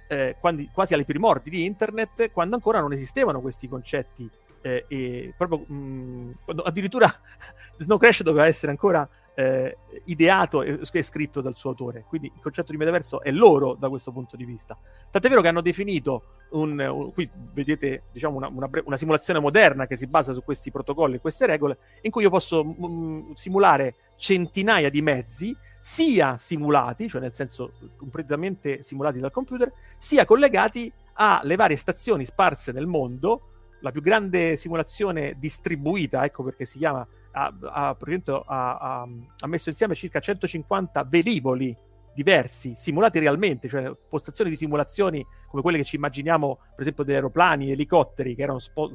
eh, 0.08 0.36
quando, 0.40 0.64
quasi 0.74 0.96
alle 0.96 1.06
primordi 1.06 1.52
di 1.52 1.66
internet, 1.66 2.32
quando 2.32 2.56
ancora 2.56 2.80
non 2.80 2.94
esistevano 2.94 3.42
questi 3.42 3.68
concetti 3.68 4.28
eh, 4.62 4.86
e 4.88 5.34
proprio 5.38 5.60
mh, 5.60 6.38
addirittura 6.64 7.12
Snow 7.78 7.98
Crash 7.98 8.24
doveva 8.24 8.48
essere 8.48 8.72
ancora 8.72 9.08
eh, 9.40 9.78
ideato 10.06 10.64
e, 10.64 11.04
scritto 11.04 11.40
dal 11.40 11.56
suo 11.56 11.70
autore. 11.70 12.04
Quindi 12.06 12.30
il 12.34 12.42
concetto 12.42 12.72
di 12.72 12.78
metaverso 12.78 13.22
è 13.22 13.32
loro 13.32 13.76
da 13.76 13.88
questo 13.88 14.12
punto 14.12 14.36
di 14.36 14.44
vista. 14.44 14.78
Tant'è 15.10 15.30
vero 15.30 15.42
che 15.42 15.48
hanno 15.48 15.62
definito 15.62 16.24
un, 16.52 16.78
un 16.78 17.14
qui 17.14 17.30
vedete 17.54 18.04
diciamo 18.12 18.36
una, 18.36 18.50
una, 18.50 18.70
una, 18.84 18.98
simulazione 18.98 19.40
moderna 19.40 19.88
che 19.88 19.96
si 19.96 20.08
basa 20.08 20.34
su 20.34 20.44
questi 20.44 20.72
protocolli 20.72 21.16
e 21.16 21.20
queste 21.20 21.46
regole, 21.46 21.78
in 22.02 22.12
cui 22.12 22.24
io 22.24 22.30
posso 22.30 22.66
mh, 22.66 23.34
simulare 23.36 23.96
centinaia 24.18 24.90
di 24.90 25.02
mezzi, 25.02 25.56
sia 25.80 26.36
simulati, 26.36 27.08
cioè 27.08 27.22
nel 27.22 27.34
senso 27.34 27.72
completamente 27.96 28.84
simulati 28.84 29.20
dal 29.20 29.32
computer, 29.32 29.72
sia 29.98 30.26
collegati 30.26 30.92
alle 31.14 31.56
varie 31.56 31.78
stazioni 31.78 32.26
sparse 32.26 32.74
nel 32.74 32.88
mondo 32.88 33.59
la 33.82 33.92
più 33.92 34.02
grande 34.02 34.58
simulazione 34.58 35.36
distribuita, 35.38 36.24
ecco 36.26 36.44
perché 36.44 36.66
si 36.66 36.78
chiama, 36.78 37.06
ha, 37.32 37.54
ha, 37.62 37.98
ha, 37.98 39.08
ha 39.40 39.48
messo 39.48 39.70
insieme 39.70 39.96
circa 39.96 40.20
150 40.20 41.04
velivoli 41.06 41.76
diversi, 42.14 42.74
simulati 42.76 43.20
realmente, 43.20 43.70
cioè 43.70 43.92
postazioni 44.10 44.50
di 44.50 44.58
simulazioni 44.58 45.26
come 45.48 45.62
quelle 45.62 45.78
che 45.78 45.84
ci 45.84 45.96
immaginiamo, 45.96 46.58
per 46.72 46.82
esempio, 46.82 47.04
degli 47.04 47.16
aeroplani, 47.16 47.72
elicotteri 47.72 48.36
che 48.36 48.42
erano 48.42 48.60
spo- 48.60 48.92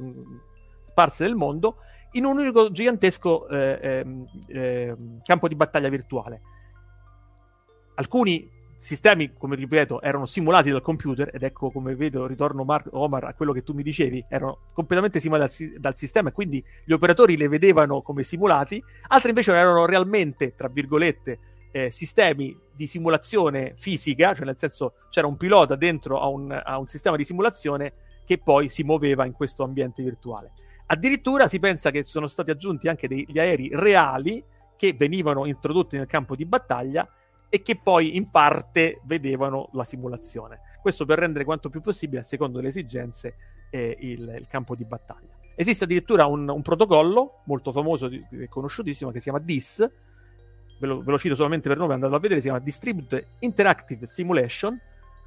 sparse 0.87 1.23
nel 1.23 1.35
mondo, 1.35 1.77
in 2.11 2.25
un 2.25 2.37
unico 2.37 2.71
gigantesco 2.71 3.47
eh, 3.49 4.05
eh, 4.47 4.95
campo 5.23 5.47
di 5.47 5.55
battaglia 5.55 5.89
virtuale. 5.89 6.41
Alcuni 7.95 8.49
sistemi, 8.85 9.33
come 9.33 9.55
ripeto, 9.55 9.99
erano 9.99 10.27
simulati 10.27 10.69
dal 10.69 10.83
computer, 10.83 11.31
ed 11.33 11.41
ecco 11.41 11.71
come 11.71 11.95
vedo, 11.95 12.27
ritorno 12.27 12.63
Mar- 12.63 12.87
Omar 12.91 13.23
a 13.23 13.33
quello 13.33 13.51
che 13.51 13.63
tu 13.63 13.73
mi 13.73 13.81
dicevi, 13.81 14.23
erano 14.29 14.59
completamente 14.73 15.19
simulati 15.19 15.71
dal, 15.71 15.79
dal, 15.79 15.97
sistema 15.97 16.29
e 16.29 16.31
quindi 16.31 16.63
gli 16.85 16.91
operatori 16.91 17.35
le 17.35 17.47
vedevano 17.47 18.03
come 18.03 18.21
simulati, 18.21 18.81
altri 19.07 19.29
invece 19.29 19.53
erano 19.53 19.87
realmente, 19.87 20.53
tra 20.55 20.67
virgolette, 20.67 21.39
eh, 21.71 21.89
sistemi 21.89 22.55
di 22.71 22.85
simulazione 22.85 23.73
fisica, 23.75 24.35
cioè 24.35 24.45
nel 24.45 24.59
senso 24.59 24.93
c'era 25.09 25.25
un 25.25 25.35
pilota 25.35 25.75
dentro 25.75 26.19
a 26.19 26.27
un, 26.27 26.51
a 26.51 26.77
un 26.77 26.85
sistema 26.85 27.17
di 27.17 27.23
simulazione 27.23 27.93
che 28.23 28.37
poi 28.37 28.69
si 28.69 28.83
muoveva 28.83 29.25
in 29.25 29.33
questo 29.33 29.63
ambiente 29.63 30.03
virtuale. 30.03 30.51
Addirittura 30.85 31.47
si 31.47 31.57
pensa 31.57 31.89
che 31.89 32.03
sono 32.03 32.27
stati 32.27 32.51
aggiunti 32.51 32.87
anche 32.87 33.07
degli 33.07 33.39
aerei 33.39 33.71
reali 33.73 34.43
che 34.77 34.93
venivano 34.93 35.47
introdotti 35.47 35.97
nel 35.97 36.05
campo 36.05 36.35
di 36.35 36.45
battaglia 36.45 37.09
e 37.55 37.61
che 37.61 37.79
poi 37.81 38.17
in 38.17 38.27
parte 38.27 38.99
vedevano 39.05 39.69
la 39.71 39.85
simulazione. 39.85 40.59
Questo 40.81 41.05
per 41.05 41.19
rendere 41.19 41.45
quanto 41.45 41.69
più 41.69 41.79
possibile, 41.79 42.19
a 42.19 42.23
secondo 42.23 42.59
le 42.59 42.67
esigenze, 42.67 43.35
eh, 43.69 43.95
il, 43.97 44.35
il, 44.39 44.47
campo 44.49 44.75
di 44.75 44.83
battaglia. 44.83 45.33
Esiste 45.55 45.85
addirittura 45.85 46.25
un, 46.25 46.49
un 46.49 46.61
protocollo 46.61 47.43
molto 47.45 47.71
famoso 47.71 48.07
e 48.07 48.49
conosciutissimo 48.49 49.09
che 49.09 49.19
si 49.19 49.29
chiama 49.29 49.39
DIS, 49.39 49.89
ve 50.79 50.85
lo, 50.85 51.01
ve 51.01 51.11
lo, 51.11 51.17
cito 51.17 51.33
solamente 51.33 51.69
per 51.69 51.77
nome, 51.77 51.93
andatelo 51.93 52.17
a 52.17 52.19
vedere, 52.19 52.41
si 52.41 52.47
chiama 52.47 52.61
Distributed 52.61 53.25
Interactive 53.39 54.05
Simulation, 54.05 54.77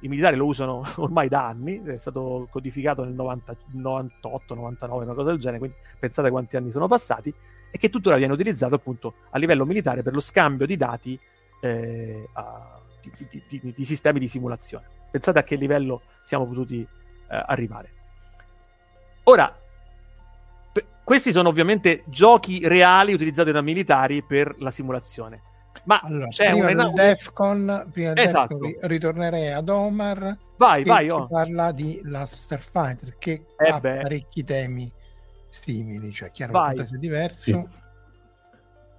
i 0.01 0.07
militari 0.07 0.35
lo 0.35 0.45
usano 0.45 0.83
ormai 0.97 1.29
da 1.29 1.47
anni, 1.47 1.81
è 1.83 1.97
stato 1.97 2.47
codificato 2.51 3.03
nel 3.03 3.13
90, 3.13 3.57
98, 3.71 4.53
99, 4.53 5.03
una 5.03 5.13
cosa 5.15 5.31
del 5.31 5.39
genere, 5.39 5.57
quindi 5.57 5.77
pensate 5.99 6.29
quanti 6.29 6.57
anni 6.57 6.69
sono 6.69 6.87
passati, 6.87 7.33
e 7.71 7.77
che 7.79 7.89
tuttora 7.89 8.17
viene 8.17 8.33
utilizzato 8.33 8.75
appunto 8.75 9.15
a 9.31 9.39
livello 9.39 9.65
militare 9.65 10.03
per 10.03 10.13
lo 10.13 10.19
scambio 10.19 10.67
di 10.67 10.77
dati 10.77 11.19
eh, 11.59 12.27
a, 12.33 12.79
di, 13.01 13.27
di, 13.29 13.43
di, 13.47 13.73
di, 13.75 13.85
sistemi 13.85 14.19
di 14.19 14.27
simulazione. 14.27 14.85
Pensate 15.11 15.39
a 15.39 15.43
che 15.43 15.55
livello 15.55 16.01
siamo 16.23 16.45
potuti 16.45 16.81
eh, 16.81 16.87
arrivare. 17.47 17.91
Ora, 19.23 19.55
p- 20.71 20.83
questi 21.03 21.31
sono 21.31 21.49
ovviamente 21.49 22.03
giochi 22.05 22.67
reali 22.67 23.13
utilizzati 23.13 23.51
da 23.51 23.61
militari 23.61 24.23
per 24.23 24.55
la 24.59 24.71
simulazione. 24.71 25.41
Ma 25.83 26.01
allora, 26.03 26.27
c'è 26.27 26.51
prima 26.51 26.69
un 26.69 26.75
del 26.75 26.91
Defcon, 26.93 27.89
prima 27.91 28.13
del 28.13 28.25
esatto. 28.25 28.57
Defcon, 28.57 28.87
ritornerei 28.87 29.51
ad 29.51 29.69
Omar. 29.69 30.37
Vai, 30.57 30.83
vai, 30.83 31.09
oh. 31.09 31.27
parla 31.27 31.71
di 31.71 32.01
la 32.03 32.25
Starfighter 32.25 33.17
che 33.17 33.45
eh 33.57 33.69
ha 33.69 33.79
beh. 33.79 34.01
parecchi 34.01 34.43
temi 34.43 34.91
simili, 35.47 36.11
cioè 36.11 36.31
chiaro 36.31 36.51
vai. 36.51 36.79
è 36.79 36.85
diverso. 36.97 37.43
Sì. 37.43 37.78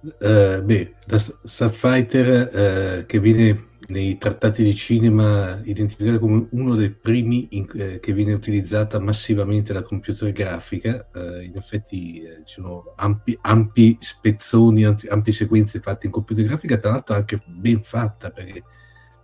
Uh, 0.03 0.61
beh, 0.63 0.95
la 1.05 1.19
Starfighter 1.43 3.01
uh, 3.01 3.05
che 3.05 3.19
viene 3.19 3.69
nei 3.91 4.17
trattati 4.17 4.63
di 4.63 4.73
cinema 4.73 5.59
identificata 5.63 6.17
come 6.17 6.47
uno 6.51 6.75
dei 6.75 6.89
primi 6.89 7.49
in, 7.51 7.67
eh, 7.75 7.99
che 7.99 8.13
viene 8.13 8.33
utilizzata 8.33 8.99
massivamente 8.99 9.73
la 9.73 9.83
computer 9.83 10.31
grafica. 10.31 11.09
Eh, 11.13 11.43
in 11.43 11.57
effetti 11.57 12.21
eh, 12.21 12.41
ci 12.45 12.55
sono 12.61 12.93
ampi, 12.95 13.37
ampi 13.41 13.97
spezzoni, 13.99 14.83
ampi, 14.85 15.31
sequenze 15.31 15.79
fatte 15.79 16.07
in 16.07 16.11
computer 16.11 16.45
grafica, 16.45 16.77
tra 16.77 16.91
l'altro 16.91 17.15
anche 17.15 17.41
ben 17.45 17.83
fatta 17.83 18.31
perché 18.31 18.63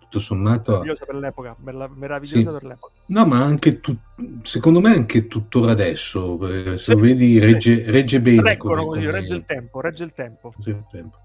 tutto 0.07 0.19
sommato... 0.19 0.71
Meravigliosa 0.71 1.05
per 1.05 1.15
l'epoca, 1.15 1.55
meravigliosa 1.61 2.39
sì. 2.39 2.43
per 2.43 2.63
l'epoca 2.63 2.93
No, 3.07 3.25
ma 3.25 3.41
anche 3.41 3.79
tu, 3.79 3.95
secondo 4.43 4.81
me 4.81 4.93
anche 4.93 5.27
tuttora 5.27 5.71
adesso, 5.71 6.37
se 6.41 6.77
sì, 6.77 6.91
lo 6.91 6.99
vedi, 6.99 7.39
regge, 7.39 7.85
sì. 7.85 7.91
regge 7.91 8.19
bene. 8.19 8.41
Reggono, 8.41 8.85
come, 8.85 8.99
come... 8.99 9.11
regge 9.11 9.33
il 9.33 9.45
tempo, 9.45 9.79
regge 9.79 10.03
il 10.03 10.13
tempo. 10.13 10.53
Regge 10.57 10.69
il 10.71 10.85
tempo. 10.91 11.17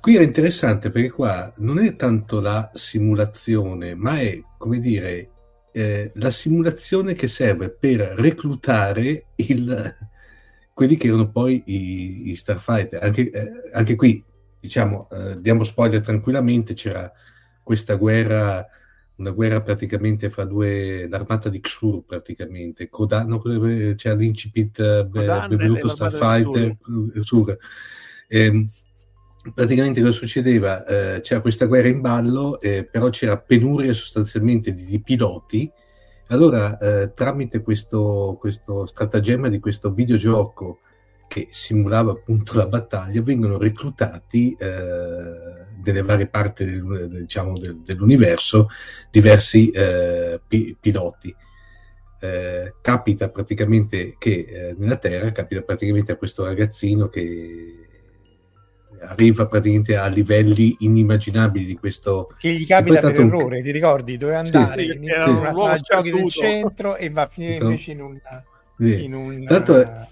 Qui 0.00 0.16
è 0.16 0.22
interessante 0.22 0.90
perché 0.90 1.10
qua 1.10 1.50
non 1.56 1.78
è 1.78 1.96
tanto 1.96 2.40
la 2.40 2.70
simulazione, 2.74 3.94
ma 3.94 4.20
è, 4.20 4.38
come 4.58 4.80
dire, 4.80 5.30
eh, 5.72 6.12
la 6.14 6.30
simulazione 6.30 7.14
che 7.14 7.26
serve 7.26 7.70
per 7.70 8.00
reclutare 8.00 9.28
il, 9.36 9.96
quelli 10.74 10.96
che 10.96 11.06
erano 11.06 11.30
poi 11.30 11.62
i, 11.66 12.30
i 12.30 12.36
Starfighter. 12.36 13.02
Anche, 13.02 13.30
eh, 13.30 13.50
anche, 13.72 13.96
qui, 13.96 14.22
diciamo, 14.60 15.08
eh, 15.10 15.40
diamo 15.40 15.64
spoiler 15.64 16.02
tranquillamente, 16.02 16.74
c'era 16.74 17.10
questa 17.68 17.96
guerra, 17.96 18.66
una 19.16 19.30
guerra 19.30 19.60
praticamente 19.60 20.30
fra 20.30 20.44
due, 20.44 21.06
l'armata 21.06 21.50
di 21.50 21.60
Xur 21.60 22.02
praticamente, 22.02 22.88
c'era 22.88 24.14
l'incipit 24.14 24.80
eh, 24.80 25.04
benvenuto 25.04 25.86
Starfighter, 25.86 26.78
Xur. 27.20 27.58
Eh, 28.26 28.64
praticamente 29.52 30.00
cosa 30.00 30.12
succedeva? 30.12 30.82
Eh, 30.86 31.20
c'era 31.20 31.42
questa 31.42 31.66
guerra 31.66 31.88
in 31.88 32.00
ballo, 32.00 32.58
eh, 32.58 32.88
però 32.90 33.10
c'era 33.10 33.36
penuria 33.36 33.92
sostanzialmente 33.92 34.72
di, 34.72 34.86
di 34.86 35.02
piloti. 35.02 35.70
Allora, 36.28 36.78
eh, 36.78 37.12
tramite 37.12 37.60
questo, 37.60 38.38
questo 38.40 38.86
stratagemma 38.86 39.50
di 39.50 39.58
questo 39.58 39.92
videogioco 39.92 40.80
che 41.28 41.48
simulava 41.50 42.12
appunto 42.12 42.54
la 42.56 42.66
battaglia, 42.66 43.20
vengono 43.20 43.58
reclutati 43.58 44.56
eh, 45.78 45.90
nelle 45.90 46.02
varie 46.02 46.26
parti 46.28 46.64
del, 46.64 47.08
diciamo, 47.20 47.58
del, 47.58 47.80
dell'universo 47.80 48.68
diversi 49.10 49.70
eh, 49.70 50.40
pi- 50.46 50.76
piloti. 50.78 51.34
Eh, 52.20 52.74
capita 52.80 53.28
praticamente 53.28 54.16
che 54.18 54.74
nella 54.76 54.96
Terra 54.96 55.30
capita 55.30 55.62
praticamente 55.62 56.10
a 56.10 56.16
questo 56.16 56.44
ragazzino 56.44 57.08
che 57.08 57.88
arriva 59.02 59.46
praticamente 59.46 59.96
a 59.96 60.06
livelli 60.08 60.76
inimmaginabili 60.80 61.64
di 61.64 61.76
questo 61.76 62.28
che 62.38 62.52
gli 62.52 62.66
capita 62.66 63.00
per 63.00 63.20
un... 63.20 63.26
errore 63.26 63.62
ti 63.62 63.70
ricordi 63.70 64.16
dove 64.16 64.34
andare 64.34 64.82
sì, 64.82 64.90
in, 64.90 65.02
in 65.04 65.36
una 65.36 65.52
sala 65.52 65.76
giochi 65.76 66.10
del 66.10 66.28
centro 66.28 66.96
e 66.96 67.10
va 67.10 67.22
a 67.22 67.28
finire 67.28 67.56
invece 67.56 67.92
in 67.92 68.00
un, 68.00 68.20
sì. 68.76 69.04
in 69.04 69.14
un 69.14 69.44
Tanto, 69.44 70.08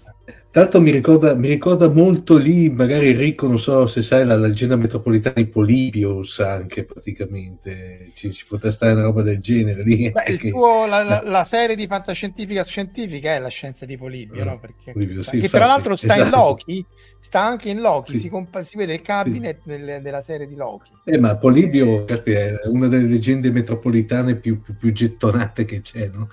Tanto 0.49 0.81
mi 0.81 0.91
ricorda, 0.91 1.35
mi 1.35 1.49
ricorda, 1.49 1.87
molto 1.87 2.35
lì, 2.35 2.69
magari 2.69 3.09
Enrico, 3.09 3.47
non 3.47 3.59
so 3.59 3.85
se 3.85 4.01
sai, 4.01 4.25
la, 4.25 4.35
la 4.35 4.47
leggenda 4.47 4.75
metropolitana 4.75 5.35
di 5.35 5.45
Polibios 5.45 6.39
anche 6.39 6.83
praticamente, 6.83 8.11
ci, 8.15 8.33
ci 8.33 8.45
potrebbe 8.47 8.73
stare 8.73 8.93
una 8.93 9.03
roba 9.03 9.21
del 9.21 9.39
genere 9.39 9.83
lì. 9.83 10.09
Beh, 10.09 10.37
che... 10.37 10.49
tuo, 10.49 10.87
la, 10.87 11.03
la, 11.03 11.21
la, 11.23 11.43
serie 11.43 11.75
di 11.75 11.85
fantascientifica 11.85 12.65
scientifica 12.65 13.35
è 13.35 13.39
la 13.39 13.49
scienza 13.49 13.85
di 13.85 13.97
Polibio, 13.97 14.43
no? 14.43 14.57
Perché, 14.59 14.93
Polibio, 14.93 15.21
sì, 15.21 15.29
che 15.29 15.35
infatti, 15.35 15.57
tra 15.57 15.65
l'altro 15.67 15.95
sta 15.95 16.15
esatto. 16.15 16.23
in 16.23 16.29
Loki, 16.31 16.85
sta 17.27 17.43
anche 17.43 17.67
in 17.67 17.81
Loki, 17.81 18.13
sì. 18.13 18.19
si, 18.19 18.29
compa- 18.29 18.63
si, 18.63 18.77
vede 18.77 18.93
il 18.93 19.01
cabinet 19.01 19.59
sì. 19.61 19.69
nel, 19.69 20.01
della 20.01 20.23
serie 20.23 20.47
di 20.47 20.55
Loki. 20.55 20.91
Eh, 21.03 21.19
ma 21.19 21.35
Polibio 21.35 22.07
è 22.07 22.51
una 22.67 22.87
delle 22.87 23.05
leggende 23.05 23.51
metropolitane 23.51 24.37
più, 24.37 24.61
più, 24.61 24.77
più 24.77 24.93
gettonate 24.93 25.65
che 25.65 25.81
c'è, 25.81 26.07
no? 26.07 26.29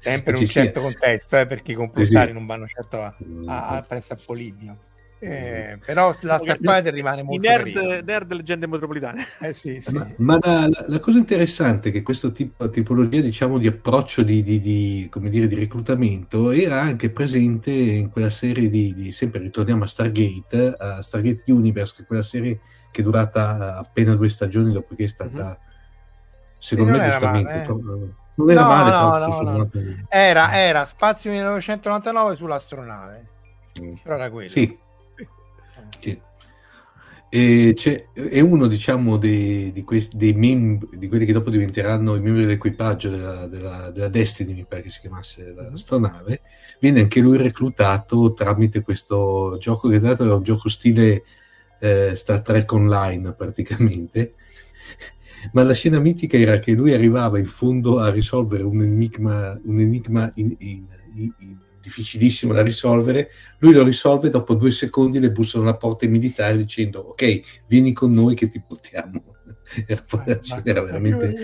Sempre 0.00 0.32
in 0.36 0.40
un 0.40 0.46
certo 0.46 0.80
sia... 0.80 0.88
contesto, 0.88 1.36
eh, 1.36 1.46
perché 1.46 1.72
i 1.72 1.74
compostari 1.74 2.32
non 2.32 2.46
vanno 2.46 2.66
certo 2.66 2.96
a, 2.96 3.14
a, 3.44 3.68
a 3.68 3.82
presso 3.82 4.14
a 4.14 4.18
Polibio. 4.24 4.76
Eh, 5.20 5.80
però 5.84 6.14
la 6.20 6.38
Starfighter 6.38 6.92
rimane 6.92 7.24
molto 7.24 7.44
I 7.44 7.48
nerd, 7.48 8.04
nerd 8.04 8.32
leggende 8.32 8.68
metropolitane 8.68 9.26
eh 9.42 9.52
sì, 9.52 9.80
sì. 9.80 9.92
ma, 9.92 10.08
ma 10.18 10.38
la, 10.40 10.84
la, 10.86 11.00
cosa 11.00 11.18
interessante 11.18 11.88
è 11.88 11.92
che 11.92 12.02
questa 12.02 12.30
tipo, 12.30 12.70
tipologia 12.70 13.20
diciamo 13.20 13.58
di 13.58 13.66
approccio 13.66 14.22
di, 14.22 14.44
di, 14.44 14.60
di, 14.60 15.08
come 15.10 15.28
dire, 15.28 15.48
di 15.48 15.56
reclutamento 15.56 16.52
era 16.52 16.80
anche 16.80 17.10
presente 17.10 17.72
in 17.72 18.10
quella 18.10 18.30
serie 18.30 18.68
di, 18.68 18.94
di, 18.94 19.10
sempre 19.10 19.40
ritorniamo 19.40 19.82
a 19.82 19.88
Stargate 19.88 20.76
a 20.78 21.02
Stargate 21.02 21.42
Universe 21.50 21.94
che 21.96 22.02
è 22.02 22.06
quella 22.06 22.22
serie 22.22 22.60
che 22.92 23.00
è 23.00 23.04
durata 23.04 23.76
appena 23.76 24.14
due 24.14 24.28
stagioni 24.28 24.72
dopo 24.72 24.94
che 24.94 25.02
è 25.02 25.08
stata 25.08 25.42
mm-hmm. 25.42 25.52
secondo 26.58 26.92
sì, 26.92 26.98
me 27.00 27.08
giustamente 27.08 27.50
male, 27.50 27.64
eh. 27.64 28.14
non 28.34 28.50
era 28.52 28.60
no, 28.60 28.68
male 28.68 28.90
no, 28.92 29.42
no, 29.42 29.50
no. 29.50 29.70
Era, 30.08 30.56
era 30.56 30.86
Spazio 30.86 31.32
1999 31.32 32.36
sull'astronave 32.36 33.26
mm. 33.80 33.94
però 34.04 34.14
era 34.14 34.30
quello 34.30 34.48
sì 34.48 34.86
sì. 36.00 36.20
E 37.30 37.74
è 38.14 38.40
uno 38.40 38.66
diciamo 38.68 39.18
dei, 39.18 39.70
di, 39.70 39.84
questi, 39.84 40.16
dei 40.16 40.32
mem- 40.32 40.88
di 40.96 41.08
quelli 41.08 41.26
che 41.26 41.34
dopo 41.34 41.50
diventeranno 41.50 42.14
i 42.14 42.20
membri 42.20 42.42
dell'equipaggio 42.46 43.10
della, 43.10 43.46
della, 43.46 43.90
della 43.90 44.08
Destiny 44.08 44.54
mi 44.54 44.64
pare 44.66 44.82
che 44.82 44.90
si 44.90 45.00
chiamasse 45.00 45.52
l'astronave. 45.52 46.40
Viene 46.80 47.00
anche 47.00 47.20
lui 47.20 47.36
reclutato 47.36 48.32
tramite 48.32 48.80
questo 48.80 49.58
gioco 49.60 49.88
che 49.88 49.98
tra 49.98 50.08
l'altro 50.08 50.24
era 50.24 50.36
un 50.36 50.42
gioco 50.42 50.70
stile 50.70 51.22
eh, 51.80 52.14
Star 52.16 52.40
Trek 52.40 52.72
Online 52.72 53.32
praticamente. 53.34 54.34
Ma 55.52 55.62
la 55.64 55.74
scena 55.74 55.98
mitica 55.98 56.38
era 56.38 56.58
che 56.58 56.72
lui 56.72 56.94
arrivava 56.94 57.38
in 57.38 57.46
fondo 57.46 57.98
a 57.98 58.10
risolvere 58.10 58.62
un 58.62 58.82
enigma, 58.82 59.58
un 59.64 59.80
enigma 59.80 60.30
in, 60.36 60.54
in, 60.58 60.86
in, 61.14 61.58
difficilissimo 61.88 62.52
da 62.52 62.62
risolvere, 62.62 63.30
lui 63.58 63.72
lo 63.72 63.82
risolve, 63.82 64.28
dopo 64.28 64.54
due 64.54 64.70
secondi 64.70 65.18
le 65.18 65.32
bussano 65.32 65.64
alla 65.64 65.76
porta 65.76 66.04
i 66.04 66.08
militari 66.08 66.58
dicendo 66.58 67.00
ok, 67.00 67.64
vieni 67.66 67.92
con 67.92 68.12
noi 68.12 68.34
che 68.34 68.48
ti 68.48 68.62
portiamo. 68.64 69.34
era, 69.86 70.04
era 70.64 70.82
veramente 70.82 71.34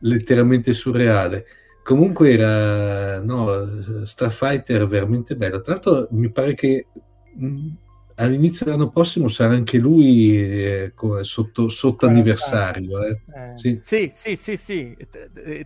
letteralmente 0.00 0.72
surreale. 0.72 1.46
Comunque 1.82 2.32
era 2.32 3.20
no, 3.20 4.04
Starfighter 4.04 4.86
veramente 4.86 5.36
bello. 5.36 5.60
Tra 5.60 5.74
l'altro 5.74 6.08
mi 6.10 6.30
pare 6.30 6.54
che 6.54 6.86
mh, 7.36 7.68
all'inizio 8.18 8.66
dell'anno 8.66 8.90
prossimo 8.90 9.28
sarà 9.28 9.54
anche 9.54 9.78
lui 9.78 10.36
eh, 10.38 10.92
sotto, 11.22 11.68
sotto 11.68 12.06
anniversario. 12.06 13.02
Eh. 13.04 13.10
Eh. 13.10 13.52
Sì. 13.56 13.80
sì, 13.82 14.10
sì, 14.12 14.36
sì, 14.36 14.56
sì. 14.56 14.96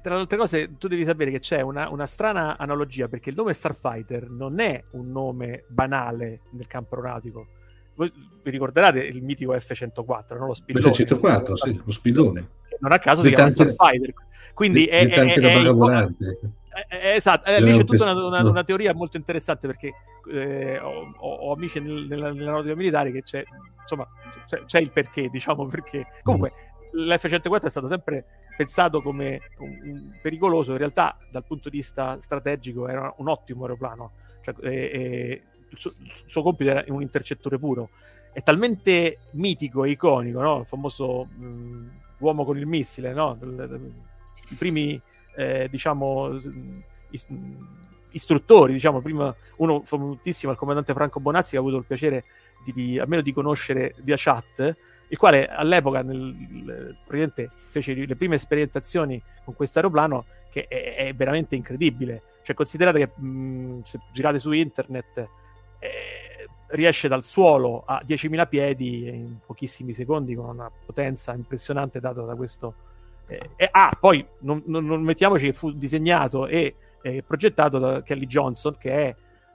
Tra 0.03 0.15
le 0.15 0.21
altre 0.21 0.37
cose, 0.37 0.77
tu 0.79 0.89
devi 0.89 1.05
sapere 1.05 1.31
che 1.31 1.41
c'è 1.41 1.61
una, 1.61 1.89
una, 1.89 2.07
strana 2.07 2.57
analogia 2.59 3.09
perché 3.09 3.31
il 3.31 3.37
nome 3.37 3.53
Starfighter 3.53 4.29
non 4.29 4.61
è 4.61 4.83
un 4.93 5.11
nome 5.11 5.65
banale 5.69 6.41
nel 6.53 6.67
campo 6.67 6.95
aeronautico. 6.95 7.47
Voi 7.95 8.13
vi 8.43 8.51
ricorderete 8.51 9.05
il 9.05 9.23
mitico 9.23 9.59
F-104, 9.59 10.39
no? 10.39 10.47
lo 10.47 10.55
spillone? 10.55 10.93
F-104, 10.93 11.53
sì, 11.55 11.81
lo 11.85 11.93
spillone. 11.93 12.49
Non 12.81 12.93
a 12.93 12.99
caso 12.99 13.23
si 13.23 13.29
chiama 13.29 13.49
Starfighter. 13.49 14.13
Quindi 14.55 14.87
è, 14.87 15.09
è, 15.09 15.25
è, 15.25 15.35
è, 15.35 16.53
eh, 16.89 17.15
esatto, 17.15 17.51
eh, 17.51 17.61
lì 17.61 17.77
c'è 17.77 17.85
tutta 17.85 18.11
una, 18.11 18.27
una, 18.27 18.49
una, 18.49 18.65
teoria 18.65 18.95
molto 18.95 19.19
interessante 19.19 19.67
perché 19.67 19.93
eh, 20.31 20.79
ho, 20.79 21.13
ho, 21.19 21.53
amici 21.53 21.81
nel, 21.81 22.07
nella, 22.09 22.33
nell'aeronautica 22.33 22.75
militare 22.75 23.13
che 23.13 23.23
c'è, 23.23 23.45
insomma, 23.81 24.07
c'è, 24.47 24.65
c'è, 24.65 24.81
il 24.81 24.91
perché, 24.91 25.29
diciamo 25.29 25.67
perché. 25.67 26.07
Comunque, 26.23 26.53
mm. 26.97 27.11
l'F-104 27.11 27.65
è 27.65 27.71
stato 27.71 27.89
sempre 27.89 28.25
pensato 28.57 29.03
come 29.03 29.41
un, 29.59 29.79
un 29.83 30.19
pericoloso, 30.23 30.73
in 30.73 30.79
realtà 30.79 31.19
dal 31.31 31.45
punto 31.45 31.69
di 31.69 31.77
vista 31.77 32.19
strategico 32.21 32.89
era 32.89 33.13
un 33.19 33.29
ottimo 33.29 33.63
aeroplano, 33.63 34.13
cioè, 34.43 34.55
eh, 34.63 35.43
il, 35.69 35.79
suo, 35.79 35.93
il, 35.99 36.25
suo, 36.27 36.43
compito 36.43 36.71
era 36.71 36.85
un 36.89 37.03
intercettore 37.03 37.59
puro. 37.59 37.91
È 38.33 38.43
talmente 38.43 39.19
mitico 39.33 39.85
e 39.85 39.91
iconico, 39.91 40.41
no? 40.41 40.61
il 40.61 40.67
famoso 40.67 41.25
mh, 41.25 41.91
uomo 42.19 42.45
con 42.47 42.57
il 42.57 42.67
missile, 42.67 43.13
no? 43.13 43.39
i 44.49 44.55
primi 44.55 45.01
eh, 45.37 45.69
diciamo, 45.71 46.39
istruttori, 48.11 48.73
diciamo, 48.73 49.01
prima 49.01 49.35
uno 49.57 49.83
famosissimo, 49.85 50.53
il 50.53 50.59
comandante 50.59 50.93
Franco 50.93 51.21
Bonazzi, 51.21 51.51
che 51.51 51.57
ha 51.57 51.61
avuto 51.61 51.77
il 51.77 51.85
piacere 51.85 52.25
di, 52.65 52.73
di, 52.73 52.99
almeno 52.99 53.23
di 53.23 53.33
conoscere 53.33 53.95
via 53.99 54.17
chat, 54.19 54.77
il 55.09 55.19
quale 55.19 55.49
all'epoca 55.49 56.03
nel, 56.03 56.97
fece 57.71 57.95
le 57.95 58.17
prime 58.17 58.39
sperimentazioni 58.39 59.21
con 59.45 59.55
questo 59.55 59.79
aeroplano 59.79 60.25
che 60.51 60.67
è, 60.69 60.97
è, 60.97 61.15
veramente 61.15 61.55
incredibile. 61.55 62.23
Cioè, 62.43 62.55
considerate 62.55 62.99
che 62.99 63.21
mh, 63.21 63.83
se 63.85 64.01
girate 64.13 64.39
su 64.39 64.53
internet 64.53 65.29
eh, 65.79 66.47
riesce 66.69 67.09
dal 67.09 67.25
suolo 67.25 67.83
a 67.85 68.03
10.000 68.07 68.49
piedi 68.49 69.09
in 69.09 69.37
pochissimi 69.45 69.93
secondi 69.93 70.35
con 70.35 70.49
una 70.49 70.71
potenza 70.85 71.35
impressionante 71.35 72.01
data 72.01 72.23
da 72.23 72.35
questo 72.35 72.75
eh, 73.57 73.69
ah, 73.71 73.97
poi 73.99 74.25
non, 74.41 74.63
non, 74.67 74.85
non, 74.85 75.03
mettiamoci 75.03 75.47
che 75.47 75.53
fu 75.53 75.73
disegnato 75.73 76.47
e 76.47 76.75
eh, 77.03 77.23
progettato 77.27 77.79
da 77.79 78.03
Kelly 78.03 78.27
Johnson, 78.27 78.77
che 78.79 78.93
è 78.93 79.15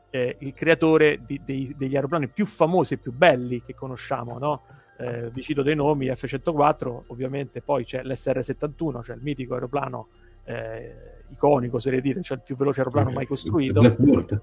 eh, 0.10 0.36
il 0.40 0.54
creatore 0.54 1.20
di, 1.26 1.42
dei, 1.44 1.74
degli 1.78 1.96
aeroplani 1.96 2.28
più 2.28 2.46
famosi 2.46 2.96
e 2.96 2.98
più 2.98 3.12
belli 3.12 3.62
che 3.62 3.76
conosciamo, 3.76 4.38
no? 4.38 4.62
Eh, 5.00 5.30
vi 5.30 5.44
cito 5.44 5.62
dei 5.62 5.76
nomi, 5.76 6.08
F-104, 6.08 7.04
ovviamente, 7.08 7.62
poi 7.62 7.86
c'è 7.86 8.02
l'SR-71, 8.04 9.04
cioè 9.04 9.16
il 9.16 9.22
mitico 9.22 9.54
aeroplano 9.54 10.08
eh, 10.46 11.24
iconico, 11.30 11.78
se 11.78 12.02
dire, 12.02 12.22
cioè 12.24 12.38
il 12.38 12.44
più 12.44 12.56
veloce 12.56 12.80
aeroplano 12.80 13.12
mai 13.12 13.28
costruito. 13.28 13.82
Blackbird. 13.82 14.42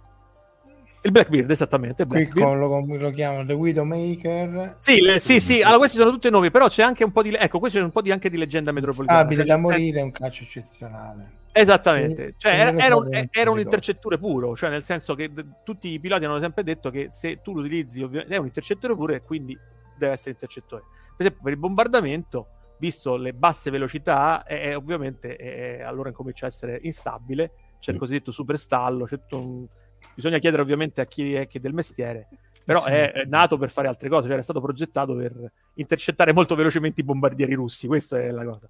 Il 1.05 1.10
Blackbeard, 1.10 1.51
esattamente. 1.51 2.06
Blackbeard. 2.06 2.59
Qui 2.59 2.97
lo, 2.97 2.97
lo 2.97 3.10
chiamano 3.10 3.44
The 3.44 3.52
Widowmaker. 3.52 4.76
Sì, 4.78 5.02
le, 5.02 5.18
sì, 5.18 5.39
sì. 5.39 5.60
Allora, 5.60 5.76
questi 5.76 5.98
sono 5.98 6.10
tutti 6.10 6.31
nomi, 6.31 6.51
però 6.51 6.66
c'è 6.68 6.82
anche 6.82 7.05
un 7.05 7.12
po' 7.12 7.20
di. 7.20 7.35
Ecco, 7.39 7.59
questo 7.59 7.78
è 7.78 7.82
un 7.82 7.90
po' 7.90 8.01
di, 8.01 8.10
anche 8.10 8.31
di 8.31 8.39
leggenda 8.39 8.72
metropolitana. 8.72 9.18
Abile 9.18 9.40
cioè, 9.40 9.47
da 9.47 9.56
morire, 9.59 10.01
è 10.01 10.02
un 10.02 10.12
calcio 10.12 10.44
eccezionale. 10.44 11.43
Esattamente, 11.52 12.35
cioè, 12.39 12.52
era, 12.52 12.78
era, 12.78 12.97
un, 12.97 13.28
era, 13.31 13.51
un, 13.51 13.60
intercettore 13.60 14.18
puro, 14.18 14.56
cioè 14.56 14.70
nel 14.70 14.82
senso 14.82 15.14
che 15.14 15.31
d- 15.31 15.44
tutti 15.62 15.89
i 15.89 16.01
piloti 16.01 16.24
hanno 16.24 16.40
sempre 16.40 16.64
detto 16.64 16.90
che 16.90 17.09
se 17.12 17.43
tu 17.43 17.52
lo 17.52 17.60
utilizzi 17.60 18.02
ovviamente 18.02 18.35
è 18.35 18.39
un 18.39 18.47
intercettore 18.47 18.97
puro 18.97 19.12
e 19.12 19.22
quindi 19.22 19.56
deve 19.97 20.14
essere 20.14 20.31
intercettore. 20.31 20.82
Per 21.16 21.26
esempio 21.26 21.43
per 21.44 21.52
il 21.52 21.59
bombardamento, 21.59 22.48
visto 22.78 23.14
le 23.16 23.35
basse 23.35 23.70
velocità, 23.70 24.43
è, 24.43 24.70
è 24.70 24.76
ovviamente 24.76 25.36
è, 25.36 25.82
allora 25.82 26.09
incomincia 26.09 26.47
a 26.47 26.48
essere 26.48 26.81
instabile, 26.82 27.52
c'è 27.78 27.93
il 27.93 27.98
cosiddetto 27.98 28.32
super 28.32 28.59
stallo, 28.59 29.06
un... 29.32 29.66
bisogna 30.14 30.39
chiedere 30.39 30.62
ovviamente 30.62 31.01
a 31.01 31.06
chi 31.06 31.35
è, 31.35 31.47
chi 31.47 31.59
è 31.59 31.60
del 31.60 31.72
mestiere, 31.72 32.28
però 32.64 32.81
sì. 32.82 32.90
è, 32.90 33.12
è, 33.12 33.24
nato 33.24 33.56
per 33.56 33.70
fare 33.70 33.89
altre 33.89 34.09
cose, 34.09 34.24
cioè 34.24 34.32
era 34.35 34.43
stato 34.43 34.60
progettato 34.60 35.14
per 35.14 35.32
intercettare 35.74 36.32
molto 36.32 36.55
velocemente 36.55 37.01
i 37.01 37.05
bombardieri 37.05 37.55
russi, 37.55 37.86
questa 37.86 38.18
è 38.18 38.31
la 38.31 38.44
cosa. 38.44 38.68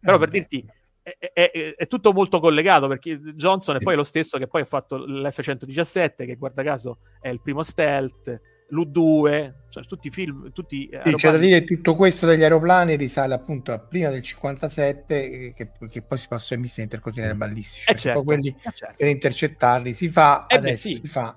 Però 0.00 0.16
eh, 0.16 0.18
per 0.18 0.28
dirti, 0.28 0.66
è, 1.02 1.30
è, 1.32 1.74
è, 1.76 1.86
tutto 1.86 2.12
molto 2.12 2.38
collegato 2.38 2.86
perché 2.86 3.18
Johnson 3.18 3.76
è 3.76 3.80
poi 3.80 3.96
lo 3.96 4.04
stesso 4.04 4.38
che 4.38 4.46
poi 4.46 4.62
ha 4.62 4.66
fatto 4.66 4.96
l'F-117 4.96 6.14
che 6.16 6.36
guarda 6.36 6.62
caso 6.62 6.98
è 7.20 7.28
il 7.28 7.40
primo 7.40 7.62
stealth 7.64 8.40
l'U2 8.72 9.52
cioè 9.68 9.84
tutti 9.84 10.08
i 10.08 10.10
film 10.10 10.50
tutti 10.52 10.88
sì, 11.04 11.14
c'è 11.14 11.30
da 11.30 11.38
dire 11.38 11.60
che 11.60 11.64
tutto 11.64 11.94
questo 11.94 12.26
degli 12.26 12.42
aeroplani 12.42 12.96
risale 12.96 13.34
appunto 13.34 13.72
a 13.72 13.78
prima 13.78 14.08
del 14.08 14.22
57 14.22 15.52
che, 15.54 15.70
che 15.88 16.02
poi 16.02 16.18
si 16.18 16.26
passò 16.28 16.54
ai 16.54 16.60
missili 16.60 16.82
intercontinentali 16.84 17.38
ballistici 17.38 17.90
eh 17.90 17.96
certo, 17.96 18.22
quelli 18.22 18.48
eh 18.48 18.72
certo. 18.74 18.94
per 18.96 19.08
intercettarli. 19.08 19.94
Si 19.94 20.08
fa 20.08 20.46
eh 20.46 20.56
adesso 20.56 20.88
beh, 20.88 20.94
sì. 20.94 21.00
si 21.02 21.08
fa. 21.08 21.36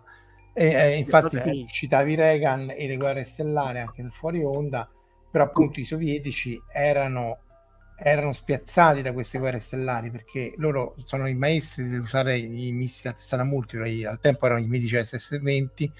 E, 0.53 0.67
eh, 0.67 0.95
infatti 0.95 1.41
tu 1.41 1.65
citavi 1.69 2.15
Reagan 2.15 2.73
e 2.75 2.87
le 2.87 2.95
guerre 2.95 3.25
stellari 3.25 3.79
anche 3.79 4.01
nel 4.01 4.13
fuori 4.13 4.41
onda 4.41 4.89
però 5.29 5.43
appunto 5.43 5.81
i 5.81 5.83
sovietici 5.83 6.57
erano 6.71 7.39
erano 7.97 8.33
spiazzati 8.33 9.01
da 9.01 9.13
queste 9.13 9.37
guerre 9.37 9.59
stellari 9.59 10.11
perché 10.11 10.53
loro 10.57 10.95
sono 11.03 11.27
i 11.27 11.33
maestri 11.33 11.87
di 11.87 11.95
usare 11.95 12.37
i 12.37 12.71
missili 12.73 13.09
a 13.09 13.13
testata 13.13 13.43
multipla, 13.43 14.09
al 14.09 14.19
tempo 14.19 14.45
erano 14.45 14.61
i 14.61 14.67
mitici 14.67 14.95
SS-20 14.95 15.91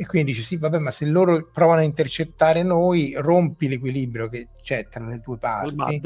e 0.00 0.06
quindi 0.06 0.30
dice 0.30 0.44
sì 0.44 0.56
vabbè 0.56 0.78
ma 0.78 0.92
se 0.92 1.06
loro 1.06 1.50
provano 1.52 1.80
a 1.80 1.82
intercettare 1.82 2.62
noi 2.62 3.14
rompi 3.16 3.66
l'equilibrio 3.66 4.28
che 4.28 4.46
c'è 4.62 4.86
tra 4.86 5.04
le 5.04 5.18
due 5.18 5.38
parti. 5.38 6.00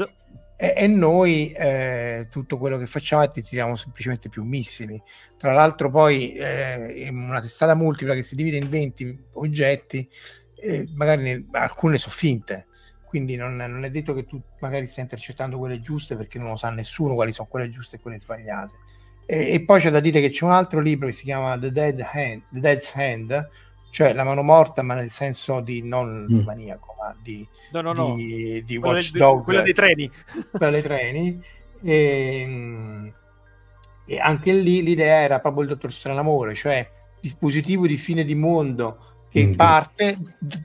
E, 0.55 0.73
e, 0.75 0.87
noi 0.87 1.51
eh, 1.51 2.27
tutto 2.31 2.57
quello 2.57 2.77
che 2.77 2.87
facciamo 2.87 3.21
è 3.21 3.29
ti 3.29 3.43
tiriamo 3.43 3.75
semplicemente 3.75 4.29
più 4.29 4.43
missili. 4.43 4.99
Tra 5.37 5.51
l'altro 5.51 5.91
poi 5.91 6.33
eh, 6.33 7.07
una 7.11 7.39
testata 7.39 7.75
multipla 7.75 8.15
che 8.15 8.23
si 8.23 8.35
divide 8.35 8.57
in 8.57 8.67
20 8.67 9.25
oggetti 9.33 10.09
eh, 10.55 10.87
magari 10.95 11.21
ne, 11.21 11.45
alcune 11.51 11.99
sono 11.99 12.15
finte. 12.15 12.65
Quindi 13.05 13.35
non, 13.35 13.55
non, 13.55 13.85
è 13.85 13.91
detto 13.91 14.15
che 14.15 14.25
tu 14.25 14.41
magari 14.59 14.87
stai 14.87 15.03
intercettando 15.03 15.59
quelle 15.59 15.79
giuste 15.79 16.15
perché 16.15 16.39
non 16.39 16.49
lo 16.49 16.55
sa 16.55 16.71
nessuno 16.71 17.13
quali 17.13 17.31
sono 17.31 17.47
quelle 17.47 17.69
giuste 17.69 17.97
e 17.97 17.99
quelle 17.99 18.17
sbagliate. 18.17 18.75
E, 19.27 19.53
e 19.53 19.63
poi 19.63 19.79
c'è 19.79 19.91
da 19.91 19.99
dire 19.99 20.19
che 20.19 20.29
c'è 20.29 20.45
un 20.45 20.51
altro 20.51 20.79
libro 20.79 21.07
che 21.07 21.13
si 21.13 21.23
chiama 21.23 21.59
The, 21.59 21.71
Dead 21.71 21.99
Hand, 21.99 22.41
The 22.49 22.59
Dead's 22.59 22.91
Hand, 22.95 23.49
cioè 23.93 24.11
la 24.13 24.23
mano 24.23 24.41
morta, 24.41 24.81
ma 24.81 24.95
nel 24.95 25.11
senso 25.11 25.59
di 25.59 25.83
non 25.83 26.25
mm. 26.27 26.39
maniaco, 26.39 26.95
ma 26.99 27.15
di, 27.21 27.47
no, 27.73 27.81
no, 27.81 27.93
no. 27.93 28.15
di, 28.15 28.63
di 28.65 28.77
Watchdog, 28.77 29.43
quella 29.43 29.61
dei 29.61 29.73
treni. 29.73 30.09
Quella 30.49 30.71
dei 30.71 30.81
treni. 30.81 31.43
E, 31.83 33.13
e 34.05 34.19
anche 34.19 34.51
lì 34.51 34.81
l'idea 34.81 35.21
era 35.21 35.39
proprio 35.39 35.61
il 35.61 35.69
dottor 35.69 35.93
Stranamore, 35.93 36.55
cioè 36.55 36.89
dispositivo 37.21 37.85
di 37.85 37.97
fine 37.97 38.25
di 38.25 38.33
mondo 38.33 39.27
che 39.29 39.45
mm. 39.45 39.53
parte 39.53 40.17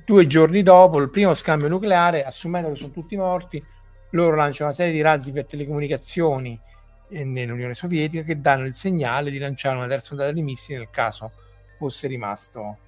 due 0.06 0.26
giorni 0.26 0.62
dopo 0.62 0.96
il 0.98 1.10
primo 1.10 1.34
scambio 1.34 1.68
nucleare, 1.68 2.24
assumendo 2.24 2.70
che 2.70 2.76
sono 2.76 2.92
tutti 2.92 3.14
morti, 3.14 3.62
loro 4.12 4.36
lanciano 4.36 4.70
una 4.70 4.74
serie 4.78 4.94
di 4.94 5.02
razzi 5.02 5.32
per 5.32 5.44
telecomunicazioni 5.44 6.58
nell'Unione 7.10 7.74
Sovietica 7.74 8.22
che 8.22 8.40
danno 8.40 8.64
il 8.64 8.74
segnale 8.74 9.30
di 9.30 9.36
lanciare 9.36 9.76
una 9.76 9.86
terza 9.86 10.12
ondata 10.12 10.32
di 10.32 10.40
missili 10.40 10.78
nel 10.78 10.88
caso 10.88 11.30
fosse 11.76 12.08
rimasto, 12.08 12.78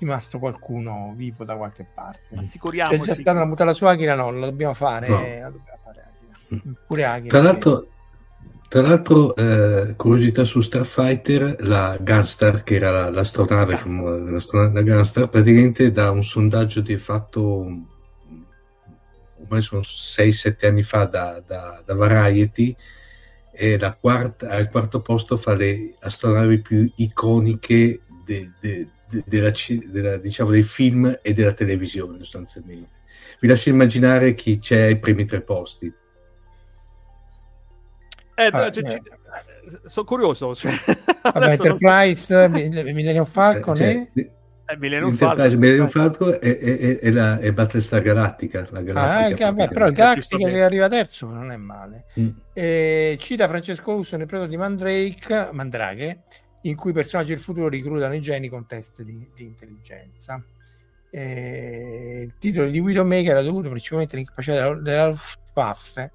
rimasto 0.00 0.38
qualcuno 0.38 1.12
vivo 1.14 1.44
da 1.44 1.54
qualche 1.54 1.86
parte. 1.94 2.34
Assicuriamoci. 2.36 2.98
C'è 2.98 3.06
già 3.06 3.14
stata 3.14 3.36
una 3.38 3.46
mutata 3.46 3.72
su 3.72 3.84
Akira, 3.84 4.14
no, 4.14 4.30
la 4.32 4.46
dobbiamo 4.46 4.74
fare. 4.74 5.08
No. 5.08 5.14
La 5.14 5.50
dobbiamo 5.50 5.78
fare 5.84 6.04
mm. 6.54 6.72
Pure 6.86 7.04
Akira. 7.04 7.28
Tra 7.28 7.42
l'altro, 7.42 7.88
tra 8.68 8.82
l'altro, 8.82 9.36
eh, 9.36 9.94
curiosità 9.94 10.44
su 10.44 10.60
Starfighter, 10.60 11.56
la 11.60 11.96
Gunstar, 12.00 12.62
che 12.62 12.74
era 12.76 12.90
la, 12.90 13.10
l'astronave, 13.10 13.78
Gunstar. 13.82 14.32
l'astronave 14.32 14.72
la 14.72 14.82
Gunstar, 14.82 15.28
praticamente 15.28 15.92
da 15.92 16.10
un 16.10 16.24
sondaggio 16.24 16.80
di 16.80 16.96
fatto 16.96 17.88
ormai 19.42 19.62
sono 19.62 19.80
6-7 19.80 20.66
anni 20.66 20.82
fa 20.82 21.04
da, 21.04 21.42
da, 21.44 21.82
da 21.84 21.94
Variety, 21.94 22.74
e 23.52 23.78
la 23.78 23.92
quarta, 23.92 24.48
al 24.48 24.70
quarto 24.70 25.02
posto 25.02 25.36
fa 25.36 25.54
le 25.54 25.92
astronavi 25.98 26.60
più 26.60 26.90
iconiche 26.96 28.00
de, 28.24 28.52
de, 28.60 28.88
della, 29.24 29.52
della, 29.86 30.16
diciamo, 30.16 30.50
dei 30.50 30.62
film 30.62 31.18
e 31.22 31.32
della 31.32 31.52
televisione 31.52 32.18
sostanzialmente. 32.18 32.98
Vi 33.40 33.48
lascio 33.48 33.70
immaginare 33.70 34.34
chi 34.34 34.58
c'è 34.58 34.82
ai 34.82 34.98
primi 34.98 35.24
tre 35.24 35.40
posti. 35.40 35.92
Eh, 38.34 38.48
ah, 38.52 38.70
cioè, 38.70 38.94
eh. 38.94 39.02
Sono 39.84 40.06
curioso. 40.06 40.54
Cioè, 40.54 40.72
Vabbè, 41.22 41.50
Enterprise, 41.52 42.48
non... 42.48 42.52
Millennium 42.52 43.26
Falcon 43.26 43.74
cioè, 43.74 44.08
e... 44.14 44.30
Eh, 44.64 44.76
Millennium 44.76 45.12
Falcon, 45.12 45.58
Millennium 45.58 45.88
Falcon 45.88 46.38
e, 46.40 46.58
e, 46.60 46.98
e, 47.02 47.12
la, 47.12 47.38
e 47.38 47.52
Battlestar 47.52 48.02
Galactica. 48.02 48.66
La 48.70 48.82
Galactica 48.82 49.48
ah, 49.48 49.52
vabbè, 49.52 49.68
però 49.68 49.86
il 49.88 49.92
Galactica 49.92 50.48
che 50.48 50.62
arriva 50.62 50.88
terzo 50.88 51.26
non 51.26 51.50
è 51.50 51.56
male. 51.56 52.04
Mm. 52.18 52.28
E, 52.52 53.16
cita 53.20 53.48
Francesco 53.48 53.92
Russo 53.92 54.16
nel 54.16 54.26
progetto 54.26 54.50
di 54.50 54.56
Mandrake, 54.56 55.48
Mandrake, 55.52 56.22
in 56.62 56.76
cui 56.76 56.90
i 56.90 56.94
personaggi 56.94 57.30
del 57.30 57.40
futuro 57.40 57.68
reclutano 57.68 58.14
i 58.14 58.20
geni 58.20 58.48
con 58.48 58.66
test 58.66 59.02
di, 59.02 59.28
di 59.34 59.44
intelligenza. 59.44 60.42
E, 61.10 62.22
il 62.24 62.34
titolo 62.38 62.70
di 62.70 62.78
Widowmaker 62.78 63.30
era 63.30 63.42
dovuto 63.42 63.68
principalmente 63.68 64.14
all'incapacità 64.14 64.54
della, 64.54 64.74
della 64.80 65.08
Luftwaffe 65.08 66.12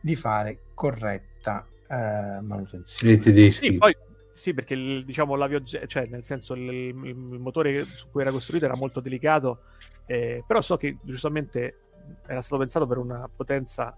di 0.00 0.14
fare 0.14 0.58
corretta 0.74 1.66
eh, 1.88 2.40
manutenzione. 2.40 3.50
Sì, 3.50 3.76
poi, 3.76 3.96
sì, 4.32 4.54
perché 4.54 4.74
il, 4.74 5.04
diciamo 5.04 5.36
cioè 5.64 6.06
nel 6.06 6.24
senso 6.24 6.54
il, 6.54 6.70
il, 6.70 7.04
il, 7.06 7.40
motore 7.40 7.86
su 7.96 8.08
cui 8.10 8.20
era 8.20 8.30
costruito 8.30 8.66
era 8.66 8.76
molto 8.76 9.00
delicato, 9.00 9.62
eh, 10.06 10.44
però 10.46 10.60
so 10.60 10.76
che 10.76 10.96
giustamente 11.02 11.80
era 12.26 12.40
stato 12.40 12.58
pensato 12.60 12.86
per 12.86 12.98
una 12.98 13.28
potenza. 13.34 13.96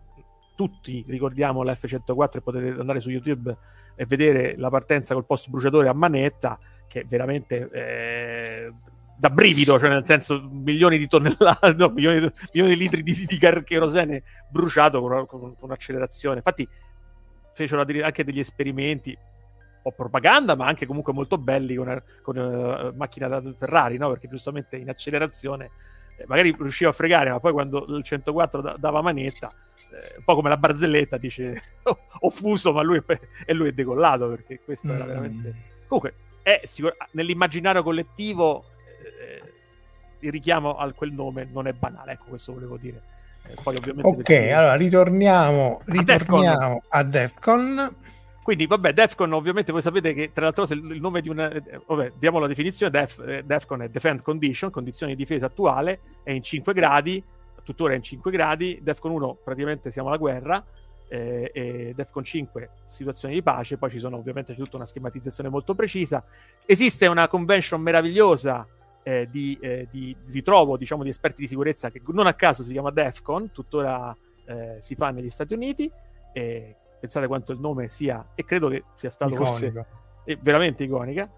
Tutti 0.57 1.05
ricordiamo 1.09 1.63
la 1.63 1.73
F104 1.73 2.37
e 2.37 2.41
potete 2.41 2.81
andare 2.81 3.01
su 3.01 3.09
YouTube 3.09 3.57
e 4.01 4.07
vedere 4.07 4.55
la 4.57 4.71
partenza 4.71 5.13
col 5.13 5.27
post 5.27 5.51
bruciatore 5.51 5.87
a 5.87 5.93
manetta, 5.93 6.59
che 6.89 7.05
veramente 7.07 7.69
eh, 7.71 8.73
da 9.15 9.29
brivido, 9.29 9.79
cioè 9.79 9.91
nel 9.91 10.07
senso 10.07 10.41
milioni 10.51 10.97
di 10.97 11.07
tonnellate, 11.07 11.75
no, 11.77 11.91
milioni, 11.91 12.21
di, 12.21 12.33
milioni 12.55 12.75
di 12.75 12.81
litri 12.81 13.03
di, 13.03 13.27
di 13.27 13.39
kerosene 13.63 14.23
bruciato 14.49 15.03
con, 15.03 15.27
con, 15.27 15.41
con 15.41 15.55
un'accelerazione. 15.59 16.37
Infatti 16.37 16.67
fecero 17.53 17.85
anche 18.03 18.25
degli 18.25 18.39
esperimenti 18.39 19.11
un 19.11 19.83
po' 19.83 19.93
propaganda, 19.93 20.55
ma 20.55 20.65
anche 20.65 20.87
comunque 20.87 21.13
molto 21.13 21.37
belli 21.37 21.75
con, 21.75 22.03
con 22.23 22.37
uh, 22.39 22.97
macchina 22.97 23.29
da 23.29 23.43
Ferrari, 23.55 23.99
no? 23.99 24.09
Perché 24.09 24.29
giustamente 24.29 24.79
in 24.79 24.89
accelerazione 24.89 25.73
magari 26.27 26.55
riusciva 26.59 26.91
a 26.91 26.93
fregare, 26.93 27.31
ma 27.31 27.41
poi 27.41 27.53
quando 27.53 27.85
il 27.89 28.03
104 28.03 28.61
da- 28.61 28.77
dava 28.79 29.01
manetta, 29.03 29.51
eh, 29.93 30.17
un 30.19 30.25
po' 30.25 30.35
come 30.35 30.49
la 30.49 30.57
barzelletta, 30.57 31.17
dice 31.17 31.61
ho 32.21 32.31
fuso, 32.31 32.73
ma 32.73 32.83
lui 32.83 33.03
è, 33.05 33.21
e 33.47 33.53
lui 33.53 33.69
è 33.69 33.73
decollato, 33.73 34.29
perché 34.29 34.61
questo 34.65 34.89
mm. 34.89 34.95
era 34.95 35.05
veramente... 35.05 35.55
Comunque, 35.87 36.15
è 36.43 36.61
sicur- 36.65 36.97
nell'immaginario 37.13 37.83
collettivo 37.83 38.65
eh, 39.03 39.43
il 40.21 40.31
richiamo 40.31 40.77
a 40.77 40.91
quel 40.93 41.13
nome 41.13 41.49
non 41.51 41.67
è 41.67 41.73
banale, 41.73 42.13
ecco 42.13 42.25
questo 42.29 42.53
volevo 42.53 42.77
dire. 42.77 43.03
Eh, 43.47 43.57
poi, 43.63 43.77
ok, 43.77 44.15
perché... 44.17 44.53
allora 44.53 44.75
ritorniamo, 44.75 45.81
ritorniamo 45.85 46.83
a 46.89 47.03
Defcon. 47.03 47.87
A 47.87 47.91
Defcon. 47.91 47.97
Quindi, 48.43 48.67
vabbè, 48.67 48.93
Defcon 48.93 49.33
ovviamente 49.33 49.71
voi 49.71 49.83
sapete 49.83 50.15
che 50.15 50.33
tra 50.33 50.45
l'altro 50.45 50.65
il 50.75 51.01
nome 51.01 51.21
di 51.21 51.29
una... 51.29 51.51
Eh, 51.51 51.81
vabbè, 51.87 52.13
diamo 52.19 52.39
la 52.39 52.47
definizione, 52.47 52.91
Def, 52.91 53.19
eh, 53.27 53.43
Defcon 53.45 53.83
è 53.83 53.89
Defend 53.89 54.23
Condition, 54.23 54.71
condizione 54.71 55.13
di 55.13 55.19
difesa 55.19 55.47
attuale, 55.47 56.01
è 56.23 56.33
in 56.33 56.43
5 56.43 56.73
gradi, 56.73 57.23
tuttora 57.63 57.93
è 57.93 57.97
in 57.97 58.03
5 58.03 58.31
gradi, 58.31 58.79
Defcon 58.83 59.13
1 59.13 59.39
praticamente 59.45 59.91
siamo 59.91 60.09
alla 60.09 60.17
guerra, 60.17 60.65
eh, 61.09 61.51
e 61.53 61.93
Defcon 61.95 62.25
5 62.25 62.69
situazione 62.87 63.35
di 63.35 63.43
pace, 63.43 63.77
poi 63.77 63.91
ci 63.91 63.99
sono 63.99 64.17
ovviamente 64.17 64.55
tutta 64.55 64.77
una 64.77 64.87
schematizzazione 64.87 65.49
molto 65.49 65.75
precisa. 65.75 66.25
Esiste 66.65 67.07
una 67.09 67.29
convention 67.29 67.81
meravigliosa 67.83 68.67
eh, 69.03 69.29
di, 69.31 69.59
eh, 69.61 69.89
di, 69.91 70.17
ritrovo 70.29 70.77
diciamo, 70.77 71.03
di 71.03 71.09
esperti 71.09 71.43
di 71.43 71.49
sicurezza 71.49 71.91
che 71.91 72.01
non 72.07 72.27
a 72.27 72.35
caso 72.35 72.63
si 72.63 72.73
chiama 72.73 72.91
DEFCON, 72.91 73.51
tuttora 73.51 74.17
eh, 74.47 74.77
si 74.81 74.95
fa 74.95 75.11
negli 75.11 75.31
Stati 75.31 75.53
Uniti. 75.53 75.91
Pensate 77.01 77.27
quanto 77.27 77.53
il 77.53 77.59
nome 77.59 77.89
sia, 77.89 78.33
e 78.35 78.45
credo 78.45 78.69
che 78.69 78.85
sia 78.95 79.11
stato 79.11 79.35
forse 79.35 79.87
eh, 80.25 80.39
veramente 80.41 80.85
iconica. 80.85 81.29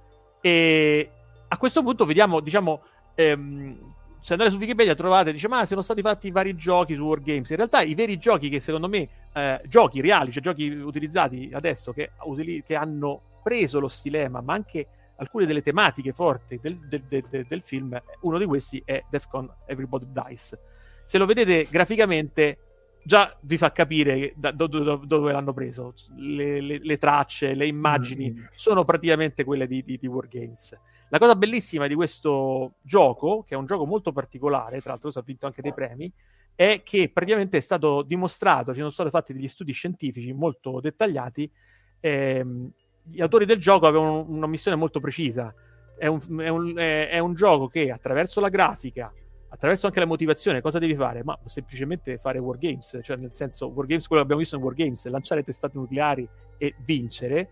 E 0.40 1.10
a 1.48 1.56
questo 1.56 1.82
punto 1.82 2.04
vediamo, 2.04 2.40
diciamo, 2.40 2.82
ehm, 3.14 3.94
se 4.22 4.34
andate 4.34 4.50
su 4.50 4.56
Wikipedia 4.56 4.94
trovate, 4.94 5.32
dice, 5.32 5.48
ma 5.48 5.64
sono 5.64 5.82
stati 5.82 6.00
fatti 6.00 6.30
vari 6.30 6.54
giochi 6.54 6.94
su 6.94 7.02
Wargames. 7.02 7.50
In 7.50 7.56
realtà 7.56 7.82
i 7.82 7.94
veri 7.94 8.18
giochi 8.18 8.48
che 8.48 8.60
secondo 8.60 8.88
me, 8.88 9.08
eh, 9.32 9.60
giochi 9.66 10.00
reali, 10.00 10.30
cioè 10.30 10.42
giochi 10.42 10.68
utilizzati 10.68 11.50
adesso 11.52 11.92
che, 11.92 12.12
utili- 12.24 12.62
che, 12.62 12.76
hanno 12.76 13.20
preso 13.42 13.80
lo 13.80 13.88
stilema, 13.88 14.40
ma 14.40 14.54
anche 14.54 14.86
alcune 15.16 15.44
delle 15.44 15.60
tematiche 15.60 16.12
forti 16.12 16.58
del, 16.62 16.78
del, 16.88 17.02
del, 17.08 17.46
del 17.46 17.62
film, 17.62 18.00
uno 18.20 18.38
di 18.38 18.46
questi 18.46 18.80
è 18.84 19.04
Defcon 19.10 19.50
Everybody 19.66 20.06
Dies. 20.08 20.56
Se 21.04 21.18
lo 21.18 21.26
vedete 21.26 21.66
graficamente, 21.68 22.58
già 23.04 23.36
vi 23.40 23.56
fa 23.56 23.72
capire 23.72 24.32
da, 24.36 24.50
do, 24.52 24.66
do, 24.66 24.96
dove 24.96 25.32
l'hanno 25.32 25.52
preso. 25.52 25.94
Le, 26.16 26.60
le, 26.60 26.78
le, 26.82 26.98
tracce, 26.98 27.54
le 27.54 27.66
immagini 27.66 28.30
mm. 28.30 28.44
sono 28.52 28.84
praticamente 28.84 29.44
quelle 29.44 29.66
di, 29.66 29.82
di, 29.82 29.98
di 29.98 30.06
Wargames. 30.06 30.78
La 31.08 31.18
cosa 31.18 31.36
bellissima 31.36 31.86
di 31.86 31.94
questo 31.94 32.74
gioco, 32.80 33.44
che 33.46 33.54
è 33.54 33.58
un 33.58 33.66
gioco 33.66 33.84
molto 33.84 34.12
particolare, 34.12 34.80
tra 34.80 34.92
l'altro 34.92 35.10
ha 35.12 35.22
vinto 35.22 35.46
anche 35.46 35.60
dei 35.60 35.74
premi, 35.74 36.10
è 36.54 36.82
che 36.82 37.10
praticamente 37.12 37.58
è 37.58 37.60
stato 37.60 38.02
dimostrato, 38.02 38.72
ci 38.72 38.78
sono 38.78 38.90
stati 38.90 39.10
fatti 39.10 39.32
degli 39.32 39.48
studi 39.48 39.72
scientifici 39.72 40.32
molto 40.32 40.80
dettagliati, 40.80 41.50
ehm, 42.00 42.70
gli 43.04 43.20
autori 43.20 43.44
del 43.44 43.58
gioco 43.58 43.86
avevano 43.86 44.24
una 44.28 44.46
missione 44.46 44.76
molto 44.76 45.00
precisa, 45.00 45.52
è 45.98 46.06
un, 46.06 46.20
è, 46.40 46.48
un, 46.48 46.76
è, 46.76 47.08
è 47.10 47.18
un, 47.18 47.34
gioco 47.34 47.68
che 47.68 47.90
attraverso 47.90 48.40
la 48.40 48.48
grafica, 48.48 49.12
attraverso 49.52 49.86
anche 49.86 50.00
la 50.00 50.06
motivazione, 50.06 50.62
cosa 50.62 50.78
devi 50.78 50.94
fare? 50.94 51.22
Ma 51.22 51.38
semplicemente 51.44 52.16
fare 52.16 52.38
wargames, 52.38 53.00
cioè 53.02 53.16
nel 53.16 53.34
senso, 53.34 53.66
wargames, 53.66 54.06
quello 54.06 54.22
che 54.22 54.32
abbiamo 54.32 54.40
visto 54.40 54.56
in 54.56 54.62
wargames, 54.62 55.06
lanciare 55.08 55.42
testate 55.42 55.76
nucleari 55.76 56.26
e 56.56 56.74
vincere, 56.84 57.48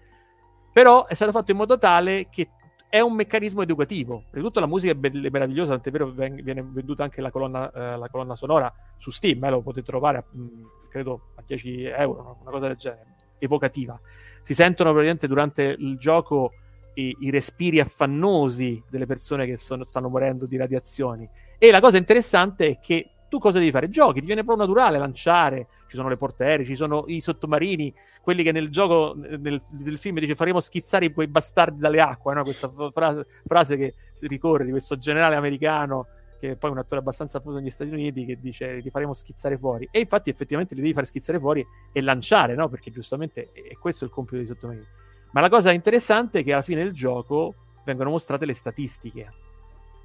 però 0.72 1.06
è 1.06 1.12
stato 1.14 1.30
fatto 1.30 1.50
in 1.50 1.58
modo 1.58 1.76
tale 1.76 2.28
che 2.30 2.48
è 2.88 3.00
un 3.00 3.12
meccanismo 3.12 3.60
educativo. 3.60 4.24
Prima 4.30 4.30
di 4.32 4.42
tutto 4.42 4.60
la 4.60 4.66
musica 4.66 4.92
è, 4.92 4.96
be- 4.96 5.10
è 5.10 5.28
meravigliosa, 5.30 5.72
tant'è 5.72 5.90
vero 5.90 6.14
che 6.14 6.30
viene 6.42 6.62
venduta 6.66 7.04
anche 7.04 7.20
la 7.20 7.30
colonna, 7.30 7.70
eh, 7.70 7.98
la 7.98 8.08
colonna 8.08 8.34
sonora 8.34 8.72
su 8.96 9.10
Steam, 9.10 9.44
eh, 9.44 9.50
lo 9.50 9.60
potete 9.60 9.86
trovare 9.86 10.18
a, 10.18 10.24
mh, 10.28 10.42
mm, 10.42 10.64
credo 10.88 11.32
a 11.36 11.42
10 11.44 11.84
euro, 11.84 12.38
una 12.40 12.50
cosa 12.50 12.66
del 12.66 12.76
genere, 12.76 13.14
evocativa. 13.38 14.00
Si 14.40 14.54
sentono 14.54 14.90
praticamente 14.90 15.28
durante 15.28 15.76
il 15.78 15.98
gioco 15.98 16.52
i, 16.94 17.16
i 17.20 17.30
respiri 17.30 17.80
affannosi 17.80 18.82
delle 18.88 19.06
persone 19.06 19.46
che 19.46 19.56
sono, 19.56 19.84
stanno 19.84 20.08
morendo 20.08 20.46
di 20.46 20.56
radiazioni. 20.56 21.28
E 21.58 21.70
la 21.70 21.80
cosa 21.80 21.96
interessante 21.96 22.66
è 22.68 22.78
che 22.80 23.10
tu 23.28 23.38
cosa 23.38 23.58
devi 23.58 23.70
fare? 23.70 23.88
Giochi, 23.88 24.20
ti 24.20 24.26
viene 24.26 24.44
proprio 24.44 24.66
naturale 24.66 24.98
lanciare, 24.98 25.68
ci 25.88 25.96
sono 25.96 26.08
le 26.08 26.16
portiere, 26.16 26.64
ci 26.64 26.74
sono 26.74 27.04
i 27.06 27.20
sottomarini, 27.20 27.94
quelli 28.20 28.42
che 28.42 28.50
nel 28.50 28.70
gioco, 28.70 29.14
nel, 29.16 29.62
nel 29.70 29.98
film 29.98 30.18
dice 30.18 30.34
faremo 30.34 30.60
schizzare 30.60 31.12
quei 31.12 31.28
bastardi 31.28 31.78
dalle 31.78 32.00
acque, 32.00 32.34
no? 32.34 32.42
questa 32.42 32.70
frase, 32.90 33.26
frase 33.46 33.76
che 33.76 33.94
si 34.12 34.26
ricorre 34.26 34.64
di 34.64 34.70
questo 34.70 34.96
generale 34.96 35.36
americano 35.36 36.06
che 36.40 36.52
è 36.52 36.56
poi 36.56 36.70
un 36.70 36.78
attore 36.78 37.02
abbastanza 37.02 37.38
famoso 37.38 37.58
negli 37.58 37.70
Stati 37.70 37.90
Uniti, 37.90 38.24
che 38.24 38.38
dice 38.40 38.78
li 38.78 38.88
faremo 38.88 39.12
schizzare 39.12 39.58
fuori. 39.58 39.86
E 39.90 40.00
infatti 40.00 40.30
effettivamente 40.30 40.74
li 40.74 40.80
devi 40.80 40.94
fare 40.94 41.04
schizzare 41.04 41.38
fuori 41.38 41.64
e 41.92 42.00
lanciare, 42.00 42.54
no? 42.54 42.68
Perché 42.70 42.90
giustamente 42.90 43.50
è 43.52 43.74
questo 43.74 44.06
il 44.06 44.10
compito 44.10 44.36
dei 44.36 44.46
sottomarini. 44.46 44.86
Ma 45.32 45.40
la 45.40 45.48
cosa 45.48 45.70
interessante 45.72 46.40
è 46.40 46.44
che 46.44 46.52
alla 46.52 46.62
fine 46.62 46.82
del 46.82 46.92
gioco 46.92 47.54
vengono 47.84 48.10
mostrate 48.10 48.46
le 48.46 48.54
statistiche. 48.54 49.32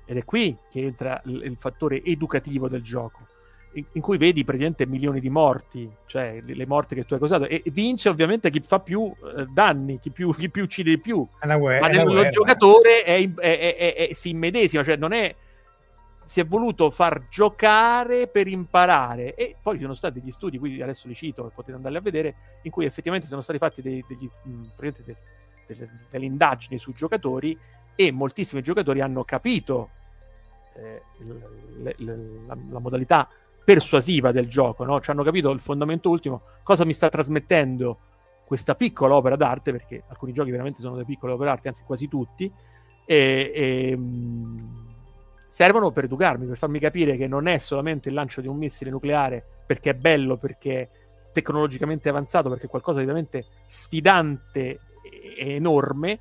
Ed 0.06 0.18
è 0.18 0.23
qui 0.23 0.56
che 0.69 0.81
entra 0.81 1.19
il, 1.26 1.43
il 1.43 1.57
fattore 1.57 2.03
educativo 2.03 2.68
del 2.68 2.84
gioco, 2.84 3.19
in, 3.73 3.85
in, 3.93 4.02
cui 4.02 4.18
vedi 4.18 4.43
praticamente 4.43 4.85
milioni 4.85 5.19
di 5.19 5.30
morti, 5.30 5.89
cioè 6.06 6.41
le, 6.45 6.53
le 6.53 6.65
morti 6.68 6.93
che 6.93 7.06
tu 7.06 7.14
hai 7.14 7.19
causato, 7.19 7.47
e, 7.47 7.64
e 7.65 7.72
vince 7.72 8.10
ovviamente 8.10 8.52
chi 8.52 8.61
fa 8.65 8.80
più 8.80 9.11
eh, 9.35 9.47
danni, 9.49 9.99
chi 9.99 10.11
più, 10.11 10.34
chi 10.35 10.49
più, 10.49 10.64
uccide 10.64 10.91
di 10.91 10.99
più. 10.99 11.27
Guerra, 11.57 11.80
Ma 11.80 11.88
nel, 11.88 12.06
lo 12.06 12.27
giocatore 12.30 13.03
è, 13.03 13.34
è, 13.34 14.10
si 14.14 14.30
immedesima, 14.30 14.84
cioè 14.84 14.95
non 14.95 15.11
è 15.11 15.34
si 16.26 16.39
è 16.39 16.45
voluto 16.45 16.89
far 16.89 17.27
giocare 17.30 18.27
per 18.27 18.47
imparare 18.47 19.35
e 19.35 19.56
poi 19.61 19.76
ci 19.76 19.84
sono 19.84 19.93
stati 19.93 20.19
degli 20.19 20.31
studi, 20.31 20.57
qui 20.57 20.81
adesso 20.81 21.07
li 21.07 21.15
cito 21.15 21.52
potete 21.53 21.76
andarli 21.77 21.97
a 21.97 22.02
vedere, 22.02 22.35
in 22.64 22.72
cui 22.72 22.85
effettivamente 22.85 23.27
sono 23.27 23.41
stati 23.41 23.60
fatti 23.60 23.81
dei, 23.81 24.03
degli, 24.07 24.30
delle, 24.76 25.15
delle, 25.68 25.89
delle 26.10 26.26
indagini 26.26 26.80
sui 26.80 26.93
giocatori 26.93 27.57
e 27.95 28.11
moltissimi 28.11 28.61
giocatori 28.61 29.02
hanno 29.02 29.23
capito 29.23 29.89
eh, 30.76 31.02
le, 31.81 31.95
le, 31.97 32.18
la, 32.47 32.57
la, 32.69 32.80
modalità 32.80 33.30
persuasiva 33.64 34.31
del 34.31 34.47
gioco, 34.47 34.84
no? 34.84 34.99
cioè 34.99 35.15
hanno 35.15 35.23
capito 35.23 35.49
il 35.52 35.60
fondamento 35.60 36.10
ultimo, 36.10 36.41
cosa 36.64 36.85
mi 36.85 36.93
sta 36.93 37.10
trasmettendo 37.10 37.97
questa 38.45 38.76
piccola 38.76 39.15
opera 39.15 39.35
d'arte, 39.35 39.72
perché 39.72 40.03
alcuni 40.07 40.34
giochi 40.34 40.52
veramente 40.52 40.81
sono 40.81 40.93
delle 40.93 41.06
piccole 41.06 41.34
opere 41.34 41.49
d'arte, 41.49 41.68
anzi 41.69 41.84
quasi 41.84 42.07
tutti, 42.07 42.52
e, 43.06 43.52
e 43.53 43.95
mh, 43.95 44.85
servono 45.56 45.91
per 45.91 46.03
educarmi, 46.03 46.48
per 46.48 46.57
farmi 46.57 46.80
capire 46.80 47.15
che 47.15 47.30
non 47.30 47.48
è 47.48 47.60
solamente 47.60 48.10
il 48.10 48.14
lancio 48.14 48.41
di 48.41 48.48
un 48.49 48.57
missile 48.57 48.90
nucleare 48.90 49.41
perché 49.65 49.91
è 49.91 49.94
bello, 49.94 50.36
perché 50.36 50.82
è 50.82 50.90
tecnologicamente 51.32 52.10
avanzato, 52.10 52.49
perché 52.49 52.65
è 52.65 52.69
qualcosa 52.69 52.99
di 52.99 53.06
veramente 53.06 53.45
sfidante 53.65 54.80
e 55.38 55.53
enorme, 55.53 56.19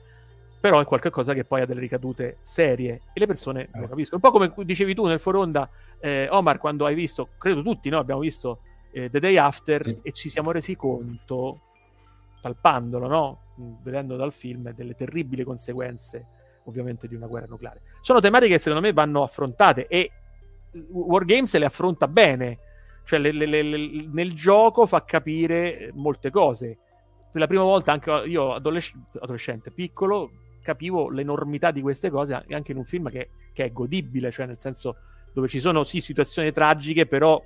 però 0.61 0.79
è 0.79 0.85
qualcosa 0.85 1.35
che 1.35 1.45
poi 1.45 1.63
ha 1.63 1.67
delle 1.67 1.81
ricadute 1.81 2.37
serie 2.43 3.01
e 3.13 3.19
le 3.19 3.27
persone 3.27 3.63
eh. 3.63 3.81
lo 3.81 3.89
capiscono. 3.89 4.21
Un 4.23 4.31
po' 4.31 4.31
come 4.31 4.55
dicevi 4.65 4.95
tu 4.95 5.05
nel 5.07 5.19
foronda, 5.19 5.69
eh, 5.99 6.29
Omar, 6.31 6.59
quando 6.59 6.87
hai 6.87 6.95
visto, 6.95 7.31
credo 7.37 7.61
tutti, 7.61 7.89
no? 7.89 7.99
abbiamo 7.99 8.21
visto 8.21 8.61
eh, 8.93 9.11
The 9.11 9.19
Day 9.19 9.37
After 9.37 9.85
sì. 9.85 9.99
e 10.01 10.13
ci 10.13 10.29
siamo 10.29 10.53
resi 10.53 10.77
conto, 10.77 11.61
palpandolo, 12.41 13.09
no? 13.09 13.41
vedendo 13.83 14.15
dal 14.15 14.33
film, 14.33 14.73
delle 14.73 14.95
terribili 14.95 15.43
conseguenze 15.43 16.44
ovviamente 16.65 17.09
di 17.09 17.15
una 17.15 17.27
guerra 17.27 17.47
nucleare. 17.49 17.81
Sono 18.01 18.21
tematiche 18.21 18.55
che 18.55 18.59
secondo 18.59 18.87
me 18.87 18.93
vanno 18.93 19.23
affrontate 19.23 19.87
e 19.87 20.11
Wargames 20.91 21.57
le 21.57 21.65
affronta 21.65 22.09
bene, 22.09 22.59
cioè 23.05 23.19
le, 23.19 23.33
le, 23.33 23.47
le, 23.47 24.09
nel 24.13 24.35
gioco 24.35 24.87
fa 24.87 25.05
capire 25.05 25.91
molte 25.95 26.31
cose. 26.31 26.79
Per 27.31 27.41
la 27.41 27.47
prima 27.47 27.63
volta, 27.63 27.93
anche 27.93 28.11
io 28.27 28.55
adolesc- 28.55 28.95
adolescente, 29.21 29.71
piccolo, 29.71 30.31
capivo 30.63 31.11
l'enormità 31.11 31.71
di 31.71 31.81
queste 31.81 32.11
cose 32.11 32.45
anche 32.49 32.73
in 32.73 32.79
un 32.79 32.85
film 32.85 33.11
che, 33.11 33.31
che, 33.53 33.65
è 33.65 33.73
godibile, 33.73 34.31
cioè 34.31 34.47
nel 34.47 34.61
senso 34.61 34.97
dove 35.33 35.49
ci 35.49 35.61
sono 35.61 35.85
sì 35.85 36.01
situazioni 36.01 36.53
tragiche, 36.53 37.07
però 37.07 37.43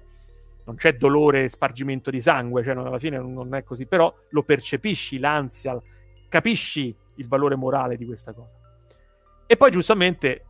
non 0.65 0.77
c'è 0.77 0.97
dolore 0.97 1.49
spargimento 1.49 2.11
di 2.11 2.21
sangue, 2.21 2.63
cioè 2.63 2.77
alla 2.77 2.99
fine 2.99 3.19
non 3.19 3.55
è 3.55 3.65
così, 3.65 3.87
però 3.87 4.15
lo 4.31 4.43
percepisci, 4.43 5.19
l'ansia, 5.19 5.81
capisci 6.29 6.95
il 7.17 7.27
valore 7.27 7.57
morale 7.57 7.97
di 7.97 8.05
questa 8.05 8.33
cosa. 8.33 8.58
E 9.51 9.57
poi 9.57 9.71
giustamente 9.71 10.45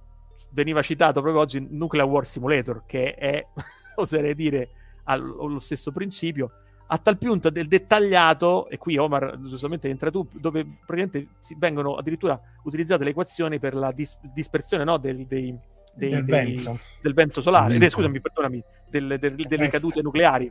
veniva 0.50 0.82
citato 0.82 1.20
proprio 1.20 1.40
oggi 1.40 1.64
Nuclear 1.70 2.04
War 2.04 2.26
Simulator, 2.26 2.82
che 2.84 3.14
è, 3.14 3.46
oserei 3.94 4.34
dire, 4.34 4.70
allo 5.04 5.60
stesso 5.60 5.92
principio, 5.92 6.50
a 6.88 6.98
tal 6.98 7.16
punto 7.16 7.48
del 7.50 7.68
dettagliato, 7.68 8.68
e 8.68 8.76
qui 8.76 8.96
Omar 8.96 9.38
giustamente 9.42 9.88
entra 9.88 10.10
tu, 10.10 10.26
dove 10.32 10.64
praticamente 10.84 11.28
vengono 11.56 11.94
addirittura 11.94 12.40
utilizzate 12.64 13.04
le 13.04 13.10
equazioni 13.10 13.60
per 13.60 13.74
la 13.74 13.92
dis- 13.92 14.18
dispersione 14.34 14.82
no, 14.82 14.96
del, 14.96 15.26
dei, 15.26 15.56
dei, 15.94 16.10
del, 16.10 16.24
dei, 16.24 16.44
vento. 16.54 16.78
del, 17.00 17.14
vento. 17.14 17.40
solare, 17.40 17.76
eh, 17.76 17.90
scusami, 17.90 18.20
perdonami, 18.20 18.60
del, 18.90 19.16
delle 19.16 19.68
cadute 19.68 20.02
nucleari. 20.02 20.50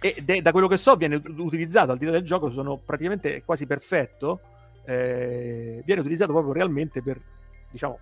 E 0.00 0.22
de, 0.24 0.40
da 0.40 0.50
quello 0.50 0.66
che 0.66 0.78
so 0.78 0.96
viene 0.96 1.20
utilizzato 1.36 1.92
al 1.92 1.98
di 1.98 2.06
là 2.06 2.12
del 2.12 2.24
gioco, 2.24 2.50
sono 2.50 2.78
praticamente 2.78 3.42
quasi 3.44 3.66
perfetto, 3.66 4.40
eh, 4.84 5.82
viene 5.84 6.00
utilizzato 6.00 6.32
proprio 6.32 6.52
realmente 6.52 7.02
per, 7.02 7.20
diciamo, 7.70 7.98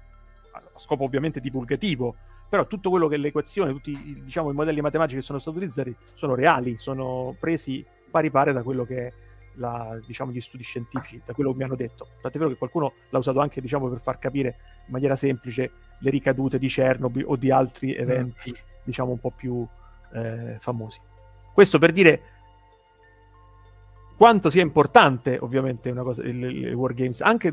a 0.53 0.63
scopo 0.79 1.05
ovviamente 1.05 1.41
divulgativo, 1.41 2.15
però 2.49 2.67
tutto 2.67 2.91
quello 2.91 3.07
che 3.07 3.15
è 3.15 3.19
l'equazione, 3.19 3.73
tutti 3.73 4.23
diciamo, 4.25 4.51
i 4.51 4.55
modelli 4.55 4.81
matematici 4.81 5.17
che 5.17 5.23
sono 5.23 5.39
stati 5.39 5.57
utilizzati 5.57 5.95
sono 6.15 6.35
reali, 6.35 6.77
sono 6.79 7.37
presi 7.39 7.85
pari 8.11 8.31
pari 8.31 8.53
da 8.53 8.63
quello 8.63 8.85
che 8.85 9.07
è 9.07 9.13
la, 9.55 9.99
diciamo, 10.05 10.33
gli 10.33 10.41
studi 10.41 10.65
scientifici, 10.65 11.23
da 11.25 11.33
quello 11.33 11.51
che 11.53 11.57
mi 11.59 11.65
hanno 11.65 11.77
detto. 11.77 12.09
Tant'è 12.21 12.39
vero 12.39 12.51
che 12.51 12.57
qualcuno 12.57 12.95
l'ha 13.11 13.19
usato 13.19 13.41
anche 13.41 13.61
diciamo, 13.61 13.89
per 13.89 14.01
far 14.01 14.19
capire 14.19 14.57
in 14.87 14.93
maniera 14.93 15.17
semplice 15.17 15.71
le 15.99 16.11
ricadute 16.11 16.59
di 16.59 16.67
Chernobyl 16.67 17.25
o 17.27 17.37
di 17.37 17.51
altri 17.51 17.95
eventi 17.95 18.51
mm. 18.51 18.83
diciamo, 18.83 19.13
un 19.13 19.21
po' 19.21 19.31
più 19.31 19.67
eh, 20.15 20.57
famosi. 20.59 21.01
Questo 21.53 21.79
per 21.79 21.93
dire 21.93 22.23
quanto 24.21 24.51
sia 24.51 24.61
importante 24.61 25.39
ovviamente 25.41 25.89
una 25.89 26.03
cosa, 26.03 26.21
il, 26.21 26.43
il 26.45 26.75
Wargames 26.75 27.23
anche 27.23 27.51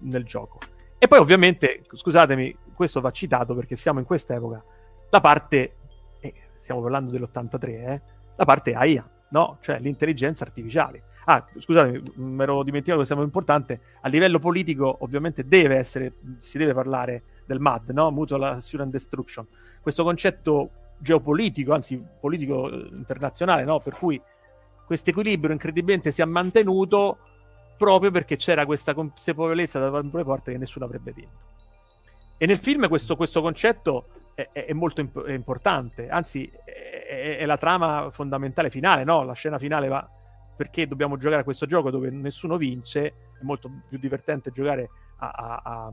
nel 0.00 0.24
gioco. 0.24 0.58
E 0.98 1.06
poi 1.06 1.20
ovviamente, 1.20 1.84
scusatemi, 1.88 2.52
questo 2.74 3.00
va 3.00 3.12
citato 3.12 3.54
perché 3.54 3.76
siamo 3.76 4.00
in 4.00 4.04
quest'epoca, 4.04 4.60
la 5.08 5.20
parte, 5.20 5.74
eh, 6.18 6.34
stiamo 6.58 6.82
parlando 6.82 7.12
dell'83, 7.12 7.68
eh, 7.68 8.02
la 8.34 8.44
parte 8.44 8.74
AIA, 8.74 9.08
no? 9.28 9.58
Cioè 9.60 9.78
l'intelligenza 9.78 10.42
artificiale. 10.42 11.04
Ah, 11.26 11.46
scusatemi, 11.56 12.02
mi 12.16 12.42
ero 12.42 12.64
dimenticato 12.64 12.96
questo 12.96 13.14
è 13.14 13.16
molto 13.16 13.38
importante, 13.38 13.80
a 14.00 14.08
livello 14.08 14.40
politico 14.40 14.96
ovviamente 14.98 15.46
deve 15.46 15.76
essere, 15.76 16.14
si 16.40 16.58
deve 16.58 16.74
parlare 16.74 17.22
del 17.46 17.60
MAD, 17.60 17.90
no? 17.90 18.10
Mutual 18.10 18.42
Assurance 18.42 18.90
Destruction. 18.90 19.46
Questo 19.80 20.02
concetto 20.02 20.70
geopolitico, 20.98 21.72
anzi 21.72 22.04
politico 22.18 22.68
eh, 22.68 22.88
internazionale, 22.90 23.62
no? 23.62 23.78
Per 23.78 23.94
cui 23.96 24.20
questo 24.84 25.10
equilibrio 25.10 25.52
incredibilmente 25.52 26.10
si 26.10 26.22
è 26.22 26.24
mantenuto 26.24 27.18
proprio 27.76 28.10
perché 28.10 28.36
c'era 28.36 28.66
questa 28.66 28.94
consapevolezza 28.94 29.78
da 29.78 30.00
le 30.00 30.24
porte 30.24 30.52
che 30.52 30.58
nessuno 30.58 30.84
avrebbe 30.84 31.12
vinto. 31.12 31.52
E 32.36 32.46
nel 32.46 32.58
film 32.58 32.88
questo, 32.88 33.16
questo 33.16 33.40
concetto 33.40 34.06
è, 34.34 34.48
è 34.52 34.72
molto 34.72 35.00
imp- 35.00 35.24
è 35.24 35.32
importante, 35.32 36.08
anzi 36.08 36.50
è, 36.64 37.38
è, 37.38 37.46
la 37.46 37.56
trama 37.56 38.10
fondamentale 38.10 38.70
finale, 38.70 39.04
no? 39.04 39.22
La 39.22 39.32
scena 39.32 39.58
finale 39.58 39.88
va 39.88 40.08
perché 40.56 40.86
dobbiamo 40.86 41.16
giocare 41.16 41.40
a 41.40 41.44
questo 41.44 41.66
gioco 41.66 41.90
dove 41.90 42.10
nessuno 42.10 42.56
vince, 42.56 43.06
è 43.06 43.42
molto 43.42 43.70
più 43.88 43.98
divertente 43.98 44.52
giocare 44.52 44.88
a, 45.18 45.30
a, 45.30 45.62
a, 45.64 45.92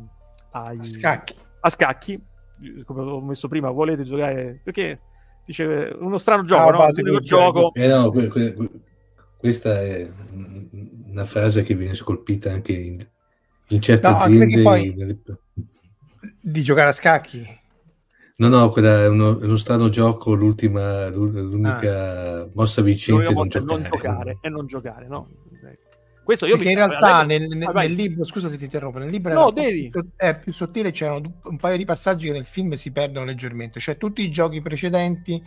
a 0.51 0.83
scacchi. 0.83 1.35
a 1.61 1.69
scacchi, 1.69 2.25
come 2.85 3.01
ho 3.01 3.21
messo 3.21 3.47
prima, 3.47 3.69
volete 3.69 4.03
giocare 4.03 4.59
perché 4.63 4.99
dice 5.45 5.95
uno 5.99 6.17
strano 6.17 6.43
gioco, 6.43 6.81
ah, 6.81 6.89
no? 6.89 7.11
Un 7.13 7.19
gioco. 7.21 7.73
Eh 7.73 7.87
no, 7.87 8.11
que- 8.11 8.27
que- 8.27 8.55
questa 9.37 9.81
è 9.81 10.09
una 11.07 11.25
frase 11.25 11.63
che 11.63 11.75
viene 11.75 11.95
scolpita 11.95 12.51
anche 12.51 12.73
in, 12.73 13.05
in 13.69 13.81
certe 13.81 14.07
no, 14.07 14.17
aziende. 14.17 14.61
Poi, 14.61 14.93
nelle... 14.95 15.19
Di 16.39 16.61
giocare 16.61 16.89
a 16.89 16.93
scacchi. 16.93 17.59
No, 18.37 18.47
no, 18.47 18.69
quella 18.69 19.03
è 19.03 19.07
uno, 19.07 19.39
è 19.39 19.45
uno 19.45 19.55
strano 19.55 19.89
gioco, 19.89 20.33
l'ultima, 20.33 21.07
l'unica 21.09 22.41
ah. 22.41 22.49
mossa 22.53 22.81
vincente 22.81 23.33
non 23.33 23.47
giocare. 23.47 23.65
non 23.65 23.83
giocare. 23.83 24.37
E 24.41 24.49
non 24.49 24.65
giocare, 24.67 25.07
no? 25.07 25.29
Questo 26.23 26.45
io 26.45 26.55
Perché 26.57 26.73
mi... 26.73 26.79
in 26.79 26.87
realtà 26.87 27.23
nel, 27.23 27.47
nel, 27.47 27.71
nel, 27.73 27.91
libro, 27.91 28.23
scusa 28.23 28.49
se 28.49 28.57
ti 28.57 28.65
interrompo, 28.65 28.99
nel 28.99 29.09
libro 29.09 29.33
no, 29.33 29.51
devi. 29.51 29.91
È 30.15 30.37
più 30.37 30.53
sottile, 30.53 30.91
c'erano 30.91 31.39
un 31.43 31.57
paio 31.57 31.77
di 31.77 31.85
passaggi 31.85 32.27
che 32.27 32.31
nel 32.31 32.45
film 32.45 32.73
si 32.73 32.91
perdono 32.91 33.25
leggermente, 33.25 33.79
cioè 33.79 33.97
tutti 33.97 34.21
i 34.21 34.31
giochi 34.31 34.61
precedenti 34.61 35.41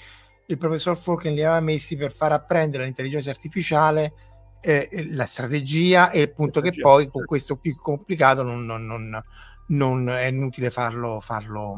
il 0.46 0.58
professor 0.58 0.98
Falken 0.98 1.32
li 1.32 1.42
aveva 1.42 1.60
messi 1.60 1.96
per 1.96 2.12
far 2.12 2.32
apprendere 2.32 2.84
l'intelligenza 2.84 3.30
artificiale 3.30 4.12
eh, 4.60 5.08
la 5.10 5.26
strategia 5.26 6.10
e 6.10 6.22
il 6.22 6.32
punto 6.32 6.60
che 6.60 6.72
poi 6.72 7.06
con 7.08 7.24
questo 7.24 7.56
più 7.56 7.76
complicato 7.76 8.42
non, 8.42 8.64
non, 8.64 8.86
non 8.86 9.22
non 9.66 10.08
è 10.08 10.26
inutile 10.26 10.70
farlo, 10.70 11.20
farlo 11.20 11.76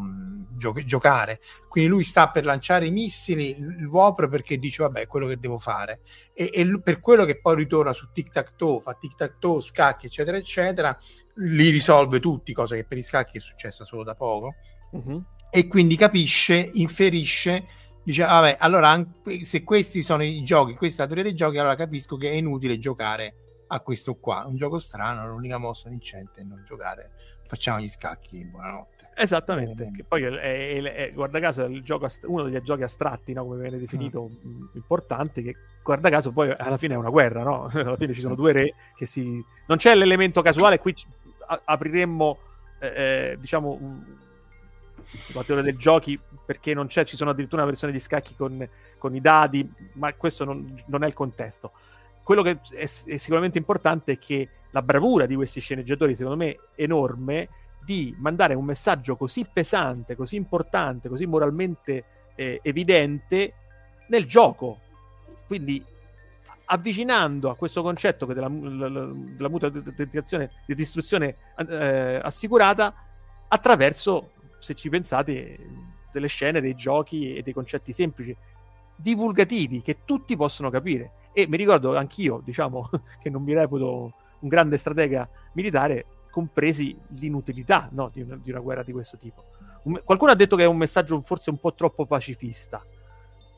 gio- 0.56 0.84
giocare. 0.84 1.40
Quindi 1.68 1.90
lui 1.90 2.04
sta 2.04 2.30
per 2.30 2.44
lanciare 2.44 2.86
i 2.86 2.90
missili, 2.90 3.50
il 3.50 3.86
Wopro 3.86 4.28
perché 4.28 4.58
dice 4.58 4.82
vabbè 4.82 5.02
è 5.02 5.06
quello 5.06 5.26
che 5.26 5.38
devo 5.38 5.58
fare 5.58 6.00
e, 6.32 6.50
e 6.52 6.80
per 6.80 7.00
quello 7.00 7.24
che 7.24 7.40
poi 7.40 7.56
ritorna 7.56 7.92
su 7.92 8.08
tic 8.12 8.30
tac 8.30 8.56
toe, 8.56 8.80
fa 8.80 8.94
tic 8.94 9.14
tac 9.14 9.38
toe, 9.38 9.60
scacchi 9.60 10.06
eccetera 10.06 10.36
eccetera, 10.36 10.96
li 11.36 11.70
risolve 11.70 12.20
tutti, 12.20 12.52
cosa 12.52 12.74
che 12.74 12.84
per 12.84 12.98
i 12.98 13.02
scacchi 13.02 13.38
è 13.38 13.40
successa 13.40 13.84
solo 13.84 14.02
da 14.02 14.14
poco 14.14 14.54
uh-huh. 14.90 15.24
e 15.50 15.66
quindi 15.66 15.96
capisce, 15.96 16.70
inferisce 16.74 17.66
dice 18.02 18.24
vabbè 18.24 18.56
allora 18.60 19.04
se 19.42 19.64
questi 19.64 20.02
sono 20.02 20.22
i 20.22 20.44
giochi, 20.44 20.74
questa 20.74 21.02
è 21.02 21.06
la 21.06 21.12
teoria 21.12 21.30
dei 21.30 21.38
giochi 21.38 21.58
allora 21.58 21.74
capisco 21.74 22.16
che 22.16 22.30
è 22.30 22.34
inutile 22.34 22.78
giocare 22.78 23.34
a 23.68 23.80
questo 23.80 24.14
qua, 24.14 24.44
un 24.46 24.56
gioco 24.56 24.78
strano, 24.78 25.26
l'unica 25.26 25.58
mossa 25.58 25.88
vincente 25.88 26.40
è 26.40 26.44
non 26.44 26.62
giocare 26.64 27.35
facciamo 27.46 27.80
gli 27.80 27.88
scacchi, 27.88 28.44
buonanotte. 28.44 29.10
Esattamente, 29.18 29.84
eh, 29.84 29.90
che 29.92 30.04
poi 30.04 30.24
è, 30.24 30.28
è, 30.28 30.82
è, 30.82 31.12
guarda 31.12 31.40
caso 31.40 31.64
è 31.64 31.70
gioco, 31.80 32.06
uno 32.24 32.42
degli 32.42 32.60
giochi 32.60 32.82
astratti, 32.82 33.32
no? 33.32 33.44
come 33.44 33.62
viene 33.62 33.78
definito, 33.78 34.28
mm. 34.28 34.66
importante, 34.74 35.42
che 35.42 35.56
guarda 35.82 36.10
caso 36.10 36.32
poi 36.32 36.54
alla 36.56 36.76
fine 36.76 36.94
è 36.94 36.96
una 36.98 37.08
guerra, 37.08 37.42
no? 37.42 37.70
alla 37.72 37.96
fine 37.96 38.12
ci 38.12 38.20
sono 38.20 38.34
due 38.34 38.52
re 38.52 38.74
che 38.94 39.06
si... 39.06 39.42
Non 39.66 39.78
c'è 39.78 39.94
l'elemento 39.94 40.42
casuale, 40.42 40.78
qui 40.78 40.94
apriremmo, 41.64 42.38
eh, 42.78 42.86
eh, 42.88 43.36
diciamo, 43.40 43.78
un... 43.80 44.04
la 45.32 45.42
teoria 45.44 45.64
dei 45.64 45.76
giochi, 45.76 46.20
perché 46.44 46.74
non 46.74 46.86
c'è, 46.86 47.06
ci 47.06 47.16
sono 47.16 47.30
addirittura 47.30 47.62
una 47.62 47.70
versione 47.70 47.94
di 47.94 48.00
scacchi 48.00 48.34
con, 48.36 48.68
con 48.98 49.14
i 49.14 49.20
dadi, 49.22 49.66
ma 49.92 50.12
questo 50.12 50.44
non, 50.44 50.82
non 50.86 51.02
è 51.02 51.06
il 51.06 51.14
contesto 51.14 51.72
quello 52.26 52.42
che 52.42 52.58
è, 52.72 52.86
sicuramente 52.86 53.56
importante 53.56 54.14
è 54.14 54.18
che 54.18 54.48
la 54.76 54.82
bravura 54.82 55.24
di 55.24 55.34
questi 55.34 55.60
sceneggiatori, 55.60 56.14
secondo 56.14 56.36
me, 56.36 56.58
enorme, 56.74 57.48
di 57.82 58.14
mandare 58.18 58.52
un 58.52 58.64
messaggio 58.66 59.16
così 59.16 59.46
pesante, 59.50 60.14
così 60.14 60.36
importante, 60.36 61.08
così 61.08 61.24
moralmente 61.24 62.04
eh, 62.34 62.60
evidente 62.62 63.54
nel 64.08 64.26
gioco. 64.26 64.80
Quindi 65.46 65.82
avvicinando 66.66 67.48
a 67.48 67.56
questo 67.56 67.80
concetto 67.80 68.26
della, 68.26 68.48
della, 68.50 68.88
della 69.14 69.48
mutua 69.48 69.68
autenticazione 69.68 70.50
di 70.66 70.74
distruzione 70.74 71.36
eh, 71.56 72.20
assicurata 72.22 72.92
attraverso, 73.48 74.32
se 74.58 74.74
ci 74.74 74.90
pensate, 74.90 75.58
delle 76.12 76.28
scene, 76.28 76.60
dei 76.60 76.74
giochi 76.74 77.34
e 77.34 77.40
dei 77.40 77.54
concetti 77.54 77.94
semplici, 77.94 78.36
divulgativi 78.94 79.80
che 79.80 79.98
tutti 80.04 80.36
possono 80.36 80.68
capire 80.68 81.12
e 81.32 81.46
mi 81.48 81.56
ricordo 81.56 81.96
anch'io, 81.96 82.42
diciamo, 82.44 82.90
che 83.22 83.30
non 83.30 83.42
mi 83.42 83.54
reputo 83.54 84.12
un 84.46 84.48
grande 84.48 84.76
stratega 84.76 85.28
militare, 85.52 86.06
compresi 86.30 86.96
l'inutilità 87.18 87.88
no, 87.92 88.10
di, 88.12 88.22
una, 88.22 88.38
di, 88.42 88.50
una, 88.50 88.60
guerra 88.60 88.82
di 88.82 88.92
questo 88.92 89.16
tipo. 89.16 89.44
Un, 89.82 90.00
qualcuno 90.04 90.30
ha 90.30 90.34
detto 90.34 90.56
che 90.56 90.62
è 90.62 90.66
un 90.66 90.76
messaggio 90.76 91.20
forse 91.22 91.50
un 91.50 91.58
po' 91.58 91.74
troppo 91.74 92.06
pacifista. 92.06 92.82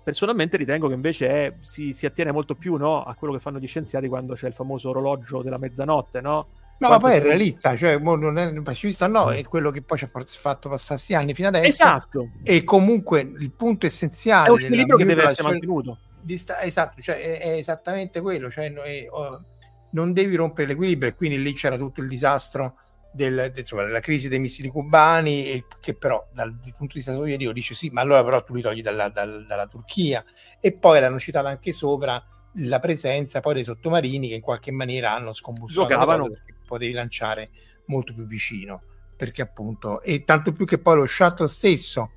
Personalmente 0.02 0.56
ritengo 0.56 0.89
che 0.89 0.94
invece 0.94 1.28
è, 1.28 1.55
si, 1.60 1.93
si, 1.93 2.06
attiene 2.06 2.32
molto 2.32 2.55
più 2.55 2.77
no, 2.77 3.05
a 3.05 3.15
quello 3.15 3.35
che 3.35 3.40
fanno 3.40 3.59
gli 3.59 3.66
scienziati 3.66 4.09
quando 4.09 4.35
c'è 4.35 4.47
il 4.47 4.55
famoso 4.55 4.89
orologio 4.89 5.43
della 5.43 5.59
mezzanotte, 5.59 6.20
no? 6.20 6.47
No, 6.78 6.89
ma 6.90 6.98
poi 6.98 7.15
è 7.15 7.20
realista, 7.20 7.77
cioè 7.77 7.98
non 7.98 8.39
è 8.39 8.52
pacifista, 8.62 9.09
no, 9.09 9.32
è 9.32 9.43
quello 9.43 9.73
che 9.73 9.82
poi 9.82 9.98
ci 9.98 10.05
ha 10.05 10.10
fatto 10.12 10.69
passare 10.69 10.94
questi 10.94 11.15
anni 11.15 11.35
fino 11.35 11.48
adesso. 11.48 11.66
Esatto. 11.66 12.31
E 12.44 12.62
comunque 12.62 13.20
il 13.20 13.51
punto 13.51 13.86
essenziale 13.86 14.47
è 14.47 14.51
un 14.52 14.60
equilibrio 14.60 14.97
che 14.97 15.05
deve 15.05 15.24
essere 15.24 15.48
mantenuto 15.48 15.98
sta- 16.36 16.60
esatto, 16.62 17.01
cioè 17.01 17.16
è, 17.16 17.39
è, 17.39 17.48
esattamente 17.56 18.20
quello, 18.20 18.51
cioè 18.51 18.73
è, 18.73 19.06
oh, 19.10 19.43
non 19.90 20.12
devi 20.12 20.35
rompere 20.35 20.69
l'equilibrio 20.69 21.10
e 21.10 21.15
quindi 21.15 21.40
lì 21.40 21.52
c'era 21.55 21.77
tutto 21.77 22.01
il 22.01 22.09
disastro 22.09 22.77
del, 23.12 23.52
insomma, 23.56 23.85
della 23.85 24.01
crisi 24.01 24.28
dei 24.28 24.39
missili 24.39 24.69
cubani 24.69 25.47
e 25.47 25.65
che 25.81 25.94
però 25.94 26.27
dal, 26.32 26.55
dal 26.55 26.74
punto 26.77 26.93
di 26.93 27.01
vista 27.01 27.15
sovietico 27.15 27.52
dice 27.52 27.74
sì, 27.74 27.89
ma 27.89 28.01
allora 28.01 28.23
però 28.23 28.43
tu 28.43 28.55
li 28.55 28.62
togli 28.62 28.82
dalla, 28.82 29.09
dalla, 29.09 29.39
dalla 29.39 29.66
Turchia. 29.66 30.24
E 30.60 30.73
poi 30.73 31.01
l'hanno 31.01 31.19
citato 31.19 31.47
anche 31.47 31.73
sopra 31.73 32.23
la 32.55 32.78
presenza 32.78 33.40
poi 33.40 33.55
dei 33.55 33.65
sottomarini 33.65 34.28
che 34.28 34.35
in 34.35 34.40
qualche 34.40 34.73
maniera 34.73 35.15
hanno 35.15 35.32
scombussolato 35.32 36.28
perché 36.28 36.55
potevi 36.66 36.93
lanciare 36.93 37.51
molto 37.86 38.12
più 38.15 38.27
vicino 38.27 38.82
perché 39.16 39.43
appunto 39.43 40.01
e 40.01 40.24
tanto 40.24 40.52
più 40.52 40.65
che 40.65 40.78
poi 40.78 40.97
lo 40.97 41.06
shuttle 41.06 41.47
stesso 41.47 42.12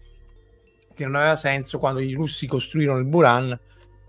che 0.93 1.03
non 1.03 1.15
aveva 1.15 1.35
senso 1.35 1.79
quando 1.79 1.99
i 1.99 2.13
russi 2.13 2.47
costruirono 2.47 2.99
il 2.99 3.05
Buran 3.05 3.59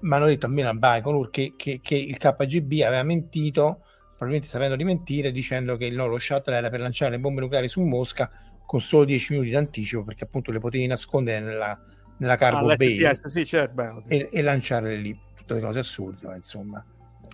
ma 0.03 0.16
hanno 0.16 0.27
detto 0.27 0.47
almeno 0.47 0.69
a 0.69 0.74
Baikonur 0.74 1.31
che, 1.31 1.55
che, 1.57 1.81
che, 1.83 1.95
il 1.95 2.16
KGB 2.16 2.83
aveva 2.85 3.03
mentito, 3.03 3.85
probabilmente 4.09 4.49
sapendo 4.49 4.77
di 4.77 4.85
mentire, 4.85 5.33
dicendo 5.33 5.77
che 5.77 5.91
no, 5.91 6.07
lo 6.07 6.19
shuttle 6.19 6.57
era 6.57 6.70
per 6.70 6.81
lanciare 6.81 7.12
le 7.12 7.19
bombe 7.19 7.41
nucleari 7.41 7.69
su 7.69 7.81
Mosca 7.83 8.31
con 8.65 8.81
solo 8.81 9.05
10 9.05 9.33
minuti 9.33 9.51
d'anticipo, 9.51 10.05
perché 10.05 10.24
appunto 10.24 10.51
le 10.51 10.59
potevi 10.59 10.87
nascondere 10.87 11.41
nella, 11.41 11.79
nella 12.19 12.37
cargo 12.37 12.70
ah, 12.70 12.77
bay 12.77 12.99
sì, 13.27 13.45
certo, 13.45 14.03
e, 14.09 14.29
e, 14.33 14.43
lanciarle 14.43 14.97
lì, 14.97 15.19
tutte 15.37 15.55
le 15.55 15.61
cose 15.61 15.79
assurde, 15.81 16.27
ma 16.27 16.35
insomma. 16.37 16.85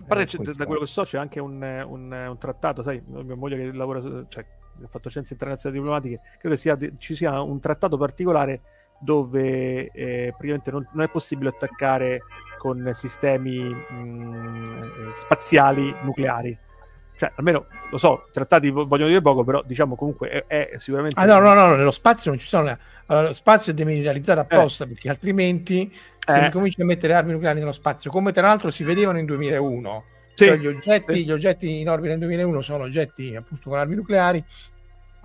A 0.01 0.05
parte 0.05 0.37
eh, 0.37 0.53
da 0.55 0.65
quello 0.65 0.81
che 0.81 0.87
so 0.87 1.03
c'è 1.03 1.17
anche 1.17 1.39
un, 1.39 1.61
un, 1.61 2.11
un 2.11 2.37
trattato, 2.37 2.81
sai, 2.83 3.01
mia 3.05 3.35
moglie 3.35 3.57
che 3.57 3.71
lavora, 3.73 4.01
cioè, 4.27 4.45
ha 4.83 4.87
fatto 4.87 5.09
scienze 5.09 5.33
internazionali 5.33 5.81
diplomatiche, 5.81 6.21
credo 6.39 6.55
che 6.55 6.61
sia, 6.61 6.77
ci 6.97 7.15
sia 7.15 7.41
un 7.41 7.59
trattato 7.59 7.97
particolare 7.97 8.61
dove 8.99 9.89
eh, 9.91 10.29
praticamente 10.31 10.71
non, 10.71 10.87
non, 10.91 11.03
è 11.03 11.09
possibile 11.09 11.49
attaccare 11.49 12.21
con 12.59 12.89
sistemi 12.93 13.57
mh, 13.59 13.95
mm, 13.95 14.63
spaziali 15.15 15.95
nucleari. 16.01 16.55
Cioè, 17.17 17.31
almeno 17.35 17.65
lo 17.89 17.97
so, 17.97 18.27
trattati 18.31 18.69
vogliono 18.69 19.07
dire 19.07 19.21
poco, 19.21 19.43
però 19.43 19.63
diciamo 19.65 19.95
comunque 19.95 20.45
è, 20.45 20.45
è 20.45 20.77
sicuramente. 20.77 21.19
Ah, 21.19 21.25
no, 21.25 21.39
no, 21.39 21.53
no, 21.53 21.75
nello 21.75 21.91
spazio 21.91 22.31
non 22.31 22.39
ci 22.39 22.47
sono. 22.47 22.77
Allora, 23.07 23.27
lo 23.27 23.33
spazio 23.33 23.71
è 23.71 23.75
demilitarizzato 23.75 24.41
apposta 24.41 24.83
eh. 24.83 24.87
perché 24.87 25.09
altrimenti 25.09 25.91
eh. 26.25 26.43
si 26.43 26.49
comincia 26.51 26.83
a 26.83 26.85
mettere 26.85 27.13
armi 27.13 27.31
nucleari 27.31 27.59
nello 27.59 27.71
spazio, 27.71 28.11
come 28.11 28.31
tra 28.31 28.43
l'altro 28.43 28.69
si 28.69 28.83
vedevano 28.83 29.17
in 29.17 29.25
2001. 29.25 30.03
Sì. 30.35 30.45
Cioè, 30.45 30.57
gli, 30.57 30.67
oggetti, 30.67 31.13
sì. 31.13 31.25
gli 31.25 31.31
oggetti 31.31 31.79
in 31.79 31.89
orbita 31.89 32.11
nel 32.11 32.19
2001 32.19 32.61
sono 32.61 32.83
oggetti 32.83 33.35
appunto 33.35 33.69
con 33.69 33.79
armi 33.79 33.95
nucleari 33.95 34.43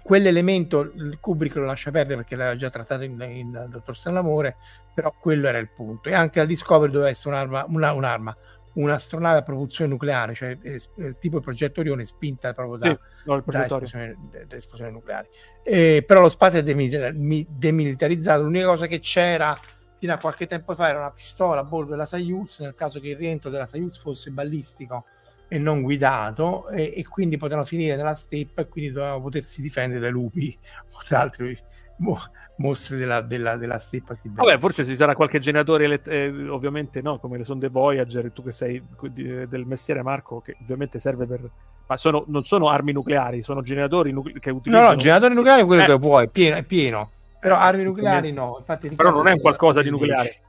quell'elemento 0.05 0.93
Kubrick 1.19 1.57
lo 1.57 1.65
lascia 1.65 1.91
perdere 1.91 2.17
perché 2.17 2.37
l'aveva 2.37 2.57
già 2.57 2.69
trattato 2.69 3.05
in, 3.05 3.19
in 3.21 3.67
Dottor 3.71 3.97
Stranamore 3.97 4.57
però 4.95 5.13
quello 5.19 5.49
era 5.49 5.59
il 5.59 5.71
punto. 5.71 6.09
E 6.09 6.15
anche 6.15 6.39
la 6.39 6.45
Discovery 6.45 6.93
doveva 6.93 7.11
essere 7.11 7.35
un'arma, 7.35 7.65
una, 7.69 7.93
un'arma 7.93 8.37
un'astronave 8.75 9.39
a 9.39 9.43
propulsione 9.43 9.89
nucleare 9.89 10.35
cioè 10.35 10.59
eh, 10.61 10.81
tipo 11.21 11.37
il 11.37 11.43
progetto 11.45 11.79
Orione 11.79 12.05
spinta 12.05 12.53
proprio 12.53 12.77
da, 12.77 12.89
sì, 12.89 12.99
no, 13.27 13.41
da, 13.47 13.63
esplosioni, 13.63 14.17
da 14.47 14.57
esplosioni, 14.57 14.93
nucleari. 14.93 15.29
Eh, 15.63 16.05
però 16.07 16.21
lo 16.21 16.29
spazio 16.29 16.59
è 16.59 16.63
demilitarizzato. 16.63 18.43
L'unica 18.43 18.67
cosa 18.67 18.87
che 18.87 19.01
c'era 19.01 19.59
fino 19.99 20.13
a 20.13 20.19
qualche 20.19 20.47
tempo 20.47 20.75
fa 20.75 20.89
era 20.89 20.99
una 20.99 21.11
pistola 21.11 21.61
a 21.61 21.65
bordo 21.65 21.93
della 21.93 22.05
Soyuz 22.05 22.61
nel 22.61 22.75
caso 22.75 23.01
che 23.01 23.09
il 23.09 23.17
rientro 23.17 23.49
della 23.49 23.65
Soyuz 23.65 23.97
fosse 23.99 24.31
ballistico 24.31 25.07
e 25.55 25.59
non 25.59 25.83
guidato 25.83 26.69
e, 26.69 26.95
e 26.97 27.07
quindi 27.07 27.37
potevano 27.37 27.65
finire 27.65 27.95
nella 27.95 28.17
steppa 28.17 28.63
e 28.63 28.69
quindi 28.69 28.91
dovevano 28.91 29.21
potersi 29.21 29.63
difendere 29.63 30.01
dai 30.01 30.11
lupi 30.11 30.59
o 30.91 31.03
da 31.09 31.21
altri 31.21 31.57
mo- 31.99 32.21
mostri 32.57 32.97
della, 32.97 33.21
della, 33.21 33.57
della 33.57 33.79
steppa 33.79 34.17
Vabbè, 34.21 34.59
forse 34.59 34.85
ci 34.85 34.97
sarà 34.97 35.15
qualche 35.15 35.39
generatore, 35.39 36.01
eh, 36.07 36.49
ovviamente 36.49 37.01
no, 37.03 37.21
come 37.21 37.39
le 37.39 37.45
sonde 37.45 37.69
Voyager, 37.69 38.33
tu 38.33 38.43
che 38.43 38.51
sei 38.51 38.83
del 39.11 39.65
mestiere 39.65 40.03
Marco, 40.03 40.41
che 40.41 40.57
ovviamente 40.61 40.99
serve 40.99 41.25
per... 41.25 41.43
Ma 41.87 41.97
sono, 41.97 42.25
non 42.27 42.43
sono 42.45 42.69
armi 42.69 42.91
nucleari, 42.91 43.45
sono 43.45 43.63
generatori 43.63 44.11
nucle- 44.11 44.41
che 44.41 44.51
utilizzano... 44.51 44.89
No, 44.89 44.95
no, 44.95 45.01
generatori 45.01 45.35
nucleari 45.35 45.63
quello 45.63 45.83
eh. 45.83 45.87
che 45.87 45.99
puoi, 46.01 46.25
è 46.25 46.29
pieno, 46.29 46.57
è 46.57 46.63
pieno 46.65 47.11
Però 47.39 47.57
armi 47.57 47.85
nucleari 47.85 48.33
no. 48.33 48.57
Infatti, 48.59 48.89
Però 48.89 49.11
non 49.11 49.29
è 49.29 49.33
un 49.33 49.41
qualcosa 49.41 49.83
di 49.83 49.91
nucleare. 49.91 50.41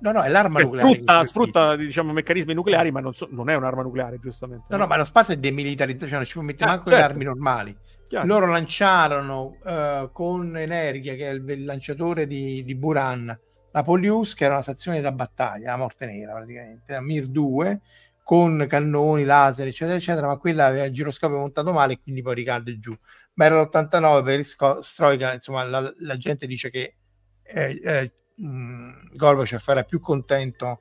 No, 0.00 0.12
no, 0.12 0.22
è 0.22 0.28
l'arma 0.28 0.60
nucleare. 0.60 0.88
Sfrutta, 0.88 1.24
sfrutta 1.24 1.76
diciamo, 1.76 2.12
meccanismi 2.12 2.54
nucleari, 2.54 2.90
ma 2.90 3.00
non, 3.00 3.12
so- 3.12 3.28
non 3.30 3.50
è 3.50 3.54
un'arma 3.54 3.82
nucleare, 3.82 4.18
giustamente. 4.18 4.66
No, 4.70 4.76
no, 4.78 4.86
ma 4.86 4.96
lo 4.96 5.04
spazio 5.04 5.34
è 5.34 5.36
demilitarizzato, 5.36 6.06
cioè 6.06 6.16
non 6.16 6.26
ci 6.26 6.32
può 6.34 6.42
mettere 6.42 6.64
Eh, 6.64 6.74
manco 6.74 6.90
certo. 6.90 7.04
le 7.04 7.10
armi 7.10 7.24
normali. 7.24 7.76
Chiaro. 8.08 8.26
Loro 8.26 8.46
lanciarono 8.46 9.56
eh, 9.64 10.08
con 10.12 10.56
Energia, 10.56 11.14
che 11.14 11.28
è 11.28 11.32
il, 11.32 11.48
il 11.48 11.64
lanciatore 11.64 12.26
di, 12.26 12.64
di 12.64 12.74
Buran, 12.74 13.38
la 13.72 13.82
Polius, 13.82 14.34
che 14.34 14.44
era 14.44 14.54
una 14.54 14.62
stazione 14.62 15.00
da 15.00 15.12
battaglia, 15.12 15.70
la 15.70 15.76
morte 15.76 16.06
nera 16.06 16.32
praticamente, 16.32 16.92
la 16.92 17.00
Mir 17.00 17.26
2, 17.26 17.80
con 18.22 18.64
cannoni, 18.68 19.24
laser, 19.24 19.66
eccetera, 19.68 19.96
eccetera, 19.96 20.26
ma 20.26 20.36
quella 20.38 20.66
aveva 20.66 20.84
il 20.84 20.92
giroscopio 20.92 21.38
montato 21.38 21.72
male 21.72 21.94
e 21.94 22.00
quindi 22.02 22.22
poi 22.22 22.34
ricade 22.34 22.78
giù. 22.78 22.96
Ma 23.34 23.44
era 23.44 23.60
l'89 23.60 24.24
per 24.24 24.82
Stroika, 24.82 25.32
insomma, 25.32 25.62
la, 25.64 25.92
la 25.98 26.16
gente 26.16 26.46
dice 26.46 26.70
che 26.70 26.96
eh, 27.42 27.80
eh, 27.82 28.12
mh, 28.40 29.16
Gorbachev 29.16 29.62
era 29.66 29.82
più 29.84 30.00
contento 30.00 30.80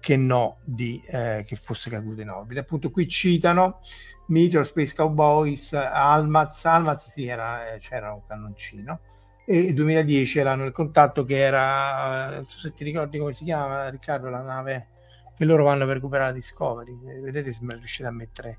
che 0.00 0.16
no 0.16 0.58
di 0.64 1.00
eh, 1.06 1.44
che 1.46 1.56
fosse 1.56 1.90
caduto 1.90 2.20
in 2.20 2.30
orbita. 2.30 2.60
Appunto, 2.60 2.90
qui 2.90 3.08
citano 3.08 3.80
Meteor 4.26 4.64
Space 4.64 4.94
Cowboys, 4.94 5.72
Almaz, 5.72 6.64
Almaz 6.64 7.10
sì, 7.10 7.26
era, 7.26 7.72
eh, 7.72 7.78
c'era 7.78 8.12
un 8.12 8.26
cannoncino. 8.26 9.00
E 9.46 9.58
il 9.58 9.74
2010 9.74 10.38
erano 10.38 10.64
il 10.64 10.72
contatto 10.72 11.24
che 11.24 11.36
era, 11.36 12.32
eh, 12.32 12.34
non 12.36 12.46
so 12.46 12.58
se 12.58 12.72
ti 12.72 12.82
ricordi 12.82 13.18
come 13.18 13.34
si 13.34 13.44
chiama, 13.44 13.88
Riccardo, 13.88 14.30
la 14.30 14.40
nave 14.40 14.88
che 15.36 15.44
loro 15.44 15.64
vanno 15.64 15.84
per 15.84 15.96
recuperare 15.96 16.30
la 16.30 16.34
Discovery. 16.34 17.20
Vedete 17.20 17.52
se 17.52 17.58
me 17.62 17.74
riuscite 17.74 18.08
a 18.08 18.12
mettere 18.12 18.58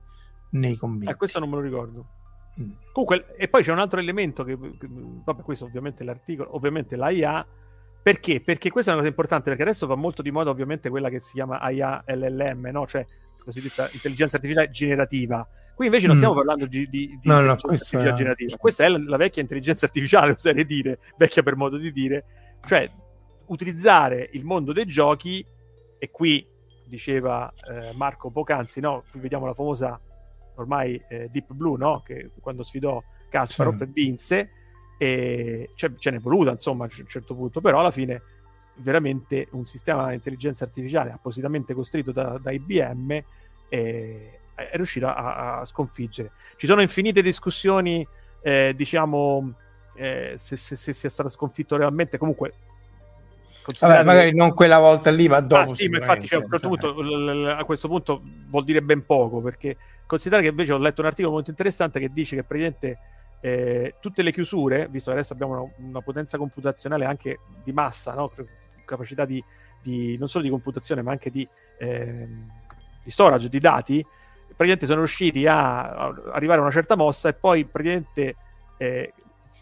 nei 0.52 0.76
commenti. 0.76 1.12
Eh, 1.12 1.16
questo 1.16 1.40
non 1.40 1.50
me 1.50 1.56
lo 1.56 1.62
ricordo. 1.62 2.06
Mm. 2.62 2.72
Comunque, 2.92 3.36
e 3.36 3.48
poi 3.48 3.64
c'è 3.64 3.72
un 3.72 3.80
altro 3.80 4.00
elemento 4.00 4.44
che, 4.44 4.58
che- 4.58 4.88
vabbè, 4.90 5.42
questo 5.42 5.66
ovviamente 5.66 6.04
l'articolo, 6.04 6.56
ovviamente 6.56 6.96
l'AIA. 6.96 7.46
Perché? 8.06 8.40
Perché 8.40 8.70
questa 8.70 8.92
è 8.92 8.94
una 8.94 9.02
cosa 9.02 9.12
importante, 9.16 9.50
perché 9.50 9.64
adesso 9.64 9.88
va 9.88 9.96
molto 9.96 10.22
di 10.22 10.30
moda 10.30 10.52
ovviamente 10.52 10.90
quella 10.90 11.10
che 11.10 11.20
si 11.20 11.32
chiama 11.34 11.60
AIA 11.60 12.04
LLM, 12.06 12.68
no? 12.72 12.86
Cioè 12.86 13.04
cosiddetta 13.44 13.90
intelligenza 13.94 14.36
artificiale 14.36 14.70
generativa. 14.70 15.48
Qui 15.74 15.86
invece 15.88 16.06
non 16.06 16.16
Mm. 16.16 16.20
stiamo 16.20 16.36
parlando 16.36 16.66
di, 16.68 16.88
di, 16.88 17.08
di 17.08 17.20
No, 17.24 17.40
no, 17.42 17.54
intelligenza 17.54 17.68
questo 17.68 17.86
artificiale 17.96 18.10
è- 18.12 18.18
generativa. 18.18 18.58
Questa 18.58 18.84
è 18.84 18.88
la, 18.90 19.00
la 19.08 19.18
vecchia 19.18 19.42
intelligenza 19.42 19.86
artificiale, 19.86 20.32
oserei 20.38 20.66
dire, 20.68 21.00
vecchia 21.18 21.42
per 21.42 21.56
modo 21.56 21.78
di 21.78 21.92
dire, 21.92 22.26
cioè 22.66 22.88
utilizzare 23.48 24.30
il 24.34 24.46
mondo 24.46 24.72
dei 24.72 24.86
giochi 24.86 25.44
e 25.98 26.12
qui 26.12 26.48
diceva 26.88 27.52
eh, 27.72 27.92
Marco 27.96 28.30
poc'anzi, 28.30 28.80
no? 28.82 29.04
Qui 29.10 29.20
vediamo 29.20 29.48
la 29.48 29.54
famosa 29.56 30.00
ormai 30.58 31.02
eh, 31.10 31.28
Deep 31.32 31.54
Blue, 31.54 31.78
no? 31.78 32.02
Che 32.06 32.32
quando 32.40 32.64
sfidò 32.64 33.02
Kasparov 33.30 33.84
Sì. 33.84 33.90
vinse, 33.92 34.50
e 34.98 35.72
cioè, 35.76 35.92
ce 35.98 36.12
n'è 36.12 36.20
voluta 36.20 36.52
insomma 36.52 36.86
a 36.86 36.90
un 36.98 37.08
certo 37.08 37.36
punto, 37.36 37.62
però 37.62 37.80
alla 37.80 37.92
fine 37.92 38.22
veramente 38.78 39.48
un 39.52 39.66
sistema 39.66 40.10
di 40.10 40.16
intelligenza 40.16 40.66
artificiale 40.66 41.12
appositamente 41.12 41.74
costruito 41.74 42.12
da, 42.12 42.38
da 42.42 42.52
IBM 42.52 43.12
eh, 43.70 44.40
è 44.56 44.76
riuscito 44.76 45.08
a, 45.08 45.60
a 45.60 45.66
sconfiggere. 45.66 46.32
Ci 46.56 46.66
sono 46.66 46.82
infinite 46.82 47.22
discussioni, 47.22 48.06
eh, 48.42 48.74
diciamo, 48.76 49.54
eh, 49.96 50.34
se, 50.38 50.56
se, 50.56 50.76
se 50.76 50.94
sia 50.94 51.10
stato 51.10 51.30
sconfitto 51.30 51.76
realmente, 51.78 52.18
comunque... 52.18 52.54
Vabbè, 53.80 54.04
magari 54.04 54.36
non 54.36 54.54
quella 54.54 54.78
volta 54.78 55.10
lì, 55.10 55.28
ma 55.28 55.40
dopo. 55.40 55.72
Ah, 55.72 55.76
sì, 55.76 55.90
ma 55.90 55.98
infatti 55.98 56.28
cioè, 56.28 56.38
a, 56.38 56.42
certo 56.42 56.70
sicuramente, 56.70 56.88
punto, 56.94 57.50
a 57.50 57.64
questo 57.66 57.88
punto 57.88 58.22
vuol 58.48 58.64
dire 58.64 58.84
ben 58.84 59.04
poco, 59.08 59.42
perché 59.42 59.76
considerate 60.06 60.44
che 60.46 60.52
invece 60.52 60.74
ho 60.74 60.78
letto 60.78 61.02
un 61.02 61.08
articolo 61.08 61.34
molto 61.34 61.50
interessante 61.50 62.00
che 62.00 62.12
dice 62.14 62.36
che 62.36 62.44
praticamente 62.44 63.00
eh, 63.42 63.96
tutte 64.00 64.22
le 64.22 64.32
chiusure, 64.32 64.88
visto 64.90 65.12
che 65.12 65.18
adesso 65.18 65.34
abbiamo 65.34 65.62
una, 65.62 65.72
una 65.90 66.02
potenza 66.02 66.38
computazionale 66.38 67.06
anche 67.06 67.40
di 67.64 67.72
massa, 67.72 68.14
no? 68.14 68.32
capacità 68.86 69.26
di, 69.26 69.44
di- 69.82 70.18
non 70.18 70.30
solo 70.30 70.44
di 70.44 70.50
computazione, 70.50 71.02
ma 71.02 71.12
anche 71.12 71.30
di, 71.30 71.48
ehm, 71.80 72.48
di 73.04 73.12
storage 73.12 73.50
di 73.50 73.60
dati, 73.60 74.06
praticamente 74.56 74.86
sono 74.86 75.00
riusciti 75.00 75.46
a, 75.48 75.90
a 75.90 76.14
arrivare 76.32 76.60
a 76.60 76.64
una 76.64 76.72
certa 76.72 76.96
mossa 76.96 77.30
e 77.30 77.34
poi 77.34 77.66
praticamente 77.66 78.36
eh, 78.78 79.14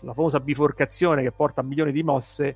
la 0.02 0.14
famosa 0.14 0.40
biforcazione 0.40 1.24
che 1.24 1.32
porta 1.32 1.62
a 1.62 1.64
milioni 1.64 1.92
di 1.92 2.04
mosse 2.04 2.56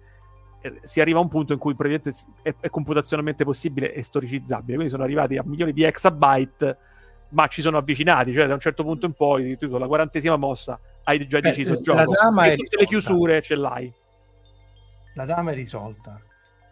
eh, 0.61 0.79
si 0.83 1.01
arriva 1.01 1.19
a 1.19 1.21
un 1.21 1.29
punto 1.29 1.53
in 1.53 1.59
cui 1.59 1.75
praticamente 1.75 2.17
è, 2.41 2.53
è 2.59 2.69
computazionalmente 2.69 3.43
possibile 3.43 3.93
e 3.93 4.03
storicizzabile. 4.03 4.73
Quindi 4.73 4.89
sono 4.89 5.03
arrivati 5.03 5.37
a 5.37 5.43
milioni 5.45 5.73
di 5.73 5.83
exabyte, 5.83 6.77
ma 7.29 7.47
ci 7.47 7.61
sono 7.61 7.77
avvicinati, 7.77 8.33
cioè 8.33 8.47
da 8.47 8.53
un 8.53 8.59
certo 8.59 8.83
punto 8.83 9.05
in 9.05 9.13
poi, 9.13 9.57
la 9.59 9.87
quarantesima 9.87 10.35
mossa, 10.35 10.79
hai 11.07 11.25
già 11.27 11.39
deciso 11.39 11.71
il 11.73 11.77
Eh, 11.79 11.93
la 11.93 12.03
gioco. 12.03 12.15
dama 12.21 12.45
E 12.45 12.55
tutte 12.55 12.75
le 12.77 12.83
risolta. 12.85 12.85
chiusure 12.85 13.41
ce 13.41 13.55
l'hai. 13.55 13.93
La 15.15 15.25
dama 15.25 15.51
è 15.51 15.53
risolta. 15.55 16.21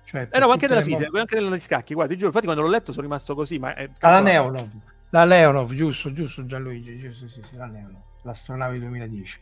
Cioè, 0.03 0.27
Eh 0.31 0.39
no, 0.39 0.49
anche 0.49 0.67
della 0.67 0.81
le 0.81 0.87
mo- 0.89 0.97
fisica, 0.97 1.19
anche 1.19 1.35
della 1.35 1.57
scacchi. 1.59 1.93
Guarda, 1.93 2.11
ti 2.11 2.17
giuro, 2.17 2.27
infatti 2.29 2.45
quando 2.45 2.63
l'ho 2.63 2.69
letto 2.69 2.91
sono 2.91 3.03
rimasto 3.03 3.33
così, 3.33 3.57
ma 3.57 3.73
è 3.73 3.89
Ah, 4.01 4.09
la 4.11 4.19
Neonov. 4.19 4.69
La 5.09 5.23
Leonov, 5.23 5.73
giusto, 5.73 6.11
giusto 6.11 6.45
Gianluigi, 6.45 6.97
giusto, 6.99 7.27
sì, 7.27 7.41
sì, 7.49 7.55
la 7.55 7.65
Neonov. 7.65 8.01
L'astronave 8.23 8.77
2010. 8.79 9.39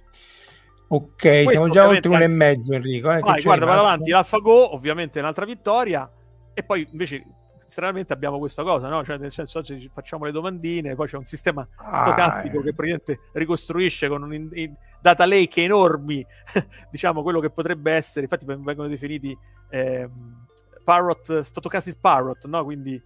Ok, 0.90 1.46
siamo 1.50 1.70
già 1.70 1.88
oltre 1.88 2.08
un'ora 2.08 2.24
e 2.26 2.28
mezzo 2.28 2.74
Enrico. 2.74 3.12
Eh, 3.12 3.20
Vai, 3.20 3.42
guarda, 3.42 3.66
vado 3.66 3.82
avanti. 3.82 4.12
l'AlphaGo, 4.12 4.74
ovviamente, 4.76 5.20
un'altra 5.20 5.46
vittoria. 5.46 6.10
E 6.54 6.64
poi 6.64 6.88
invece, 6.92 7.26
stranamente, 7.74 8.14
abbiamo 8.14 8.38
questa 8.38 8.64
cosa, 8.64 8.88
no? 8.88 9.04
Cioè, 9.04 9.18
nel 9.18 9.32
senso, 9.32 9.58
oggi 9.58 9.82
ci 9.82 9.90
facciamo 9.92 10.26
le 10.26 10.32
domandine, 10.32 10.96
poi 10.96 11.08
c'è 11.08 11.18
un 11.18 11.26
sistema 11.26 11.68
Ah, 11.78 12.02
stocastico 12.04 12.60
eh. 12.60 12.64
che 12.64 12.74
praticamente 12.74 13.20
ricostruisce 13.34 14.08
con 14.08 14.22
un 14.22 14.34
in- 14.34 14.50
in- 14.54 14.76
data 15.02 15.26
lake 15.26 15.64
enormi, 15.64 16.26
diciamo, 16.90 17.24
quello 17.24 17.40
che 17.40 17.50
potrebbe 17.50 17.92
essere. 17.92 18.22
Infatti, 18.22 18.46
vengono 18.46 18.88
definiti 18.88 19.36
ehm, 19.70 20.46
Parrot, 20.84 21.40
Stochastic 21.40 21.98
Parrot, 22.00 22.46
no? 22.46 22.64
Quindi. 22.64 23.02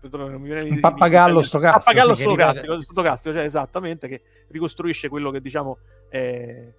viene 0.00 0.68
Un 0.68 0.80
pappagallo 0.80 1.42
stocastico, 1.42 1.84
Pappagallo 1.84 2.14
sì, 2.14 2.22
stocastico, 2.22 2.80
stocastico, 2.80 3.34
cioè 3.34 3.44
esattamente, 3.44 4.08
che 4.08 4.22
ricostruisce 4.48 5.08
quello 5.08 5.30
che 5.30 5.40
diciamo 5.40 5.78
eh, 6.10 6.74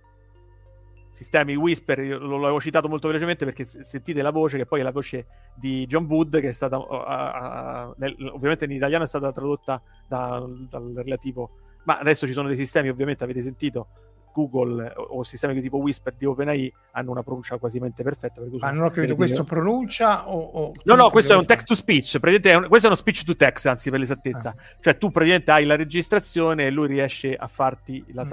sistemi 1.11 1.55
Whisper, 1.55 1.99
lo- 1.99 2.37
l'avevo 2.37 2.59
citato 2.61 2.87
molto 2.87 3.07
velocemente 3.07 3.43
perché 3.45 3.65
sentite 3.65 4.21
la 4.21 4.31
voce 4.31 4.57
che 4.57 4.65
poi 4.65 4.79
è 4.79 4.83
la 4.83 4.91
voce 4.91 5.25
di 5.55 5.85
John 5.87 6.05
Wood 6.05 6.39
che 6.39 6.49
è 6.49 6.51
stata 6.51 6.77
uh, 6.77 6.83
uh, 6.83 7.93
nel- 7.97 8.15
ovviamente 8.33 8.65
in 8.65 8.71
italiano 8.71 9.03
è 9.03 9.07
stata 9.07 9.31
tradotta 9.31 9.81
da- 10.07 10.45
dal 10.69 10.93
relativo 10.95 11.51
ma 11.83 11.97
adesso 11.97 12.27
ci 12.27 12.33
sono 12.33 12.47
dei 12.47 12.57
sistemi 12.57 12.89
ovviamente 12.89 13.23
avete 13.23 13.41
sentito 13.41 13.87
Google 14.31 14.93
o, 14.95 15.01
o 15.17 15.23
sistemi 15.23 15.59
tipo 15.59 15.77
Whisper 15.77 16.15
di 16.15 16.25
OpenAI 16.25 16.71
hanno 16.91 17.11
una 17.11 17.23
pronuncia 17.23 17.57
quasi 17.57 17.79
perfetta 17.79 18.39
Ma 18.41 18.47
sono 18.59 18.71
non 18.71 18.83
ho 18.85 18.89
capito, 18.91 19.15
questo 19.15 19.43
pronuncia 19.43 20.29
o... 20.29 20.37
o- 20.39 20.71
No, 20.83 20.95
no, 20.95 21.09
questo 21.09 21.33
è 21.33 21.35
un 21.35 21.45
text 21.47 21.65
to 21.65 21.75
speech. 21.75 22.19
praticamente 22.19 22.51
è 22.51 22.55
un- 22.55 22.67
questo 22.67 22.85
è 22.87 22.91
uno 22.91 22.99
speech 22.99 23.23
to 23.23 23.35
text, 23.35 23.65
anzi, 23.65 23.89
per 23.89 23.99
l'esattezza. 23.99 24.55
Cioè, 24.79 24.97
tu 24.99 25.09
praticamente 25.09 25.49
hai 25.51 25.65
la 25.65 25.75
registrazione 25.75 26.67
e 26.67 26.69
lui 26.69 26.85
riesce 26.87 27.35
a 27.35 27.47
farti 27.47 28.05
la 28.11 28.23
Mm. 28.23 28.29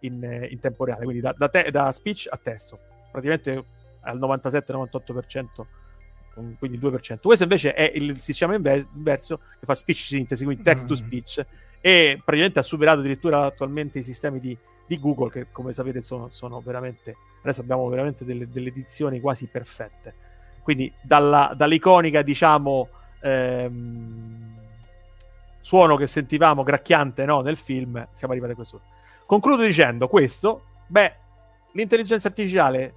In, 0.00 0.22
eh, 0.22 0.46
in 0.46 0.60
tempo 0.60 0.84
reale, 0.84 1.04
quindi 1.04 1.20
da, 1.20 1.34
da 1.36 1.48
te- 1.48 1.70
da 1.70 1.90
speech 1.92 2.26
a 2.30 2.38
testo. 2.40 2.78
Praticamente 3.10 3.64
al 4.02 4.18
97-98%, 4.18 5.66
con- 6.34 6.56
quindi 6.58 6.76
il 6.76 6.82
2%. 6.82 7.20
Questo 7.28 7.44
invece 7.44 7.74
è 7.74 7.90
il 7.94 8.18
sistema 8.18 8.54
inver- 8.54 8.86
inverso 8.94 9.38
che 9.58 9.64
fa 9.66 9.74
speech 9.74 9.98
sintesi, 9.98 10.44
quindi 10.44 10.62
text 10.62 10.86
to 10.86 10.94
Mm. 10.94 10.96
speech, 10.96 11.46
e 11.80 12.20
praticamente 12.24 12.58
ha 12.58 12.62
superato 12.62 13.00
addirittura 13.00 13.44
attualmente 13.44 13.98
i 13.98 14.02
sistemi 14.02 14.40
di, 14.40 14.56
di 14.86 14.98
Google, 14.98 15.30
che 15.30 15.46
come 15.50 15.72
sapete 15.72 16.02
sono, 16.02 16.28
sono 16.30 16.60
veramente, 16.60 17.16
adesso 17.42 17.60
abbiamo 17.60 17.88
veramente 17.88 18.24
delle, 18.24 18.48
delle 18.48 18.68
edizioni 18.68 19.20
quasi 19.20 19.46
perfette. 19.46 20.14
Quindi 20.62 20.92
dalla, 21.00 21.52
dall'iconica, 21.56 22.22
diciamo, 22.22 22.88
ehm, 23.20 24.56
suono 25.60 25.96
che 25.96 26.06
sentivamo 26.06 26.62
gracchiante 26.62 27.24
no, 27.24 27.40
nel 27.40 27.56
film, 27.56 28.06
siamo 28.12 28.32
arrivati 28.32 28.52
a 28.52 28.56
questo. 28.56 28.80
Concludo 29.28 29.62
dicendo 29.62 30.08
questo, 30.08 30.62
beh, 30.86 31.12
l'intelligenza 31.72 32.28
artificiale 32.28 32.94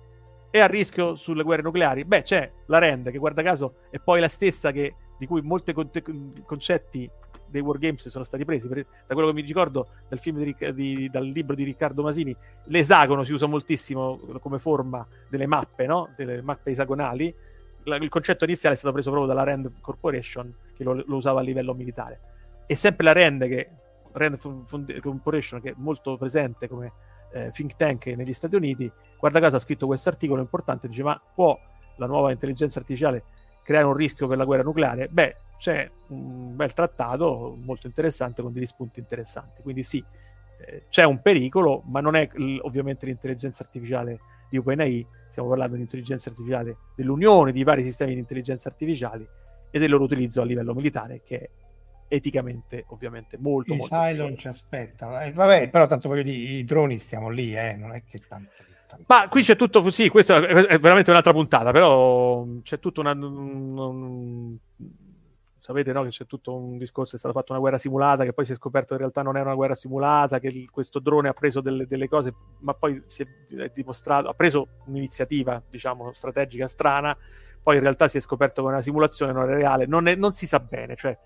è 0.49 0.59
a 0.59 0.65
rischio 0.65 1.17
sulle 1.17 1.43
guerre 1.43 1.61
nucleari? 1.61 2.05
Beh, 2.05 2.21
c'è 2.21 2.49
la 2.67 2.77
RAND, 2.77 3.11
che 3.11 3.17
guarda 3.17 3.41
caso 3.41 3.79
è 3.89 3.99
poi 3.99 4.21
la 4.21 4.29
stessa 4.29 4.71
che, 4.71 4.95
di 5.19 5.27
cui 5.27 5.41
molti 5.41 5.73
conte- 5.73 6.01
concetti 6.45 7.11
dei 7.47 7.59
wargames 7.59 8.07
sono 8.07 8.23
stati 8.23 8.45
presi. 8.45 8.69
Per- 8.69 8.85
da 9.07 9.13
quello 9.13 9.27
che 9.27 9.33
mi 9.33 9.41
ricordo 9.41 9.89
dal, 10.07 10.21
di 10.23 10.55
di- 10.73 11.09
dal 11.09 11.25
libro 11.25 11.53
di 11.53 11.65
Riccardo 11.65 12.01
Masini, 12.01 12.33
l'esagono 12.67 13.25
si 13.25 13.33
usa 13.33 13.45
moltissimo 13.47 14.17
come 14.39 14.57
forma 14.57 15.05
delle 15.27 15.47
mappe, 15.47 15.85
no? 15.85 16.13
delle 16.15 16.41
mappe 16.41 16.71
esagonali. 16.71 17.35
La- 17.83 17.97
il 17.97 18.07
concetto 18.07 18.45
iniziale 18.45 18.75
è 18.75 18.77
stato 18.77 18.93
preso 18.93 19.09
proprio 19.09 19.33
dalla 19.33 19.43
RAND 19.43 19.69
Corporation, 19.81 20.49
che 20.77 20.85
lo, 20.85 20.93
lo 20.93 21.15
usava 21.17 21.41
a 21.41 21.43
livello 21.43 21.73
militare. 21.73 22.21
E 22.67 22.77
sempre 22.77 23.03
la 23.03 23.11
RAND, 23.11 23.47
che, 23.49 23.69
RAND 24.13 24.99
Corporation, 24.99 25.61
che 25.61 25.71
è 25.71 25.73
molto 25.77 26.17
presente 26.17 26.67
come 26.67 26.91
eh, 27.33 27.51
think 27.51 27.75
tank 27.75 28.07
negli 28.07 28.33
Stati 28.33 28.55
Uniti, 28.55 28.91
guarda 29.19 29.39
caso 29.39 29.55
ha 29.55 29.59
scritto 29.59 29.85
questo 29.85 30.09
articolo 30.09 30.41
importante, 30.41 30.87
dice 30.87 31.03
ma 31.03 31.19
può 31.33 31.57
la 31.97 32.05
nuova 32.05 32.31
intelligenza 32.31 32.79
artificiale 32.79 33.23
creare 33.63 33.85
un 33.85 33.93
rischio 33.93 34.27
per 34.27 34.37
la 34.37 34.45
guerra 34.45 34.63
nucleare? 34.63 35.07
Beh, 35.07 35.37
c'è 35.57 35.89
un 36.07 36.55
bel 36.55 36.73
trattato 36.73 37.57
molto 37.61 37.87
interessante 37.87 38.41
con 38.41 38.51
degli 38.51 38.65
spunti 38.65 38.99
interessanti, 38.99 39.61
quindi 39.61 39.83
sì, 39.83 40.03
eh, 40.65 40.85
c'è 40.89 41.03
un 41.03 41.21
pericolo, 41.21 41.83
ma 41.85 42.01
non 42.01 42.15
è 42.15 42.29
l- 42.33 42.59
ovviamente 42.61 43.05
l'intelligenza 43.05 43.63
artificiale 43.63 44.19
di 44.49 44.57
OpenAI, 44.57 45.07
stiamo 45.29 45.47
parlando 45.47 45.75
di 45.75 45.81
intelligenza 45.81 46.29
artificiale 46.29 46.77
dell'unione 46.95 47.51
di 47.51 47.63
vari 47.63 47.83
sistemi 47.83 48.13
di 48.13 48.19
intelligenza 48.19 48.67
artificiali 48.67 49.25
e 49.69 49.79
del 49.79 49.89
loro 49.89 50.03
utilizzo 50.03 50.41
a 50.41 50.45
livello 50.45 50.73
militare, 50.73 51.21
che 51.23 51.39
è 51.39 51.49
eticamente 52.13 52.83
ovviamente 52.87 53.37
molto, 53.39 53.73
molto 53.73 53.95
Cylon 53.95 54.37
ci 54.37 54.49
aspetta. 54.49 55.23
Eh, 55.23 55.31
vabbè 55.31 55.69
però 55.69 55.87
tanto 55.87 56.09
voglio 56.09 56.23
dire 56.23 56.37
i 56.37 56.63
droni 56.65 56.99
stiamo 56.99 57.29
lì 57.29 57.55
eh, 57.55 57.77
non 57.77 57.93
è 57.93 58.03
che 58.03 58.19
tanto, 58.27 58.51
tanto... 58.85 59.05
ma 59.07 59.29
qui 59.29 59.43
c'è 59.43 59.55
tutto 59.55 59.89
sì 59.91 60.09
questa 60.09 60.45
è 60.45 60.77
veramente 60.77 61.09
un'altra 61.09 61.31
puntata 61.31 61.71
però 61.71 62.45
c'è 62.63 62.79
tutto 62.79 62.99
una 62.99 63.13
un, 63.13 63.77
un, 63.77 64.57
sapete 65.57 65.93
no, 65.93 66.03
che 66.03 66.09
c'è 66.09 66.25
tutto 66.25 66.53
un 66.53 66.77
discorso 66.77 67.15
è 67.15 67.17
stata 67.17 67.33
fatta 67.33 67.53
una 67.53 67.61
guerra 67.61 67.77
simulata 67.77 68.25
che 68.25 68.33
poi 68.33 68.43
si 68.43 68.51
è 68.51 68.55
scoperto 68.55 68.87
che 68.87 68.93
in 68.95 68.99
realtà 68.99 69.21
non 69.21 69.37
era 69.37 69.45
una 69.45 69.55
guerra 69.55 69.75
simulata 69.75 70.39
che 70.39 70.67
questo 70.69 70.99
drone 70.99 71.29
ha 71.29 71.33
preso 71.33 71.61
delle, 71.61 71.87
delle, 71.87 72.09
cose 72.09 72.33
ma 72.59 72.73
poi 72.73 73.01
si 73.05 73.21
è, 73.21 73.55
è 73.55 73.71
dimostrato 73.73 74.27
ha 74.27 74.33
preso 74.33 74.67
un'iniziativa 74.87 75.63
diciamo 75.69 76.11
strategica 76.11 76.67
strana 76.67 77.15
poi 77.63 77.77
in 77.77 77.83
realtà 77.83 78.09
si 78.09 78.17
è 78.17 78.19
scoperto 78.19 78.63
che 78.63 78.67
è 78.67 78.71
una 78.71 78.81
simulazione 78.81 79.31
non 79.31 79.49
è 79.49 79.53
reale 79.53 79.85
non, 79.85 80.07
è, 80.07 80.15
non 80.15 80.33
si 80.33 80.45
sa 80.45 80.59
bene 80.59 80.97
cioè 80.97 81.17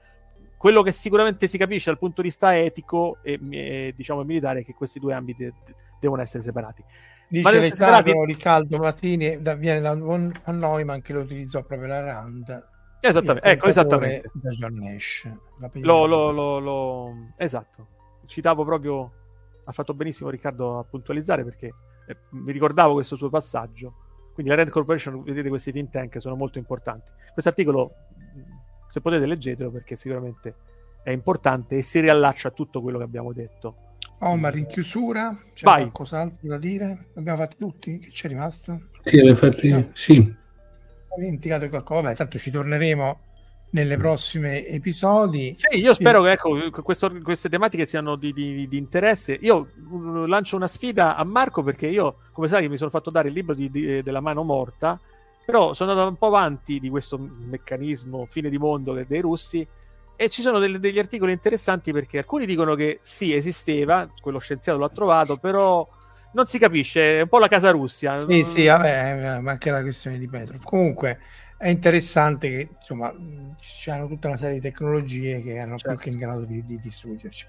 quello 0.65 0.81
che 0.81 0.91
sicuramente 0.91 1.47
si 1.47 1.59
capisce 1.59 1.91
dal 1.91 1.99
punto 1.99 2.23
di 2.23 2.29
vista 2.29 2.57
etico 2.57 3.19
e, 3.21 3.39
e 3.51 3.93
diciamo 3.95 4.23
militare 4.23 4.61
è 4.61 4.65
che 4.65 4.73
questi 4.73 4.97
due 4.99 5.13
ambiti 5.13 5.43
de- 5.43 5.53
devono 5.99 6.23
essere 6.23 6.41
separati. 6.41 6.83
Dice 7.27 7.43
Ma 7.43 7.61
separati... 7.61 8.11
Riccardo 8.25 8.79
Martini 8.79 9.39
da, 9.43 9.53
viene 9.53 9.79
da 9.79 9.93
von 9.93 10.33
Neumann 10.45 11.01
che 11.01 11.13
lo 11.13 11.19
utilizzò 11.19 11.61
proprio 11.61 11.89
la 11.89 12.01
Rand. 12.01 12.67
Esattamente, 12.99 13.47
ecco, 13.47 13.67
esattamente. 13.67 14.31
Da 14.33 14.49
John 14.53 14.73
Nash. 14.73 15.31
Lo, 15.73 16.07
lo, 16.07 16.31
lo, 16.31 16.57
lo, 16.57 17.15
Esatto, 17.37 17.87
citavo 18.25 18.65
proprio, 18.65 19.11
ha 19.65 19.71
fatto 19.71 19.93
benissimo 19.93 20.31
Riccardo 20.31 20.79
a 20.79 20.83
puntualizzare 20.83 21.43
perché 21.43 21.73
eh, 22.07 22.17
mi 22.31 22.51
ricordavo 22.51 22.93
questo 22.93 23.15
suo 23.15 23.29
passaggio. 23.29 23.93
Quindi 24.33 24.51
la 24.51 24.57
Red 24.57 24.71
Corporation, 24.71 25.21
vedete 25.21 25.47
questi 25.47 25.71
think 25.71 25.91
tank 25.91 26.19
sono 26.19 26.35
molto 26.35 26.57
importanti. 26.57 27.07
Questo 27.33 27.51
articolo 27.51 27.93
se 28.89 29.01
potete 29.01 29.27
leggetelo 29.27 29.71
perché 29.71 29.95
sicuramente 29.95 30.55
è 31.03 31.11
importante 31.11 31.77
e 31.77 31.81
si 31.81 31.99
riallaccia 31.99 32.47
a 32.47 32.51
tutto 32.51 32.81
quello 32.81 32.97
che 32.97 33.03
abbiamo 33.03 33.31
detto. 33.33 33.75
Omar, 34.19 34.57
in 34.57 34.65
chiusura, 34.65 35.37
c'è 35.53 35.65
Vai. 35.65 35.81
qualcos'altro 35.81 36.47
da 36.47 36.57
dire? 36.57 37.09
Abbiamo 37.15 37.37
fatti 37.37 37.57
tutti? 37.57 37.99
Che 37.99 38.09
c'è 38.09 38.27
rimasto? 38.27 38.87
Sì, 39.01 39.17
infatti, 39.17 39.69
no. 39.69 39.89
sì. 39.93 40.35
Ho 41.09 41.19
dimenticato 41.19 41.69
qualcosa, 41.69 42.01
vabbè, 42.01 42.15
tanto 42.15 42.39
ci 42.39 42.49
torneremo 42.49 43.19
nelle 43.71 43.97
prossime 43.97 44.65
episodi. 44.65 45.53
Sì, 45.53 45.79
io 45.79 45.93
spero 45.93 46.23
che 46.23 46.31
ecco, 46.31 46.81
questo, 46.81 47.11
queste 47.21 47.49
tematiche 47.49 47.85
siano 47.85 48.15
di, 48.15 48.31
di, 48.31 48.67
di, 48.67 48.77
interesse. 48.77 49.37
Io 49.41 49.69
uh, 49.89 50.25
lancio 50.25 50.55
una 50.55 50.67
sfida 50.67 51.15
a 51.17 51.23
Marco 51.23 51.61
perché 51.61 51.87
io, 51.87 52.19
come 52.31 52.47
sai, 52.47 52.69
mi 52.69 52.77
sono 52.77 52.89
fatto 52.89 53.09
dare 53.09 53.27
il 53.27 53.33
libro 53.33 53.53
di, 53.53 53.69
della 53.69 54.21
mano 54.21 54.43
morta 54.43 54.99
però 55.45 55.73
sono 55.73 55.91
andato 55.91 56.09
un 56.09 56.17
po' 56.17 56.27
avanti 56.27 56.80
di 56.80 56.89
questo 56.89 57.17
meccanismo 57.17 58.27
fine 58.30 58.49
di 58.49 58.57
mondo 58.57 58.93
dei 58.93 59.22
russi 59.22 59.65
e 60.17 60.30
ci 60.30 60.41
sono 60.41 60.59
delle, 60.59 60.80
degli 60.80 60.97
articoli 60.97 61.34
interessanti 61.34 61.91
perché 61.91 62.19
alcuni 62.19 62.45
dicono 62.45 62.76
che 62.76 62.99
sì, 63.01 63.34
esisteva, 63.34 64.09
quello 64.22 64.39
scienziato 64.39 64.80
l'ha 64.80 64.89
trovato, 64.89 65.38
però 65.38 65.88
non 66.34 66.45
si 66.45 66.57
capisce, 66.57 67.19
è 67.19 67.22
un 67.22 67.27
po' 67.27 67.39
la 67.39 67.47
casa 67.47 67.72
Russia. 67.72 68.19
Sì, 68.19 68.43
sì, 68.43 68.65
vabbè, 68.65 69.39
ma 69.39 69.51
anche 69.51 69.72
la 69.72 69.81
questione 69.81 70.17
di 70.17 70.27
Petro. 70.27 70.57
Comunque 70.63 71.19
è 71.57 71.69
interessante 71.69 72.49
che 72.49 72.69
insomma 72.76 73.13
c'erano 73.59 74.07
tutta 74.07 74.27
una 74.27 74.38
serie 74.38 74.55
di 74.55 74.61
tecnologie 74.61 75.41
che 75.41 75.55
erano 75.55 75.77
certo. 75.77 75.95
più 75.95 76.03
che 76.03 76.09
in 76.09 76.17
grado 76.17 76.43
di, 76.43 76.65
di 76.65 76.77
distruggerci. 76.80 77.45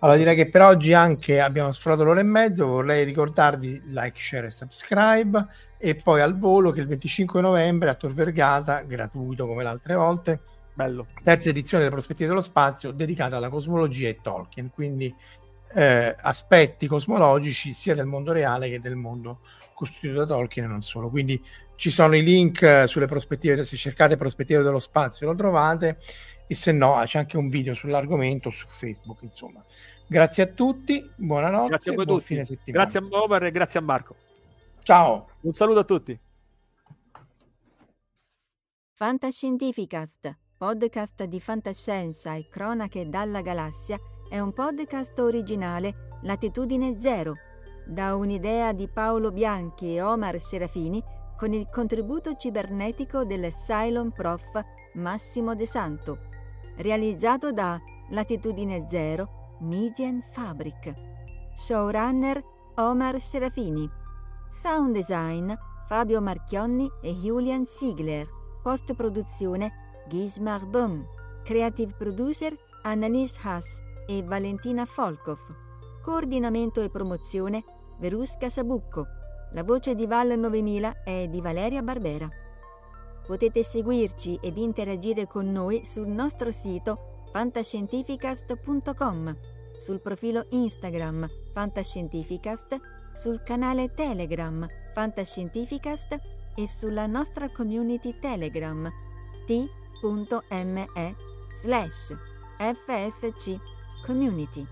Allora 0.00 0.16
direi 0.16 0.36
che 0.36 0.48
per 0.48 0.62
oggi 0.62 0.92
anche 0.92 1.40
abbiamo 1.40 1.72
sforato 1.72 2.04
l'ora 2.04 2.20
e 2.20 2.24
mezzo, 2.24 2.66
vorrei 2.66 3.04
ricordarvi 3.04 3.82
like, 3.86 4.20
share 4.20 4.46
e 4.46 4.50
subscribe. 4.50 5.44
E 5.76 5.96
poi 5.96 6.20
al 6.20 6.38
volo 6.38 6.70
che 6.70 6.80
il 6.80 6.86
25 6.86 7.40
novembre 7.40 7.88
a 7.88 7.94
Tor 7.94 8.12
Vergata, 8.12 8.82
gratuito 8.82 9.46
come 9.46 9.64
le 9.64 9.68
altre 9.68 9.94
volte, 9.94 10.40
Bello. 10.72 11.08
terza 11.24 11.48
edizione 11.48 11.82
delle 11.82 11.94
prospettive 11.94 12.28
dello 12.28 12.40
spazio 12.40 12.92
dedicata 12.92 13.36
alla 13.36 13.48
cosmologia 13.48 14.08
e 14.08 14.18
Tolkien, 14.22 14.70
quindi 14.70 15.12
eh, 15.74 16.14
aspetti 16.20 16.86
cosmologici 16.86 17.72
sia 17.72 17.96
del 17.96 18.06
mondo 18.06 18.32
reale 18.32 18.70
che 18.70 18.80
del 18.80 18.94
mondo 18.94 19.40
costituito 19.74 20.20
da 20.20 20.26
Tolkien 20.26 20.66
e 20.66 20.68
non 20.68 20.82
solo. 20.82 21.10
Quindi 21.10 21.42
ci 21.74 21.90
sono 21.90 22.14
i 22.14 22.22
link 22.22 22.62
eh, 22.62 22.86
sulle 22.86 23.06
prospettive, 23.06 23.64
se 23.64 23.76
cercate 23.76 24.16
prospettive 24.16 24.62
dello 24.62 24.78
spazio 24.78 25.26
lo 25.26 25.34
trovate 25.34 25.98
e 26.48 26.54
se 26.54 26.72
no 26.72 27.00
c'è 27.04 27.18
anche 27.18 27.36
un 27.36 27.48
video 27.50 27.74
sull'argomento 27.74 28.50
su 28.50 28.66
Facebook, 28.66 29.22
insomma. 29.22 29.62
Grazie 30.08 30.44
a 30.44 30.46
tutti, 30.46 31.08
buonanotte, 31.16 31.68
grazie 31.68 31.92
a 31.92 31.94
voi 31.94 32.04
buon 32.06 32.18
tutti. 32.18 32.32
fine 32.32 32.44
settimana. 32.46 32.84
Grazie 32.84 33.00
a 33.00 33.22
Omer 33.22 33.42
e 33.44 33.50
grazie 33.50 33.78
a 33.78 33.82
Marco. 33.82 34.16
Ciao. 34.82 35.28
Un 35.42 35.52
saluto 35.52 35.80
a 35.80 35.84
tutti. 35.84 36.18
Fantascientificast, 38.94 40.36
podcast 40.56 41.24
di 41.24 41.38
fantascienza 41.38 42.34
e 42.34 42.48
cronache 42.48 43.08
dalla 43.08 43.42
galassia, 43.42 43.98
è 44.30 44.40
un 44.40 44.52
podcast 44.54 45.18
originale 45.18 46.08
Latitudine 46.22 46.98
Zero, 46.98 47.34
da 47.86 48.14
un'idea 48.16 48.72
di 48.72 48.88
Paolo 48.88 49.30
Bianchi 49.30 49.94
e 49.94 50.02
Omar 50.02 50.40
Serafini 50.40 51.00
con 51.36 51.52
il 51.52 51.68
contributo 51.70 52.34
cibernetico 52.34 53.24
del 53.24 53.52
Cylon 53.52 54.10
Prof 54.10 54.60
Massimo 54.94 55.54
De 55.54 55.66
Santo, 55.66 56.27
realizzato 56.78 57.52
da 57.52 57.80
Latitudine 58.10 58.86
Zero 58.88 59.56
Median 59.60 60.22
Fabric. 60.32 60.94
Showrunner 61.56 62.42
Omar 62.76 63.20
Serafini. 63.20 63.88
Sound 64.48 64.94
design 64.94 65.52
Fabio 65.88 66.20
Marchionni 66.20 66.88
e 67.02 67.12
Julian 67.12 67.66
Ziegler. 67.66 68.26
Post 68.62 68.94
produzione 68.94 69.72
Gismar 70.08 70.66
Böhm. 70.66 71.04
Creative 71.44 71.92
producer 71.96 72.56
Annalise 72.82 73.36
Haas 73.42 73.80
e 74.06 74.22
Valentina 74.22 74.86
Folkov. 74.86 75.40
Coordinamento 76.02 76.80
e 76.80 76.88
promozione 76.88 77.64
Verusca 77.98 78.48
Sabucco. 78.48 79.06
La 79.52 79.64
voce 79.64 79.94
di 79.94 80.06
Val 80.06 80.38
9000 80.38 81.02
è 81.02 81.26
di 81.28 81.40
Valeria 81.40 81.82
Barbera. 81.82 82.28
Potete 83.28 83.62
seguirci 83.62 84.38
ed 84.40 84.56
interagire 84.56 85.26
con 85.26 85.52
noi 85.52 85.84
sul 85.84 86.06
nostro 86.06 86.50
sito 86.50 87.26
fantascientificast.com, 87.30 89.36
sul 89.76 90.00
profilo 90.00 90.46
Instagram 90.48 91.28
Fantascientificast 91.52 92.80
sul 93.12 93.42
canale 93.42 93.92
Telegram 93.92 94.66
Fantascientificast 94.94 96.18
e 96.54 96.66
sulla 96.66 97.06
nostra 97.06 97.50
community 97.50 98.18
Telegram 98.18 98.90
t.me 99.44 100.86
slash 101.52 102.16
fsc 102.56 103.60
community 104.04 104.66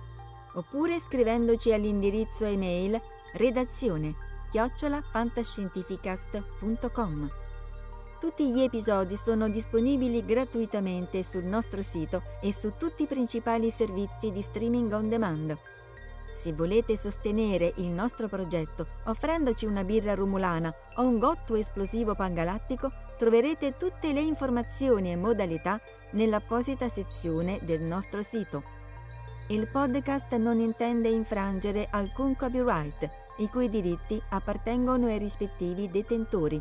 oppure 0.54 0.98
scrivendoci 0.98 1.72
all'indirizzo 1.72 2.46
email 2.46 2.98
redazione 3.34 4.14
chiocciolafantascientificast.com. 4.50 7.45
Tutti 8.26 8.50
gli 8.50 8.60
episodi 8.60 9.16
sono 9.16 9.48
disponibili 9.48 10.24
gratuitamente 10.26 11.22
sul 11.22 11.44
nostro 11.44 11.80
sito 11.80 12.22
e 12.42 12.52
su 12.52 12.72
tutti 12.76 13.04
i 13.04 13.06
principali 13.06 13.70
servizi 13.70 14.32
di 14.32 14.42
streaming 14.42 14.92
on 14.92 15.08
demand 15.08 15.56
se 16.32 16.52
volete 16.52 16.96
sostenere 16.96 17.72
il 17.76 17.86
nostro 17.86 18.26
progetto 18.26 18.88
offrendoci 19.04 19.64
una 19.64 19.84
birra 19.84 20.14
rumulana 20.14 20.74
o 20.96 21.02
un 21.02 21.20
gotto 21.20 21.54
esplosivo 21.54 22.16
pangalattico, 22.16 22.90
troverete 23.16 23.76
tutte 23.76 24.12
le 24.12 24.22
informazioni 24.22 25.12
e 25.12 25.16
modalità 25.16 25.80
nell'apposita 26.10 26.88
sezione 26.88 27.60
del 27.62 27.80
nostro 27.80 28.22
sito. 28.22 28.64
Il 29.46 29.68
podcast 29.68 30.34
non 30.34 30.58
intende 30.58 31.08
infrangere 31.08 31.86
alcun 31.88 32.34
copyright, 32.34 33.08
i 33.36 33.48
cui 33.48 33.70
diritti 33.70 34.20
appartengono 34.30 35.06
ai 35.06 35.18
rispettivi 35.18 35.88
detentori. 35.88 36.60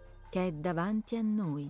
che 0.31 0.47
è 0.47 0.51
davanti 0.53 1.17
a 1.17 1.21
noi. 1.21 1.69